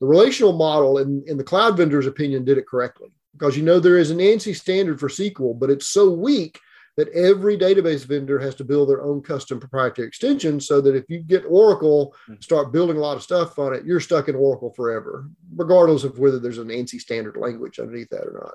The 0.00 0.06
relational 0.06 0.52
model 0.52 0.98
in, 0.98 1.22
in 1.26 1.36
the 1.36 1.44
cloud 1.44 1.76
vendor's 1.76 2.06
opinion 2.06 2.44
did 2.44 2.58
it 2.58 2.66
correctly 2.66 3.08
because 3.32 3.56
you 3.56 3.62
know 3.62 3.80
there 3.80 3.98
is 3.98 4.10
an 4.10 4.18
ANSI 4.18 4.54
standard 4.54 5.00
for 5.00 5.08
SQL, 5.08 5.58
but 5.58 5.70
it's 5.70 5.88
so 5.88 6.10
weak 6.10 6.58
that 6.96 7.08
every 7.10 7.56
database 7.56 8.04
vendor 8.04 8.38
has 8.38 8.54
to 8.54 8.64
build 8.64 8.88
their 8.88 9.02
own 9.02 9.22
custom 9.22 9.58
proprietary 9.58 10.06
extension 10.06 10.60
so 10.60 10.80
that 10.80 10.94
if 10.94 11.04
you 11.08 11.20
get 11.20 11.44
Oracle, 11.48 12.14
hmm. 12.26 12.34
start 12.40 12.72
building 12.72 12.98
a 12.98 13.00
lot 13.00 13.16
of 13.16 13.22
stuff 13.22 13.58
on 13.58 13.74
it, 13.74 13.84
you're 13.84 14.00
stuck 14.00 14.28
in 14.28 14.34
Oracle 14.34 14.72
forever, 14.74 15.28
regardless 15.56 16.04
of 16.04 16.18
whether 16.18 16.38
there's 16.38 16.58
an 16.58 16.68
ANSI 16.68 17.00
standard 17.00 17.36
language 17.36 17.78
underneath 17.78 18.10
that 18.10 18.26
or 18.26 18.40
not. 18.42 18.54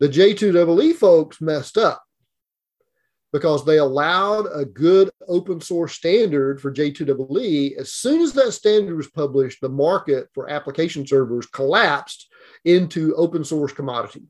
The 0.00 0.08
J2EE 0.08 0.94
folks 0.94 1.42
messed 1.42 1.76
up 1.76 2.02
because 3.32 3.64
they 3.64 3.78
allowed 3.78 4.46
a 4.52 4.64
good 4.64 5.10
open 5.28 5.60
source 5.60 5.92
standard 5.92 6.60
for 6.60 6.72
J2EE. 6.72 7.76
As 7.76 7.92
soon 7.92 8.22
as 8.22 8.32
that 8.32 8.52
standard 8.52 8.96
was 8.96 9.10
published, 9.10 9.60
the 9.60 9.68
market 9.68 10.28
for 10.32 10.50
application 10.50 11.06
servers 11.06 11.46
collapsed 11.46 12.28
into 12.64 13.14
open 13.16 13.44
source 13.44 13.72
commodity. 13.72 14.24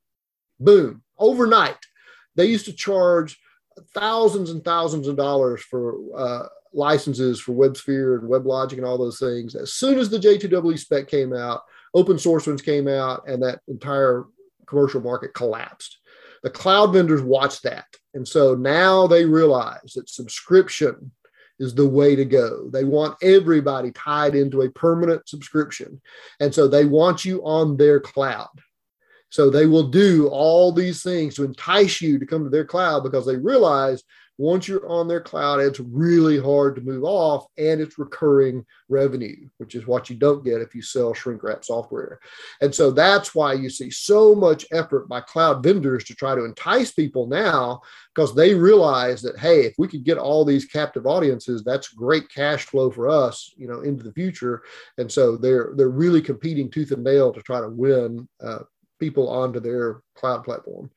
Boom, 0.59 1.03
overnight. 1.19 1.79
They 2.37 2.47
used 2.47 2.67
to 2.67 2.73
charge 2.73 3.39
thousands 3.95 4.51
and 4.51 4.65
thousands 4.65 5.09
of 5.09 5.17
dollars 5.17 5.63
for 5.63 5.97
uh, 6.17 6.47
licenses 6.73 7.41
for 7.41 7.53
WebSphere 7.53 8.21
and 8.21 8.29
WebLogic 8.29 8.75
and 8.75 8.85
all 8.85 8.99
those 8.99 9.19
things. 9.19 9.55
As 9.55 9.73
soon 9.73 9.99
as 9.99 10.11
the 10.11 10.19
J2EE 10.19 10.79
spec 10.79 11.09
came 11.09 11.35
out, 11.35 11.63
open 11.95 12.19
source 12.19 12.47
ones 12.47 12.63
came 12.63 12.89
out, 12.89 13.23
and 13.27 13.43
that 13.43 13.61
entire 13.69 14.25
commercial 14.67 15.01
market 15.01 15.35
collapsed. 15.35 15.99
The 16.43 16.51
cloud 16.51 16.93
vendors 16.93 17.23
watched 17.23 17.65
that. 17.65 17.87
And 18.15 18.27
so 18.27 18.55
now 18.55 19.07
they 19.07 19.25
realize 19.25 19.93
that 19.95 20.09
subscription 20.09 21.11
is 21.61 21.75
the 21.75 21.87
way 21.87 22.17
to 22.17 22.25
go. 22.25 22.69
They 22.71 22.85
want 22.85 23.23
everybody 23.23 23.93
tied 23.93 24.35
into 24.35 24.63
a 24.63 24.71
permanent 24.71 25.29
subscription. 25.29 26.01
And 26.41 26.53
so 26.53 26.67
they 26.67 26.87
want 26.87 27.25
you 27.25 27.41
on 27.45 27.77
their 27.77 28.01
cloud. 28.01 28.49
So 29.29 29.49
they 29.49 29.67
will 29.67 29.89
do 29.89 30.27
all 30.29 30.73
these 30.73 31.03
things 31.03 31.37
to 31.37 31.45
entice 31.45 32.01
you 32.01 32.19
to 32.19 32.27
come 32.27 32.43
to 32.43 32.51
their 32.51 32.65
cloud 32.65 33.05
because 33.05 33.27
they 33.27 33.37
realize 33.37 34.03
once 34.41 34.67
you're 34.67 34.89
on 34.89 35.07
their 35.07 35.21
cloud, 35.21 35.61
it's 35.61 35.81
really 35.81 36.41
hard 36.41 36.75
to 36.75 36.81
move 36.81 37.05
off 37.05 37.47
and 37.59 37.79
it's 37.79 37.99
recurring 37.99 38.65
revenue, 38.89 39.37
which 39.59 39.75
is 39.75 39.87
what 39.87 40.09
you 40.09 40.17
don't 40.17 40.43
get 40.43 40.63
if 40.63 40.75
you 40.75 40.81
sell 40.81 41.13
shrink 41.13 41.43
wrap 41.43 41.63
software. 41.63 42.19
And 42.63 42.75
so 42.75 42.91
that's 42.91 43.35
why 43.35 43.53
you 43.53 43.69
see 43.69 43.91
so 43.91 44.35
much 44.35 44.65
effort 44.73 45.11
by 45.11 45.21
cloud 45.21 45.63
vendors 45.63 46.05
to 46.05 46.15
try 46.15 46.35
to 46.35 46.47
entice 46.47 46.91
people 46.91 47.27
now 47.27 47.83
because 48.15 48.35
they 48.35 48.55
realize 48.55 49.21
that, 49.21 49.39
hey, 49.39 49.67
if 49.67 49.75
we 49.77 49.87
could 49.87 50.05
get 50.05 50.17
all 50.17 50.47
these 50.47 50.65
captive 50.65 51.07
audiences, 51.07 51.63
that's 51.63 51.89
great 51.89 52.25
cash 52.35 52.65
flow 52.65 52.91
for 52.91 53.11
us, 53.11 53.53
you 53.59 53.69
know, 53.69 53.83
into 53.83 54.03
the 54.03 54.13
future. 54.15 54.63
And 54.97 55.13
so 55.13 55.37
they're 55.37 55.75
they're 55.77 55.91
really 55.91 56.23
competing 56.23 56.71
tooth 56.71 56.93
and 56.93 57.05
nail 57.05 57.31
to 57.31 57.43
try 57.43 57.61
to 57.61 57.69
win 57.69 58.27
uh, 58.43 58.61
people 58.99 59.29
onto 59.29 59.61
their 59.61 60.01
cloud 60.15 60.45
platform. 60.45 60.91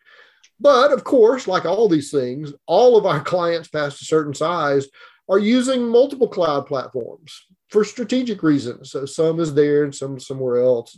But 0.64 0.94
of 0.94 1.04
course, 1.04 1.46
like 1.46 1.66
all 1.66 1.90
these 1.90 2.10
things, 2.10 2.54
all 2.66 2.98
of 2.98 3.06
our 3.06 3.20
clients 3.34 3.68
past 3.68 4.02
a 4.02 4.06
certain 4.06 4.34
size 4.34 4.88
are 5.30 5.38
using 5.38 5.88
multiple 5.88 6.28
cloud 6.28 6.66
platforms 6.66 7.46
for 7.70 7.84
strategic 7.84 8.42
reasons. 8.42 8.92
So 8.92 9.06
some 9.06 9.40
is 9.40 9.54
there 9.54 9.84
and 9.84 9.94
some 9.94 10.20
somewhere 10.20 10.62
else. 10.64 10.98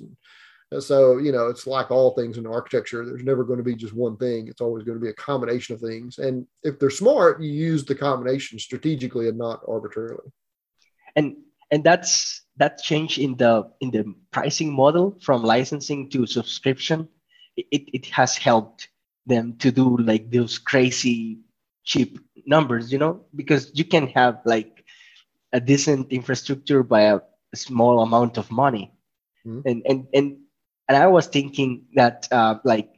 And 0.72 0.84
so, 0.84 1.18
you 1.18 1.32
know, 1.32 1.48
it's 1.48 1.68
like 1.68 1.90
all 1.90 2.12
things 2.12 2.38
in 2.38 2.46
architecture. 2.46 3.06
There's 3.06 3.24
never 3.24 3.44
going 3.44 3.58
to 3.58 3.64
be 3.64 3.76
just 3.76 3.94
one 3.94 4.18
thing. 4.18 4.48
It's 4.48 4.62
always 4.62 4.84
going 4.84 4.98
to 5.00 5.04
be 5.04 5.10
a 5.10 5.14
combination 5.14 5.76
of 5.76 5.82
things. 5.82 6.20
And 6.20 6.46
if 6.64 6.80
they're 6.80 6.90
smart, 6.90 7.42
you 7.42 7.52
use 7.52 7.86
the 7.86 7.96
combination 7.96 8.60
strategically 8.60 9.30
and 9.30 9.38
not 9.38 9.62
arbitrarily. 9.68 10.32
And 11.16 11.38
and 11.72 11.84
that's 11.84 12.44
that 12.58 12.78
change 12.84 13.18
in 13.18 13.36
the 13.38 13.72
in 13.82 13.90
the 13.90 14.14
pricing 14.32 14.72
model 14.72 15.18
from 15.22 15.44
licensing 15.44 16.10
to 16.12 16.28
subscription. 16.28 17.08
It, 17.58 17.84
it 17.94 18.06
has 18.08 18.36
helped 18.36 18.90
them 19.26 19.58
to 19.58 19.72
do 19.72 19.98
like 19.98 20.32
those 20.32 20.58
crazy 20.58 21.40
cheap 21.84 22.20
numbers, 22.46 22.92
you 22.92 22.98
know, 22.98 23.26
because 23.36 23.72
you 23.74 23.86
can 23.86 24.08
have 24.08 24.40
like 24.46 24.84
a 25.54 25.60
decent 25.60 26.12
infrastructure 26.12 26.84
by 26.84 27.02
a, 27.02 27.20
a 27.54 27.58
small 27.58 28.02
amount 28.02 28.38
of 28.38 28.52
money. 28.52 28.92
Mm-hmm. 29.46 29.68
And, 29.68 29.84
and, 29.86 30.08
and, 30.14 30.38
and 30.88 30.98
I 30.98 31.08
was 31.08 31.28
thinking 31.28 31.86
that 31.96 32.28
uh, 32.32 32.60
like, 32.64 32.90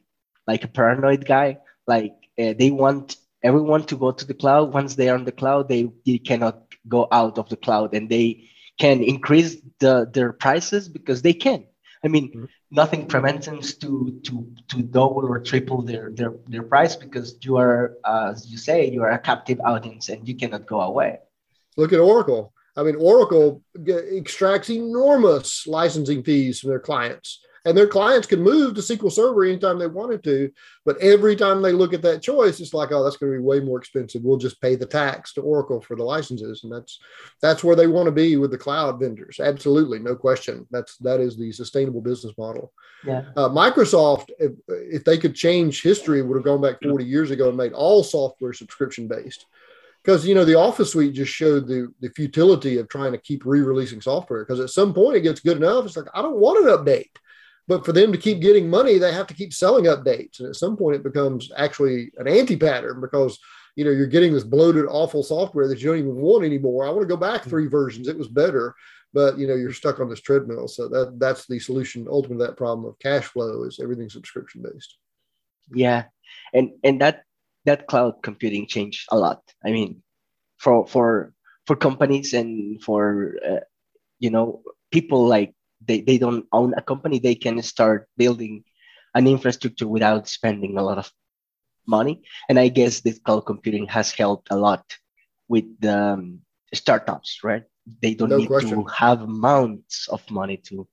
like 0.48 0.64
a 0.64 0.68
paranoid 0.68 1.26
guy, 1.26 1.60
like 1.86 2.16
uh, 2.40 2.54
they 2.58 2.72
want 2.72 3.18
everyone 3.44 3.84
to 3.86 3.96
go 3.96 4.12
to 4.12 4.26
the 4.26 4.34
cloud. 4.34 4.74
Once 4.74 4.96
they 4.96 5.10
are 5.10 5.16
on 5.16 5.26
the 5.26 5.32
cloud, 5.32 5.70
they, 5.70 5.90
they 6.06 6.18
cannot 6.18 6.64
go 6.88 7.08
out 7.12 7.38
of 7.38 7.50
the 7.50 7.58
cloud 7.58 7.94
and 7.94 8.10
they 8.10 8.50
can 8.80 9.04
increase 9.04 9.58
the, 9.80 10.10
their 10.14 10.34
prices 10.34 10.88
because 10.90 11.22
they 11.22 11.34
can. 11.34 11.66
I 12.04 12.08
mean, 12.08 12.30
mm-hmm. 12.30 12.46
nothing 12.72 13.08
prevents 13.08 13.48
them 13.48 13.62
to 13.62 14.20
to 14.24 14.48
to 14.70 14.82
double 14.82 15.26
or 15.26 15.40
triple 15.40 15.82
their 15.82 16.12
their 16.12 16.34
their 16.48 16.64
price 16.64 16.96
because 16.96 17.38
you 17.42 17.58
are 17.58 17.98
uh, 18.04 18.32
as 18.34 18.48
you 18.52 18.58
say 18.58 18.90
you 18.90 19.04
are 19.04 19.12
a 19.12 19.20
captive 19.20 19.60
audience 19.64 20.10
and 20.10 20.28
you 20.28 20.36
cannot 20.36 20.66
go 20.66 20.82
away. 20.82 21.20
Look 21.76 21.94
at 21.94 22.00
oracle. 22.00 22.54
I 22.76 22.84
mean 22.84 22.96
oracle 22.96 23.64
extracts 23.88 24.70
enormous 24.70 25.66
licensing 25.66 26.24
fees 26.24 26.60
from 26.60 26.70
their 26.70 26.80
clients 26.80 27.40
and 27.68 27.78
their 27.78 27.86
clients 27.86 28.26
can 28.26 28.42
move 28.42 28.76
to 28.76 28.82
SQL 28.82 29.12
Server 29.12 29.44
anytime 29.44 29.78
they 29.78 29.88
wanted 29.88 30.24
to. 30.24 30.50
But 30.86 30.98
every 31.00 31.36
time 31.36 31.62
they 31.62 31.74
look 31.74 31.94
at 31.94 32.02
that 32.04 32.22
choice, 32.22 32.62
it's 32.62 32.74
like, 32.74 32.94
oh, 32.94 33.04
that's 33.04 33.18
going 33.18 33.34
to 33.34 33.38
be 33.38 33.44
way 33.44 33.60
more 33.60 33.78
expensive. 33.78 34.24
We'll 34.24 34.38
just 34.38 34.62
pay 34.62 34.76
the 34.76 34.86
tax 34.86 35.34
to 35.34 35.42
Oracle 35.42 35.82
for 35.82 35.98
the 35.98 36.04
licenses, 36.04 36.64
and 36.64 36.72
that's 36.72 36.98
that's 37.42 37.66
where 37.66 37.76
they 37.76 37.88
want 37.88 38.06
to 38.06 38.14
be 38.14 38.38
with 38.38 38.52
the 38.52 38.58
cloud 38.58 39.02
vendors. 39.02 39.42
Absolutely, 39.42 40.00
no 40.00 40.16
question. 40.16 40.66
That's 40.72 40.96
that 41.00 41.20
is 41.20 41.38
the 41.38 41.52
sustainable 41.52 42.00
business 42.00 42.34
model. 42.38 42.72
Yeah. 43.06 43.26
Uh, 43.36 43.50
Microsoft, 43.50 44.30
if, 44.40 44.54
if 44.68 45.04
they 45.04 45.18
could 45.18 45.36
change 45.36 45.84
history, 45.84 46.22
would 46.22 46.38
have 46.38 46.46
gone 46.46 46.62
back 46.62 46.78
40 46.82 47.04
years 47.04 47.32
ago 47.32 47.50
and 47.50 47.58
made 47.58 47.74
all 47.74 48.02
software 48.02 48.54
subscription 48.54 49.10
based 49.10 49.46
because 50.06 50.26
you 50.26 50.34
know 50.34 50.46
the 50.46 50.56
office 50.56 50.94
suite 50.94 51.14
just 51.14 51.34
showed 51.34 51.68
the 51.68 51.94
the 52.00 52.10
futility 52.12 52.78
of 52.78 52.88
trying 52.88 53.12
to 53.12 53.18
keep 53.18 53.46
re-releasing 53.46 54.00
software 54.00 54.46
because 54.46 54.62
at 54.62 54.70
some 54.70 54.94
point 54.94 55.18
it 55.18 55.22
gets 55.22 55.42
good 55.42 55.58
enough 55.58 55.86
it's 55.86 55.98
like 55.98 56.08
i 56.14 56.22
don't 56.22 56.38
want 56.38 56.66
an 56.66 56.72
update 56.74 57.10
but 57.68 57.86
for 57.86 57.92
them 57.92 58.12
to 58.12 58.18
keep 58.18 58.40
getting 58.40 58.70
money, 58.70 58.98
they 58.98 59.12
have 59.12 59.28
to 59.28 59.34
keep 59.34 59.54
selling 59.54 59.86
updates. 59.86 60.40
And 60.40 60.48
at 60.48 60.56
some 60.56 60.78
point, 60.78 60.96
it 60.96 61.04
becomes 61.04 61.52
actually 61.58 62.12
an 62.18 62.28
anti 62.28 62.56
pattern 62.56 63.02
because 63.02 63.38
you 63.76 63.84
know 63.84 63.92
you're 63.92 64.08
getting 64.08 64.34
this 64.34 64.44
bloated, 64.44 64.86
awful 64.88 65.22
software 65.22 65.68
that 65.68 65.80
you 65.80 65.90
don't 65.90 66.00
even 66.00 66.16
want 66.16 66.46
anymore. 66.46 66.86
I 66.86 66.90
want 66.90 67.02
to 67.02 67.08
go 67.08 67.18
back 67.18 67.44
hmm. 67.44 67.50
three 67.50 67.68
versions; 67.68 68.08
it 68.08 68.18
was 68.18 68.30
better, 68.30 68.74
but 69.14 69.38
you 69.38 69.48
know 69.48 69.56
you're 69.56 69.74
stuck 69.74 70.00
on 70.00 70.10
this 70.10 70.22
treadmill. 70.22 70.68
So 70.68 70.88
that 70.88 71.20
that's 71.20 71.46
the 71.46 71.60
solution 71.60 72.08
ultimately 72.10 72.46
that 72.46 72.58
problem 72.58 72.88
of 72.88 73.00
cash 73.00 73.26
flow 73.26 73.64
is 73.64 73.80
everything 73.82 74.10
subscription 74.10 74.64
based. 74.64 74.98
Yeah, 75.74 76.06
and 76.54 76.72
and 76.84 77.02
that 77.02 77.24
that 77.66 77.88
cloud 77.88 78.24
computing 78.24 78.66
changed 78.66 79.08
a 79.12 79.18
lot. 79.18 79.42
I 79.64 79.72
mean, 79.72 80.02
for 80.58 80.88
for 80.88 81.34
for 81.66 81.76
companies 81.76 82.34
and 82.34 82.82
for 82.82 83.36
uh, 83.46 83.60
you 84.20 84.30
know 84.30 84.64
people 84.90 85.28
like 85.28 85.54
they, 85.88 86.02
they 86.02 86.18
don't 86.18 86.46
own 86.52 86.74
a 86.76 86.82
company, 86.82 87.20
they 87.20 87.36
can 87.36 87.62
start 87.62 88.08
building 88.18 88.64
an 89.16 89.28
infrastructure 89.28 89.88
without 89.88 90.28
spending 90.28 90.78
a 90.78 90.84
lot 90.84 90.98
of 90.98 91.12
money. 91.88 92.22
And 92.50 92.60
I 92.60 92.68
guess 92.68 93.02
this 93.02 93.20
cloud 93.20 93.42
computing 93.42 93.88
has 93.88 94.12
helped 94.12 94.50
a 94.52 94.58
lot 94.58 94.84
with 95.48 95.66
the 95.80 95.98
um, 95.98 96.40
startups, 96.74 97.40
right? 97.44 97.64
They 98.02 98.14
don't 98.14 98.30
no 98.30 98.38
need 98.38 98.48
question. 98.48 98.84
to 98.84 98.84
have 98.86 99.22
amounts 99.22 100.08
of 100.10 100.30
money 100.30 100.58
to 100.68 100.88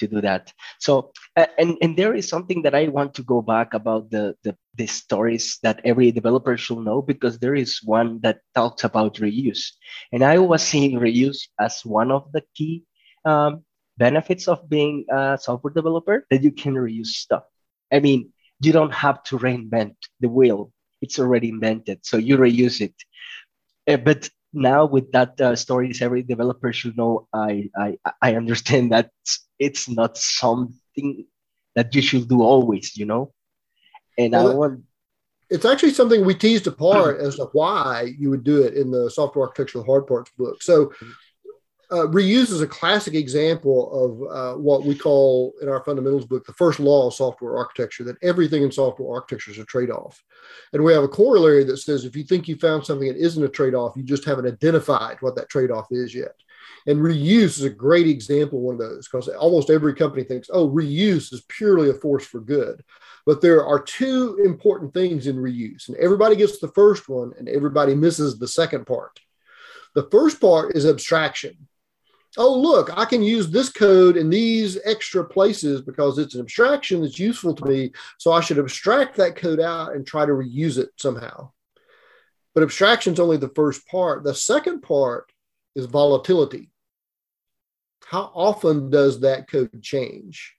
to 0.00 0.08
do 0.08 0.20
that. 0.22 0.52
So, 0.80 1.12
uh, 1.36 1.46
and 1.58 1.76
and 1.80 1.96
there 1.96 2.14
is 2.14 2.26
something 2.28 2.62
that 2.62 2.74
I 2.74 2.88
want 2.88 3.14
to 3.14 3.22
go 3.22 3.40
back 3.40 3.74
about 3.74 4.10
the 4.10 4.34
the 4.42 4.56
the 4.74 4.86
stories 4.86 5.58
that 5.62 5.80
every 5.84 6.10
developer 6.10 6.56
should 6.56 6.78
know 6.78 7.02
because 7.02 7.38
there 7.38 7.54
is 7.54 7.80
one 7.84 8.18
that 8.22 8.40
talks 8.54 8.82
about 8.82 9.20
reuse, 9.22 9.70
and 10.10 10.24
I 10.24 10.38
was 10.38 10.62
seeing 10.62 10.98
reuse 10.98 11.46
as 11.60 11.84
one 11.84 12.10
of 12.10 12.32
the 12.32 12.42
key 12.56 12.82
um, 13.24 13.62
benefits 14.06 14.48
of 14.48 14.68
being 14.68 15.04
a 15.12 15.38
software 15.40 15.72
developer 15.72 16.26
that 16.30 16.42
you 16.42 16.52
can 16.62 16.74
reuse 16.74 17.14
stuff. 17.26 17.44
I 17.92 18.00
mean, 18.00 18.32
you 18.60 18.72
don't 18.72 18.94
have 19.04 19.22
to 19.28 19.38
reinvent 19.38 19.96
the 20.20 20.28
wheel; 20.28 20.72
it's 21.02 21.18
already 21.18 21.48
invented, 21.50 21.98
so 22.02 22.16
you 22.16 22.36
reuse 22.36 22.80
it. 22.80 22.96
Uh, 23.86 23.96
but 23.96 24.28
now 24.52 24.84
with 24.84 25.12
that 25.12 25.40
uh, 25.40 25.54
stories 25.54 26.02
every 26.02 26.22
developer 26.22 26.72
should 26.72 26.96
know 26.96 27.28
i 27.32 27.70
i 27.76 27.96
i 28.20 28.34
understand 28.34 28.90
that 28.90 29.10
it's 29.58 29.88
not 29.88 30.16
something 30.18 31.24
that 31.76 31.94
you 31.94 32.02
should 32.02 32.28
do 32.28 32.42
always 32.42 32.96
you 32.96 33.06
know 33.06 33.32
and 34.18 34.32
well, 34.32 34.50
i 34.50 34.54
want 34.54 34.82
it's 35.50 35.64
actually 35.64 35.92
something 35.92 36.24
we 36.24 36.34
teased 36.34 36.66
apart 36.66 37.20
as 37.20 37.36
to 37.36 37.44
why 37.52 38.12
you 38.18 38.30
would 38.30 38.44
do 38.44 38.62
it 38.62 38.74
in 38.74 38.90
the 38.90 39.10
software 39.10 39.46
architectural 39.46 39.84
hard 39.84 40.06
parts 40.06 40.30
book 40.36 40.62
so 40.62 40.92
uh, 41.90 42.06
reuse 42.06 42.50
is 42.50 42.60
a 42.60 42.66
classic 42.66 43.14
example 43.14 43.90
of 43.92 44.30
uh, 44.30 44.58
what 44.58 44.84
we 44.84 44.94
call 44.94 45.52
in 45.60 45.68
our 45.68 45.82
fundamentals 45.82 46.24
book 46.24 46.46
the 46.46 46.52
first 46.52 46.78
law 46.78 47.08
of 47.08 47.14
software 47.14 47.56
architecture 47.56 48.04
that 48.04 48.16
everything 48.22 48.62
in 48.62 48.70
software 48.70 49.12
architecture 49.12 49.50
is 49.50 49.58
a 49.58 49.64
trade-off. 49.64 50.22
And 50.72 50.84
we 50.84 50.92
have 50.92 51.02
a 51.02 51.08
corollary 51.08 51.64
that 51.64 51.78
says 51.78 52.04
if 52.04 52.14
you 52.14 52.22
think 52.22 52.46
you 52.46 52.56
found 52.56 52.86
something 52.86 53.08
that 53.08 53.16
isn't 53.16 53.42
a 53.42 53.48
trade-off 53.48 53.96
you 53.96 54.04
just 54.04 54.24
haven't 54.24 54.46
identified 54.46 55.16
what 55.20 55.34
that 55.36 55.48
trade-off 55.48 55.88
is 55.90 56.14
yet. 56.14 56.34
And 56.86 57.00
reuse 57.00 57.58
is 57.58 57.64
a 57.64 57.70
great 57.70 58.06
example 58.06 58.60
one 58.60 58.74
of 58.74 58.80
those 58.80 59.08
because 59.08 59.28
almost 59.28 59.68
every 59.68 59.94
company 59.94 60.22
thinks 60.22 60.48
oh 60.52 60.70
reuse 60.70 61.32
is 61.32 61.42
purely 61.48 61.90
a 61.90 61.94
force 61.94 62.24
for 62.24 62.40
good. 62.40 62.84
But 63.26 63.40
there 63.40 63.66
are 63.66 63.82
two 63.82 64.38
important 64.44 64.94
things 64.94 65.26
in 65.26 65.36
reuse 65.36 65.88
and 65.88 65.96
everybody 65.96 66.36
gets 66.36 66.60
the 66.60 66.68
first 66.68 67.08
one 67.08 67.32
and 67.36 67.48
everybody 67.48 67.96
misses 67.96 68.38
the 68.38 68.48
second 68.48 68.86
part. 68.86 69.18
The 69.96 70.08
first 70.12 70.40
part 70.40 70.76
is 70.76 70.86
abstraction 70.86 71.66
oh, 72.38 72.58
look, 72.58 72.96
I 72.96 73.04
can 73.04 73.22
use 73.22 73.50
this 73.50 73.70
code 73.70 74.16
in 74.16 74.30
these 74.30 74.78
extra 74.84 75.24
places 75.24 75.80
because 75.80 76.18
it's 76.18 76.34
an 76.34 76.40
abstraction 76.40 77.02
that's 77.02 77.18
useful 77.18 77.54
to 77.56 77.64
me. 77.64 77.92
So 78.18 78.32
I 78.32 78.40
should 78.40 78.58
abstract 78.58 79.16
that 79.16 79.36
code 79.36 79.60
out 79.60 79.94
and 79.94 80.06
try 80.06 80.26
to 80.26 80.32
reuse 80.32 80.78
it 80.78 80.90
somehow. 80.96 81.50
But 82.54 82.62
abstraction 82.62 83.12
is 83.12 83.20
only 83.20 83.36
the 83.36 83.48
first 83.50 83.86
part. 83.86 84.24
The 84.24 84.34
second 84.34 84.82
part 84.82 85.32
is 85.74 85.86
volatility. 85.86 86.70
How 88.06 88.32
often 88.34 88.90
does 88.90 89.20
that 89.20 89.48
code 89.48 89.82
change? 89.82 90.56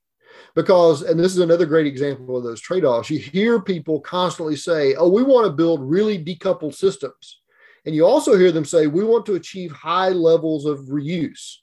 Because, 0.56 1.02
and 1.02 1.20
this 1.20 1.34
is 1.34 1.40
another 1.40 1.66
great 1.66 1.88
example 1.88 2.38
of 2.38 2.44
those 2.44 2.62
trade 2.62 2.86
offs, 2.86 3.10
you 3.10 3.20
hear 3.20 3.62
people 3.62 4.00
constantly 4.00 4.56
say, 4.56 4.96
oh, 4.96 5.10
we 5.10 5.24
want 5.24 5.46
to 5.46 5.52
build 5.52 5.82
really 5.82 6.24
decoupled 6.24 6.74
systems. 6.74 7.42
And 7.86 7.96
you 7.96 8.06
also 8.06 8.38
hear 8.38 8.52
them 8.52 8.66
say, 8.66 8.88
we 8.88 9.04
want 9.04 9.26
to 9.26 9.36
achieve 9.36 9.72
high 9.72 10.10
levels 10.10 10.66
of 10.66 10.80
reuse. 10.86 11.58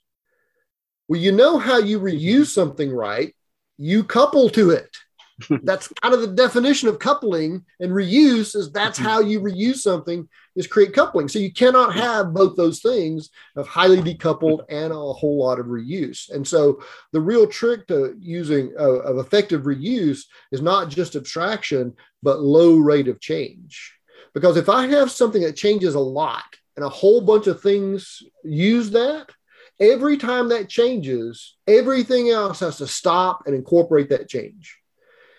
Well, 1.09 1.19
you 1.19 1.31
know 1.31 1.57
how 1.57 1.79
you 1.79 1.99
reuse 1.99 2.47
something 2.47 2.91
right, 2.91 3.35
you 3.77 4.03
couple 4.03 4.47
to 4.51 4.69
it. 4.69 4.95
that's 5.63 5.87
kind 6.01 6.13
of 6.13 6.21
the 6.21 6.27
definition 6.27 6.89
of 6.89 6.99
coupling 6.99 7.63
and 7.79 7.91
reuse 7.91 8.55
is 8.55 8.71
that's 8.71 8.97
how 8.97 9.19
you 9.19 9.39
reuse 9.39 9.77
something 9.77 10.27
is 10.55 10.67
create 10.67 10.93
coupling. 10.93 11.27
So 11.27 11.39
you 11.39 11.51
cannot 11.51 11.95
have 11.95 12.33
both 12.33 12.55
those 12.55 12.81
things 12.81 13.29
of 13.55 13.67
highly 13.67 14.01
decoupled 14.01 14.65
and 14.69 14.91
a 14.91 14.95
whole 14.95 15.39
lot 15.39 15.59
of 15.59 15.67
reuse. 15.67 16.29
And 16.29 16.45
so 16.47 16.83
the 17.11 17.21
real 17.21 17.47
trick 17.47 17.87
to 17.87 18.15
using 18.19 18.73
uh, 18.77 18.99
of 18.99 19.17
effective 19.17 19.63
reuse 19.63 20.25
is 20.51 20.61
not 20.61 20.89
just 20.89 21.15
abstraction 21.15 21.93
but 22.21 22.41
low 22.41 22.75
rate 22.75 23.07
of 23.07 23.21
change. 23.21 23.93
Because 24.33 24.57
if 24.57 24.69
I 24.69 24.87
have 24.87 25.09
something 25.09 25.41
that 25.41 25.55
changes 25.55 25.95
a 25.95 25.99
lot 25.99 26.43
and 26.75 26.85
a 26.85 26.89
whole 26.89 27.21
bunch 27.21 27.47
of 27.47 27.61
things 27.61 28.21
use 28.43 28.91
that, 28.91 29.31
every 29.79 30.17
time 30.17 30.49
that 30.49 30.69
changes, 30.69 31.55
everything 31.67 32.29
else 32.29 32.59
has 32.59 32.77
to 32.77 32.87
stop 32.87 33.43
and 33.45 33.55
incorporate 33.55 34.09
that 34.09 34.29
change. 34.29 34.77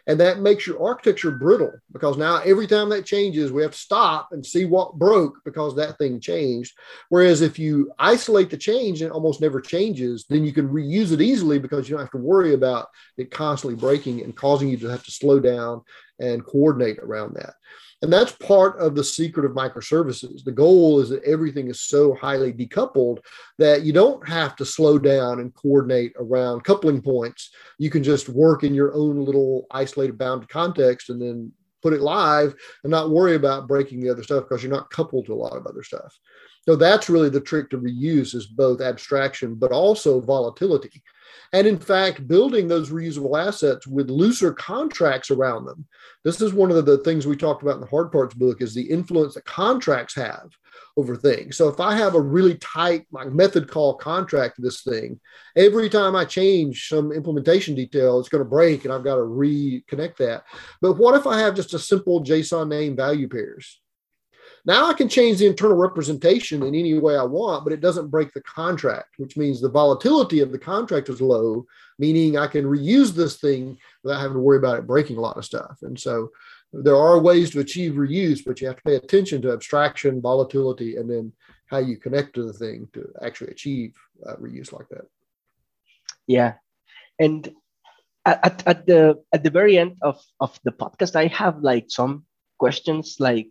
And 0.06 0.18
that 0.18 0.40
makes 0.40 0.66
your 0.66 0.82
architecture 0.82 1.30
brittle 1.30 1.72
because 1.92 2.16
now 2.16 2.38
every 2.38 2.66
time 2.66 2.88
that 2.88 3.04
changes, 3.04 3.52
we 3.52 3.62
have 3.62 3.72
to 3.72 3.78
stop 3.78 4.30
and 4.32 4.44
see 4.44 4.64
what 4.64 4.98
broke 4.98 5.38
because 5.44 5.76
that 5.76 5.98
thing 5.98 6.20
changed. 6.20 6.76
Whereas 7.10 7.42
if 7.42 7.58
you 7.58 7.92
isolate 7.98 8.50
the 8.50 8.56
change 8.56 9.02
and 9.02 9.10
it 9.10 9.14
almost 9.14 9.40
never 9.40 9.60
changes, 9.60 10.24
then 10.28 10.44
you 10.44 10.52
can 10.52 10.68
reuse 10.68 11.12
it 11.12 11.20
easily 11.20 11.58
because 11.58 11.88
you 11.88 11.94
don't 11.94 12.04
have 12.04 12.12
to 12.12 12.18
worry 12.18 12.54
about 12.54 12.88
it 13.18 13.30
constantly 13.30 13.78
breaking 13.78 14.22
and 14.22 14.34
causing 14.34 14.68
you 14.68 14.78
to 14.78 14.88
have 14.88 15.04
to 15.04 15.12
slow 15.12 15.38
down 15.38 15.82
and 16.18 16.44
coordinate 16.44 16.98
around 16.98 17.34
that. 17.34 17.54
And 18.02 18.10
that's 18.12 18.32
part 18.32 18.78
of 18.78 18.94
the 18.94 19.04
secret 19.04 19.44
of 19.44 19.52
microservices. 19.52 20.42
The 20.42 20.52
goal 20.52 21.00
is 21.00 21.10
that 21.10 21.22
everything 21.24 21.68
is 21.68 21.82
so 21.82 22.14
highly 22.14 22.52
decoupled 22.52 23.18
that 23.58 23.82
you 23.82 23.92
don't 23.92 24.26
have 24.26 24.56
to 24.56 24.64
slow 24.64 24.98
down 24.98 25.40
and 25.40 25.54
coordinate 25.54 26.14
around 26.18 26.64
coupling 26.64 27.02
points. 27.02 27.50
You 27.78 27.90
can 27.90 28.02
just 28.02 28.30
work 28.30 28.64
in 28.64 28.72
your 28.74 28.94
own 28.94 29.22
little 29.22 29.66
isolated 29.70 30.16
bounded 30.16 30.48
context 30.48 31.10
and 31.10 31.20
then 31.20 31.52
put 31.82 31.92
it 31.92 32.00
live 32.00 32.54
and 32.84 32.90
not 32.90 33.10
worry 33.10 33.34
about 33.34 33.68
breaking 33.68 34.00
the 34.00 34.10
other 34.10 34.22
stuff 34.22 34.44
because 34.44 34.62
you're 34.62 34.72
not 34.72 34.90
coupled 34.90 35.26
to 35.26 35.34
a 35.34 35.34
lot 35.34 35.56
of 35.56 35.66
other 35.66 35.82
stuff. 35.82 36.18
So 36.66 36.76
that's 36.76 37.10
really 37.10 37.30
the 37.30 37.40
trick 37.40 37.70
to 37.70 37.78
reuse 37.78 38.34
is 38.34 38.46
both 38.46 38.80
abstraction 38.80 39.54
but 39.54 39.72
also 39.72 40.20
volatility. 40.20 41.02
And 41.52 41.66
in 41.66 41.78
fact, 41.78 42.28
building 42.28 42.68
those 42.68 42.90
reusable 42.90 43.40
assets 43.44 43.86
with 43.86 44.08
looser 44.08 44.52
contracts 44.52 45.30
around 45.30 45.64
them. 45.64 45.84
This 46.24 46.40
is 46.40 46.52
one 46.52 46.70
of 46.70 46.86
the 46.86 46.98
things 46.98 47.26
we 47.26 47.36
talked 47.36 47.62
about 47.62 47.76
in 47.76 47.80
the 47.80 47.88
hard 47.88 48.12
parts 48.12 48.34
book 48.34 48.62
is 48.62 48.72
the 48.72 48.88
influence 48.88 49.34
that 49.34 49.44
contracts 49.44 50.14
have 50.14 50.50
over 50.96 51.16
things. 51.16 51.56
So 51.56 51.68
if 51.68 51.80
I 51.80 51.96
have 51.96 52.14
a 52.14 52.20
really 52.20 52.56
tight 52.58 53.06
like 53.10 53.32
method 53.32 53.68
call 53.68 53.94
contract 53.94 54.56
to 54.56 54.62
this 54.62 54.82
thing, 54.82 55.18
every 55.56 55.88
time 55.88 56.14
I 56.14 56.24
change 56.24 56.88
some 56.88 57.10
implementation 57.10 57.74
detail, 57.74 58.20
it's 58.20 58.28
going 58.28 58.44
to 58.44 58.48
break 58.48 58.84
and 58.84 58.94
I've 58.94 59.04
got 59.04 59.16
to 59.16 59.22
reconnect 59.22 60.18
that. 60.18 60.44
But 60.80 60.94
what 60.94 61.16
if 61.16 61.26
I 61.26 61.40
have 61.40 61.56
just 61.56 61.74
a 61.74 61.78
simple 61.80 62.22
JSON 62.22 62.68
name 62.68 62.94
value 62.94 63.28
pairs? 63.28 63.80
Now 64.66 64.86
I 64.86 64.92
can 64.92 65.08
change 65.08 65.38
the 65.38 65.46
internal 65.46 65.76
representation 65.76 66.62
in 66.62 66.74
any 66.74 66.98
way 66.98 67.16
I 67.16 67.22
want, 67.22 67.64
but 67.64 67.72
it 67.72 67.80
doesn't 67.80 68.10
break 68.10 68.32
the 68.32 68.42
contract, 68.42 69.14
which 69.18 69.36
means 69.36 69.60
the 69.60 69.70
volatility 69.70 70.40
of 70.40 70.52
the 70.52 70.58
contract 70.58 71.08
is 71.08 71.20
low, 71.20 71.66
meaning 71.98 72.36
I 72.36 72.46
can 72.46 72.64
reuse 72.64 73.12
this 73.12 73.38
thing 73.38 73.78
without 74.02 74.20
having 74.20 74.34
to 74.34 74.40
worry 74.40 74.58
about 74.58 74.78
it 74.78 74.86
breaking 74.86 75.16
a 75.16 75.20
lot 75.20 75.36
of 75.36 75.44
stuff. 75.44 75.78
And 75.82 75.98
so 75.98 76.30
there 76.72 76.96
are 76.96 77.18
ways 77.18 77.50
to 77.50 77.60
achieve 77.60 77.94
reuse, 77.94 78.44
but 78.44 78.60
you 78.60 78.66
have 78.66 78.76
to 78.76 78.82
pay 78.82 78.96
attention 78.96 79.42
to 79.42 79.52
abstraction, 79.52 80.20
volatility, 80.20 80.96
and 80.96 81.10
then 81.10 81.32
how 81.66 81.78
you 81.78 81.96
connect 81.96 82.34
to 82.34 82.44
the 82.44 82.52
thing 82.52 82.88
to 82.92 83.08
actually 83.22 83.50
achieve 83.50 83.94
uh, 84.26 84.36
reuse 84.36 84.72
like 84.72 84.88
that. 84.90 85.06
Yeah. 86.26 86.54
And 87.18 87.52
at, 88.24 88.62
at 88.66 88.86
the 88.86 89.22
at 89.32 89.42
the 89.42 89.50
very 89.50 89.78
end 89.78 89.96
of, 90.02 90.20
of 90.40 90.58
the 90.64 90.72
podcast, 90.72 91.16
I 91.16 91.26
have 91.28 91.62
like 91.62 91.86
some 91.88 92.24
questions 92.58 93.16
like 93.18 93.48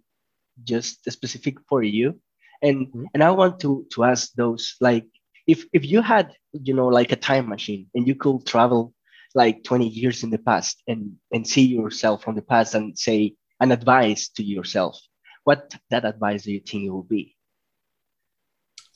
just 0.64 1.10
specific 1.12 1.58
for 1.68 1.84
you 1.84 2.20
and 2.62 2.88
mm-hmm. 2.88 3.04
and 3.14 3.24
i 3.24 3.32
want 3.32 3.60
to 3.60 3.86
to 3.92 4.04
ask 4.04 4.32
those 4.34 4.76
like 4.82 5.06
if 5.48 5.66
if 5.74 5.86
you 5.86 6.02
had 6.02 6.34
you 6.54 6.74
know 6.74 6.88
like 6.88 7.12
a 7.12 7.16
time 7.16 7.48
machine 7.48 7.88
and 7.96 8.08
you 8.08 8.16
could 8.16 8.46
travel 8.46 8.94
like 9.36 9.64
20 9.64 9.88
years 9.88 10.24
in 10.24 10.30
the 10.30 10.38
past 10.38 10.82
and 10.88 11.14
and 11.32 11.48
see 11.48 11.66
yourself 11.66 12.24
from 12.24 12.36
the 12.36 12.42
past 12.42 12.76
and 12.76 12.98
say 12.98 13.36
an 13.60 13.72
advice 13.72 14.30
to 14.30 14.44
yourself 14.44 15.00
what 15.44 15.74
that 15.90 16.06
advice 16.06 16.44
do 16.44 16.52
you 16.52 16.60
think 16.60 16.86
it 16.86 16.90
will 16.90 17.04
be 17.04 17.36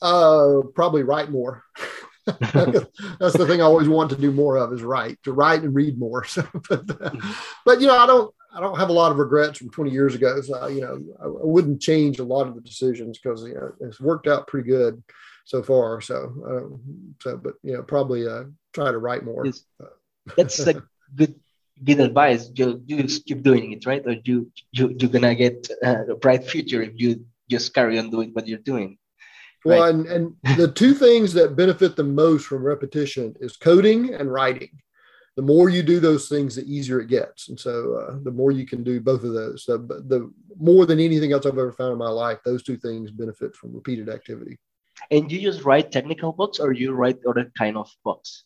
uh 0.02 0.60
probably 0.74 1.02
write 1.02 1.30
more 1.30 1.62
that's 2.40 3.36
the 3.36 3.46
thing 3.46 3.60
I 3.60 3.64
always 3.64 3.88
want 3.88 4.08
to 4.10 4.16
do 4.16 4.32
more 4.32 4.56
of 4.56 4.72
is 4.72 4.82
write, 4.82 5.22
to 5.24 5.32
write 5.32 5.62
and 5.62 5.74
read 5.74 5.98
more. 5.98 6.24
So, 6.24 6.42
but, 6.70 6.90
uh, 6.98 7.10
but 7.66 7.80
you 7.82 7.86
know, 7.86 7.98
I 7.98 8.06
don't, 8.06 8.34
I 8.54 8.60
don't 8.60 8.78
have 8.78 8.88
a 8.88 8.92
lot 8.92 9.10
of 9.10 9.18
regrets 9.18 9.58
from 9.58 9.70
20 9.70 9.90
years 9.90 10.14
ago. 10.14 10.40
So, 10.40 10.66
you 10.68 10.80
know, 10.80 11.00
I, 11.20 11.24
I 11.24 11.46
wouldn't 11.46 11.82
change 11.82 12.18
a 12.18 12.24
lot 12.24 12.46
of 12.46 12.54
the 12.54 12.60
decisions 12.60 13.18
because 13.18 13.42
you 13.44 13.54
know 13.54 13.72
it's 13.80 14.00
worked 14.00 14.26
out 14.26 14.46
pretty 14.46 14.68
good 14.68 15.02
so 15.44 15.62
far. 15.62 16.00
So, 16.00 16.16
um, 16.46 17.14
so, 17.20 17.36
but 17.36 17.54
you 17.62 17.74
know, 17.74 17.82
probably 17.82 18.26
uh, 18.26 18.44
try 18.72 18.90
to 18.90 18.98
write 18.98 19.24
more. 19.24 19.46
Yes. 19.46 19.64
That's 20.36 20.66
like 20.66 20.78
good, 21.14 21.34
good 21.82 22.00
advice. 22.00 22.50
You, 22.54 22.82
you 22.86 23.02
just 23.02 23.26
keep 23.26 23.42
doing 23.42 23.72
it, 23.72 23.86
right? 23.86 24.02
Or 24.06 24.16
you, 24.24 24.50
you 24.72 24.94
you're 24.98 25.10
gonna 25.10 25.34
get 25.34 25.68
uh, 25.84 26.06
a 26.12 26.16
bright 26.16 26.44
future 26.44 26.82
if 26.82 26.92
you 26.96 27.24
just 27.50 27.74
carry 27.74 27.98
on 27.98 28.10
doing 28.10 28.30
what 28.32 28.46
you're 28.46 28.58
doing. 28.58 28.98
Well, 29.64 29.82
right. 29.82 29.94
and, 29.94 30.06
and 30.06 30.58
the 30.58 30.70
two 30.70 30.92
things 30.92 31.32
that 31.34 31.56
benefit 31.56 31.96
the 31.96 32.04
most 32.04 32.46
from 32.46 32.62
repetition 32.62 33.34
is 33.40 33.56
coding 33.56 34.12
and 34.12 34.30
writing 34.30 34.68
the 35.36 35.42
more 35.42 35.68
you 35.68 35.82
do 35.82 35.98
those 35.98 36.28
things, 36.28 36.54
the 36.54 36.62
easier 36.62 37.00
it 37.00 37.08
gets. 37.08 37.48
And 37.48 37.58
so 37.58 37.94
uh, 37.94 38.16
the 38.22 38.30
more 38.30 38.52
you 38.52 38.66
can 38.66 38.84
do 38.84 39.00
both 39.00 39.24
of 39.24 39.32
those, 39.32 39.64
the, 39.66 39.78
the 39.78 40.32
more 40.58 40.86
than 40.86 41.00
anything 41.00 41.32
else 41.32 41.44
I've 41.44 41.58
ever 41.58 41.72
found 41.72 41.92
in 41.92 41.98
my 41.98 42.08
life, 42.08 42.38
those 42.44 42.62
two 42.62 42.76
things 42.76 43.10
benefit 43.10 43.56
from 43.56 43.74
repeated 43.74 44.08
activity. 44.08 44.58
And 45.10 45.30
you 45.30 45.40
just 45.40 45.64
write 45.64 45.90
technical 45.90 46.32
books 46.32 46.60
or 46.60 46.72
you 46.72 46.92
write 46.92 47.18
other 47.28 47.50
kind 47.58 47.76
of 47.76 47.90
books? 48.04 48.44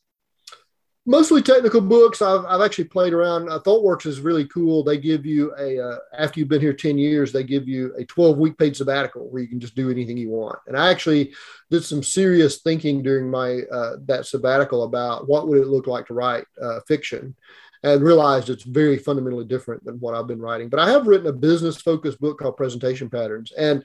Mostly 1.09 1.41
technical 1.41 1.81
books. 1.81 2.21
I've, 2.21 2.45
I've 2.45 2.61
actually 2.61 2.85
played 2.85 3.15
around. 3.15 3.49
Uh, 3.49 3.59
ThoughtWorks 3.59 4.05
is 4.05 4.21
really 4.21 4.47
cool. 4.47 4.85
They 4.85 4.99
give 4.99 5.25
you 5.25 5.55
a, 5.59 5.81
uh, 5.81 5.97
after 6.17 6.39
you've 6.39 6.51
been 6.51 6.61
here 6.61 6.75
10 6.75 6.99
years, 6.99 7.33
they 7.33 7.43
give 7.43 7.67
you 7.67 7.95
a 7.97 8.05
12 8.05 8.37
week 8.37 8.59
paid 8.59 8.77
sabbatical 8.77 9.27
where 9.31 9.41
you 9.41 9.49
can 9.49 9.59
just 9.59 9.75
do 9.75 9.91
anything 9.91 10.19
you 10.19 10.29
want. 10.29 10.59
And 10.67 10.77
I 10.77 10.91
actually 10.91 11.33
did 11.71 11.83
some 11.83 12.03
serious 12.03 12.59
thinking 12.59 13.03
during 13.03 13.31
my, 13.31 13.61
uh, 13.73 13.97
that 14.05 14.27
sabbatical 14.27 14.85
about 14.85 15.27
what 15.27 15.49
would 15.49 15.59
it 15.59 15.69
look 15.69 15.87
like 15.87 16.07
to 16.09 16.15
write 16.15 16.45
uh, 16.63 16.81
fiction 16.87 17.35
and 17.83 18.03
realized 18.03 18.51
it's 18.51 18.65
very 18.65 18.99
fundamentally 18.99 19.47
different 19.47 19.83
than 19.85 19.99
what 20.01 20.15
I've 20.15 20.27
been 20.27 20.43
writing. 20.43 20.69
But 20.69 20.81
I 20.81 20.91
have 20.91 21.07
written 21.07 21.29
a 21.29 21.33
business 21.33 21.81
focused 21.81 22.21
book 22.21 22.39
called 22.39 22.59
Presentation 22.59 23.09
Patterns. 23.09 23.51
And 23.53 23.83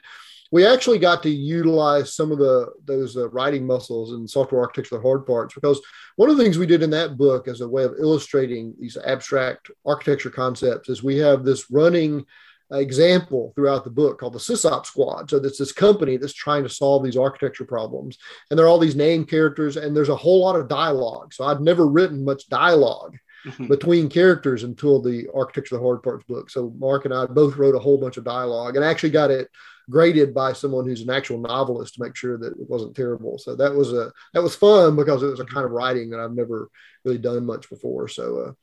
we 0.53 0.67
actually 0.67 0.99
got 0.99 1.23
to 1.23 1.31
utilize 1.31 2.13
some 2.15 2.31
of 2.31 2.37
the 2.37 2.71
those 2.85 3.17
uh, 3.17 3.27
writing 3.29 3.65
muscles 3.65 4.11
and 4.11 4.29
software 4.29 4.61
architecture, 4.61 5.01
hard 5.01 5.25
parts, 5.25 5.55
because 5.55 5.81
one 6.15 6.29
of 6.29 6.37
the 6.37 6.43
things 6.43 6.59
we 6.59 6.67
did 6.67 6.83
in 6.83 6.91
that 6.91 7.17
book 7.17 7.47
as 7.47 7.61
a 7.61 7.67
way 7.67 7.83
of 7.83 7.95
illustrating 7.99 8.75
these 8.79 8.95
abstract 8.95 9.71
architecture 9.83 10.29
concepts 10.29 10.89
is 10.89 11.01
we 11.01 11.17
have 11.17 11.43
this 11.43 11.71
running 11.71 12.23
example 12.71 13.51
throughout 13.55 13.83
the 13.83 13.89
book 13.89 14.19
called 14.19 14.33
the 14.33 14.39
SysOp 14.39 14.85
Squad. 14.85 15.27
So 15.27 15.39
that's 15.39 15.57
this 15.57 15.71
company 15.71 16.17
that's 16.17 16.33
trying 16.33 16.61
to 16.61 16.69
solve 16.69 17.03
these 17.03 17.17
architecture 17.17 17.65
problems, 17.65 18.19
and 18.51 18.59
there 18.59 18.67
are 18.67 18.69
all 18.69 18.77
these 18.77 18.95
named 18.95 19.29
characters, 19.29 19.75
and 19.75 19.97
there's 19.97 20.09
a 20.09 20.15
whole 20.15 20.41
lot 20.41 20.55
of 20.55 20.67
dialogue. 20.67 21.33
So 21.33 21.45
I'd 21.45 21.61
never 21.61 21.87
written 21.87 22.23
much 22.23 22.47
dialogue. 22.47 23.17
Mm-hmm. 23.45 23.67
between 23.67 24.07
characters 24.07 24.63
until 24.63 25.01
the 25.01 25.27
architecture 25.35 25.75
of 25.75 25.81
the 25.81 25.85
hard 25.85 26.01
parts 26.01 26.23
book. 26.23 26.49
So 26.49 26.73
Mark 26.79 27.03
and 27.03 27.13
I 27.13 27.25
both 27.25 27.57
wrote 27.57 27.75
a 27.75 27.79
whole 27.79 27.97
bunch 27.97 28.15
of 28.15 28.23
dialogue 28.23 28.77
and 28.77 28.85
actually 28.85 29.09
got 29.09 29.31
it 29.31 29.49
graded 29.89 30.34
by 30.34 30.53
someone 30.53 30.86
who's 30.86 31.01
an 31.01 31.09
actual 31.09 31.39
novelist 31.39 31.95
to 31.95 32.03
make 32.03 32.15
sure 32.15 32.38
that 32.38 32.53
it 32.53 32.69
wasn't 32.69 32.95
terrible. 32.95 33.38
So 33.38 33.55
that 33.55 33.73
was 33.73 33.93
a 33.93 34.11
that 34.34 34.43
was 34.43 34.55
fun 34.55 34.95
because 34.95 35.23
it 35.23 35.27
was 35.27 35.39
a 35.39 35.45
kind 35.45 35.65
of 35.65 35.71
writing 35.71 36.09
that 36.09 36.19
I've 36.19 36.34
never 36.34 36.69
really 37.03 37.17
done 37.17 37.45
much 37.45 37.69
before. 37.69 38.07
So, 38.07 38.55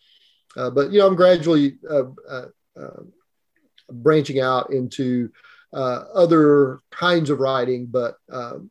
uh, 0.56 0.60
uh, 0.60 0.70
but 0.70 0.90
you 0.90 0.98
know, 0.98 1.06
I'm 1.06 1.16
gradually 1.16 1.78
uh, 1.88 2.04
uh, 2.28 2.46
uh 2.78 3.02
branching 3.90 4.40
out 4.40 4.72
into 4.72 5.30
uh, 5.72 6.04
other 6.14 6.80
kinds 6.90 7.30
of 7.30 7.40
writing, 7.40 7.86
but 7.86 8.16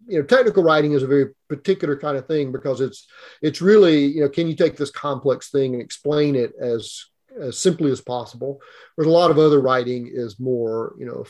you 0.07 0.19
know, 0.19 0.23
technical 0.23 0.63
writing 0.63 0.93
is 0.93 1.03
a 1.03 1.07
very 1.07 1.33
particular 1.47 1.97
kind 1.97 2.17
of 2.17 2.27
thing 2.27 2.51
because 2.51 2.81
it's 2.81 3.07
it's 3.41 3.61
really 3.61 4.05
you 4.05 4.21
know, 4.21 4.29
can 4.29 4.47
you 4.47 4.55
take 4.55 4.75
this 4.75 4.91
complex 4.91 5.49
thing 5.49 5.73
and 5.73 5.81
explain 5.81 6.35
it 6.35 6.53
as 6.59 7.05
as 7.39 7.57
simply 7.57 7.91
as 7.91 8.01
possible. 8.01 8.61
Whereas 8.95 9.09
a 9.09 9.13
lot 9.13 9.31
of 9.31 9.37
other 9.37 9.61
writing 9.61 10.09
is 10.11 10.39
more, 10.39 10.95
you 10.97 11.05
know, 11.05 11.25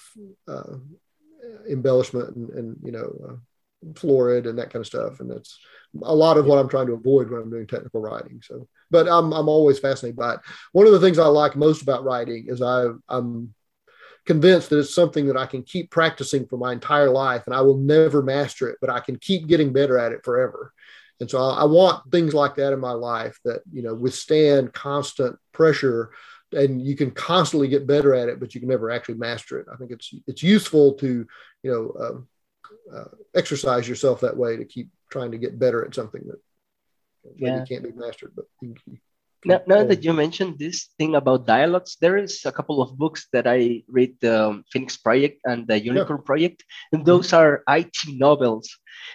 uh, 0.47 0.77
embellishment 1.69 2.35
and, 2.35 2.49
and 2.49 2.77
you 2.83 2.91
know 2.91 3.11
uh, 3.27 3.35
florid 3.95 4.45
and 4.45 4.57
that 4.59 4.71
kind 4.71 4.81
of 4.81 4.87
stuff. 4.87 5.19
And 5.19 5.29
that's 5.31 5.57
a 6.03 6.13
lot 6.13 6.37
of 6.37 6.45
what 6.45 6.59
i'm 6.59 6.69
trying 6.69 6.85
to 6.87 6.93
avoid 6.93 7.29
when 7.29 7.41
i'm 7.41 7.49
doing 7.49 7.65
technical 7.65 8.01
writing. 8.01 8.41
So 8.43 8.67
but 8.91 9.07
i'm, 9.07 9.33
I'm 9.33 9.49
always 9.49 9.79
fascinated 9.79 10.17
by 10.17 10.35
it. 10.35 10.39
One 10.71 10.85
of 10.85 10.93
the 10.93 10.99
things 10.99 11.17
i 11.17 11.25
like 11.25 11.55
most 11.55 11.81
about 11.81 12.03
writing 12.03 12.45
is 12.47 12.61
I, 12.61 12.87
i'm 13.07 13.53
convinced 14.25 14.69
that 14.69 14.79
it's 14.79 14.93
something 14.93 15.25
that 15.25 15.37
i 15.37 15.47
can 15.47 15.63
keep 15.63 15.89
practicing 15.89 16.45
for 16.45 16.57
my 16.57 16.73
entire 16.73 17.09
life 17.09 17.43
and 17.47 17.55
i 17.55 17.61
will 17.61 17.77
never 17.77 18.21
master 18.21 18.69
it 18.69 18.77
but 18.81 18.91
i 18.91 18.99
can 18.99 19.17
keep 19.17 19.47
getting 19.47 19.73
better 19.73 19.97
at 19.97 20.11
it 20.11 20.23
forever. 20.23 20.73
And 21.19 21.29
so 21.29 21.39
I, 21.41 21.61
I 21.61 21.63
want 21.65 22.11
things 22.11 22.33
like 22.33 22.55
that 22.55 22.73
in 22.73 22.79
my 22.79 22.91
life 22.91 23.39
that 23.45 23.61
you 23.71 23.81
know 23.81 23.93
withstand 23.95 24.73
constant 24.73 25.37
pressure 25.53 26.11
and 26.51 26.81
you 26.81 26.95
can 26.95 27.11
constantly 27.11 27.67
get 27.67 27.87
better 27.87 28.13
at 28.13 28.29
it, 28.29 28.39
but 28.39 28.53
you 28.53 28.61
can 28.61 28.69
never 28.69 28.91
actually 28.91 29.15
master 29.15 29.59
it. 29.59 29.67
I 29.71 29.75
think 29.77 29.91
it's 29.91 30.13
it's 30.27 30.43
useful 30.43 30.93
to 30.95 31.27
you 31.63 31.71
know 31.71 31.93
uh, 31.99 32.95
uh, 32.95 33.09
exercise 33.35 33.87
yourself 33.87 34.21
that 34.21 34.37
way 34.37 34.57
to 34.57 34.65
keep 34.65 34.89
trying 35.11 35.31
to 35.31 35.37
get 35.37 35.59
better 35.59 35.85
at 35.85 35.95
something 35.95 36.23
that 36.27 36.39
yeah. 37.35 37.65
can't 37.65 37.83
be 37.83 37.91
mastered. 37.91 38.33
But 38.35 38.45
now, 39.45 39.61
now 39.67 39.83
that 39.85 40.03
you 40.03 40.13
mentioned 40.13 40.59
this 40.59 40.89
thing 40.97 41.15
about 41.15 41.47
dialogues, 41.47 41.95
there 42.01 42.17
is 42.17 42.45
a 42.45 42.51
couple 42.51 42.81
of 42.81 42.97
books 42.97 43.27
that 43.31 43.47
I 43.47 43.83
read: 43.87 44.15
the 44.19 44.63
Phoenix 44.71 44.97
Project 44.97 45.41
and 45.45 45.67
the 45.67 45.79
Unicorn 45.79 46.19
yeah. 46.19 46.25
Project, 46.25 46.63
and 46.91 47.05
those 47.05 47.27
mm-hmm. 47.27 47.37
are 47.37 47.63
IT 47.77 47.97
novels. 48.07 48.67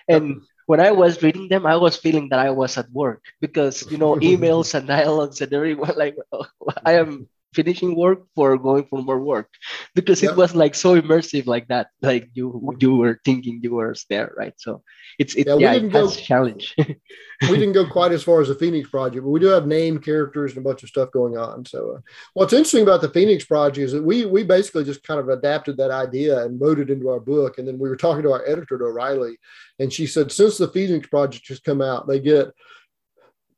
And 0.09 0.41
when 0.67 0.81
I 0.81 0.93
was 0.93 1.23
reading 1.23 1.49
them, 1.49 1.67
I 1.67 1.77
was 1.77 1.97
feeling 1.97 2.29
that 2.31 2.39
I 2.39 2.51
was 2.51 2.77
at 2.79 2.91
work 2.93 3.23
because 3.41 3.85
you 3.91 3.99
know 3.99 4.17
emails 4.23 4.75
and 4.75 4.87
dialogues 4.87 5.41
and 5.41 5.53
everyone 5.53 5.95
like 5.97 6.17
I 6.85 6.95
am 6.99 7.29
finishing 7.55 7.97
work 7.97 8.21
for 8.35 8.59
going 8.59 8.85
for 8.85 9.03
more 9.03 9.21
work. 9.21 9.49
Because 9.95 10.23
it 10.23 10.37
was 10.37 10.55
like 10.55 10.75
so 10.75 11.01
immersive 11.01 11.47
like 11.47 11.69
that 11.69 11.89
like 12.03 12.29
you 12.35 12.77
you 12.79 12.97
were 12.97 13.21
thinking 13.25 13.61
you 13.63 13.75
were 13.75 13.95
there 14.11 14.33
right? 14.37 14.55
So 14.57 14.83
it's 15.19 15.35
it, 15.35 15.47
yeah, 15.47 15.73
yeah 15.73 15.73
it 15.75 16.19
challenge. 16.19 16.75
we 16.79 17.57
didn't 17.59 17.73
go 17.73 17.89
quite 17.99 18.13
as 18.13 18.23
far 18.23 18.41
as 18.41 18.49
the 18.49 18.55
phoenix 18.55 18.89
project 18.91 19.25
but 19.25 19.31
we 19.31 19.41
do 19.41 19.47
have 19.47 19.67
name 19.67 19.99
characters 19.99 20.53
and 20.53 20.59
a 20.65 20.69
bunch 20.69 20.83
of 20.83 20.89
stuff 20.89 21.11
going 21.13 21.37
on. 21.37 21.65
So 21.65 21.97
uh, 21.97 22.01
what's 22.35 22.53
interesting 22.53 22.83
about 22.83 23.01
the 23.01 23.11
phoenix 23.11 23.45
project 23.45 23.85
is 23.85 23.93
that 23.93 24.03
we 24.03 24.27
we 24.27 24.43
basically 24.43 24.85
just 24.85 25.03
kind 25.05 25.21
of 25.21 25.29
adapted 25.29 25.77
that 25.77 25.91
idea 25.91 26.45
and 26.45 26.61
wrote 26.61 26.81
it 26.81 26.91
into 26.91 27.09
our 27.09 27.21
book. 27.21 27.59
And 27.59 27.67
then 27.67 27.79
we 27.79 27.89
were 27.89 27.97
talking 27.97 28.23
to 28.25 28.33
our 28.33 28.45
editor 28.47 28.79
to 28.79 28.85
o'reilly 28.85 29.39
and 29.79 29.93
she 29.93 30.07
said 30.07 30.31
since 30.31 30.59
the 30.59 30.69
phoenix 30.69 31.09
project 31.09 31.49
has 31.49 31.61
come 31.61 31.81
out 31.81 32.07
they 32.07 32.21
get 32.21 32.49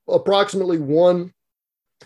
approximately 0.09 0.79
one 0.79 1.33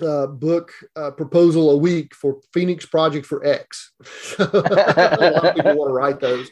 uh, 0.00 0.26
book 0.26 0.72
uh, 0.96 1.10
proposal 1.10 1.70
a 1.70 1.76
week 1.76 2.14
for 2.14 2.40
Phoenix 2.52 2.86
Project 2.86 3.26
for 3.26 3.44
X. 3.44 3.92
a 4.38 4.44
lot 4.44 5.44
of 5.44 5.54
people 5.54 5.76
want 5.76 5.88
to 5.88 5.92
write 5.92 6.20
those, 6.20 6.50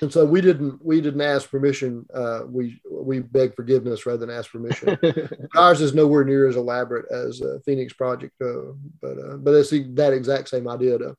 and 0.00 0.12
so 0.12 0.24
we 0.24 0.40
didn't 0.40 0.84
we 0.84 1.00
didn't 1.00 1.20
ask 1.20 1.50
permission. 1.50 2.06
Uh, 2.12 2.42
we 2.46 2.80
we 2.90 3.20
begged 3.20 3.54
forgiveness 3.54 4.06
rather 4.06 4.24
than 4.24 4.36
ask 4.36 4.50
permission. 4.50 4.98
Ours 5.56 5.80
is 5.80 5.94
nowhere 5.94 6.24
near 6.24 6.48
as 6.48 6.56
elaborate 6.56 7.10
as 7.12 7.42
Phoenix 7.64 7.92
Project, 7.92 8.34
uh, 8.42 8.72
but 9.00 9.18
uh, 9.18 9.36
but 9.36 9.54
it's 9.54 9.70
that 9.70 10.12
exact 10.12 10.48
same 10.48 10.68
idea 10.68 10.98
to 10.98 11.16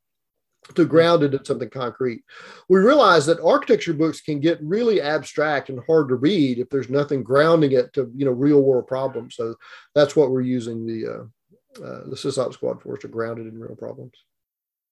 to 0.76 0.86
ground 0.86 1.24
it 1.24 1.34
in 1.34 1.45
something 1.45 1.69
concrete. 1.69 2.24
We 2.69 2.80
realize 2.80 3.26
that 3.26 3.43
architecture 3.43 3.93
books 3.93 4.22
can 4.22 4.39
get 4.39 4.61
really 4.61 5.01
abstract 5.01 5.69
and 5.69 5.80
hard 5.88 6.09
to 6.09 6.15
read 6.15 6.59
if 6.59 6.69
there's 6.69 6.89
nothing 6.89 7.24
grounding 7.24 7.72
it 7.74 7.93
to 7.93 8.11
you 8.15 8.26
know 8.26 8.32
real 8.32 8.61
world 8.61 8.88
problems. 8.88 9.36
So 9.36 9.55
that's 9.95 10.15
what 10.15 10.32
we're 10.32 10.41
using 10.41 10.86
the 10.86 11.07
uh, 11.07 11.84
uh, 11.84 12.09
the 12.09 12.15
SysOp 12.15 12.53
Squad 12.53 12.82
for 12.82 12.97
to 12.97 13.07
ground 13.07 13.39
it 13.39 13.47
in 13.47 13.59
real 13.59 13.76
problems. 13.76 14.13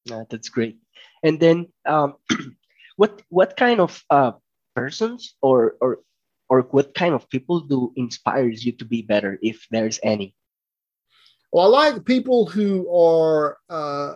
Yeah, 0.05 0.23
that's 0.29 0.49
great. 0.49 0.77
And 1.23 1.39
then, 1.39 1.67
um, 1.85 2.15
what 2.95 3.21
what 3.29 3.57
kind 3.57 3.79
of 3.79 4.03
uh, 4.09 4.31
persons 4.75 5.35
or 5.41 5.75
or 5.81 5.99
or 6.49 6.61
what 6.71 6.95
kind 6.95 7.13
of 7.13 7.29
people 7.29 7.61
do 7.61 7.93
inspires 7.95 8.65
you 8.65 8.71
to 8.73 8.85
be 8.85 9.01
better, 9.01 9.37
if 9.41 9.67
there's 9.69 9.99
any? 10.03 10.35
Well, 11.51 11.75
I 11.75 11.89
like 11.91 12.05
people 12.05 12.45
who 12.45 12.89
are 12.93 13.57
uh, 13.69 14.13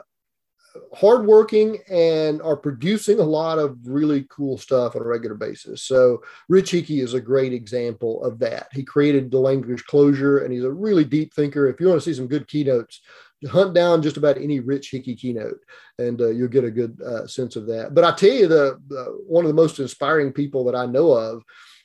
hardworking 0.94 1.80
and 1.90 2.42
are 2.42 2.58
producing 2.58 3.20
a 3.20 3.24
lot 3.24 3.60
of 3.60 3.78
really 3.86 4.26
cool 4.30 4.58
stuff 4.58 4.96
on 4.96 5.02
a 5.02 5.06
regular 5.06 5.36
basis. 5.36 5.84
So 5.84 6.22
Rich 6.50 6.72
Hickey 6.72 7.00
is 7.00 7.14
a 7.14 7.22
great 7.22 7.54
example 7.54 8.24
of 8.24 8.40
that. 8.40 8.68
He 8.72 8.84
created 8.84 9.30
the 9.30 9.40
language 9.40 9.84
Clojure 9.86 10.44
and 10.44 10.54
he's 10.54 10.64
a 10.64 10.72
really 10.72 11.06
deep 11.06 11.34
thinker. 11.34 11.68
If 11.68 11.80
you 11.80 11.88
want 11.88 12.02
to 12.02 12.06
see 12.06 12.16
some 12.16 12.28
good 12.28 12.48
keynotes, 12.48 13.02
hunt 13.48 13.74
down 13.74 14.02
just 14.02 14.18
about 14.18 14.38
any 14.38 14.60
Rich 14.60 14.92
Hickey 14.92 15.16
keynote 15.16 15.60
and 16.00 16.22
uh, 16.22 16.30
you'll 16.30 16.48
get 16.48 16.64
a 16.64 16.72
good 16.72 17.00
uh, 17.02 17.28
sense 17.28 17.56
of 17.56 17.68
that. 17.68 17.94
But 17.94 18.06
I 18.06 18.12
tell 18.14 18.32
you, 18.32 18.48
the, 18.48 18.80
the 18.88 19.04
one 19.28 19.44
of 19.44 19.50
the 19.50 19.56
most 19.56 19.80
inspiring 19.80 20.32
people 20.32 20.64
that 20.66 20.76
I 20.76 20.86
know 20.86 21.12
of 21.12 21.44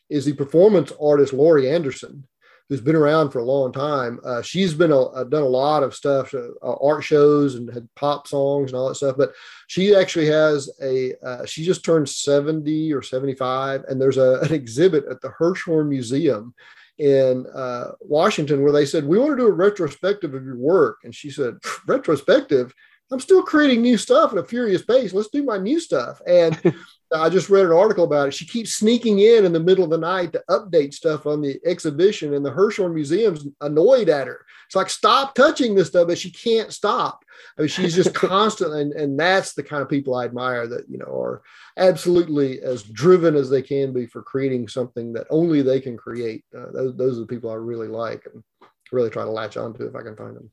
is 0.09 0.25
the 0.25 0.33
performance 0.33 0.93
artist 1.01 1.33
Laurie 1.33 1.69
Anderson 1.71 2.27
who's 2.69 2.81
been 2.81 2.97
around 2.97 3.31
for 3.31 3.39
a 3.39 3.45
long 3.45 3.73
time. 3.73 4.21
Uh, 4.25 4.43
she's 4.43 4.75
been 4.75 4.93
a, 4.93 5.01
uh, 5.01 5.25
done 5.25 5.43
a 5.43 5.47
lot 5.47 5.83
of 5.83 5.95
stuff, 5.95 6.35
uh, 6.35 6.49
art 6.63 7.03
shows 7.03 7.55
and 7.55 7.73
had 7.73 7.89
pop 7.95 8.27
songs 8.27 8.71
and 8.71 8.79
all 8.79 8.89
that 8.89 8.97
stuff. 8.97 9.17
But 9.17 9.33
she 9.67 9.95
actually 9.95 10.27
has 10.27 10.71
a. 10.83 11.15
Uh, 11.25 11.47
she 11.47 11.65
just 11.65 11.85
turned 11.85 12.09
seventy 12.09 12.93
or 12.93 13.03
seventy 13.03 13.35
five, 13.35 13.85
and 13.89 14.01
there's 14.01 14.19
a, 14.19 14.41
an 14.43 14.53
exhibit 14.53 15.05
at 15.11 15.21
the 15.21 15.31
Hirshhorn 15.31 15.89
Museum 15.89 16.55
in 16.99 17.47
uh, 17.55 17.93
Washington 18.01 18.63
where 18.63 18.73
they 18.73 18.85
said 18.85 19.05
we 19.05 19.19
want 19.19 19.31
to 19.31 19.37
do 19.37 19.47
a 19.47 19.53
retrospective 19.53 20.35
of 20.35 20.45
your 20.45 20.57
work, 20.57 20.99
and 21.05 21.15
she 21.15 21.31
said 21.31 21.57
retrospective. 21.87 22.75
I'm 23.11 23.21
still 23.21 23.43
creating 23.43 23.83
new 23.83 23.97
stuff 23.97 24.33
at 24.33 24.39
a 24.39 24.45
furious 24.45 24.83
pace. 24.83 25.15
Let's 25.15 25.31
do 25.31 25.43
my 25.43 25.59
new 25.59 25.81
stuff. 25.81 26.21
And 26.27 26.61
I 27.13 27.31
just 27.31 27.49
read 27.49 27.65
an 27.65 27.73
article 27.73 28.05
about 28.05 28.29
it. 28.29 28.35
She 28.35 28.47
keeps 28.47 28.75
sneaking 28.75 29.21
in 29.21 29.47
in 29.47 29.53
the 29.53 29.61
middle 29.61 29.85
of 29.85 29.91
the 29.91 29.97
night 29.97 30.33
to 30.33 30.45
update 30.51 30.93
stuff 30.93 31.27
on 31.27 31.41
the 31.41 31.59
exhibition, 31.65 32.35
and 32.35 32.45
the 32.45 32.51
Hirshhorn 32.51 32.93
Museum's 32.93 33.47
annoyed 33.63 34.11
at 34.11 34.27
her. 34.27 34.45
It's 34.67 34.77
like, 34.77 34.91
stop 34.91 35.35
touching 35.35 35.75
this 35.75 35.89
stuff, 35.89 36.09
but 36.09 36.19
she 36.19 36.31
can't 36.31 36.71
stop. 36.71 37.25
I 37.57 37.63
mean, 37.63 37.69
she's 37.69 37.95
just 37.95 38.15
constant, 38.15 38.75
and, 38.75 38.93
and 38.93 39.19
that's 39.19 39.55
the 39.55 39.63
kind 39.63 39.81
of 39.81 39.89
people 39.89 40.15
I 40.15 40.27
admire 40.27 40.67
that 40.67 40.85
you 40.91 40.99
know 40.99 41.07
are 41.07 41.43
absolutely 41.79 42.61
as 42.61 42.83
driven 42.83 43.35
as 43.35 43.49
they 43.49 43.63
can 43.63 43.95
be 43.95 44.07
for 44.07 44.23
creating 44.23 44.69
something 44.69 45.15
that 45.15 45.27
only 45.31 45.63
they 45.63 45.81
can 45.81 45.97
create. 45.97 46.45
Uh, 46.55 46.71
those, 46.73 46.97
those 46.97 47.17
are 47.17 47.23
the 47.23 47.27
people 47.27 47.51
I 47.51 47.55
really 47.55 47.89
like 47.89 48.27
and 48.33 48.45
really 48.93 49.11
try 49.11 49.25
to 49.25 49.31
latch 49.31 49.57
onto 49.57 49.87
if 49.87 49.97
I 49.97 50.03
can 50.03 50.17
find 50.17 50.37
them. 50.37 50.51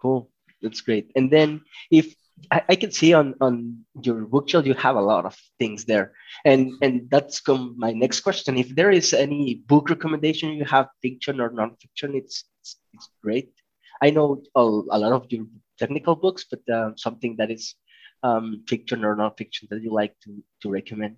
Cool, 0.00 0.30
that's 0.62 0.80
great. 0.80 1.10
And 1.16 1.30
then 1.30 1.62
if 1.90 2.14
I, 2.50 2.62
I, 2.70 2.76
can 2.76 2.90
see 2.90 3.12
on 3.12 3.34
on 3.40 3.84
your 4.02 4.24
bookshelf 4.24 4.66
you 4.66 4.74
have 4.74 4.96
a 4.96 5.02
lot 5.02 5.26
of 5.26 5.36
things 5.58 5.84
there, 5.84 6.12
and 6.44 6.72
and 6.80 7.10
that's 7.10 7.40
come 7.40 7.74
my 7.76 7.92
next 7.92 8.20
question. 8.20 8.56
If 8.56 8.74
there 8.74 8.90
is 8.90 9.12
any 9.12 9.62
book 9.66 9.90
recommendation 9.90 10.54
you 10.54 10.64
have, 10.64 10.88
fiction 11.02 11.40
or 11.40 11.50
nonfiction, 11.50 12.14
it's 12.14 12.44
it's, 12.60 12.76
it's 12.94 13.08
great. 13.22 13.52
I 14.02 14.10
know 14.10 14.42
a, 14.54 14.60
a, 14.60 14.98
lot 14.98 15.12
of 15.12 15.26
your 15.28 15.44
technical 15.78 16.16
books, 16.16 16.46
but 16.50 16.60
uh, 16.72 16.92
something 16.96 17.36
that 17.36 17.50
is 17.50 17.74
um, 18.22 18.64
fiction 18.66 19.04
or 19.04 19.16
nonfiction 19.16 19.68
that 19.68 19.82
you 19.82 19.92
like 19.92 20.14
to 20.24 20.42
to 20.62 20.70
recommend. 20.70 21.16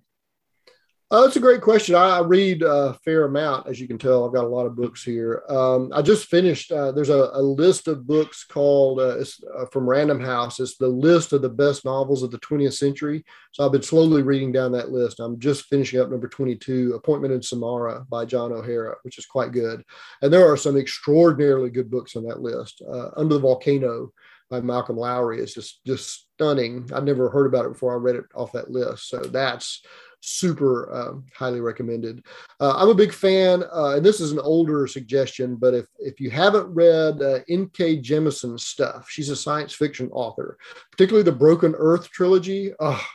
Oh, 1.15 1.21
that's 1.21 1.35
a 1.35 1.39
great 1.39 1.61
question. 1.61 1.93
I, 1.93 2.21
read 2.21 2.63
a 2.63 2.95
fair 3.05 3.25
amount, 3.25 3.67
as 3.67 3.79
you 3.79 3.87
can 3.87 3.99
tell. 3.99 4.25
I've 4.25 4.33
got 4.33 4.45
a 4.45 4.47
lot 4.47 4.65
of 4.65 4.75
books 4.75 5.03
here. 5.03 5.43
Um, 5.47 5.91
I 5.93 6.01
just 6.01 6.25
finished. 6.25 6.71
Uh, 6.71 6.91
there's 6.91 7.11
a, 7.11 7.29
a, 7.33 7.39
list 7.39 7.87
of 7.87 8.07
books 8.07 8.43
called 8.43 8.99
uh, 8.99 9.23
uh, 9.55 9.67
from 9.71 9.87
Random 9.87 10.19
House. 10.19 10.59
It's 10.59 10.75
the 10.75 10.87
list 10.87 11.31
of 11.31 11.43
the 11.43 11.49
best 11.49 11.85
novels 11.85 12.23
of 12.23 12.31
the 12.31 12.39
20th 12.39 12.73
century. 12.73 13.23
So 13.51 13.63
I've 13.63 13.71
been 13.71 13.83
slowly 13.83 14.23
reading 14.23 14.51
down 14.51 14.71
that 14.71 14.89
list. 14.89 15.19
I'm 15.19 15.37
just 15.37 15.65
finishing 15.65 15.99
up 15.99 16.09
number 16.09 16.27
22, 16.27 16.95
Appointment 16.95 17.31
in 17.31 17.43
Samara 17.43 18.07
by 18.09 18.25
John 18.25 18.51
O'Hara, 18.51 18.95
which 19.03 19.19
is 19.19 19.27
quite 19.27 19.51
good. 19.51 19.83
And 20.23 20.33
there 20.33 20.51
are 20.51 20.57
some 20.57 20.77
extraordinarily 20.77 21.69
good 21.69 21.91
books 21.91 22.15
on 22.15 22.23
that 22.23 22.41
list. 22.41 22.81
Uh, 22.91 23.09
Under 23.15 23.35
the 23.35 23.41
Volcano 23.41 24.11
by 24.49 24.61
Malcolm 24.61 24.97
Lowry 24.97 25.39
is 25.39 25.53
just 25.53 25.85
just 25.85 26.25
stunning. 26.33 26.89
I'd 26.91 27.05
never 27.05 27.29
heard 27.29 27.45
about 27.45 27.65
it 27.65 27.73
before 27.73 27.93
I 27.93 27.97
read 27.97 28.15
it 28.15 28.25
off 28.33 28.51
that 28.53 28.71
list. 28.71 29.09
So 29.09 29.19
that's 29.19 29.83
super 30.25 30.91
um, 30.93 31.25
highly 31.35 31.59
recommended. 31.59 32.25
Uh, 32.61 32.73
I'm 32.77 32.89
a 32.89 32.95
big 32.95 33.13
fan, 33.13 33.63
uh, 33.73 33.95
and 33.95 34.05
this 34.05 34.21
is 34.21 34.31
an 34.31 34.39
older 34.39 34.87
suggestion, 34.87 35.55
but 35.57 35.73
if 35.73 35.87
if 35.99 36.19
you 36.19 36.29
haven't 36.29 36.73
read 36.73 37.21
uh, 37.21 37.39
N.K. 37.49 38.01
Jemisin's 38.01 38.65
stuff, 38.65 39.07
she's 39.09 39.29
a 39.29 39.35
science 39.35 39.73
fiction 39.73 40.09
author, 40.11 40.57
particularly 40.91 41.23
the 41.23 41.31
Broken 41.31 41.75
Earth 41.77 42.09
trilogy. 42.09 42.73
Oh, 42.79 43.05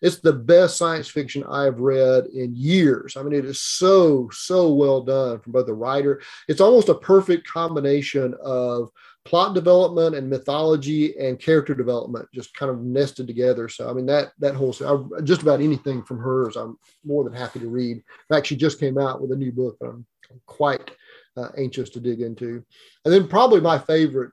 it's 0.00 0.20
the 0.20 0.32
best 0.32 0.78
science 0.78 1.08
fiction 1.08 1.44
I've 1.44 1.80
read 1.80 2.26
in 2.26 2.54
years. 2.54 3.16
I 3.16 3.22
mean, 3.22 3.34
it 3.34 3.44
is 3.44 3.60
so 3.60 4.30
so 4.32 4.72
well 4.72 5.02
done 5.02 5.40
from 5.40 5.52
both 5.52 5.66
the 5.66 5.74
writer. 5.74 6.22
It's 6.48 6.60
almost 6.60 6.88
a 6.88 6.94
perfect 6.94 7.46
combination 7.46 8.34
of 8.42 8.90
plot 9.26 9.54
development 9.54 10.14
and 10.14 10.30
mythology 10.30 11.18
and 11.18 11.38
character 11.38 11.74
development 11.74 12.28
just 12.32 12.54
kind 12.54 12.70
of 12.70 12.80
nested 12.80 13.26
together. 13.26 13.68
So 13.68 13.90
I 13.90 13.92
mean 13.92 14.06
that 14.06 14.32
that 14.38 14.54
whole 14.54 14.74
I, 14.84 15.20
just 15.22 15.42
about 15.42 15.60
anything 15.60 16.02
from 16.02 16.18
hers, 16.18 16.56
I'm 16.56 16.78
more 17.04 17.24
than 17.24 17.32
happy 17.32 17.58
to 17.60 17.68
read. 17.68 17.96
In 17.96 18.04
fact, 18.34 18.46
she 18.46 18.56
just 18.56 18.80
came 18.80 18.98
out 18.98 19.20
with 19.20 19.32
a 19.32 19.36
new 19.36 19.52
book 19.52 19.76
that 19.80 19.88
I'm 19.88 20.06
quite 20.46 20.90
uh, 21.36 21.48
anxious 21.58 21.90
to 21.90 22.00
dig 22.00 22.20
into. 22.20 22.64
And 23.04 23.12
then 23.12 23.28
probably 23.28 23.60
my 23.60 23.78
favorite 23.78 24.30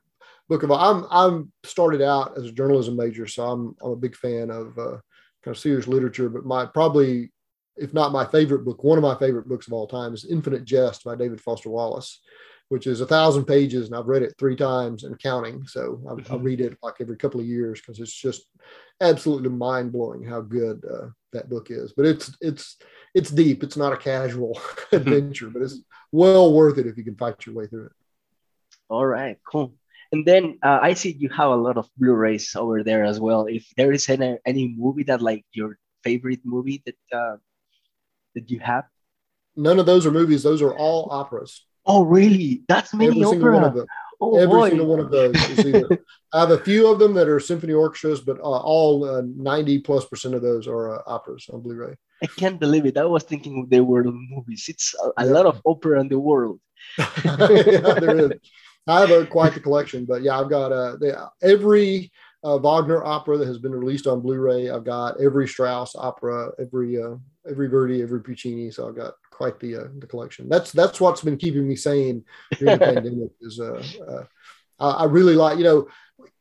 book 0.47 0.63
of 0.63 0.71
all, 0.71 0.79
I'm 0.79 1.05
I'm 1.09 1.51
started 1.63 2.01
out 2.01 2.37
as 2.37 2.45
a 2.45 2.51
journalism 2.51 2.95
major, 2.95 3.27
so 3.27 3.45
I'm 3.45 3.75
I'm 3.83 3.91
a 3.91 3.97
big 3.97 4.15
fan 4.15 4.51
of 4.51 4.77
uh, 4.77 4.97
kind 5.43 5.55
of 5.55 5.57
serious 5.57 5.87
literature. 5.87 6.29
But 6.29 6.45
my 6.45 6.65
probably 6.67 7.31
if 7.75 7.93
not 7.93 8.11
my 8.11 8.25
favorite 8.25 8.63
book, 8.63 8.83
one 8.83 8.99
of 8.99 9.03
my 9.03 9.15
favorite 9.15 9.49
books 9.49 9.65
of 9.65 9.73
all 9.73 9.87
time 9.87 10.13
is 10.13 10.25
Infinite 10.25 10.63
Jest 10.63 11.03
by 11.03 11.15
David 11.15 11.41
Foster 11.41 11.69
Wallace 11.69 12.21
which 12.73 12.87
is 12.87 13.01
a 13.01 13.05
thousand 13.05 13.45
pages, 13.45 13.85
and 13.85 13.95
I've 13.95 14.07
read 14.07 14.23
it 14.23 14.33
three 14.39 14.55
times 14.55 15.03
and 15.03 15.21
counting. 15.21 15.63
So 15.67 16.01
I, 16.09 16.13
mm-hmm. 16.13 16.33
I 16.33 16.37
read 16.37 16.59
it 16.59 16.75
like 16.81 16.95
every 16.99 17.15
couple 17.17 17.39
of 17.39 17.45
years 17.45 17.79
because 17.79 17.99
it's 17.99 18.11
just 18.11 18.47
absolutely 18.99 19.49
mind 19.49 19.91
blowing 19.91 20.23
how 20.23 20.41
good 20.41 20.83
uh, 20.83 21.09
that 21.33 21.51
book 21.51 21.67
is. 21.69 21.93
But 21.95 22.07
it's 22.07 22.35
it's 22.41 22.77
it's 23.13 23.29
deep. 23.29 23.61
It's 23.61 23.77
not 23.77 23.93
a 23.93 23.97
casual 23.97 24.55
mm-hmm. 24.57 24.95
adventure, 24.95 25.51
but 25.51 25.61
it's 25.61 25.81
well 26.11 26.51
worth 26.51 26.79
it 26.79 26.87
if 26.87 26.97
you 26.97 27.03
can 27.03 27.15
fight 27.15 27.45
your 27.45 27.53
way 27.53 27.67
through 27.67 27.85
it. 27.85 27.91
All 28.89 29.05
right, 29.05 29.37
cool. 29.47 29.75
And 30.11 30.25
then 30.25 30.57
uh, 30.63 30.79
I 30.81 30.95
see 30.95 31.11
you 31.11 31.29
have 31.29 31.51
a 31.51 31.55
lot 31.55 31.77
of 31.77 31.87
Blu-rays 31.97 32.55
over 32.55 32.83
there 32.83 33.03
as 33.03 33.19
well. 33.19 33.45
If 33.45 33.67
there 33.77 33.91
is 33.91 34.09
any 34.09 34.39
any 34.47 34.73
movie 34.75 35.03
that 35.03 35.21
like 35.21 35.45
your 35.53 35.77
favorite 36.03 36.41
movie 36.43 36.81
that 36.87 36.97
uh, 37.15 37.37
that 38.33 38.49
you 38.49 38.61
have, 38.61 38.85
none 39.55 39.77
of 39.77 39.85
those 39.85 40.07
are 40.07 40.11
movies. 40.11 40.41
Those 40.41 40.63
are 40.63 40.73
all 40.73 41.09
operas. 41.11 41.67
Oh, 41.85 42.03
really? 42.03 42.63
That's 42.67 42.93
many 42.93 43.11
Every 43.11 43.23
opera. 43.23 43.31
single 43.31 43.53
one 43.53 43.63
of 43.63 43.75
them. 43.75 43.87
Oh, 44.21 44.37
Every 44.37 44.47
boy. 44.47 44.69
single 44.69 44.87
one 44.87 44.99
of 44.99 45.11
those. 45.11 45.35
I 46.33 46.39
have 46.39 46.51
a 46.51 46.59
few 46.59 46.87
of 46.87 46.99
them 46.99 47.13
that 47.15 47.27
are 47.27 47.39
symphony 47.39 47.73
orchestras, 47.73 48.21
but 48.21 48.39
uh, 48.39 48.43
all 48.43 49.03
uh, 49.03 49.21
90 49.25 49.79
plus 49.79 50.05
percent 50.05 50.33
of 50.33 50.41
those 50.41 50.67
are 50.67 50.95
uh, 50.95 51.01
operas 51.05 51.49
on 51.51 51.61
Blu-ray. 51.61 51.95
I 52.23 52.27
can't 52.27 52.59
believe 52.59 52.85
it. 52.85 52.97
I 52.97 53.05
was 53.05 53.23
thinking 53.23 53.67
they 53.69 53.81
were 53.81 54.03
movies. 54.03 54.65
It's 54.69 54.95
a, 55.03 55.23
a 55.23 55.25
yeah. 55.25 55.31
lot 55.31 55.45
of 55.45 55.61
opera 55.65 55.99
in 55.99 56.07
the 56.07 56.19
world. 56.19 56.59
yeah, 56.97 57.35
there 57.99 58.17
is. 58.17 58.31
I 58.87 59.01
have 59.01 59.11
a, 59.11 59.25
quite 59.25 59.53
the 59.53 59.59
collection, 59.59 60.05
but 60.05 60.23
yeah, 60.23 60.39
I've 60.39 60.49
got 60.49 60.71
uh, 60.71 60.95
the, 60.97 61.29
every 61.41 62.11
uh, 62.43 62.57
Wagner 62.57 63.03
opera 63.03 63.37
that 63.37 63.47
has 63.47 63.57
been 63.57 63.71
released 63.71 64.07
on 64.07 64.21
Blu-ray. 64.21 64.69
I've 64.69 64.83
got 64.83 65.19
every 65.19 65.47
Strauss 65.47 65.95
opera, 65.95 66.51
every 66.59 67.01
uh, 67.01 67.15
every 67.49 67.67
Verdi, 67.67 68.01
every 68.01 68.21
Puccini. 68.21 68.69
So 68.71 68.87
I've 68.87 68.95
got 68.95 69.13
quite 69.31 69.59
the 69.59 69.77
uh, 69.77 69.87
the 69.99 70.07
collection. 70.07 70.49
That's 70.49 70.71
that's 70.71 70.99
what's 70.99 71.21
been 71.21 71.37
keeping 71.37 71.67
me 71.67 71.75
sane 71.75 72.25
during 72.57 72.79
the 72.79 72.85
pandemic. 72.93 73.29
Is 73.41 73.59
uh, 73.59 73.83
uh, 74.07 74.23
I 74.79 75.05
really 75.05 75.35
like 75.35 75.57
you 75.57 75.63
know 75.63 75.87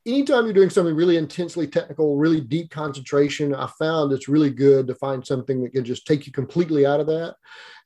anytime 0.04 0.44
you're 0.44 0.52
doing 0.52 0.70
something 0.70 0.94
really 0.94 1.16
intensely 1.16 1.66
technical, 1.66 2.16
really 2.16 2.40
deep 2.40 2.70
concentration, 2.70 3.54
I 3.54 3.68
found 3.78 4.12
it's 4.12 4.28
really 4.28 4.50
good 4.50 4.86
to 4.88 4.94
find 4.94 5.24
something 5.24 5.62
that 5.62 5.72
can 5.72 5.84
just 5.84 6.06
take 6.06 6.26
you 6.26 6.32
completely 6.32 6.84
out 6.84 7.00
of 7.00 7.06
that. 7.06 7.36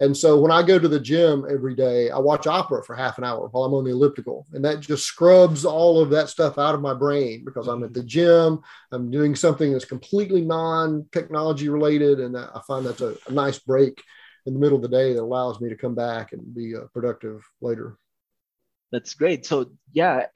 And 0.00 0.16
so 0.16 0.38
when 0.40 0.50
I 0.50 0.62
go 0.62 0.78
to 0.78 0.88
the 0.88 1.00
gym 1.00 1.44
every 1.48 1.74
day, 1.74 2.10
I 2.10 2.18
watch 2.18 2.46
opera 2.46 2.82
for 2.84 2.94
half 2.94 3.18
an 3.18 3.24
hour 3.24 3.48
while 3.48 3.64
I'm 3.64 3.74
on 3.74 3.84
the 3.84 3.90
elliptical. 3.90 4.46
And 4.52 4.64
that 4.64 4.80
just 4.80 5.04
scrubs 5.04 5.64
all 5.64 6.00
of 6.00 6.10
that 6.10 6.28
stuff 6.28 6.58
out 6.58 6.74
of 6.74 6.80
my 6.80 6.94
brain 6.94 7.44
because 7.44 7.68
I'm 7.68 7.84
at 7.84 7.94
the 7.94 8.02
gym, 8.02 8.60
I'm 8.92 9.10
doing 9.10 9.34
something 9.34 9.72
that's 9.72 9.84
completely 9.84 10.42
non 10.42 11.06
technology 11.12 11.68
related. 11.68 12.20
And 12.20 12.36
I 12.36 12.60
find 12.66 12.86
that's 12.86 13.00
a, 13.00 13.16
a, 13.26 13.32
nice 13.32 13.58
break 13.58 14.02
in 14.46 14.54
the 14.54 14.60
middle 14.60 14.76
of 14.76 14.82
the 14.82 14.88
day 14.88 15.12
that 15.12 15.22
allows 15.22 15.60
me 15.60 15.68
to 15.68 15.76
come 15.76 15.94
back 15.94 16.32
and 16.32 16.54
be 16.54 16.74
uh, 16.74 16.86
productive 16.92 17.42
later. 17.60 17.98
That's 18.92 19.14
great. 19.14 19.44
So, 19.44 19.72
yeah, 19.92 20.26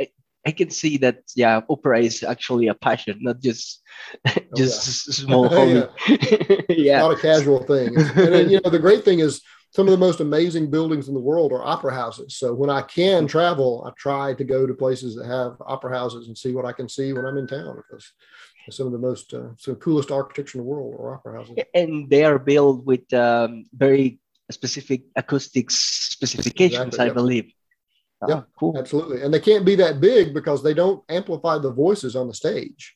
I 0.47 0.53
can 0.53 0.71
see 0.71 0.97
that 0.99 1.19
yeah, 1.35 1.61
opera 1.69 2.01
is 2.01 2.23
actually 2.23 2.69
a 2.69 2.75
passion, 2.75 3.19
not 3.21 3.41
just 3.41 3.83
just 4.57 5.09
oh, 5.09 5.13
yeah. 5.13 5.27
small 5.27 5.49
hobby. 5.49 5.87
yeah. 6.09 6.61
yeah. 6.69 6.99
not 7.01 7.13
a 7.13 7.21
casual 7.21 7.63
thing. 7.65 7.97
and 7.97 8.51
you 8.51 8.61
know, 8.63 8.71
the 8.71 8.79
great 8.79 9.05
thing 9.05 9.21
is 9.21 9.43
some 9.73 9.87
of 9.87 9.93
the 9.93 9.99
most 9.99 10.21
amazing 10.21 10.71
buildings 10.71 11.09
in 11.09 11.15
the 11.15 11.21
world 11.21 11.53
are 11.53 11.65
opera 11.65 11.95
houses. 11.95 12.37
So 12.37 12.53
when 12.55 12.71
I 12.71 12.83
can 12.83 13.27
travel, 13.27 13.85
I 13.87 13.93
try 13.97 14.35
to 14.35 14.45
go 14.45 14.67
to 14.67 14.75
places 14.75 15.15
that 15.15 15.27
have 15.27 15.57
opera 15.65 15.97
houses 15.97 16.27
and 16.27 16.37
see 16.37 16.53
what 16.53 16.65
I 16.65 16.73
can 16.73 16.89
see 16.89 17.13
when 17.13 17.25
I'm 17.25 17.37
in 17.37 17.47
town 17.47 17.77
because 17.77 18.13
some 18.71 18.87
of 18.87 18.93
the 18.93 18.99
most 18.99 19.33
uh, 19.33 19.51
some 19.59 19.77
coolest 19.77 20.11
architecture 20.11 20.59
in 20.59 20.65
the 20.65 20.71
world 20.71 20.95
are 20.95 21.15
opera 21.15 21.37
houses. 21.39 21.57
And 21.75 22.11
they 22.11 22.25
are 22.25 22.39
built 22.39 22.85
with 22.85 23.13
um, 23.13 23.67
very 23.73 24.19
specific 24.51 25.03
acoustics 25.17 25.77
specifications, 25.77 26.95
exactly, 26.95 27.03
I 27.03 27.07
yep. 27.07 27.15
believe. 27.15 27.53
Yeah, 28.29 28.43
cool. 28.59 28.77
Absolutely. 28.77 29.23
And 29.23 29.33
they 29.33 29.41
can't 29.41 29.65
be 29.65 29.75
that 29.77 30.01
big 30.01 30.35
because 30.35 30.63
they 30.63 30.75
don't 30.75 31.03
amplify 31.09 31.59
the 31.59 31.73
voices 31.73 32.17
on 32.17 32.29
the 32.29 32.35
stage. 32.35 32.95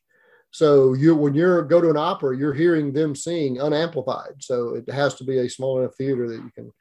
So 0.51 0.95
you 0.95 1.17
when 1.17 1.35
you're 1.35 1.63
go 1.63 1.81
to 1.81 1.91
an 1.91 1.97
opera, 1.97 2.37
you're 2.37 2.55
hearing 2.55 2.93
them 2.93 3.17
sing 3.17 3.61
unamplified. 3.61 4.35
So 4.41 4.75
it 4.75 4.89
has 4.93 5.15
to 5.17 5.25
be 5.25 5.39
a 5.39 5.49
small 5.49 5.81
enough 5.81 5.97
theater 5.97 6.29
that 6.29 6.37
you 6.37 6.51
can 6.55 6.73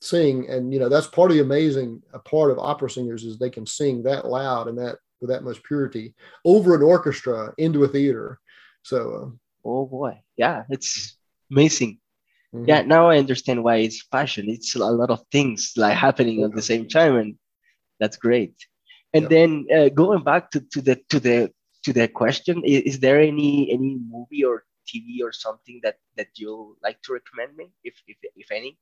sing. 0.00 0.50
And 0.50 0.72
you 0.72 0.78
know, 0.78 0.88
that's 0.88 1.06
part 1.06 1.30
of 1.30 1.36
the 1.36 1.42
amazing 1.42 2.02
a 2.12 2.18
part 2.18 2.50
of 2.50 2.58
opera 2.58 2.90
singers 2.90 3.24
is 3.24 3.38
they 3.38 3.50
can 3.50 3.66
sing 3.66 4.02
that 4.02 4.26
loud 4.26 4.68
and 4.68 4.76
that 4.78 4.96
with 5.20 5.30
that 5.30 5.44
much 5.44 5.62
purity 5.62 6.14
over 6.44 6.74
an 6.74 6.82
orchestra 6.82 7.54
into 7.56 7.84
a 7.84 7.88
theater. 7.88 8.38
So 8.82 8.98
uh, 9.64 9.68
oh 9.68 9.86
boy. 9.86 10.20
Yeah, 10.36 10.64
it's 10.68 11.16
amazing. 11.50 12.00
Mm-hmm. 12.54 12.68
Yeah, 12.68 12.82
now 12.82 13.08
I 13.08 13.16
understand 13.16 13.64
why 13.64 13.76
it's 13.76 14.02
fashion. 14.10 14.50
It's 14.50 14.74
a 14.74 14.78
lot 14.80 15.10
of 15.10 15.24
things 15.32 15.72
like 15.76 15.96
happening 15.96 16.40
yeah. 16.40 16.46
at 16.46 16.52
the 16.52 16.60
same 16.60 16.86
time 16.86 17.16
and 17.16 17.36
that's 18.02 18.16
great 18.16 18.56
and 19.14 19.24
yeah. 19.24 19.28
then 19.28 19.66
uh, 19.76 19.88
going 19.90 20.22
back 20.24 20.50
to, 20.50 20.60
to 20.72 20.80
the 20.82 20.96
to 21.08 21.20
the 21.20 21.52
to 21.84 21.92
the 21.92 22.08
question 22.08 22.62
is, 22.64 22.82
is, 22.82 23.00
there 23.00 23.20
any 23.20 23.70
any 23.70 23.98
movie 24.14 24.44
or 24.44 24.64
tv 24.88 25.22
or 25.22 25.32
something 25.32 25.80
that 25.84 25.96
that 26.16 26.28
you 26.34 26.76
like 26.82 27.00
to 27.02 27.12
recommend 27.12 27.56
me 27.56 27.70
if 27.84 27.94
if, 28.08 28.16
if 28.34 28.50
any 28.50 28.76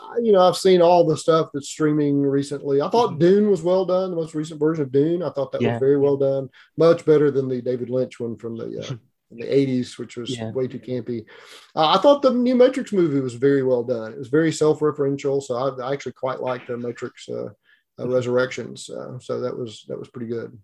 uh, 0.00 0.18
you 0.20 0.32
know 0.32 0.42
i've 0.46 0.56
seen 0.56 0.82
all 0.82 1.04
the 1.06 1.16
stuff 1.16 1.50
that's 1.54 1.68
streaming 1.68 2.22
recently 2.22 2.82
i 2.82 2.88
thought 2.88 3.10
mm-hmm. 3.10 3.20
dune 3.20 3.50
was 3.50 3.62
well 3.62 3.84
done 3.84 4.10
the 4.10 4.16
most 4.16 4.34
recent 4.34 4.58
version 4.58 4.82
of 4.82 4.90
dune 4.90 5.22
i 5.22 5.30
thought 5.30 5.52
that 5.52 5.62
yeah. 5.62 5.72
was 5.72 5.80
very 5.80 5.98
well 5.98 6.16
done 6.16 6.48
much 6.76 7.04
better 7.04 7.30
than 7.30 7.48
the 7.48 7.62
david 7.62 7.90
lynch 7.90 8.18
one 8.18 8.36
from 8.36 8.56
the 8.56 8.68
uh, 8.80 8.96
in 9.30 9.38
the 9.38 9.46
80s, 9.46 9.98
which 9.98 10.16
was 10.16 10.36
yeah. 10.36 10.50
way 10.52 10.66
too 10.66 10.78
campy. 10.78 11.26
Uh, 11.76 11.88
I 11.88 11.98
thought 11.98 12.22
the 12.22 12.30
new 12.30 12.54
Matrix 12.54 12.92
movie 12.92 13.20
was 13.20 13.34
very 13.34 13.62
well 13.62 13.84
done. 13.84 14.12
It 14.12 14.18
was 14.18 14.28
very 14.28 14.50
self 14.50 14.80
referential. 14.80 15.42
So 15.42 15.54
I, 15.54 15.88
I, 15.88 15.92
actually 15.92 16.12
quite 16.12 16.40
liked 16.40 16.68
the 16.68 16.78
Matrix 16.78 17.28
uh, 17.28 17.50
uh, 17.98 18.08
Resurrections. 18.08 18.90
Uh, 18.90 19.18
so 19.18 19.40
that 19.40 19.56
was 19.56 19.84
that 19.88 19.98
was 19.98 20.08
pretty 20.08 20.28
good. 20.28 20.58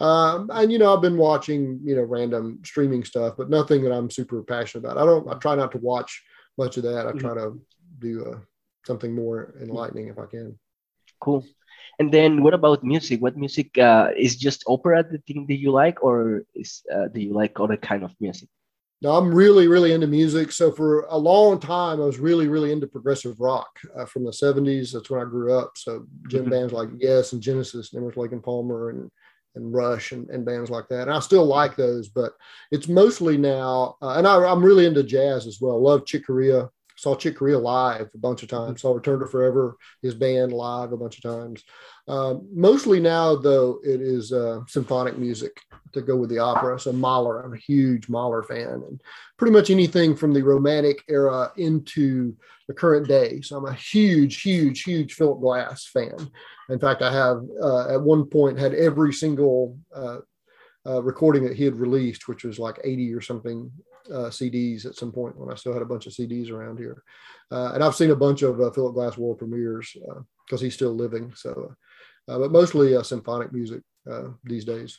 Um, 0.00 0.50
and 0.52 0.70
you 0.70 0.78
know, 0.78 0.94
I've 0.94 1.02
been 1.02 1.16
watching 1.16 1.80
you 1.82 1.96
know 1.96 2.02
random 2.02 2.60
streaming 2.64 3.04
stuff, 3.04 3.34
but 3.36 3.50
nothing 3.50 3.82
that 3.82 3.92
I'm 3.92 4.10
super 4.10 4.42
passionate 4.42 4.84
about. 4.84 4.98
I 4.98 5.04
don't. 5.04 5.28
I 5.28 5.34
try 5.38 5.54
not 5.54 5.72
to 5.72 5.78
watch 5.78 6.22
much 6.56 6.76
of 6.76 6.84
that. 6.84 7.06
I 7.06 7.12
try 7.12 7.34
to 7.34 7.60
do 7.98 8.24
uh, 8.24 8.38
something 8.86 9.14
more 9.14 9.54
enlightening 9.60 10.08
if 10.08 10.18
I 10.18 10.26
can. 10.26 10.58
Cool. 11.20 11.44
And 11.98 12.12
then 12.12 12.42
what 12.42 12.54
about 12.54 12.84
music? 12.84 13.20
What 13.20 13.36
music 13.36 13.76
uh, 13.76 14.10
is 14.16 14.36
just 14.36 14.62
opera 14.68 15.02
the 15.02 15.18
thing 15.18 15.46
that 15.48 15.58
you 15.58 15.72
like, 15.72 16.02
or 16.02 16.44
is 16.54 16.82
uh, 16.94 17.08
do 17.08 17.20
you 17.20 17.32
like 17.32 17.58
other 17.58 17.76
kind 17.76 18.04
of 18.04 18.14
music? 18.20 18.48
No, 19.00 19.12
I'm 19.12 19.32
really, 19.32 19.68
really 19.68 19.92
into 19.92 20.08
music. 20.08 20.50
So 20.50 20.72
for 20.72 21.02
a 21.02 21.16
long 21.16 21.60
time, 21.60 22.00
I 22.00 22.04
was 22.04 22.18
really, 22.18 22.48
really 22.48 22.72
into 22.72 22.88
progressive 22.88 23.38
rock 23.38 23.68
uh, 23.96 24.04
from 24.04 24.24
the 24.24 24.32
70s. 24.32 24.92
That's 24.92 25.08
when 25.08 25.20
I 25.20 25.24
grew 25.24 25.56
up. 25.56 25.72
So 25.76 26.04
Jim 26.28 26.42
mm-hmm. 26.42 26.50
bands 26.50 26.72
like 26.72 26.88
Yes 26.98 27.32
and 27.32 27.40
Genesis, 27.40 27.92
and 27.92 28.02
Emerson 28.02 28.22
Lake 28.22 28.32
and 28.32 28.42
Palmer, 28.42 28.90
and 28.90 29.10
and 29.54 29.74
Rush 29.74 30.12
and, 30.12 30.28
and, 30.30 30.44
bands 30.44 30.70
like 30.70 30.88
that. 30.88 31.02
And 31.02 31.12
I 31.12 31.20
still 31.20 31.44
like 31.44 31.74
those, 31.74 32.08
but 32.08 32.32
it's 32.70 32.86
mostly 32.86 33.36
now. 33.36 33.96
Uh, 34.00 34.14
and 34.14 34.26
I, 34.26 34.50
am 34.50 34.62
really 34.62 34.86
into 34.86 35.02
jazz 35.02 35.46
as 35.46 35.58
well. 35.60 35.82
Love 35.82 36.06
Chick 36.06 36.26
Corea. 36.26 36.68
Saw 36.98 37.14
Chick 37.14 37.36
Corea 37.36 37.58
live 37.58 38.08
a 38.12 38.18
bunch 38.18 38.42
of 38.42 38.48
times. 38.48 38.82
Saw 38.82 38.92
Return 38.92 39.20
to 39.20 39.26
Forever, 39.26 39.76
his 40.02 40.14
band 40.14 40.52
live 40.52 40.90
a 40.92 40.96
bunch 40.96 41.16
of 41.16 41.22
times. 41.22 41.62
Uh, 42.08 42.34
mostly 42.52 42.98
now, 42.98 43.36
though, 43.36 43.78
it 43.84 44.00
is 44.00 44.32
uh, 44.32 44.60
symphonic 44.66 45.16
music 45.16 45.60
to 45.92 46.02
go 46.02 46.16
with 46.16 46.28
the 46.28 46.40
opera. 46.40 46.78
So 46.80 46.92
Mahler, 46.92 47.40
I'm 47.40 47.54
a 47.54 47.58
huge 47.58 48.08
Mahler 48.08 48.42
fan, 48.42 48.82
and 48.88 49.00
pretty 49.36 49.52
much 49.52 49.70
anything 49.70 50.16
from 50.16 50.34
the 50.34 50.42
Romantic 50.42 51.04
era 51.08 51.52
into 51.56 52.34
the 52.66 52.74
current 52.74 53.06
day. 53.06 53.42
So 53.42 53.56
I'm 53.56 53.66
a 53.66 53.74
huge, 53.74 54.42
huge, 54.42 54.82
huge 54.82 55.14
Philip 55.14 55.40
Glass 55.40 55.86
fan. 55.86 56.30
In 56.68 56.80
fact, 56.80 57.02
I 57.02 57.12
have 57.12 57.42
uh, 57.62 57.94
at 57.94 58.02
one 58.02 58.24
point 58.24 58.58
had 58.58 58.74
every 58.74 59.12
single 59.12 59.78
uh, 59.94 60.18
uh, 60.88 61.02
recording 61.02 61.44
that 61.44 61.56
he 61.56 61.64
had 61.64 61.76
released, 61.76 62.28
which 62.28 62.44
was 62.44 62.58
like 62.58 62.80
80 62.82 63.14
or 63.14 63.20
something 63.20 63.70
uh, 64.10 64.30
CDs 64.30 64.86
at 64.86 64.94
some 64.94 65.12
point 65.12 65.36
when 65.36 65.52
I 65.52 65.54
still 65.54 65.74
had 65.74 65.82
a 65.82 65.86
bunch 65.86 66.06
of 66.06 66.14
CDs 66.14 66.50
around 66.50 66.78
here. 66.78 67.02
Uh, 67.50 67.72
and 67.74 67.84
I've 67.84 67.94
seen 67.94 68.10
a 68.10 68.16
bunch 68.16 68.42
of 68.42 68.60
uh, 68.60 68.70
Philip 68.70 68.94
Glass 68.94 69.18
world 69.18 69.38
premieres 69.38 69.94
because 70.46 70.62
uh, 70.62 70.64
he's 70.64 70.74
still 70.74 70.94
living. 70.94 71.32
So, 71.34 71.74
uh, 72.28 72.38
but 72.38 72.52
mostly 72.52 73.02
symphonic 73.04 73.52
music 73.52 73.82
these 74.44 74.64
days. 74.64 74.98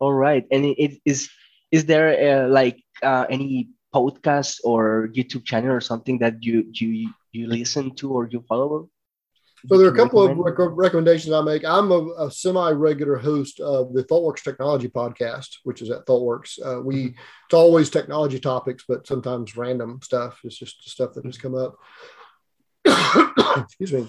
All 0.00 0.12
right. 0.12 0.44
And 0.50 0.64
it 0.64 1.00
is 1.04 1.30
is 1.70 1.86
there 1.86 2.48
like 2.48 2.82
any 3.02 3.68
podcast 3.94 4.58
or 4.64 5.08
YouTube 5.12 5.44
channel 5.44 5.70
or 5.70 5.80
something 5.80 6.18
that 6.18 6.42
you 6.42 6.66
you 6.72 7.10
you 7.30 7.46
listen 7.46 7.94
to 7.96 8.12
or 8.12 8.28
you 8.28 8.44
follow? 8.48 8.88
So 9.66 9.78
there 9.78 9.88
are 9.88 9.94
a 9.94 9.96
couple 9.96 10.22
of 10.22 10.36
rec- 10.36 10.56
recommendations 10.58 11.32
I 11.32 11.40
make. 11.40 11.64
I'm 11.64 11.90
a, 11.90 12.26
a, 12.26 12.30
semi-regular 12.30 13.16
host 13.16 13.60
of 13.60 13.94
the 13.94 14.04
ThoughtWorks 14.04 14.42
Technology 14.42 14.88
Podcast, 14.88 15.58
which 15.64 15.80
is 15.80 15.90
at 15.90 16.04
ThoughtWorks. 16.04 16.58
Uh, 16.64 16.82
we 16.82 16.94
mm-hmm. 16.96 17.18
it's 17.46 17.54
always 17.54 17.88
technology 17.88 18.38
topics, 18.38 18.84
but 18.86 19.06
sometimes 19.06 19.56
random 19.56 20.00
stuff. 20.02 20.40
It's 20.44 20.58
just 20.58 20.88
stuff 20.88 21.14
that 21.14 21.24
has 21.24 21.38
come 21.38 21.54
up. 21.54 21.76
Excuse 23.64 23.92
me. 23.92 24.06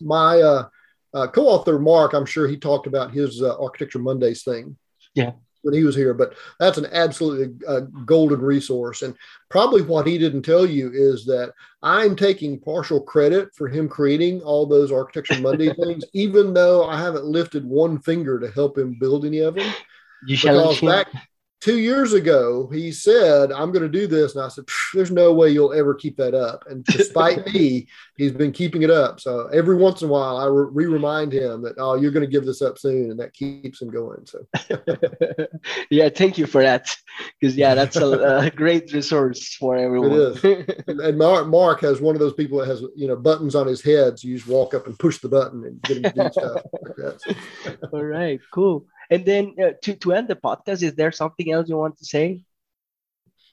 My 0.00 0.40
uh, 0.40 0.68
uh, 1.14 1.28
co-author 1.28 1.78
Mark, 1.78 2.12
I'm 2.12 2.26
sure 2.26 2.48
he 2.48 2.56
talked 2.56 2.88
about 2.88 3.12
his 3.12 3.40
uh, 3.40 3.56
Architecture 3.62 4.00
Mondays 4.00 4.42
thing. 4.42 4.76
Yeah 5.14 5.32
when 5.62 5.74
he 5.74 5.84
was 5.84 5.96
here, 5.96 6.14
but 6.14 6.34
that's 6.58 6.78
an 6.78 6.86
absolutely 6.92 7.54
uh, 7.66 7.80
golden 8.04 8.40
resource. 8.40 9.02
And 9.02 9.16
probably 9.48 9.82
what 9.82 10.06
he 10.06 10.18
didn't 10.18 10.42
tell 10.42 10.66
you 10.66 10.90
is 10.92 11.24
that 11.26 11.52
I'm 11.82 12.14
taking 12.14 12.60
partial 12.60 13.00
credit 13.00 13.54
for 13.54 13.68
him 13.68 13.88
creating 13.88 14.42
all 14.42 14.66
those 14.66 14.92
Architecture 14.92 15.40
Monday 15.40 15.72
things, 15.82 16.04
even 16.12 16.52
though 16.52 16.84
I 16.84 16.98
haven't 16.98 17.24
lifted 17.24 17.64
one 17.64 17.98
finger 18.00 18.38
to 18.38 18.50
help 18.50 18.76
him 18.76 18.96
build 18.98 19.24
any 19.24 19.38
of 19.38 19.54
them. 19.54 19.72
You 20.26 20.36
because 20.36 20.80
back, 20.80 21.08
two 21.62 21.78
years 21.78 22.12
ago, 22.12 22.68
he 22.72 22.90
said, 22.90 23.52
I'm 23.52 23.70
going 23.70 23.84
to 23.84 23.88
do 23.88 24.08
this. 24.08 24.34
And 24.34 24.44
I 24.44 24.48
said, 24.48 24.64
There's 24.92 25.12
no 25.12 25.32
way 25.32 25.50
you'll 25.50 25.72
ever 25.72 25.94
keep 25.94 26.16
that 26.16 26.34
up. 26.34 26.64
And 26.68 26.84
despite 26.84 27.46
me, 27.54 27.86
he's 28.16 28.32
been 28.32 28.52
keeping 28.52 28.82
it 28.82 28.90
up. 28.90 29.20
So 29.20 29.46
every 29.46 29.76
once 29.76 30.02
in 30.02 30.08
a 30.08 30.12
while, 30.12 30.36
I 30.36 30.46
re 30.46 30.86
remind 30.86 31.32
him 31.32 31.62
that, 31.62 31.76
Oh, 31.78 31.94
you're 31.94 32.10
going 32.10 32.26
to 32.26 32.30
give 32.30 32.44
this 32.44 32.60
up 32.60 32.78
soon. 32.78 33.12
And 33.12 33.20
that 33.20 33.32
keeps 33.32 33.80
him 33.80 33.90
going. 33.90 34.26
So, 34.26 34.44
yeah, 35.90 36.08
thank 36.08 36.36
you 36.36 36.46
for 36.46 36.62
that. 36.62 36.94
Because, 37.40 37.56
yeah, 37.56 37.74
that's 37.74 37.96
a, 37.96 38.40
a, 38.40 38.50
great 38.50 38.92
resource 38.92 39.54
for 39.54 39.76
everyone. 39.76 40.12
It 40.12 40.44
is. 40.44 40.88
and 40.88 41.16
Mark, 41.16 41.46
Mark 41.46 41.80
has 41.82 42.00
one 42.00 42.16
of 42.16 42.20
those 42.20 42.34
people 42.34 42.58
that 42.58 42.68
has, 42.68 42.82
you 42.96 43.06
know, 43.06 43.16
buttons 43.16 43.54
on 43.54 43.66
his 43.66 43.82
head. 43.82 44.18
So 44.18 44.28
you 44.28 44.36
just 44.36 44.48
walk 44.48 44.74
up 44.74 44.86
and 44.86 44.98
push 44.98 45.18
the 45.18 45.28
button 45.28 45.64
and 45.64 45.80
get 45.82 45.98
him 45.98 46.02
to 46.02 46.10
do 46.10 46.30
stuff 46.32 46.62
like 46.82 46.96
that. 46.96 47.20
So. 47.20 47.88
All 47.92 48.04
right, 48.04 48.40
cool. 48.52 48.86
And 49.12 49.26
then 49.26 49.54
uh, 49.62 49.72
to, 49.82 49.94
to 49.94 50.12
end 50.14 50.28
the 50.28 50.36
podcast, 50.36 50.82
is 50.82 50.94
there 50.94 51.12
something 51.12 51.52
else 51.52 51.68
you 51.68 51.76
want 51.76 51.98
to 51.98 52.04
say? 52.06 52.42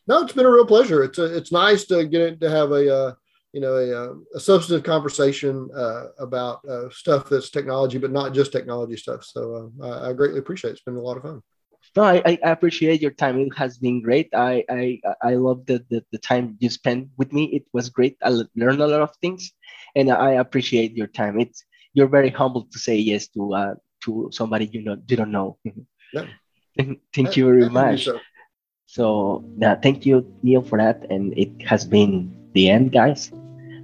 No, 0.08 0.22
it's 0.22 0.32
been 0.32 0.46
a 0.46 0.50
real 0.50 0.66
pleasure. 0.66 1.04
It's 1.04 1.20
a, 1.20 1.36
it's 1.36 1.52
nice 1.52 1.84
to 1.86 2.06
get 2.06 2.40
to 2.40 2.50
have 2.50 2.72
a 2.72 2.84
uh, 3.00 3.14
you 3.52 3.60
know 3.60 3.76
a, 3.76 3.86
uh, 3.92 4.14
a 4.36 4.40
substantive 4.40 4.86
conversation 4.86 5.70
uh, 5.76 6.06
about 6.18 6.64
uh, 6.66 6.90
stuff 6.92 7.28
that's 7.28 7.50
technology, 7.50 7.98
but 7.98 8.12
not 8.12 8.34
just 8.34 8.54
technology 8.54 8.96
stuff. 8.96 9.26
So 9.26 9.72
uh, 9.82 9.86
I, 9.86 10.10
I, 10.10 10.14
greatly 10.14 10.40
appreciate 10.40 10.72
it. 10.72 10.74
It's 10.76 10.82
been 10.82 10.96
a 10.96 11.02
lot 11.02 11.18
of 11.18 11.24
fun. 11.24 11.42
No, 11.96 12.04
I, 12.04 12.24
I 12.26 12.52
appreciate 12.52 13.02
your 13.02 13.12
time. 13.12 13.38
It 13.40 13.54
has 13.58 13.78
been 13.78 14.02
great. 14.02 14.30
I 14.34 14.64
I, 14.70 15.02
I 15.22 15.34
love 15.36 15.66
the, 15.66 15.84
the, 15.90 16.06
the 16.14 16.20
time 16.20 16.56
you 16.60 16.70
spent 16.70 17.10
with 17.18 17.34
me. 17.34 17.44
It 17.58 17.66
was 17.74 17.90
great. 17.90 18.16
I 18.24 18.30
learned 18.56 18.82
a 18.82 18.88
lot 18.88 19.02
of 19.02 19.14
things, 19.22 19.52
and 19.94 20.10
I 20.10 20.32
appreciate 20.46 20.96
your 20.96 21.08
time. 21.08 21.38
It's 21.38 21.66
you're 21.94 22.08
very 22.08 22.30
humble 22.30 22.64
to 22.72 22.80
say 22.80 22.96
yes 22.96 23.28
to 23.36 23.54
uh, 23.54 23.76
to 24.02 24.30
somebody 24.32 24.66
you 24.72 24.82
know 24.82 24.98
you 25.08 25.18
don't 25.18 25.32
know. 25.32 25.58
Yeah. 26.14 26.26
thank 27.14 27.38
you 27.38 27.46
very 27.46 27.70
much. 27.70 28.06
So, 28.06 28.20
so 28.86 29.46
yeah, 29.58 29.76
thank 29.76 30.06
you, 30.06 30.26
Neal, 30.42 30.62
for 30.62 30.78
that. 30.78 31.06
And 31.10 31.38
it 31.38 31.52
has 31.62 31.86
been 31.86 32.34
the 32.54 32.70
end, 32.70 32.92
guys. 32.92 33.32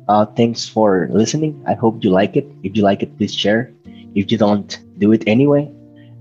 Uh, 0.07 0.25
thanks 0.25 0.67
for 0.67 1.09
listening. 1.11 1.63
I 1.67 1.73
hope 1.73 2.03
you 2.03 2.09
like 2.09 2.35
it. 2.35 2.47
If 2.63 2.75
you 2.75 2.83
like 2.83 3.03
it, 3.03 3.17
please 3.17 3.33
share. 3.33 3.73
If 4.15 4.31
you 4.31 4.37
don't, 4.37 4.79
do 4.97 5.11
it 5.11 5.23
anyway. 5.27 5.71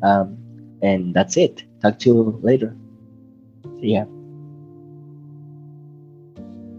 Um, 0.02 0.36
and 0.82 1.14
that's 1.14 1.36
it. 1.36 1.64
Talk 1.80 1.98
to 2.00 2.08
you 2.10 2.40
later. 2.42 2.76
See 3.80 3.94
ya. 3.94 4.04